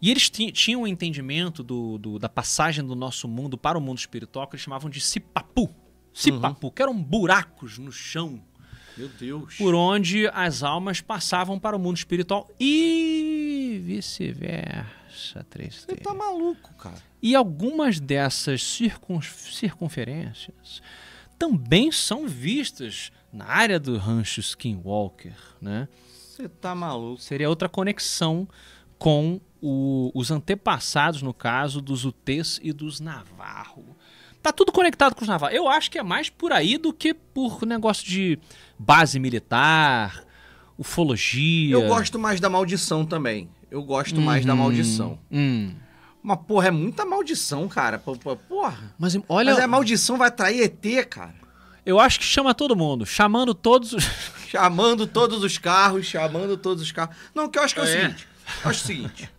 E 0.00 0.10
eles 0.10 0.30
ti- 0.30 0.52
tinham 0.52 0.82
um 0.82 0.86
entendimento 0.86 1.62
do, 1.62 1.98
do- 1.98 2.18
da 2.18 2.28
passagem 2.28 2.84
do 2.84 2.94
nosso 2.94 3.26
mundo 3.26 3.58
para 3.58 3.76
o 3.76 3.80
mundo 3.80 3.98
espiritual 3.98 4.46
que 4.46 4.54
eles 4.56 4.62
chamavam 4.62 4.88
de 4.88 5.00
Sipapu. 5.00 5.74
Sipapu, 6.12 6.70
que 6.70 6.82
eram 6.82 7.00
buracos 7.00 7.78
no 7.78 7.92
chão 7.92 8.40
Meu 8.96 9.08
Deus. 9.08 9.56
por 9.56 9.74
onde 9.74 10.26
as 10.28 10.62
almas 10.62 11.00
passavam 11.00 11.58
para 11.58 11.76
o 11.76 11.78
mundo 11.80 11.96
espiritual 11.96 12.48
e 12.58 13.80
vice-versa. 13.84 15.44
Você 15.70 15.96
tá 15.96 16.14
maluco, 16.14 16.72
cara. 16.74 17.02
E 17.20 17.34
algumas 17.34 17.98
dessas 17.98 18.62
circun- 18.62 19.20
circunferências 19.20 20.80
também 21.38 21.90
são 21.92 22.26
vistas 22.28 23.10
na 23.32 23.44
área 23.46 23.78
do 23.80 23.96
rancho 23.96 24.40
Skinwalker, 24.40 25.36
né? 25.60 25.88
Você 26.08 26.48
tá 26.48 26.74
maluco. 26.74 27.20
Seria 27.20 27.48
outra 27.48 27.68
conexão 27.68 28.48
com 28.98 29.40
o- 29.60 30.10
os 30.14 30.30
antepassados, 30.30 31.22
no 31.22 31.32
caso, 31.34 31.80
dos 31.80 32.04
Utés 32.04 32.58
e 32.62 32.72
dos 32.72 33.00
Navarro. 33.00 33.96
Tá 34.42 34.52
tudo 34.52 34.70
conectado 34.72 35.14
com 35.14 35.22
os 35.22 35.28
Navarro. 35.28 35.52
Eu 35.52 35.68
acho 35.68 35.90
que 35.90 35.98
é 35.98 36.02
mais 36.02 36.30
por 36.30 36.52
aí 36.52 36.78
do 36.78 36.92
que 36.92 37.12
por 37.12 37.64
negócio 37.66 38.06
de 38.06 38.38
base 38.78 39.18
militar, 39.18 40.24
ufologia. 40.78 41.72
Eu 41.74 41.86
gosto 41.88 42.18
mais 42.18 42.40
da 42.40 42.48
maldição 42.48 43.04
também. 43.04 43.48
Eu 43.70 43.82
gosto 43.82 44.20
mais 44.20 44.44
da 44.44 44.52
Uhum. 44.54 44.58
maldição. 44.60 45.18
Hum. 45.30 45.74
Mas, 46.22 46.38
porra, 46.46 46.68
é 46.68 46.70
muita 46.70 47.04
maldição, 47.04 47.68
cara. 47.68 47.98
Porra. 47.98 48.94
Mas 48.98 49.16
olha, 49.28 49.52
Mas 49.54 49.62
a 49.62 49.66
maldição 49.66 50.16
vai 50.16 50.28
atrair 50.28 50.62
ET, 50.62 51.04
cara. 51.04 51.34
eu 51.84 51.98
acho 51.98 52.18
que 52.18 52.24
chama 52.24 52.54
todo 52.54 52.76
mundo, 52.76 53.04
chamando 53.06 53.54
todos 53.54 53.92
os. 53.92 54.04
Chamando 54.48 55.06
todos 55.06 55.42
os 55.42 55.58
carros, 55.58 56.06
chamando 56.06 56.56
todos 56.56 56.82
os 56.82 56.90
carros. 56.92 57.14
Não, 57.34 57.44
o 57.44 57.48
que 57.50 57.58
eu 57.58 57.62
acho 57.62 57.74
que 57.74 57.80
é 57.80 57.84
o 57.84 57.86
É. 57.86 58.00
seguinte. 58.00 58.27
Acho 58.64 58.82
o 58.84 58.86
seguinte. 58.86 59.30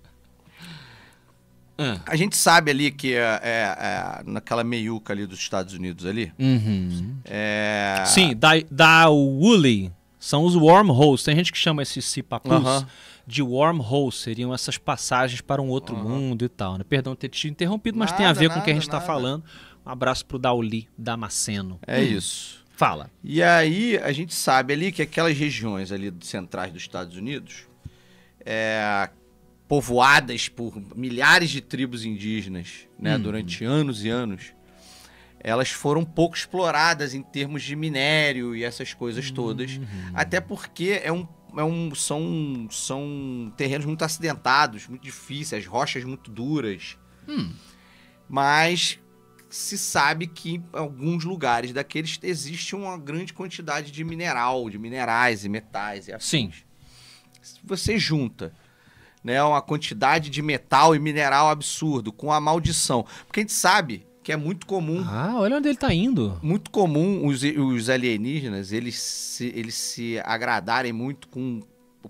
Ah. 1.82 1.98
A 2.08 2.16
gente 2.18 2.36
sabe 2.36 2.72
ali 2.72 2.92
que 2.92 3.14
é, 3.14 3.40
é- 3.42 3.78
é 4.20 4.24
naquela 4.26 4.66
meiuca 4.66 5.14
ali 5.14 5.26
dos 5.26 5.40
Estados 5.40 5.74
Unidos 5.74 6.06
ali. 6.06 6.30
Uhum. 6.38 7.16
É. 7.24 8.04
Sim, 8.06 8.36
da, 8.36 8.50
da 8.70 9.08
Woolly 9.10 9.90
são 10.20 10.44
os 10.44 10.56
wormholes. 10.58 11.24
Tem 11.24 11.34
gente 11.38 11.54
que 11.54 11.58
chama 11.58 11.82
esses 11.82 12.04
cipapus 12.04 12.52
Aham. 12.52 12.86
de 13.26 13.42
wormholes. 13.42 14.16
Seriam 14.16 14.54
essas 14.54 14.78
passagens 14.78 15.40
para 15.40 15.62
um 15.62 15.70
outro 15.70 15.96
mundo 15.96 16.44
e 16.44 16.50
tal. 16.50 16.78
Né? 16.78 16.84
Perdão 16.84 17.16
ter 17.16 17.30
te 17.30 17.48
interrompido, 17.48 17.98
mas 17.98 18.12
tem 18.12 18.26
a 18.26 18.30
Nada, 18.30 18.40
ver 18.42 18.50
com 18.50 18.60
o 18.60 18.62
que 18.62 18.72
a 18.72 18.74
nada, 18.74 18.74
gente 18.74 18.82
está 18.90 18.98
nada. 18.98 19.08
falando. 19.08 19.44
Um 19.86 19.90
abraço 19.90 20.26
pro 20.26 20.38
Dauli 20.38 20.90
Damasceno. 20.98 21.80
É 21.88 22.04
isso. 22.04 22.60
Fala. 22.76 23.10
E 23.24 23.42
aí 23.42 23.98
a 24.00 24.12
gente 24.12 24.34
sabe 24.36 24.74
ali 24.74 24.92
que 24.92 25.02
aquelas 25.02 25.38
regiões 25.38 25.94
ali 25.94 26.14
centrais 26.20 26.74
dos 26.74 26.82
Estados 26.82 27.16
Unidos, 27.16 27.69
é, 28.52 29.08
povoadas 29.68 30.50
por 30.50 30.74
milhares 30.98 31.52
de 31.52 31.62
tribos 31.62 32.04
indígenas, 32.04 32.88
né, 32.98 33.16
Uhum. 33.16 33.22
durante 33.22 33.64
anos 33.64 34.04
e 34.04 34.10
anos, 34.10 34.54
elas 35.40 35.70
foram 35.70 36.04
pouco 36.04 36.36
exploradas 36.36 37.14
em 37.14 37.22
termos 37.22 37.62
de 37.62 37.76
minério 37.76 38.56
e 38.56 38.64
essas 38.64 38.92
coisas 38.96 39.30
todas, 39.30 39.78
Uhum. 39.78 39.86
até 40.16 40.42
porque 40.42 41.00
é 41.04 41.12
um, 41.12 41.28
é 41.56 41.64
um, 41.64 41.94
são, 41.94 42.68
são 42.72 43.54
terrenos 43.56 43.86
muito 43.86 44.04
acidentados, 44.04 44.88
muito 44.88 45.04
difíceis, 45.04 45.64
as 45.64 45.70
rochas 45.70 46.04
muito 46.04 46.32
duras. 46.32 46.98
Hum. 47.28 47.52
Mas 48.28 49.00
se 49.50 49.78
sabe 49.78 50.28
que 50.28 50.56
em 50.56 50.64
alguns 50.74 51.24
lugares 51.24 51.72
daqueles 51.74 52.20
existe 52.24 52.76
uma 52.76 52.98
grande 52.98 53.32
quantidade 53.34 53.92
de 53.92 54.04
mineral, 54.04 54.70
de 54.70 54.78
minerais 54.80 55.46
e 55.46 55.50
metais 55.50 56.08
e 56.08 56.14
afins. 56.14 56.28
Sim. 56.30 56.52
Você 57.64 57.98
junta 57.98 58.52
né, 59.24 59.42
uma 59.44 59.62
quantidade 59.62 60.30
de 60.30 60.42
metal 60.42 60.96
e 60.96 61.00
mineral 61.00 61.50
absurdo 61.50 62.12
com 62.12 62.32
a 62.32 62.40
maldição, 62.40 63.06
porque 63.26 63.42
a 63.42 63.44
gente 63.44 63.54
sabe 63.54 64.06
que 64.24 64.32
é 64.32 64.38
muito 64.38 64.66
comum 64.66 65.04
Ah, 65.08 65.34
olha 65.38 65.58
onde 65.58 65.68
ele 65.70 65.78
tá 65.78 65.94
indo. 65.94 66.38
muito 66.42 66.70
comum 66.70 67.26
os, 67.26 67.42
os 67.44 67.90
alienígenas 67.90 68.72
eles 68.72 68.98
se, 69.00 69.52
eles 69.56 69.76
se 69.76 70.20
agradarem 70.24 70.94
muito 70.94 71.28
com, 71.28 71.62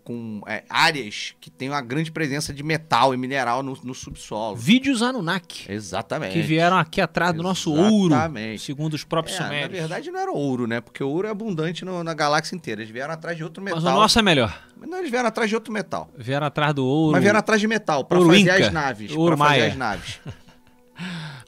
com 0.03 0.41
é, 0.47 0.63
áreas 0.69 1.33
que 1.41 1.49
têm 1.49 1.69
uma 1.69 1.81
grande 1.81 2.11
presença 2.11 2.53
de 2.53 2.61
metal 2.63 3.13
e 3.13 3.17
mineral 3.17 3.63
no, 3.63 3.77
no 3.83 3.93
subsolo. 3.95 4.55
Vídeos 4.55 5.01
Anunnaki. 5.01 5.71
Exatamente. 5.71 6.33
Que 6.33 6.41
vieram 6.41 6.77
aqui 6.77 7.01
atrás 7.01 7.33
do 7.33 7.41
nosso 7.41 7.73
ouro, 7.73 8.13
Exatamente. 8.13 8.61
segundo 8.61 8.93
os 8.93 9.03
próprios 9.03 9.35
É, 9.37 9.39
na 9.39 9.45
sumérios. 9.47 9.79
verdade 9.79 10.11
não 10.11 10.19
era 10.19 10.31
ouro, 10.31 10.67
né? 10.67 10.79
Porque 10.79 11.03
o 11.03 11.09
ouro 11.09 11.27
é 11.27 11.31
abundante 11.31 11.83
no- 11.83 12.03
na 12.03 12.13
galáxia 12.13 12.55
inteira. 12.55 12.81
Eles 12.81 12.93
vieram 12.93 13.13
atrás 13.13 13.35
de 13.35 13.43
outro 13.43 13.63
metal. 13.63 13.81
Mas 13.81 13.91
o 13.91 13.95
nosso 13.95 14.19
é 14.19 14.21
melhor. 14.21 14.63
Mas 14.79 14.89
Não, 14.89 14.99
eles 14.99 15.09
vieram 15.09 15.27
atrás 15.27 15.49
de 15.49 15.55
outro 15.55 15.73
metal. 15.73 16.09
Vieram 16.17 16.45
atrás 16.45 16.73
do 16.73 16.85
ouro. 16.85 17.13
Mas 17.13 17.23
vieram 17.23 17.39
atrás 17.39 17.59
de 17.59 17.67
metal 17.67 18.05
pra 18.05 18.17
Ouro 18.19 18.29
fazer 18.29 18.41
Inca. 18.41 18.67
as 18.67 18.71
naves. 18.71 19.11
Ouro 19.11 19.35
pra 19.37 19.47
fazer 19.47 19.65
as 19.65 19.75
naves. 19.75 20.19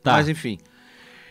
Tá. 0.04 0.14
Mas 0.14 0.30
enfim. 0.30 0.58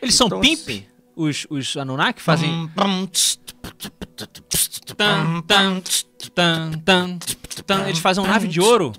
Eles 0.01 0.15
são 0.15 0.27
Então, 0.29 0.41
pimp? 0.41 0.59
assim- 0.61 0.87
Os, 1.17 1.47
os 1.51 1.77
Anunnaki 1.77 2.23
fazem. 2.23 2.69
Tan, 2.77 3.07
tan, 3.07 3.71
tan. 4.17 4.60
Eles 7.87 7.99
fazem 7.99 8.23
uma 8.23 8.31
nave 8.33 8.49
de 8.49 8.61
ouro. 8.61 8.93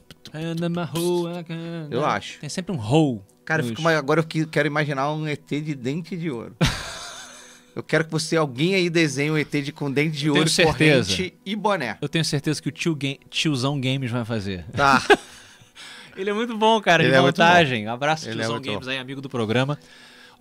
Eu 1.89 2.05
acho. 2.05 2.39
Tem 2.39 2.49
sempre 2.49 2.72
um 2.73 2.77
roll. 2.77 3.26
Cara, 3.43 3.63
nos- 3.63 3.85
agora 3.85 4.19
eu 4.22 4.23
que- 4.23 4.45
quero 4.45 4.68
imaginar 4.68 5.11
um 5.11 5.27
ET 5.27 5.45
de 5.49 5.76
dente 5.76 6.15
de 6.15 6.30
ouro. 6.31 6.55
eu 7.76 7.84
quero 7.84 8.05
que 8.05 8.11
você, 8.11 8.38
alguém 8.38 8.76
aí 8.76 8.89
desenhe 8.89 9.31
um 9.31 9.38
ET 9.38 9.51
de, 9.61 9.72
com 9.72 9.91
dente 9.91 10.18
de 10.18 10.27
Eu 10.27 10.35
ouro, 10.35 10.49
certeza. 10.49 11.09
corrente 11.11 11.34
e 11.45 11.55
boné. 11.55 11.97
Eu 12.01 12.07
tenho 12.07 12.23
certeza 12.23 12.61
que 12.61 12.69
o 12.69 12.72
tio 12.72 12.95
Ga- 12.95 13.18
tiozão 13.30 13.80
Games 13.81 14.09
vai 14.11 14.23
fazer. 14.23 14.65
Tá. 14.73 15.01
Ele 16.15 16.30
é 16.30 16.34
muito 16.34 16.57
bom, 16.57 16.80
cara, 16.81 17.03
Ele 17.03 17.11
de 17.11 17.18
é 17.18 17.22
montagem. 17.22 17.88
Abraço, 17.88 18.26
Ele 18.26 18.34
é 18.34 18.35
tiozão 18.35 18.53
muito 18.55 18.69
Games 18.72 18.88
aí, 18.88 18.97
amigo 18.97 19.22
do 19.22 19.30
programa. 19.30 19.77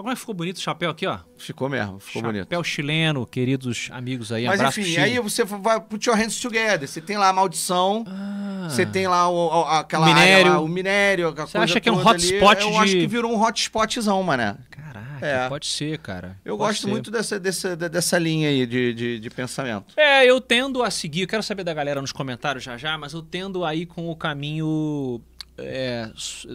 Como 0.02 0.10
é 0.10 0.14
que 0.14 0.20
ficou 0.20 0.34
bonito 0.34 0.56
o 0.56 0.60
chapéu 0.60 0.90
aqui, 0.90 1.06
ó. 1.06 1.18
Ficou 1.36 1.68
mesmo, 1.68 1.98
ficou 2.00 2.22
chapéu 2.22 2.44
bonito. 2.46 2.64
chileno, 2.64 3.26
queridos 3.26 3.88
amigos 3.92 4.32
aí. 4.32 4.46
Mas 4.46 4.60
enfim, 4.60 4.96
aí 4.96 5.18
você 5.18 5.44
vai 5.44 5.80
put 5.80 6.08
your 6.08 6.16
hands 6.16 6.40
together. 6.40 6.88
Você 6.88 7.00
tem 7.00 7.16
lá 7.18 7.28
a 7.28 7.32
maldição, 7.32 8.04
Ah. 8.08 8.68
você 8.68 8.86
tem 8.86 9.06
lá 9.06 9.28
o, 9.28 9.34
o- 9.34 9.64
aquela 9.66 10.06
O 10.06 10.08
minério. 10.08 10.46
área 10.52 10.60
o 10.60 10.68
minério, 10.68 11.32
Você 11.34 11.58
acha 11.58 11.80
que 11.80 11.88
é 11.88 11.92
um 11.92 11.96
hotspot 12.06 12.60
Eu 12.62 12.78
acho 12.78 12.92
de- 12.92 13.00
que 13.00 13.06
virou 13.06 13.32
um 13.32 13.42
hotspotzão, 13.42 14.22
mané. 14.22 14.56
Caraca, 14.70 15.26
É. 15.26 15.48
pode 15.48 15.66
ser, 15.66 15.98
cara. 15.98 16.36
Eu 16.44 16.56
Pode 16.56 16.70
gosto 16.70 16.82
ser. 16.82 16.88
muito 16.90 17.10
dessa, 17.10 17.38
dessa, 17.38 17.76
dessa 17.76 18.18
linha 18.18 18.48
aí 18.48 18.64
de, 18.66 18.94
de, 18.94 19.20
de 19.20 19.30
pensamento. 19.30 19.92
É, 19.96 20.24
eu 20.24 20.40
tendo 20.40 20.82
a 20.82 20.90
seguir, 20.90 21.22
eu 21.22 21.28
quero 21.28 21.42
saber 21.42 21.62
da 21.62 21.74
galera 21.74 22.00
nos 22.00 22.10
comentários 22.12 22.64
já 22.64 22.76
já, 22.76 22.96
mas 22.96 23.12
eu 23.12 23.20
tendo 23.22 23.64
a 23.64 23.74
ir 23.74 23.84
com 23.86 24.10
o 24.10 24.16
caminho 24.16 25.20
é, 25.58 26.10
s- 26.16 26.48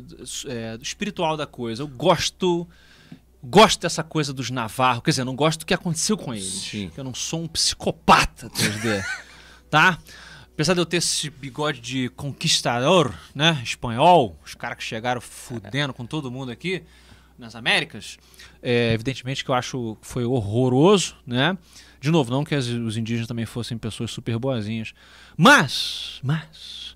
é, 0.48 0.78
espiritual 0.82 1.38
da 1.38 1.46
coisa. 1.46 1.84
Eu 1.84 1.88
gosto 1.88 2.68
gosto 3.46 3.80
dessa 3.82 4.04
coisa 4.04 4.34
dos 4.34 4.50
Navarro, 4.50 5.02
quer 5.02 5.12
dizer, 5.12 5.24
não 5.24 5.36
gosto 5.36 5.60
do 5.62 5.66
que 5.66 5.74
aconteceu 5.74 6.18
com 6.18 6.34
eles. 6.34 6.46
Sim. 6.46 6.92
Eu 6.98 7.04
não 7.04 7.14
sou 7.14 7.42
um 7.44 7.48
psicopata 7.48 8.50
3D, 8.50 9.04
tá? 9.70 9.98
Apesar 10.54 10.74
de 10.74 10.80
eu 10.80 10.86
ter 10.86 10.98
esse 10.98 11.30
bigode 11.30 11.82
de 11.82 12.10
conquistador, 12.10 13.14
né, 13.34 13.60
espanhol, 13.64 14.40
os 14.46 14.56
caras 14.56 14.78
que 14.78 14.84
chegaram 14.84 15.20
fudendo 15.20 15.94
com 15.94 16.06
todo 16.06 16.32
mundo 16.32 16.50
aqui 16.52 16.84
nas 17.38 17.56
Américas, 17.56 18.18
é, 18.64 18.94
evidentemente 18.94 19.44
que 19.44 19.52
eu 19.52 19.56
acho 19.56 19.98
que 20.02 20.08
foi 20.08 20.24
horroroso, 20.24 21.18
né? 21.28 21.58
De 22.00 22.10
novo, 22.10 22.32
não 22.32 22.46
que 22.46 22.56
as- 22.56 22.68
os 22.68 22.96
indígenas 22.96 23.28
também 23.28 23.46
fossem 23.46 23.78
pessoas 23.78 24.12
super 24.12 24.40
boazinhas, 24.40 24.94
mas, 25.36 26.20
mas, 26.24 26.96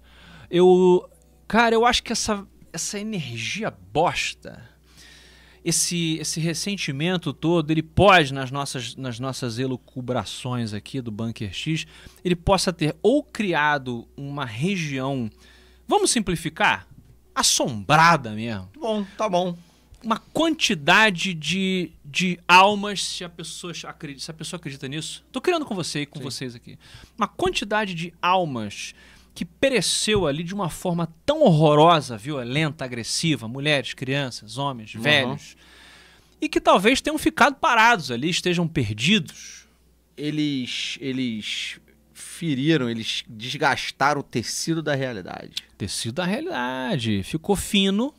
eu, 0.50 1.10
cara, 1.46 1.76
eu 1.76 1.86
acho 1.86 2.02
que 2.02 2.14
essa, 2.14 2.48
essa 2.72 2.98
energia 2.98 3.70
bosta, 3.92 4.64
esse, 5.64 6.18
esse 6.20 6.40
ressentimento 6.40 7.34
todo, 7.34 7.72
ele 7.72 7.84
pode, 7.84 8.34
nas 8.34 8.52
nossas, 8.52 8.96
nas 8.96 9.20
nossas 9.20 9.60
elucubrações 9.60 10.74
aqui 10.74 11.02
do 11.02 11.12
Bunker 11.12 11.54
X, 11.54 11.86
ele 12.24 12.36
possa 12.36 12.72
ter 12.72 12.96
ou 13.02 13.24
criado 13.24 14.08
uma 14.16 14.46
região, 14.46 15.30
vamos 15.88 16.12
simplificar, 16.12 16.88
assombrada 17.34 18.32
mesmo. 18.32 18.70
Bom, 18.78 19.06
tá 19.18 19.28
bom. 19.28 19.58
uma 20.04 20.18
quantidade 20.18 21.34
de, 21.34 21.92
de 22.04 22.40
almas, 22.48 23.04
se 23.04 23.24
a, 23.24 23.30
pessoa 23.30 23.74
acredita, 23.86 24.24
se 24.24 24.32
a 24.32 24.34
pessoa 24.34 24.58
acredita 24.58 24.88
nisso. 24.88 25.24
Tô 25.32 25.42
criando 25.42 25.66
com 25.66 25.76
você 25.76 26.02
e 26.02 26.06
com 26.06 26.20
Sim. 26.20 26.24
vocês 26.24 26.56
aqui. 26.56 26.78
Uma 27.18 27.28
quantidade 27.28 27.94
de 27.94 28.14
almas 28.22 28.94
que 29.34 29.46
pereceu 29.46 30.28
ali 30.28 30.44
de 30.44 30.54
uma 30.54 30.70
forma 30.70 31.08
tão 31.26 31.42
horrorosa, 31.42 32.18
violenta, 32.18 32.84
agressiva, 32.86 33.48
mulheres, 33.48 33.94
crianças, 33.94 34.58
homens, 34.58 34.96
uhum. 34.96 35.02
velhos, 35.02 35.56
e 36.42 36.50
que 36.50 36.60
talvez 36.60 37.02
tenham 37.02 37.18
ficado 37.18 37.56
parados 37.56 38.12
ali, 38.12 38.30
estejam 38.30 38.68
perdidos. 38.68 39.68
Eles, 40.18 40.98
eles 41.00 41.80
feriram, 42.14 42.90
eles 42.90 43.24
desgastaram 43.28 44.22
o 44.22 44.24
tecido 44.24 44.82
da 44.82 44.96
realidade. 44.96 45.64
Tecido 45.78 46.16
da 46.16 46.26
realidade. 46.26 47.24
Ficou 47.24 47.56
fino 47.56 48.14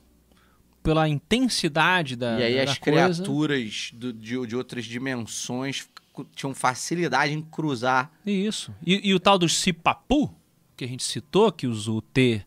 pela 0.83 1.09
intensidade 1.09 2.17
da 2.17 2.39
E 2.41 2.43
aí 2.43 2.57
da 2.57 2.73
as 2.73 2.79
coisa. 2.79 3.13
criaturas 3.13 3.91
do, 3.93 4.13
de, 4.13 4.47
de 4.47 4.57
outras 4.57 4.85
dimensões 4.85 5.87
tinham 6.35 6.55
facilidade 6.55 7.33
em 7.33 7.41
cruzar. 7.41 8.11
Isso. 8.27 8.75
E, 8.85 9.09
e 9.09 9.15
o 9.15 9.21
tal 9.21 9.39
dos 9.39 9.59
Cipapu, 9.59 10.35
que 10.81 10.85
a 10.85 10.89
gente 10.89 11.05
citou, 11.05 11.53
que 11.53 11.67
usa 11.67 11.91
o 11.91 12.01
T. 12.01 12.43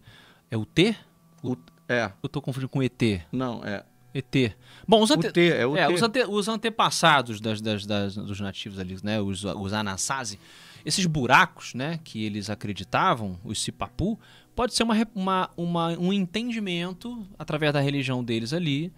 É 0.49 0.57
o 0.57 0.65
T? 0.65 0.95
O, 1.43 1.55
é. 1.87 2.11
Eu 2.21 2.27
tô 2.27 2.41
confundindo 2.41 2.67
com 2.67 2.81
ET. 2.81 2.99
Não, 3.31 3.63
é. 3.63 3.83
ET. 4.11 4.55
Bom, 4.87 5.03
os, 5.03 5.11
ante... 5.11 5.31
T, 5.31 5.51
é 5.51 5.61
é. 5.61 5.87
Os, 5.87 6.01
ante... 6.01 6.23
os 6.23 6.47
antepassados 6.47 7.39
das, 7.39 7.61
das, 7.61 7.85
das, 7.85 8.15
dos 8.15 8.39
nativos 8.39 8.79
ali, 8.79 8.97
né? 9.03 9.21
Os, 9.21 9.43
os 9.43 9.71
Anasazi, 9.71 10.39
esses 10.83 11.05
buracos, 11.05 11.75
né, 11.75 11.99
que 12.03 12.25
eles 12.25 12.49
acreditavam, 12.49 13.39
os 13.43 13.61
Cipapu, 13.61 14.19
pode 14.55 14.73
ser 14.73 14.81
uma, 14.81 14.95
uma, 15.13 15.49
uma, 15.55 15.87
um 15.99 16.11
entendimento, 16.11 17.27
através 17.37 17.71
da 17.71 17.81
religião 17.81 18.23
deles 18.23 18.51
ali, 18.51 18.91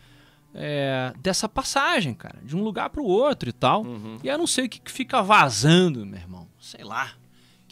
é, 0.53 1.14
dessa 1.20 1.49
passagem, 1.49 2.14
cara, 2.14 2.40
de 2.41 2.56
um 2.56 2.64
lugar 2.64 2.90
para 2.90 3.02
o 3.02 3.06
outro 3.06 3.49
e 3.49 3.53
tal. 3.53 3.84
Uhum. 3.84 4.18
E 4.24 4.30
eu 4.30 4.38
não 4.38 4.48
sei 4.48 4.68
o 4.68 4.70
que, 4.70 4.80
que 4.80 4.91
fica 4.91 5.22
vazando, 5.22 6.06
meu 6.06 6.20
irmão. 6.20 6.48
Sei 6.57 6.86
lá. 6.86 7.12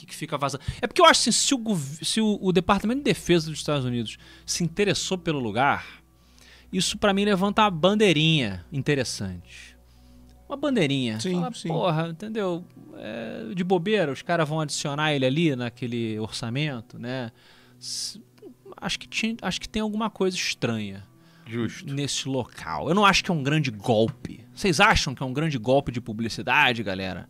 Que, 0.03 0.07
que 0.07 0.15
fica 0.15 0.37
vazando. 0.37 0.63
É 0.81 0.87
porque 0.87 1.01
eu 1.01 1.05
acho 1.05 1.21
assim, 1.21 1.31
se, 1.31 1.55
o, 1.55 1.77
se 2.01 2.19
o, 2.19 2.37
o 2.41 2.51
Departamento 2.51 2.99
de 2.99 3.05
Defesa 3.05 3.49
dos 3.49 3.59
Estados 3.59 3.85
Unidos 3.85 4.17
se 4.45 4.63
interessou 4.63 5.17
pelo 5.17 5.39
lugar, 5.39 6.03
isso 6.71 6.97
para 6.97 7.13
mim 7.13 7.23
levanta 7.23 7.61
uma 7.61 7.71
bandeirinha 7.71 8.65
interessante 8.71 9.73
uma 10.53 10.57
bandeirinha. 10.57 11.19
Sim, 11.19 11.33
Fala, 11.33 11.53
sim. 11.53 11.67
Porra, 11.67 12.07
entendeu? 12.09 12.63
É, 12.97 13.53
de 13.53 13.63
bobeira, 13.63 14.11
os 14.11 14.21
caras 14.21 14.47
vão 14.47 14.59
adicionar 14.59 15.13
ele 15.13 15.25
ali 15.25 15.55
naquele 15.55 16.19
orçamento, 16.19 16.99
né? 16.99 17.31
Acho 18.77 18.99
que, 18.99 19.07
tinha, 19.07 19.35
acho 19.41 19.59
que 19.59 19.67
tem 19.67 19.81
alguma 19.81 20.09
coisa 20.09 20.37
estranha. 20.37 21.03
Justo. 21.45 21.91
Nesse 21.91 22.29
local. 22.29 22.87
Eu 22.87 22.95
não 22.95 23.05
acho 23.05 23.23
que 23.23 23.29
é 23.29 23.33
um 23.33 23.43
grande 23.43 23.69
golpe. 23.69 24.45
Vocês 24.53 24.79
acham 24.79 25.13
que 25.13 25.21
é 25.21 25.25
um 25.25 25.33
grande 25.33 25.57
golpe 25.57 25.91
de 25.91 25.99
publicidade, 25.99 26.81
galera? 26.83 27.27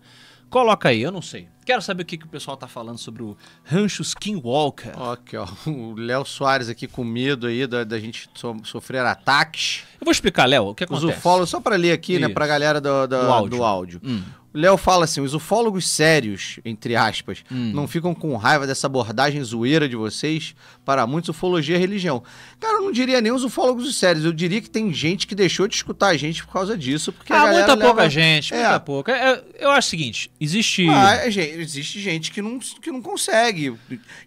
Coloca 0.50 0.90
aí, 0.90 1.02
eu 1.02 1.12
não 1.12 1.22
sei. 1.22 1.48
Quero 1.66 1.82
saber 1.82 2.04
o 2.04 2.06
que, 2.06 2.18
que 2.18 2.26
o 2.26 2.30
pessoal 2.30 2.58
tá 2.58 2.68
falando 2.68 2.98
sobre 2.98 3.24
o 3.24 3.38
Rancho 3.64 4.02
Skinwalker. 4.02 5.00
Ok, 5.00 5.40
ó. 5.40 5.48
O 5.70 5.96
Léo 5.96 6.26
Soares 6.26 6.70
aqui 6.70 6.88
com 6.88 7.04
medo 7.04 7.48
aí 7.48 7.66
da, 7.66 7.84
da 7.84 8.00
gente 8.00 8.30
so, 8.34 8.56
sofrer 8.64 9.06
ataques. 9.06 9.84
Eu 10.00 10.06
vou 10.06 10.12
explicar, 10.12 10.46
Léo, 10.46 10.68
o 10.68 10.76
que 10.76 10.84
acontece. 10.84 11.06
Os 11.06 11.18
ufólogos, 11.18 11.50
só 11.50 11.60
para 11.60 11.76
ler 11.76 11.92
aqui, 11.92 12.14
né, 12.14 12.20
Isso. 12.20 12.28
né, 12.30 12.34
pra 12.34 12.48
galera 12.48 12.82
do, 12.82 13.08
do, 13.08 13.08
do 13.08 13.32
áudio. 13.32 13.58
Do 13.58 13.64
áudio. 13.64 14.02
Hum. 14.04 14.24
O 14.54 14.58
Léo 14.58 14.78
fala 14.78 15.06
assim: 15.06 15.20
os 15.20 15.34
ufólogos 15.34 15.88
sérios, 15.88 16.60
entre 16.64 16.96
aspas, 16.96 17.44
hum. 17.52 17.72
não 17.74 17.88
ficam 17.88 18.14
com 18.14 18.36
raiva 18.38 18.68
dessa 18.68 18.86
abordagem 18.86 19.44
zoeira 19.44 19.90
de 19.90 19.96
vocês? 19.96 20.54
Para 20.86 21.08
muitos, 21.08 21.30
ufologia 21.30 21.76
é 21.76 21.80
religião. 21.80 22.22
Cara, 22.60 22.78
eu 22.78 22.84
não 22.84 22.92
diria 22.92 23.20
nem 23.20 23.32
os 23.32 23.44
ufólogos 23.44 23.96
sérios, 23.96 24.24
eu 24.24 24.32
diria 24.32 24.62
que 24.62 24.70
tem 24.70 24.94
gente 24.94 25.26
que 25.26 25.34
deixou 25.34 25.68
de 25.68 25.76
escutar 25.76 26.10
a 26.10 26.18
gente 26.18 26.46
por 26.46 26.54
causa 26.54 26.78
disso. 26.78 27.12
Porque 27.12 27.34
ah, 27.34 27.48
muita 27.48 27.74
leva... 27.74 27.78
pouca 27.78 28.10
gente, 28.10 28.54
é. 28.54 28.58
muita 28.58 28.80
pouca. 28.80 29.12
É, 29.12 29.44
eu 29.60 29.72
acho 29.72 29.88
o 29.88 29.90
seguinte: 29.90 30.32
existe. 30.40 30.88
Ah, 30.88 31.28
existe 31.62 32.00
gente 32.00 32.32
que 32.32 32.42
não, 32.42 32.60
que 32.60 32.92
não 32.92 33.02
consegue. 33.02 33.76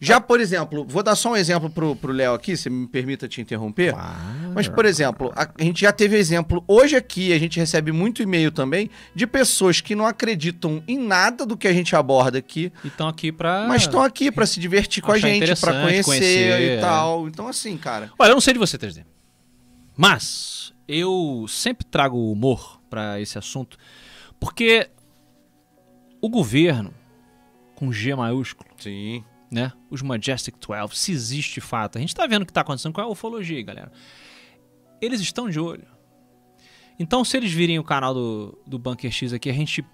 Já, 0.01 0.20
por 0.20 0.40
exemplo, 0.40 0.85
vou 0.89 1.03
dar 1.03 1.16
só 1.16 1.32
um 1.32 1.36
exemplo 1.36 1.69
pro, 1.69 1.97
pro 1.97 2.12
Léo 2.12 2.35
aqui, 2.35 2.57
se 2.57 2.70
me 2.70 2.86
permita 2.86 3.28
te 3.28 3.40
interromper. 3.40 3.93
Claro. 3.93 4.53
Mas, 4.55 4.69
por 4.69 4.85
exemplo, 4.85 5.32
a, 5.35 5.48
a 5.59 5.62
gente 5.62 5.81
já 5.81 5.93
teve 5.93 6.16
exemplo. 6.16 6.65
Hoje 6.66 6.97
aqui 6.97 7.32
a 7.32 7.39
gente 7.39 7.59
recebe 7.59 7.93
muito 7.93 8.23
e-mail 8.23 8.51
também 8.51 8.90
de 9.15 9.27
pessoas 9.27 9.81
que 9.81 9.94
não 9.94 10.07
acreditam 10.07 10.82
em 10.86 10.98
nada 10.98 11.44
do 11.44 11.57
que 11.57 11.69
a 11.69 11.73
gente 11.73 11.94
aborda 11.94 12.39
aqui. 12.39 12.73
E 12.85 12.89
estão 12.89 13.09
aqui 13.09 13.32
para 13.32 13.66
Mas 13.66 13.82
estão 13.82 14.03
aqui 14.03 14.31
para 14.31 14.47
se 14.47 14.61
divertir 14.61 15.03
com 15.03 15.12
a 15.12 15.19
gente, 15.19 15.59
para 15.61 15.82
conhecer, 15.82 16.05
conhecer, 16.05 16.61
e 16.61 16.69
é. 16.70 16.81
tal. 16.81 17.28
Então, 17.28 17.48
assim, 17.48 17.77
cara. 17.77 18.11
Olha, 18.19 18.31
eu 18.31 18.35
não 18.35 18.40
sei 18.40 18.53
de 18.53 18.59
você, 18.59 18.78
3D. 18.78 19.05
Mas 19.97 20.73
eu 20.86 21.47
sempre 21.48 21.85
trago 21.85 22.31
humor 22.31 22.81
para 22.89 23.20
esse 23.20 23.39
assunto, 23.39 23.77
porque 24.39 24.89
o 26.20 26.28
governo, 26.28 26.93
com 27.77 27.93
G 27.93 28.15
maiúsculo. 28.15 28.69
Sim. 28.78 29.23
Né? 29.51 29.73
Os 29.89 30.03
Majestic 30.03 30.57
12, 30.59 30.97
se 30.97 31.12
existe 31.12 31.61
fato. 31.61 31.98
A 31.98 32.01
gente 32.01 32.09
está 32.09 32.27
vendo 32.27 32.43
o 32.43 32.47
que 32.47 32.51
está 32.51 32.62
acontecendo 32.62 32.93
com 32.93 33.01
a 33.01 33.07
ufologia, 33.07 33.62
galera. 33.62 33.93
Eles 35.01 35.20
estão 35.20 35.48
de 35.48 35.61
olho. 35.61 35.86
Então, 36.98 37.24
se 37.24 37.36
eles 37.36 37.53
virem 37.53 37.78
o 37.78 37.85
canal 37.85 38.12
do, 38.12 38.59
do 38.66 38.78
Bunker 38.78 39.11
X 39.12 39.32
aqui, 39.32 39.48
a 39.48 39.53
gente 39.53 39.85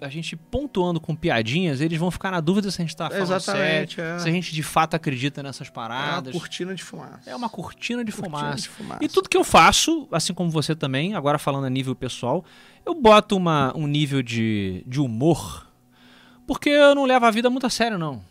a 0.00 0.08
gente 0.08 0.34
pontuando 0.34 1.00
com 1.00 1.14
piadinhas, 1.14 1.80
eles 1.80 1.98
vão 1.98 2.10
ficar 2.10 2.30
na 2.30 2.40
dúvida 2.40 2.70
se 2.70 2.80
a 2.80 2.84
gente 2.84 2.96
tá 2.96 3.08
falando 3.08 3.22
Exatamente, 3.22 3.96
sério, 3.96 4.16
é. 4.16 4.18
se 4.18 4.28
a 4.28 4.32
gente 4.32 4.54
de 4.54 4.62
fato 4.62 4.94
acredita 4.94 5.42
nessas 5.42 5.68
paradas. 5.68 6.32
É 6.32 6.36
uma 6.36 6.40
cortina 6.40 6.74
de 6.74 6.82
fumaça. 6.82 7.30
É 7.30 7.36
uma 7.36 7.48
cortina 7.48 8.04
de, 8.04 8.12
cortina 8.12 8.38
fumaça. 8.38 8.62
de 8.62 8.68
fumaça. 8.68 9.04
E 9.04 9.08
tudo 9.08 9.28
que 9.28 9.36
eu 9.36 9.44
faço, 9.44 10.08
assim 10.10 10.32
como 10.32 10.50
você 10.50 10.74
também, 10.74 11.14
agora 11.14 11.38
falando 11.38 11.66
a 11.66 11.70
nível 11.70 11.94
pessoal, 11.94 12.44
eu 12.84 12.94
boto 12.94 13.36
uma, 13.36 13.76
um 13.76 13.86
nível 13.86 14.22
de, 14.22 14.82
de 14.86 15.00
humor, 15.00 15.69
porque 16.50 16.68
eu 16.68 16.96
não 16.96 17.04
levo 17.04 17.24
a 17.26 17.30
vida 17.30 17.48
muito 17.48 17.64
a 17.64 17.70
sério, 17.70 17.96
não. 17.96 18.24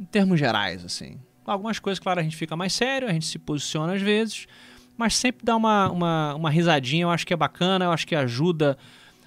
Em 0.00 0.04
termos 0.06 0.36
gerais, 0.36 0.84
assim. 0.84 1.16
Algumas 1.46 1.78
coisas, 1.78 2.00
claro, 2.00 2.18
a 2.18 2.24
gente 2.24 2.34
fica 2.34 2.56
mais 2.56 2.72
sério, 2.72 3.06
a 3.06 3.12
gente 3.12 3.24
se 3.24 3.38
posiciona 3.38 3.94
às 3.94 4.02
vezes, 4.02 4.48
mas 4.96 5.14
sempre 5.14 5.46
dá 5.46 5.54
uma, 5.54 5.88
uma, 5.92 6.34
uma 6.34 6.50
risadinha, 6.50 7.04
eu 7.04 7.10
acho 7.10 7.24
que 7.24 7.32
é 7.32 7.36
bacana, 7.36 7.84
eu 7.84 7.92
acho 7.92 8.04
que 8.04 8.16
ajuda 8.16 8.76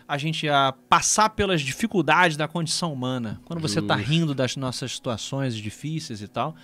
a 0.06 0.18
gente 0.18 0.50
a 0.50 0.74
passar 0.90 1.30
pelas 1.30 1.62
dificuldades 1.62 2.36
da 2.36 2.46
condição 2.46 2.92
humana. 2.92 3.40
Quando 3.46 3.62
você 3.62 3.80
está 3.80 3.96
rindo 3.96 4.36
das 4.36 4.58
nossas 4.58 4.92
situações 4.96 5.56
difíceis 5.56 6.22
e 6.22 6.28
tal. 6.28 6.58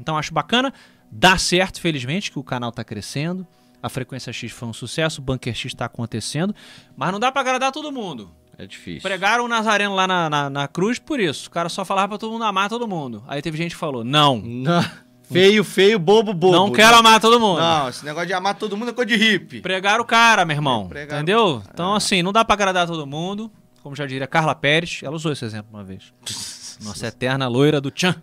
Então 0.00 0.16
acho 0.16 0.32
bacana. 0.32 0.72
Dá 1.12 1.36
certo, 1.36 1.82
felizmente, 1.82 2.32
que 2.32 2.38
o 2.38 2.42
canal 2.42 2.70
está 2.70 2.82
crescendo. 2.82 3.46
A 3.82 3.90
Frequência 3.90 4.32
X 4.32 4.52
foi 4.52 4.66
um 4.66 4.72
sucesso, 4.72 5.20
o 5.20 5.24
Bunker 5.24 5.54
X 5.54 5.66
está 5.66 5.84
acontecendo. 5.84 6.54
Mas 6.96 7.12
não 7.12 7.20
dá 7.20 7.30
para 7.30 7.42
agradar 7.42 7.72
todo 7.72 7.92
mundo. 7.92 8.30
É 8.58 8.66
difícil. 8.66 9.02
Pregaram 9.02 9.44
o 9.44 9.48
Nazareno 9.48 9.94
lá 9.94 10.06
na, 10.06 10.28
na, 10.28 10.50
na, 10.50 10.66
cruz 10.66 10.98
por 10.98 11.20
isso. 11.20 11.46
O 11.46 11.50
cara 11.50 11.68
só 11.68 11.84
falava 11.84 12.08
pra 12.08 12.18
todo 12.18 12.32
mundo 12.32 12.44
amar 12.44 12.68
todo 12.68 12.88
mundo. 12.88 13.22
Aí 13.28 13.40
teve 13.40 13.56
gente 13.56 13.70
que 13.70 13.76
falou: 13.76 14.02
não. 14.02 14.42
Não. 14.44 14.84
Feio, 15.30 15.62
feio, 15.62 15.98
bobo, 15.98 16.32
bobo. 16.32 16.56
Não 16.56 16.72
quero 16.72 16.96
amar 16.96 17.20
todo 17.20 17.38
mundo. 17.38 17.60
Não, 17.60 17.88
esse 17.88 18.04
negócio 18.04 18.26
de 18.26 18.32
amar 18.32 18.54
todo 18.54 18.76
mundo 18.76 18.88
é 18.88 18.92
coisa 18.94 19.08
de 19.08 19.16
hippie. 19.16 19.60
Pregar 19.60 20.00
o 20.00 20.04
cara, 20.04 20.44
meu 20.44 20.56
irmão. 20.56 20.90
Entendeu? 20.90 21.62
Então, 21.72 21.94
assim, 21.94 22.22
não 22.22 22.32
dá 22.32 22.44
pra 22.44 22.54
agradar 22.54 22.86
todo 22.86 23.06
mundo. 23.06 23.50
Como 23.82 23.94
já 23.94 24.06
diria 24.06 24.26
Carla 24.26 24.54
Pérez, 24.54 25.00
ela 25.02 25.14
usou 25.14 25.30
esse 25.30 25.44
exemplo 25.44 25.68
uma 25.72 25.84
vez. 25.84 26.12
Nossa 26.82 27.06
eterna 27.06 27.46
loira 27.46 27.80
do 27.80 27.90
Tchan. 27.90 28.14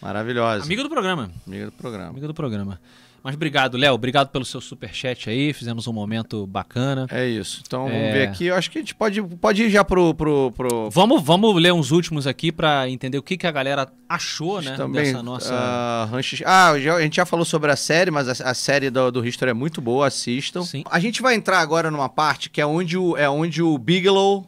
Maravilhosa. 0.00 0.64
Amiga 0.64 0.82
do 0.82 0.90
programa. 0.90 1.30
Amiga 1.46 1.66
do 1.66 1.72
programa. 1.72 2.10
Amiga 2.10 2.26
do 2.26 2.34
programa. 2.34 2.80
Mas 3.22 3.36
obrigado, 3.36 3.76
Léo. 3.76 3.94
Obrigado 3.94 4.30
pelo 4.30 4.44
seu 4.44 4.60
super 4.60 4.92
chat 4.92 5.30
aí. 5.30 5.52
Fizemos 5.52 5.86
um 5.86 5.92
momento 5.92 6.44
bacana. 6.44 7.06
É 7.08 7.24
isso. 7.24 7.62
Então 7.64 7.84
vamos 7.84 7.96
é... 7.96 8.12
ver 8.12 8.28
aqui. 8.28 8.46
Eu 8.46 8.56
acho 8.56 8.68
que 8.68 8.78
a 8.78 8.80
gente 8.80 8.94
pode, 8.96 9.22
pode 9.22 9.62
ir 9.62 9.70
já 9.70 9.84
pro. 9.84 10.12
pro, 10.12 10.50
pro... 10.50 10.90
Vamos, 10.90 11.22
vamos 11.22 11.54
ler 11.54 11.72
uns 11.72 11.92
últimos 11.92 12.26
aqui 12.26 12.50
para 12.50 12.88
entender 12.88 13.18
o 13.18 13.22
que, 13.22 13.36
que 13.36 13.46
a 13.46 13.52
galera 13.52 13.88
achou, 14.08 14.60
né? 14.60 14.76
Também, 14.76 15.04
dessa 15.04 15.22
nossa. 15.22 15.54
Uh, 15.54 16.44
ah, 16.46 16.78
já, 16.80 16.96
a 16.96 17.02
gente 17.02 17.16
já 17.16 17.24
falou 17.24 17.44
sobre 17.44 17.70
a 17.70 17.76
série, 17.76 18.10
mas 18.10 18.40
a, 18.40 18.50
a 18.50 18.54
série 18.54 18.90
do, 18.90 19.12
do 19.12 19.24
History 19.24 19.52
é 19.52 19.54
muito 19.54 19.80
boa. 19.80 20.08
Assistam. 20.08 20.62
Sim. 20.62 20.82
A 20.90 20.98
gente 20.98 21.22
vai 21.22 21.36
entrar 21.36 21.60
agora 21.60 21.92
numa 21.92 22.08
parte 22.08 22.50
que 22.50 22.60
é 22.60 22.66
onde 22.66 22.98
o, 22.98 23.16
é 23.16 23.30
onde 23.30 23.62
o 23.62 23.78
Bigelow 23.78 24.46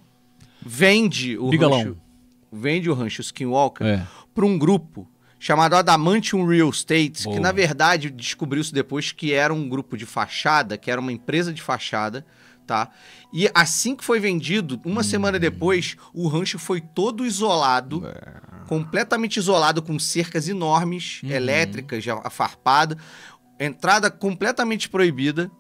vende 0.60 1.38
o 1.38 1.48
Bigelow. 1.48 1.78
rancho. 1.78 1.96
Vende 2.52 2.90
o 2.90 2.94
rancho 2.94 3.20
Skinwalker 3.20 3.86
é. 3.86 4.06
para 4.34 4.44
um 4.44 4.59
grupo 4.59 5.09
chamado 5.45 5.77
Adamantium 5.77 6.47
Real 6.47 6.71
Estate, 6.71 7.25
Boa. 7.25 7.37
que 7.37 7.43
na 7.43 7.53
verdade 7.53 8.09
descobriu-se 8.09 8.73
depois 8.73 9.12
que 9.12 9.35
era 9.35 9.53
um 9.53 9.69
grupo 9.69 9.95
de 9.95 10.07
fachada, 10.07 10.79
que 10.79 10.91
era 10.91 10.99
uma 10.99 11.12
empresa 11.12 11.53
de 11.53 11.61
fachada, 11.61 12.25
tá? 12.66 12.89
E 13.31 13.47
assim 13.55 13.95
que 13.95 14.03
foi 14.03 14.19
vendido, 14.19 14.81
uma 14.87 15.03
hum. 15.03 15.05
semana 15.05 15.39
depois, 15.39 15.99
o 16.15 16.29
rancho 16.29 16.59
foi 16.59 16.81
todo 16.81 17.27
isolado, 17.27 18.07
é. 18.07 18.66
completamente 18.66 19.37
isolado, 19.37 19.83
com 19.83 19.99
cercas 19.99 20.49
enormes, 20.49 21.21
uhum. 21.23 21.31
elétricas, 21.31 22.03
afarpada, 22.25 22.97
entrada 23.61 24.11
completamente 24.11 24.89
proibida, 24.89 25.51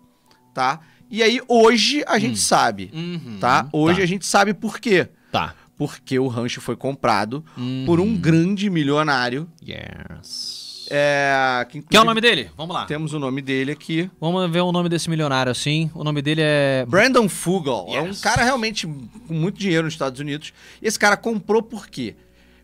tá? 0.54 0.80
E 1.10 1.22
aí 1.22 1.42
hoje 1.46 2.02
a 2.06 2.18
gente 2.18 2.38
hum. 2.38 2.42
sabe, 2.42 2.90
uhum. 2.90 3.36
tá? 3.38 3.68
Hoje 3.70 3.98
tá. 3.98 4.04
a 4.04 4.06
gente 4.06 4.24
sabe 4.24 4.54
por 4.54 4.80
quê. 4.80 5.10
Tá 5.30 5.54
porque 5.76 6.18
o 6.18 6.28
rancho 6.28 6.60
foi 6.60 6.76
comprado 6.76 7.44
uhum. 7.56 7.84
por 7.86 8.00
um 8.00 8.16
grande 8.16 8.70
milionário. 8.70 9.48
Yes. 9.62 10.86
É, 10.90 11.66
que, 11.70 11.82
que 11.82 11.96
é 11.96 12.00
o 12.00 12.04
nome 12.04 12.20
dele? 12.20 12.50
Vamos 12.56 12.74
lá. 12.74 12.84
Temos 12.84 13.12
o 13.14 13.18
nome 13.18 13.40
dele 13.40 13.72
aqui. 13.72 14.10
Vamos 14.20 14.50
ver 14.50 14.60
o 14.60 14.70
nome 14.70 14.88
desse 14.88 15.08
milionário 15.08 15.50
assim. 15.50 15.90
O 15.94 16.04
nome 16.04 16.20
dele 16.20 16.42
é. 16.44 16.84
Brandon 16.86 17.28
Fugel. 17.28 17.86
Yes. 17.88 17.96
É 17.96 18.02
um 18.02 18.14
cara 18.16 18.44
realmente 18.44 18.86
com 18.86 19.34
muito 19.34 19.58
dinheiro 19.58 19.84
nos 19.84 19.94
Estados 19.94 20.20
Unidos. 20.20 20.52
E 20.82 20.86
esse 20.86 20.98
cara 20.98 21.16
comprou 21.16 21.62
por 21.62 21.88
quê? 21.88 22.16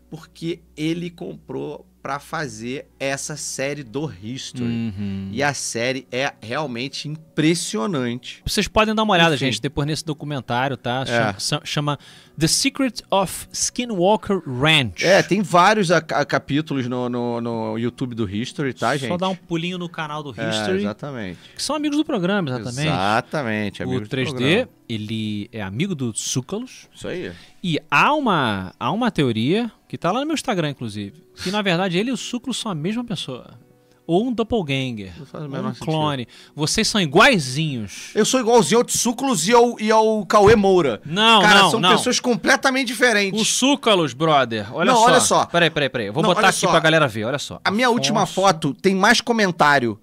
Porque 0.09 0.59
ele 0.75 1.09
comprou 1.09 1.85
para 2.01 2.19
fazer 2.19 2.87
essa 2.99 3.35
série 3.37 3.83
do 3.83 4.11
History. 4.23 4.63
Uhum. 4.65 5.29
E 5.31 5.43
a 5.43 5.53
série 5.53 6.07
é 6.11 6.33
realmente 6.41 7.07
impressionante. 7.07 8.41
Vocês 8.45 8.67
podem 8.67 8.95
dar 8.95 9.03
uma 9.03 9.13
olhada, 9.13 9.35
Enfim. 9.35 9.45
gente, 9.45 9.61
depois 9.61 9.85
nesse 9.87 10.05
documentário, 10.05 10.77
tá? 10.77 11.03
É. 11.07 11.35
Chama, 11.39 11.61
chama 11.65 11.99
The 12.39 12.47
Secret 12.47 13.03
of 13.11 13.47
Skinwalker 13.51 14.41
Ranch. 14.47 15.03
É, 15.03 15.21
tem 15.21 15.41
vários 15.41 15.91
a- 15.91 15.97
a- 15.97 16.25
capítulos 16.25 16.87
no, 16.87 17.07
no, 17.09 17.39
no 17.41 17.77
YouTube 17.77 18.15
do 18.15 18.27
History, 18.29 18.73
tá, 18.73 18.95
gente? 18.97 19.09
Só 19.09 19.17
dá 19.17 19.29
um 19.29 19.35
pulinho 19.35 19.77
no 19.77 19.89
canal 19.89 20.23
do 20.23 20.33
É, 20.39 20.49
History, 20.49 20.79
exatamente. 20.79 21.39
que 21.55 21.61
são 21.61 21.75
amigos 21.75 21.97
do 21.97 22.05
programa, 22.05 22.49
exatamente. 22.49 22.87
Exatamente. 22.87 23.83
O 23.83 23.85
amigos 23.87 24.07
do 24.09 24.15
3D, 24.15 24.29
programa. 24.29 24.69
ele 24.89 25.49
é 25.51 25.61
amigo 25.61 25.93
do 25.93 26.11
Tsoukalos. 26.13 26.87
Isso 26.93 27.07
aí. 27.07 27.31
E 27.63 27.79
há 27.91 28.13
uma, 28.13 28.73
há 28.79 28.91
uma 28.91 29.11
teoria, 29.11 29.71
que 29.91 29.97
tá 29.97 30.09
lá 30.09 30.21
no 30.21 30.25
meu 30.25 30.35
Instagram, 30.35 30.69
inclusive, 30.69 31.21
que 31.43 31.51
na 31.51 31.61
verdade 31.61 31.97
ele 31.97 32.11
e 32.11 32.13
o 32.13 32.15
Tsoukalos 32.15 32.57
são 32.57 32.71
a 32.71 32.73
mesma 32.75 33.03
pessoa. 33.03 33.59
Ou 34.07 34.25
um 34.25 34.31
doppelganger, 34.31 35.11
ou 35.33 35.41
um 35.41 35.73
sentido. 35.73 35.85
clone. 35.85 36.27
Vocês 36.55 36.87
são 36.87 37.01
iguaizinhos. 37.01 38.11
Eu 38.15 38.23
sou 38.23 38.39
igualzinho 38.39 38.79
ao 38.79 38.85
Tsúculos 38.85 39.49
e 39.49 39.53
ao, 39.53 39.77
e 39.81 39.91
ao 39.91 40.25
Cauê 40.25 40.55
Moura. 40.55 41.01
Não, 41.05 41.41
Cara, 41.41 41.63
não, 41.63 41.71
são 41.71 41.79
não. 41.81 41.89
pessoas 41.91 42.21
completamente 42.21 42.87
diferentes. 42.87 43.41
O 43.41 43.43
Súcalos, 43.43 44.13
brother. 44.13 44.73
Olha 44.73 44.93
Não, 44.93 44.97
só. 44.97 45.05
olha 45.07 45.19
só. 45.19 45.45
Peraí, 45.45 45.69
peraí, 45.69 45.89
peraí. 45.89 46.07
Eu 46.07 46.13
vou 46.13 46.23
Não, 46.23 46.29
botar 46.33 46.47
aqui 46.47 46.59
só. 46.59 46.69
pra 46.71 46.79
galera 46.79 47.05
ver, 47.09 47.25
olha 47.25 47.37
só. 47.39 47.59
A 47.61 47.69
minha 47.69 47.87
Afonso. 47.87 47.97
última 47.99 48.25
foto 48.25 48.73
tem 48.73 48.95
mais 48.95 49.19
comentário. 49.19 49.99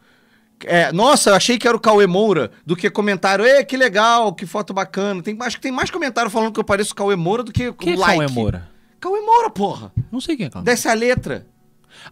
É, 0.65 0.93
nossa, 0.93 1.31
eu 1.31 1.35
achei 1.35 1.57
que 1.59 1.67
era 1.67 1.77
o 1.77 1.81
Cauê 1.81 2.07
Moura 2.07 2.51
do 2.67 2.77
que 2.77 2.91
comentário. 2.91 3.43
Ê, 3.47 3.65
que 3.65 3.77
legal, 3.77 4.35
que 4.35 4.45
foto 4.45 4.75
bacana. 4.75 5.23
Tem, 5.23 5.35
acho 5.41 5.57
que 5.57 5.63
tem 5.63 5.73
mais 5.73 5.91
comentário 5.91 6.31
falando 6.31 6.53
que 6.53 6.61
eu 6.61 6.65
pareço 6.65 6.93
o 6.93 6.95
Cauê 6.95 7.17
Moura 7.17 7.43
do 7.43 7.53
que 7.53 7.73
Quem 7.73 7.95
é 7.95 7.97
like. 7.97 8.19
Cauê 8.19 8.27
Moura? 8.29 8.69
Cauê 9.01 9.21
Moura, 9.21 9.51
porra. 9.51 9.93
Não 10.11 10.21
sei 10.21 10.37
quem 10.37 10.47
é 10.47 10.51
Cauê. 10.51 10.65
Desce 10.65 10.89
a 10.89 10.95
letra. 10.95 11.47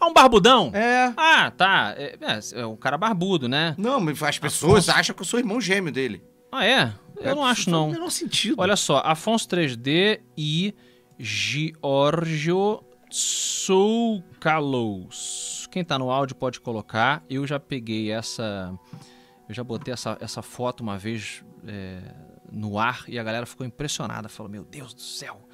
Ah, 0.01 0.07
um 0.07 0.13
barbudão? 0.13 0.71
É. 0.75 1.13
Ah, 1.17 1.51
tá. 1.51 1.95
É, 1.97 2.17
é, 2.21 2.61
é 2.61 2.67
um 2.67 2.77
cara 2.77 2.97
barbudo, 2.99 3.49
né? 3.49 3.75
Não, 3.79 4.01
mas 4.01 4.23
as 4.23 4.39
pessoas 4.39 4.89
acham 4.89 5.15
que 5.15 5.23
eu 5.23 5.27
sou 5.27 5.39
irmão 5.39 5.61
gêmeo 5.61 5.93
dele. 5.93 6.23
Ah, 6.51 6.65
é? 6.65 6.93
Eu 7.21 7.35
não 7.37 7.45
acho, 7.45 7.71
Não 7.71 7.87
não. 7.87 7.93
menor 7.93 8.11
sentido. 8.11 8.57
Olha 8.59 8.77
só, 8.77 9.01
Afonso 9.05 9.49
3D 9.49 10.21
e 10.37 10.75
Giorgio 11.19 12.83
Soukalos. 14.37 15.69
Quem 15.71 15.85
tá 15.85 15.99
no 15.99 16.11
áudio 16.11 16.37
pode 16.37 16.61
colocar. 16.61 17.23
Eu 17.29 17.47
já 17.47 17.59
peguei 17.61 18.11
essa. 18.11 18.73
Eu 19.49 19.55
já 19.55 19.63
botei 19.63 19.93
essa, 19.95 20.17
essa 20.21 20.43
foto 20.43 20.81
uma 20.83 20.99
vez 20.99 21.45
é, 21.67 22.01
no 22.51 22.79
ar 22.79 23.05
e 23.09 23.19
a 23.19 23.23
galera 23.23 23.47
ficou 23.47 23.67
impressionada. 23.67 24.29
Falou: 24.29 24.51
Meu 24.51 24.65
Deus 24.65 24.93
do 24.95 25.01
céu, 25.01 25.46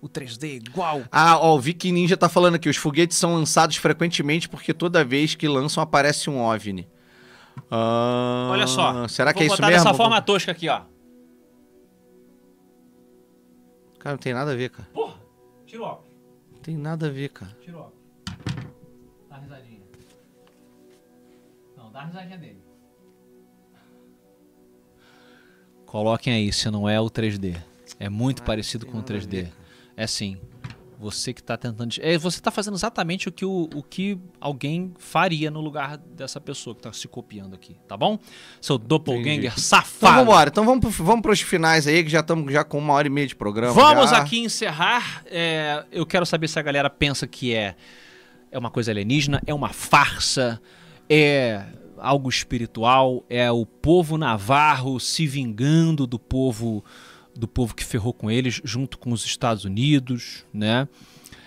o 0.00 0.08
3D 0.08 0.44
é 0.44 0.54
igual. 0.56 1.02
Ah, 1.10 1.38
ó, 1.38 1.56
o 1.56 1.60
Viking 1.60 1.92
Ninja 1.92 2.16
tá 2.16 2.28
falando 2.28 2.54
aqui, 2.54 2.68
os 2.68 2.76
foguetes 2.76 3.16
são 3.16 3.34
lançados 3.34 3.76
frequentemente 3.76 4.48
porque 4.48 4.72
toda 4.72 5.04
vez 5.04 5.34
que 5.34 5.48
lançam 5.48 5.82
aparece 5.82 6.30
um 6.30 6.40
OVNI. 6.40 6.88
Ah, 7.70 8.48
Olha 8.52 8.66
só. 8.66 9.06
Será 9.08 9.32
que 9.32 9.40
é 9.40 9.46
vou 9.46 9.46
isso 9.54 9.56
botar 9.56 9.68
mesmo? 9.72 9.84
dessa 9.84 9.94
forma 9.96 10.22
tosca 10.22 10.52
aqui, 10.52 10.68
ó. 10.68 10.82
Cara, 13.98 14.12
não 14.12 14.18
tem 14.18 14.32
nada 14.32 14.52
a 14.52 14.54
ver, 14.54 14.70
cara. 14.70 14.88
Porra, 14.94 15.16
tira 15.66 15.82
o 15.82 15.84
óculos, 15.84 16.12
Não 16.52 16.58
tem 16.60 16.76
nada 16.76 17.06
a 17.08 17.10
ver, 17.10 17.28
cara. 17.30 17.56
tira 17.60 17.76
o 17.76 17.80
óculos. 17.80 17.98
Dá 19.28 19.36
uma 19.36 19.40
risadinha. 19.42 19.80
Não, 21.76 21.90
dá 21.90 21.98
uma 21.98 22.06
risadinha 22.06 22.38
dele. 22.38 22.62
Coloquem 25.86 26.32
aí 26.34 26.52
se 26.52 26.70
não 26.70 26.88
é 26.88 27.00
o 27.00 27.06
3D. 27.06 27.56
É 27.98 28.08
muito 28.08 28.42
parecido 28.42 28.86
com 28.86 28.98
o 28.98 29.00
nada 29.00 29.14
a 29.14 29.18
3D. 29.18 29.48
É 29.98 30.06
sim. 30.06 30.38
Você 31.00 31.32
que 31.32 31.42
tá 31.42 31.56
tentando. 31.56 31.92
É, 32.00 32.16
você 32.16 32.40
tá 32.40 32.52
fazendo 32.52 32.74
exatamente 32.74 33.28
o 33.28 33.32
que, 33.32 33.44
o, 33.44 33.68
o 33.74 33.82
que 33.82 34.16
alguém 34.40 34.92
faria 34.96 35.50
no 35.50 35.60
lugar 35.60 35.96
dessa 35.96 36.40
pessoa 36.40 36.74
que 36.74 36.82
tá 36.82 36.92
se 36.92 37.06
copiando 37.08 37.54
aqui, 37.54 37.76
tá 37.86 37.96
bom? 37.96 38.18
Seu 38.60 38.78
doppelganger 38.78 39.52
Então 39.52 39.58
safado. 39.58 40.12
vamos 40.12 40.22
embora. 40.22 40.50
Então 40.50 40.64
vamos, 40.64 40.96
vamos 40.96 41.22
pros 41.22 41.40
finais 41.40 41.86
aí, 41.86 42.02
que 42.04 42.10
já 42.10 42.20
estamos 42.20 42.52
já 42.52 42.62
com 42.62 42.78
uma 42.78 42.94
hora 42.94 43.08
e 43.08 43.10
meia 43.10 43.26
de 43.26 43.34
programa. 43.34 43.72
Vamos 43.74 44.10
já. 44.10 44.18
aqui 44.18 44.38
encerrar. 44.38 45.22
É, 45.26 45.84
eu 45.90 46.06
quero 46.06 46.24
saber 46.24 46.48
se 46.48 46.58
a 46.58 46.62
galera 46.62 46.90
pensa 46.90 47.26
que 47.26 47.54
é, 47.54 47.74
é 48.50 48.58
uma 48.58 48.70
coisa 48.70 48.92
alienígena, 48.92 49.40
é 49.46 49.54
uma 49.54 49.68
farsa, 49.68 50.60
é 51.08 51.64
algo 51.96 52.28
espiritual, 52.28 53.24
é 53.28 53.50
o 53.50 53.66
povo 53.66 54.16
navarro 54.16 54.98
se 55.00 55.26
vingando 55.26 56.06
do 56.06 56.18
povo 56.18 56.84
do 57.38 57.46
povo 57.46 57.74
que 57.74 57.84
ferrou 57.84 58.12
com 58.12 58.30
eles, 58.30 58.60
junto 58.64 58.98
com 58.98 59.12
os 59.12 59.24
Estados 59.24 59.64
Unidos, 59.64 60.44
né? 60.52 60.88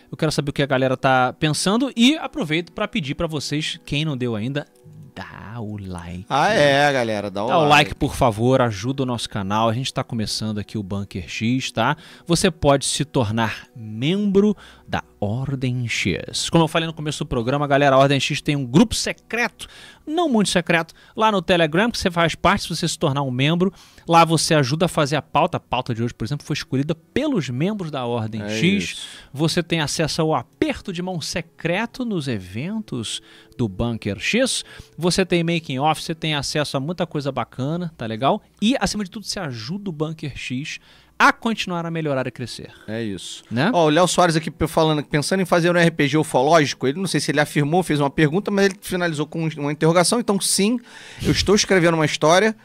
Eu 0.09 0.18
quero 0.18 0.31
saber 0.31 0.49
o 0.49 0.53
que 0.53 0.63
a 0.63 0.68
galera 0.68 0.97
tá 0.97 1.34
pensando 1.34 1.91
e 1.95 2.18
aproveito 2.18 2.72
para 2.72 2.88
pedir 2.88 3.15
para 3.15 3.27
vocês, 3.27 3.80
quem 3.85 4.03
não 4.03 4.18
deu 4.18 4.35
ainda, 4.35 4.68
dá 5.15 5.59
o 5.59 5.77
like. 5.77 6.26
Ah, 6.30 6.49
é, 6.53 6.91
galera. 6.91 7.30
Dá 7.30 7.45
o, 7.45 7.47
Dá 7.47 7.59
o 7.59 7.68
like, 7.68 7.95
por 7.95 8.15
favor, 8.15 8.61
ajuda 8.61 9.03
o 9.03 9.05
nosso 9.05 9.30
canal. 9.30 9.69
A 9.69 9.73
gente 9.73 9.88
está 9.88 10.03
começando 10.03 10.57
aqui 10.57 10.77
o 10.77 10.84
Bunker 10.84 11.30
X, 11.30 11.72
tá? 11.72 11.95
Você 12.26 12.49
pode 12.49 12.85
se 12.85 13.05
tornar 13.05 13.68
membro 13.76 14.55
da 14.91 15.01
Ordem 15.22 15.88
X. 15.88 16.49
Como 16.49 16.65
eu 16.65 16.68
falei 16.68 16.85
no 16.85 16.93
começo 16.93 17.23
do 17.23 17.26
programa, 17.26 17.65
galera, 17.65 17.95
a 17.95 17.99
Ordem 17.99 18.19
X 18.19 18.41
tem 18.41 18.57
um 18.57 18.65
grupo 18.65 18.93
secreto, 18.93 19.65
não 20.05 20.27
muito 20.27 20.49
secreto, 20.49 20.93
lá 21.15 21.31
no 21.31 21.41
Telegram, 21.41 21.89
que 21.89 21.97
você 21.97 22.11
faz 22.11 22.35
parte 22.35 22.63
se 22.63 22.69
você 22.76 22.85
se 22.89 22.99
tornar 22.99 23.22
um 23.22 23.31
membro. 23.31 23.72
Lá 24.05 24.26
você 24.26 24.53
ajuda 24.53 24.88
a 24.88 24.89
fazer 24.89 25.15
a 25.15 25.22
pauta. 25.22 25.55
A 25.55 25.59
pauta 25.61 25.95
de 25.95 26.03
hoje, 26.03 26.13
por 26.13 26.26
exemplo, 26.26 26.45
foi 26.45 26.55
escolhida 26.55 26.93
pelos 26.93 27.47
membros 27.49 27.89
da 27.89 28.05
Ordem 28.05 28.41
É 28.41 28.49
X. 28.49 28.84
isso. 28.84 29.07
Você 29.31 29.63
tem 29.63 29.80
acesso 29.80 30.22
ao 30.22 30.35
aperto 30.35 30.91
de 30.91 31.01
mão 31.01 31.22
secreto 31.22 32.03
nos 32.03 32.27
eventos 32.27 33.22
do 33.57 33.69
Bunker 33.69 34.19
X. 34.19 34.65
Você 34.97 35.26
tem 35.26 35.41
making 35.41 35.80
off, 35.80 36.03
você 36.03 36.13
tem 36.13 36.35
acesso 36.35 36.76
a 36.76 36.81
muita 36.81 37.07
coisa 37.07 37.31
bacana, 37.31 37.93
tá 37.95 38.05
legal? 38.05 38.41
E 38.61 38.76
acima 38.77 39.05
de 39.05 39.09
tudo, 39.09 39.26
você 39.26 39.39
ajuda 39.39 39.89
o 39.89 39.93
Bunker 39.93 40.38
X 40.38 40.80
a 41.27 41.31
continuar 41.34 41.85
a 41.85 41.91
melhorar 41.91 42.26
e 42.27 42.31
crescer, 42.31 42.72
É 42.88 43.02
isso. 43.02 43.43
né? 43.52 43.69
Ó, 43.73 43.85
o 43.85 43.89
Léo 43.89 44.07
Soares 44.07 44.35
aqui 44.35 44.52
falando, 44.68 45.03
pensando 45.03 45.41
em 45.41 45.45
fazer 45.45 45.69
um 45.76 45.80
RPG 45.80 46.18
ufológico, 46.18 46.88
ele 46.88 46.99
não 46.99 47.07
sei 47.07 47.19
se 47.19 47.31
ele 47.31 47.39
afirmou, 47.39 47.84
fez 47.84 47.99
uma 47.99 48.10
pergunta, 48.10 48.49
mas 48.49 48.65
ele 48.65 48.76
finalizou 48.81 49.26
com 49.27 49.48
uma 49.57 49.72
interrogação, 49.72 50.19
então 50.19 50.39
sim, 50.39 50.80
eu 51.23 51.31
estou 51.31 51.53
escrevendo 51.56 51.93
uma 51.95 52.06
história. 52.06 52.56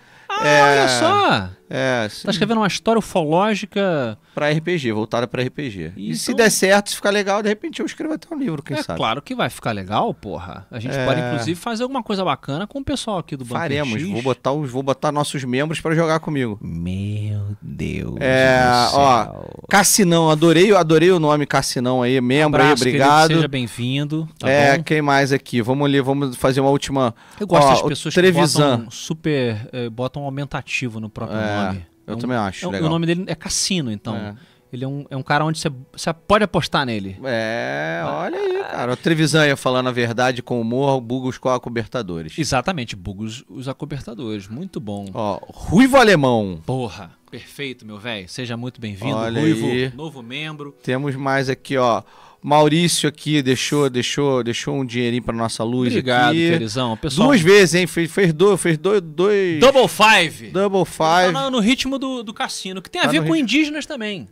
Ah, 0.41 0.47
é, 0.49 0.63
olha 0.63 0.89
só! 0.89 1.49
É, 1.69 2.09
Tá 2.25 2.31
escrevendo 2.31 2.59
uma 2.59 2.67
história 2.69 2.99
ufológica. 3.01 4.17
pra 4.35 4.51
RPG, 4.51 4.93
voltada 4.93 5.27
pra 5.27 5.43
RPG. 5.43 5.93
E 5.97 6.15
se 6.15 6.31
Então- 6.31 6.45
der 6.45 6.51
certo, 6.51 6.91
se 6.91 6.97
ficar 6.97 7.11
legal, 7.11 7.43
de 7.43 7.49
repente 7.49 7.81
eu 7.81 7.87
escrevo 7.87 8.13
até 8.15 8.33
um 8.33 8.39
livro, 8.39 8.63
quem 8.63 8.77
é 8.77 8.83
sabe. 8.83 8.99
claro 8.99 9.21
que 9.23 9.35
vai 9.35 9.49
ficar 9.51 9.73
legal, 9.73 10.13
porra. 10.15 10.67
A 10.71 10.79
gente 10.79 10.95
É. 10.97 11.05
pode, 11.07 11.21
inclusive, 11.21 11.59
fazer 11.59 11.83
alguma 11.85 12.03
coisa 12.03 12.23
bacana 12.25 12.67
com 12.67 12.79
o 12.81 12.85
pessoal 12.85 13.19
aqui 13.19 13.35
do 13.37 13.45
Bunker 13.45 13.61
Faremos, 13.63 14.01
X. 14.01 14.11
vou 14.13 14.23
botar, 14.23 14.53
os, 14.53 14.71
vou 14.71 14.83
botar 14.83 15.11
nossos 15.11 15.43
membros 15.43 15.81
pra 15.81 15.95
jogar 15.95 16.21
comigo. 16.21 16.59
Meu 16.63 17.57
Deus 17.63 18.15
É, 18.21 18.59
do 18.59 18.91
céu. 18.91 19.01
ó, 19.01 19.35
Cassinão, 19.69 20.31
adorei, 20.31 20.73
adorei 20.75 21.11
o 21.11 21.19
nome 21.19 21.47
Cassinão 21.47 22.03
aí, 22.03 22.21
membro 22.21 22.61
aí, 22.61 22.67
Abraço, 22.69 22.85
querido, 22.85 23.03
obrigado. 23.05 23.35
seja 23.35 23.49
bem-vindo. 23.49 24.29
Tá 24.39 24.49
é, 24.51 24.77
bom? 24.77 24.85
quem 24.85 25.01
mais 25.03 25.33
aqui? 25.33 25.63
Vamos 25.63 25.87
ali, 25.87 26.01
vamos 26.01 26.37
fazer 26.37 26.61
uma 26.61 26.71
última. 26.71 27.15
Eu 27.41 27.47
gosto 27.47 27.67
Ó, 27.67 27.71
das 27.71 27.83
pessoas 27.83 28.15
que 28.15 28.33
botam 28.33 28.91
super. 28.91 29.69
eh, 29.73 29.89
botam 29.89 30.23
um 30.23 30.26
aumentativo 30.27 31.01
no 31.01 31.09
próprio 31.09 31.39
É, 31.39 31.66
nome. 31.66 31.86
eu 32.07 32.12
É 32.15 32.16
um- 32.16 32.19
também 32.20 32.36
acho 32.36 32.74
é. 32.74 32.81
O 32.81 32.89
nome 32.89 33.07
dele 33.07 33.24
é 33.27 33.35
Cassino, 33.35 33.90
então. 33.90 34.15
É. 34.16 34.35
Ele 34.73 34.85
é 34.85 34.89
um, 34.89 35.07
é 35.09 35.16
um 35.16 35.23
cara 35.23 35.44
onde 35.44 35.61
você, 35.61 35.70
pode 36.12 36.43
apostar 36.44 36.85
nele. 36.85 37.16
É, 37.24 38.03
olha 38.05 38.36
aí, 38.36 38.62
cara. 38.65 38.93
O 38.93 38.97
Trevisan 38.97 39.47
ia 39.47 39.57
falando 39.57 39.89
a 39.89 39.93
verdade 39.93 40.43
com 40.43 40.61
humor, 40.61 41.01
bugos 41.01 41.39
com 41.39 41.48
acobertadores. 41.48 42.36
Exatamente, 42.36 42.97
bugos 42.97 43.44
os 43.48 43.69
acobertadores. 43.69 44.48
Muito 44.48 44.81
bom. 44.81 45.07
Ó, 45.15 45.39
Ruivo 45.47 45.97
Alemão. 45.97 46.61
Porra, 46.66 47.12
perfeito, 47.31 47.86
meu 47.86 47.97
velho. 47.98 48.28
Seja 48.28 48.57
muito 48.57 48.81
bem-vindo, 48.81 49.16
Ruivo, 49.16 49.66
aí. 49.66 49.93
novo 49.94 50.20
membro. 50.20 50.74
Temos 50.82 51.15
mais 51.15 51.48
aqui, 51.48 51.77
ó. 51.78 52.03
Maurício 52.48 53.09
aqui 53.09 53.43
deixou, 53.43 53.90
deixou, 53.90 54.44
deixou 54.44 54.77
um 54.77 54.85
dinheirinho 54.85 55.23
pra 55.23 55.35
nossa 55.35 55.64
luz 55.64 55.89
Obrigado, 55.89 56.31
aqui. 56.31 56.51
querizão. 56.51 56.97
Pessoal, 56.97 57.28
Duas 57.28 57.40
vezes, 57.40 57.74
hein? 57.74 57.86
Fez, 57.89 58.09
fez 58.12 58.32
dois, 58.32 58.60
fez 58.60 58.78
dois, 58.78 59.01
dois 59.02 59.59
Double 59.59 59.89
Five. 59.89 60.51
double 60.52 60.85
Tá 60.85 61.23
five. 61.24 61.32
no, 61.32 61.51
no 61.51 61.59
ritmo 61.59 61.98
do, 61.98 62.23
do 62.23 62.32
cassino, 62.32 62.81
que 62.81 62.89
tem 62.89 63.01
a 63.01 63.05
Tá 63.06 63.10
ver 63.10 63.18
com 63.18 63.24
ritmo. 63.32 63.36
indígenas 63.36 63.85
também. 63.85 64.28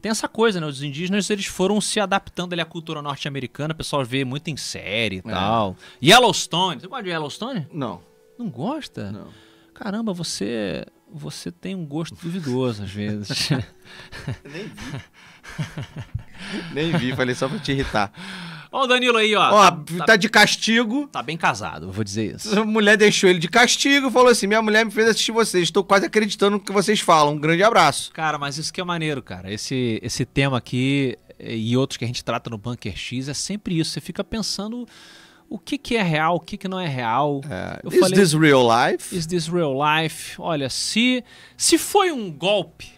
Tem 0.00 0.10
essa 0.10 0.26
coisa, 0.26 0.60
né? 0.60 0.66
Os 0.66 0.82
indígenas 0.82 1.28
eles 1.28 1.44
foram 1.44 1.78
se 1.80 2.00
adaptando 2.00 2.54
ali 2.54 2.62
à 2.62 2.64
cultura 2.64 3.02
norte-americana. 3.02 3.74
O 3.74 3.76
pessoal 3.76 4.02
vê 4.04 4.24
muito 4.24 4.48
em 4.48 4.56
série 4.56 5.16
e 5.16 5.18
É. 5.18 5.30
tal. 5.32 5.76
Yellowstone. 6.02 6.80
Você 6.80 6.86
gosta 6.88 7.02
de 7.04 7.10
Yellowstone? 7.10 7.66
Não, 7.70 8.00
Não 8.38 8.48
gosta? 8.48 9.12
não. 9.12 9.28
Caramba, 9.74 10.12
você 10.14 10.86
você 11.14 11.52
tem 11.52 11.74
um 11.74 11.84
gosto 11.84 12.14
duvidoso 12.16 12.82
às 12.82 12.90
vezes. 12.90 13.50
Nem 14.50 14.62
vi. 14.64 15.00
Nem 16.72 16.92
vi, 16.96 17.14
falei 17.14 17.34
só 17.34 17.48
pra 17.48 17.58
te 17.58 17.72
irritar. 17.72 18.12
Ó 18.70 18.84
o 18.84 18.86
Danilo 18.86 19.18
aí, 19.18 19.34
ó. 19.34 19.50
Ó, 19.52 19.70
tá, 19.70 20.04
tá 20.06 20.16
de 20.16 20.28
castigo. 20.30 21.06
tá 21.08 21.22
bem 21.22 21.36
casado, 21.36 21.92
vou 21.92 22.02
dizer 22.02 22.34
isso. 22.36 22.58
A 22.58 22.64
mulher 22.64 22.96
deixou 22.96 23.28
ele 23.28 23.38
de 23.38 23.48
castigo 23.48 24.08
e 24.08 24.10
falou 24.10 24.28
assim: 24.28 24.46
Minha 24.46 24.62
mulher 24.62 24.84
me 24.84 24.90
fez 24.90 25.08
assistir 25.08 25.30
vocês. 25.32 25.64
Estou 25.64 25.84
quase 25.84 26.06
acreditando 26.06 26.52
no 26.52 26.60
que 26.60 26.72
vocês 26.72 26.98
falam. 27.00 27.34
Um 27.34 27.38
grande 27.38 27.62
abraço. 27.62 28.10
Cara, 28.12 28.38
mas 28.38 28.56
isso 28.56 28.72
que 28.72 28.80
é 28.80 28.84
maneiro, 28.84 29.22
cara. 29.22 29.52
Esse, 29.52 30.00
esse 30.02 30.24
tema 30.24 30.56
aqui 30.56 31.18
eh, 31.38 31.54
e 31.54 31.76
outros 31.76 31.98
que 31.98 32.04
a 32.04 32.06
gente 32.06 32.24
trata 32.24 32.48
no 32.48 32.56
Bunker 32.56 32.96
X 32.96 33.28
é 33.28 33.34
sempre 33.34 33.78
isso. 33.78 33.90
Você 33.90 34.00
fica 34.00 34.24
pensando 34.24 34.88
o 35.50 35.58
que, 35.58 35.76
que 35.76 35.94
é 35.94 36.02
real, 36.02 36.36
o 36.36 36.40
que, 36.40 36.56
que 36.56 36.66
não 36.66 36.80
é 36.80 36.88
real. 36.88 37.42
Eu 37.84 37.92
Is 37.92 38.00
falei, 38.00 38.18
this 38.18 38.32
real 38.32 38.66
life? 38.66 39.14
is 39.14 39.26
this 39.26 39.48
real 39.48 39.74
life? 39.74 40.34
Olha, 40.38 40.70
se, 40.70 41.22
se 41.58 41.76
foi 41.76 42.10
um 42.10 42.32
golpe, 42.32 42.90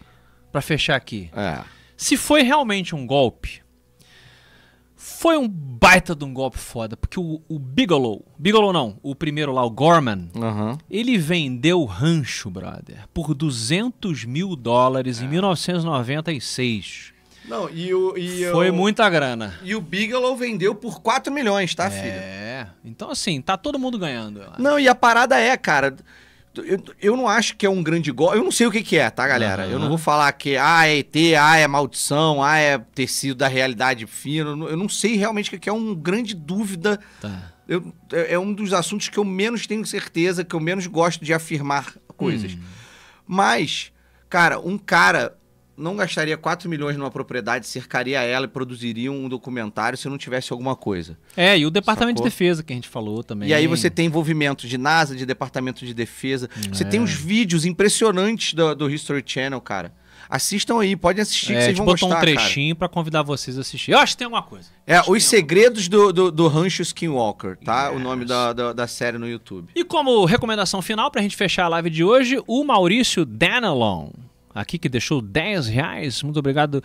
pra 0.52 0.60
fechar 0.62 0.94
aqui, 0.94 1.30
É. 1.34 1.64
se 1.96 2.16
foi 2.16 2.42
realmente 2.42 2.94
um 2.94 3.06
golpe, 3.06 3.62
foi 4.96 5.36
um 5.36 5.46
baita 5.48 6.14
de 6.14 6.24
um 6.24 6.32
golpe 6.32 6.58
foda, 6.58 6.96
porque 6.96 7.20
o, 7.20 7.40
o 7.48 7.58
Bigelow, 7.58 8.24
Bigelow 8.38 8.72
não, 8.72 8.98
o 9.02 9.14
primeiro 9.14 9.52
lá, 9.52 9.62
o 9.64 9.70
Gorman, 9.70 10.30
Aham. 10.36 10.78
ele 10.90 11.18
vendeu 11.18 11.80
o 11.80 11.84
rancho, 11.84 12.50
brother, 12.50 13.04
por 13.12 13.34
200 13.34 14.24
mil 14.24 14.56
dólares 14.56 15.20
É. 15.20 15.24
em 15.24 15.28
1996. 15.28 17.12
Não, 17.46 17.68
e 17.68 17.92
o. 17.92 18.16
E 18.16 18.50
Foi 18.50 18.70
o, 18.70 18.74
muita 18.74 19.06
grana. 19.10 19.54
E 19.62 19.74
o 19.74 19.80
Bigelow 19.80 20.34
vendeu 20.34 20.74
por 20.74 21.02
4 21.02 21.30
milhões, 21.30 21.74
tá, 21.74 21.90
filho? 21.90 22.06
É, 22.06 22.66
então 22.82 23.10
assim, 23.10 23.42
tá 23.42 23.58
todo 23.58 23.78
mundo 23.78 23.98
ganhando. 23.98 24.40
Não, 24.58 24.78
e 24.80 24.88
a 24.88 24.94
parada 24.94 25.38
é, 25.38 25.54
cara. 25.54 25.94
Eu, 26.62 26.82
eu 27.00 27.16
não 27.16 27.26
acho 27.28 27.56
que 27.56 27.66
é 27.66 27.70
um 27.70 27.82
grande 27.82 28.12
golpe. 28.12 28.36
Eu 28.36 28.44
não 28.44 28.52
sei 28.52 28.66
o 28.66 28.70
que, 28.70 28.82
que 28.82 28.96
é, 28.96 29.10
tá, 29.10 29.26
galera? 29.26 29.64
Aham. 29.64 29.72
Eu 29.72 29.78
não 29.78 29.88
vou 29.88 29.98
falar 29.98 30.30
que 30.32 30.56
ah, 30.56 30.86
é 30.86 30.98
ET, 30.98 31.14
ah, 31.40 31.56
é 31.56 31.66
maldição, 31.66 32.42
ah, 32.42 32.58
é 32.58 32.78
tecido 32.78 33.34
da 33.36 33.48
realidade 33.48 34.06
fina. 34.06 34.50
Eu 34.50 34.76
não- 34.76 34.88
sei 34.88 35.16
realmente 35.16 35.48
o 35.48 35.50
que 35.50 35.58
que 35.58 35.68
é 35.68 35.72
uma 35.72 35.94
grande 35.94 36.34
dúvida. 36.34 37.00
Tá. 37.20 37.52
Eu- 37.66 37.92
é 38.12 38.34
é 38.34 38.38
um 38.38 38.52
dos 38.52 38.72
assuntos 38.72 39.08
que 39.08 39.18
eu 39.18 39.24
menos 39.24 39.66
tenho 39.66 39.84
certeza, 39.86 40.44
que 40.44 40.54
eu 40.54 40.60
menos 40.60 40.86
gosto 40.86 41.24
de 41.24 41.32
afirmar 41.34 41.94
coisas. 42.16 42.52
Hum. 42.52 42.58
Mas, 43.26 43.90
cara, 44.28 44.60
um 44.60 44.76
cara 44.78 45.36
não 45.76 45.96
gastaria 45.96 46.36
4 46.36 46.68
milhões 46.68 46.96
numa 46.96 47.10
propriedade, 47.10 47.66
cercaria 47.66 48.20
ela 48.22 48.44
e 48.46 48.48
produziria 48.48 49.10
um 49.10 49.28
documentário 49.28 49.98
se 49.98 50.08
não 50.08 50.16
tivesse 50.18 50.52
alguma 50.52 50.76
coisa. 50.76 51.16
É, 51.36 51.58
e 51.58 51.66
o 51.66 51.70
Departamento 51.70 52.18
Sacou? 52.18 52.28
de 52.28 52.34
Defesa 52.36 52.62
que 52.62 52.72
a 52.72 52.76
gente 52.76 52.88
falou 52.88 53.22
também. 53.24 53.48
E 53.48 53.54
aí 53.54 53.66
você 53.66 53.90
tem 53.90 54.06
envolvimento 54.06 54.66
de 54.66 54.78
NASA, 54.78 55.14
de 55.16 55.26
Departamento 55.26 55.84
de 55.84 55.92
Defesa. 55.94 56.48
Você 56.72 56.84
tem 56.84 57.00
uns 57.00 57.12
vídeos 57.12 57.64
impressionantes 57.64 58.54
do, 58.54 58.74
do 58.74 58.90
History 58.90 59.22
Channel, 59.26 59.60
cara. 59.60 59.92
Assistam 60.28 60.80
aí, 60.80 60.96
podem 60.96 61.20
assistir 61.20 61.52
É, 61.52 61.56
que 61.58 61.64
vocês 61.64 61.76
vão 61.76 61.84
botou 61.86 62.08
gostar, 62.08 62.18
um 62.18 62.20
trechinho 62.22 62.74
pra 62.74 62.88
convidar 62.88 63.22
vocês 63.22 63.58
a 63.58 63.60
assistir. 63.60 63.92
Eu 63.92 63.98
acho 63.98 64.14
que 64.14 64.18
tem 64.18 64.24
alguma 64.24 64.42
coisa. 64.42 64.68
É, 64.86 65.00
Os 65.06 65.22
Segredos 65.24 65.86
do, 65.86 66.12
do, 66.12 66.32
do 66.32 66.48
Rancho 66.48 66.80
Skinwalker, 66.82 67.58
tá? 67.62 67.90
O 67.90 67.94
Yes. 67.96 68.02
nome 68.02 68.24
da, 68.24 68.52
da, 68.54 68.72
da 68.72 68.86
série 68.86 69.18
no 69.18 69.28
YouTube. 69.28 69.68
E 69.74 69.84
como 69.84 70.24
recomendação 70.24 70.80
final, 70.80 71.10
pra 71.10 71.20
gente 71.20 71.36
fechar 71.36 71.64
a 71.64 71.68
live 71.68 71.90
de 71.90 72.02
hoje, 72.02 72.42
o 72.46 72.64
Maurício 72.64 73.24
Danelon, 73.26 74.08
aqui 74.54 74.78
que 74.78 74.88
deixou 74.88 75.20
10 75.20 75.66
reais, 75.68 76.22
muito 76.22 76.38
obrigado. 76.38 76.82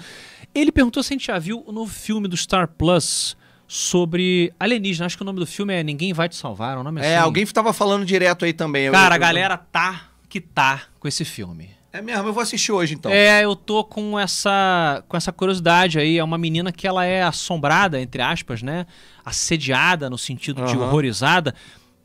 Ele 0.55 0.71
perguntou 0.71 1.03
se 1.03 1.13
a 1.13 1.15
gente 1.15 1.27
já 1.27 1.37
viu 1.37 1.63
o 1.67 1.71
novo 1.71 1.91
filme 1.93 2.27
do 2.27 2.35
Star 2.35 2.67
Plus 2.67 3.37
sobre 3.67 4.51
alienígena. 4.59 5.05
Acho 5.05 5.15
que 5.15 5.21
o 5.23 5.25
nome 5.25 5.39
do 5.39 5.45
filme 5.45 5.73
é 5.73 5.83
Ninguém 5.83 6.11
Vai 6.11 6.27
Te 6.27 6.35
Salvar, 6.35 6.75
é 6.75 6.79
um 6.79 6.83
nome 6.83 7.01
É, 7.01 7.15
assim. 7.17 7.23
alguém 7.25 7.45
tava 7.45 7.71
falando 7.71 8.03
direto 8.05 8.43
aí 8.45 8.51
também. 8.53 8.85
Eu- 8.85 8.91
Cara, 8.93 9.13
a 9.15 9.17
galera 9.17 9.57
tá 9.57 10.09
que 10.27 10.41
tá 10.41 10.83
com 10.99 11.07
esse 11.07 11.23
filme. 11.23 11.69
É 11.91 12.01
mesmo, 12.03 12.27
eu 12.27 12.33
vou 12.33 12.41
assistir 12.43 12.71
hoje 12.71 12.93
então. 12.93 13.11
É, 13.11 13.43
eu 13.43 13.55
tô 13.55 13.83
com 13.83 14.17
essa, 14.19 15.03
com 15.07 15.17
essa 15.17 15.31
curiosidade 15.31 15.97
aí. 15.97 16.19
É 16.19 16.23
uma 16.23 16.37
menina 16.37 16.71
que 16.71 16.87
ela 16.87 17.03
é 17.03 17.23
assombrada, 17.23 17.99
entre 17.99 18.21
aspas, 18.21 18.61
né? 18.61 18.85
Assediada 19.25 20.07
no 20.09 20.17
sentido 20.17 20.63
de 20.65 20.73
Aham. 20.75 20.85
horrorizada 20.85 21.53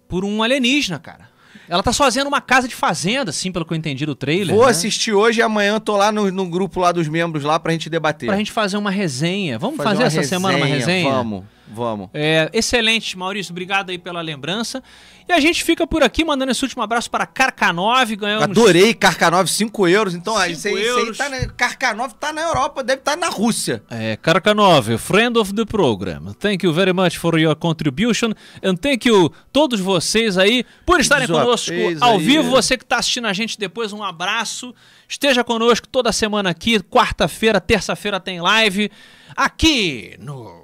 por 0.09 0.25
um 0.25 0.43
alienígena, 0.43 0.99
cara. 0.99 1.29
Ela 1.69 1.83
tá 1.83 1.93
sozinha 1.93 2.25
numa 2.25 2.41
casa 2.41 2.69
de 2.69 2.75
fazenda, 2.75 3.31
assim, 3.31 3.51
pelo 3.51 3.65
que 3.65 3.73
eu 3.73 3.77
entendi 3.77 4.05
do 4.05 4.15
trailer. 4.15 4.55
Vou 4.55 4.65
né? 4.65 4.71
assistir 4.71 5.13
hoje 5.13 5.41
e 5.41 5.43
amanhã 5.43 5.75
eu 5.75 5.81
tô 5.81 5.97
lá 5.97 6.13
no, 6.13 6.31
no 6.31 6.47
grupo 6.47 6.81
lá 6.81 6.93
dos 6.93 7.09
membros 7.09 7.43
lá 7.45 7.59
pra 7.59 7.73
gente 7.73 7.89
debater. 7.89 8.27
Pra 8.27 8.37
gente 8.37 8.53
fazer 8.53 8.77
uma 8.77 8.91
resenha. 8.91 9.59
Vamos 9.59 9.77
fazer, 9.77 10.03
uma 10.03 10.07
essa 10.07 10.23
semana 10.23 10.57
uma 10.59 10.67
resenha? 10.67 11.11
Vamos, 11.11 11.45
vamos. 11.69 12.09
É, 12.13 12.51
excelente, 12.53 13.17
Maurício. 13.17 13.53
Obrigado 13.53 13.91
aí 13.91 13.99
pela 13.99 14.21
lembrança. 14.21 14.83
E 15.27 15.33
a 15.33 15.41
gente 15.41 15.65
fica 15.65 15.87
por 15.87 16.03
aqui 16.03 16.23
mandando 16.23 16.53
esse 16.53 16.63
último 16.63 16.83
abraço 16.83 17.11
para 17.11 17.25
Carcanove. 17.27 18.17
Ganhamos 18.17 18.45
Adorei 18.45 18.93
Carcanov, 18.93 19.47
5 19.47 19.89
euros. 19.89 20.15
Então, 20.15 20.35
Cinco 20.35 20.51
isso 20.51 20.69
aí, 20.69 20.75
isso 20.75 20.83
aí 20.83 20.87
euros. 20.87 21.17
tá 21.17 21.29
na, 21.31 21.47
Carcanov 21.47 22.13
tá 22.15 22.33
na 22.33 22.43
Europa, 22.43 22.85
deve 22.85 23.01
estar 23.01 23.17
na 23.17 23.31
Rússia. 23.31 23.83
É, 23.91 24.17
Karkanov, 24.17 24.99
friend 24.99 25.39
of 25.39 25.55
the 25.55 25.65
program. 25.65 26.35
Thank 26.35 26.67
you 26.67 26.73
very 26.75 26.93
much 26.93 27.17
for 27.17 27.39
your 27.39 27.57
contribution 27.57 28.33
and 28.63 28.77
thank 28.77 29.09
you 29.09 29.33
todos 29.51 29.81
vocês 29.81 30.37
aí 30.37 30.65
por 30.85 31.01
estarem 31.01 31.27
conosco 31.27 31.73
ao 32.01 32.19
aí. 32.19 32.25
vivo. 32.25 32.51
Você 32.51 32.77
que 32.77 32.85
está 32.85 32.99
assistindo 32.99 33.27
a 33.27 33.33
gente 33.33 33.59
depois, 33.59 33.93
um 33.95 34.03
abraço. 34.03 34.75
Esteja 35.09 35.43
conosco 35.43 35.89
toda 35.89 36.13
semana 36.13 36.51
aqui, 36.51 36.81
quarta-feira, 36.81 37.61
terça-feira 37.61 38.21
tem 38.21 38.41
live 38.41 38.91
aqui 39.37 40.17
no 40.19 40.64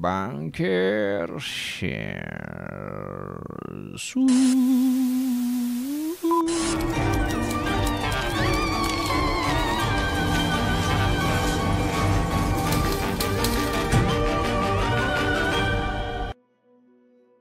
Bunker 0.00 1.40
Shares. 1.40 2.28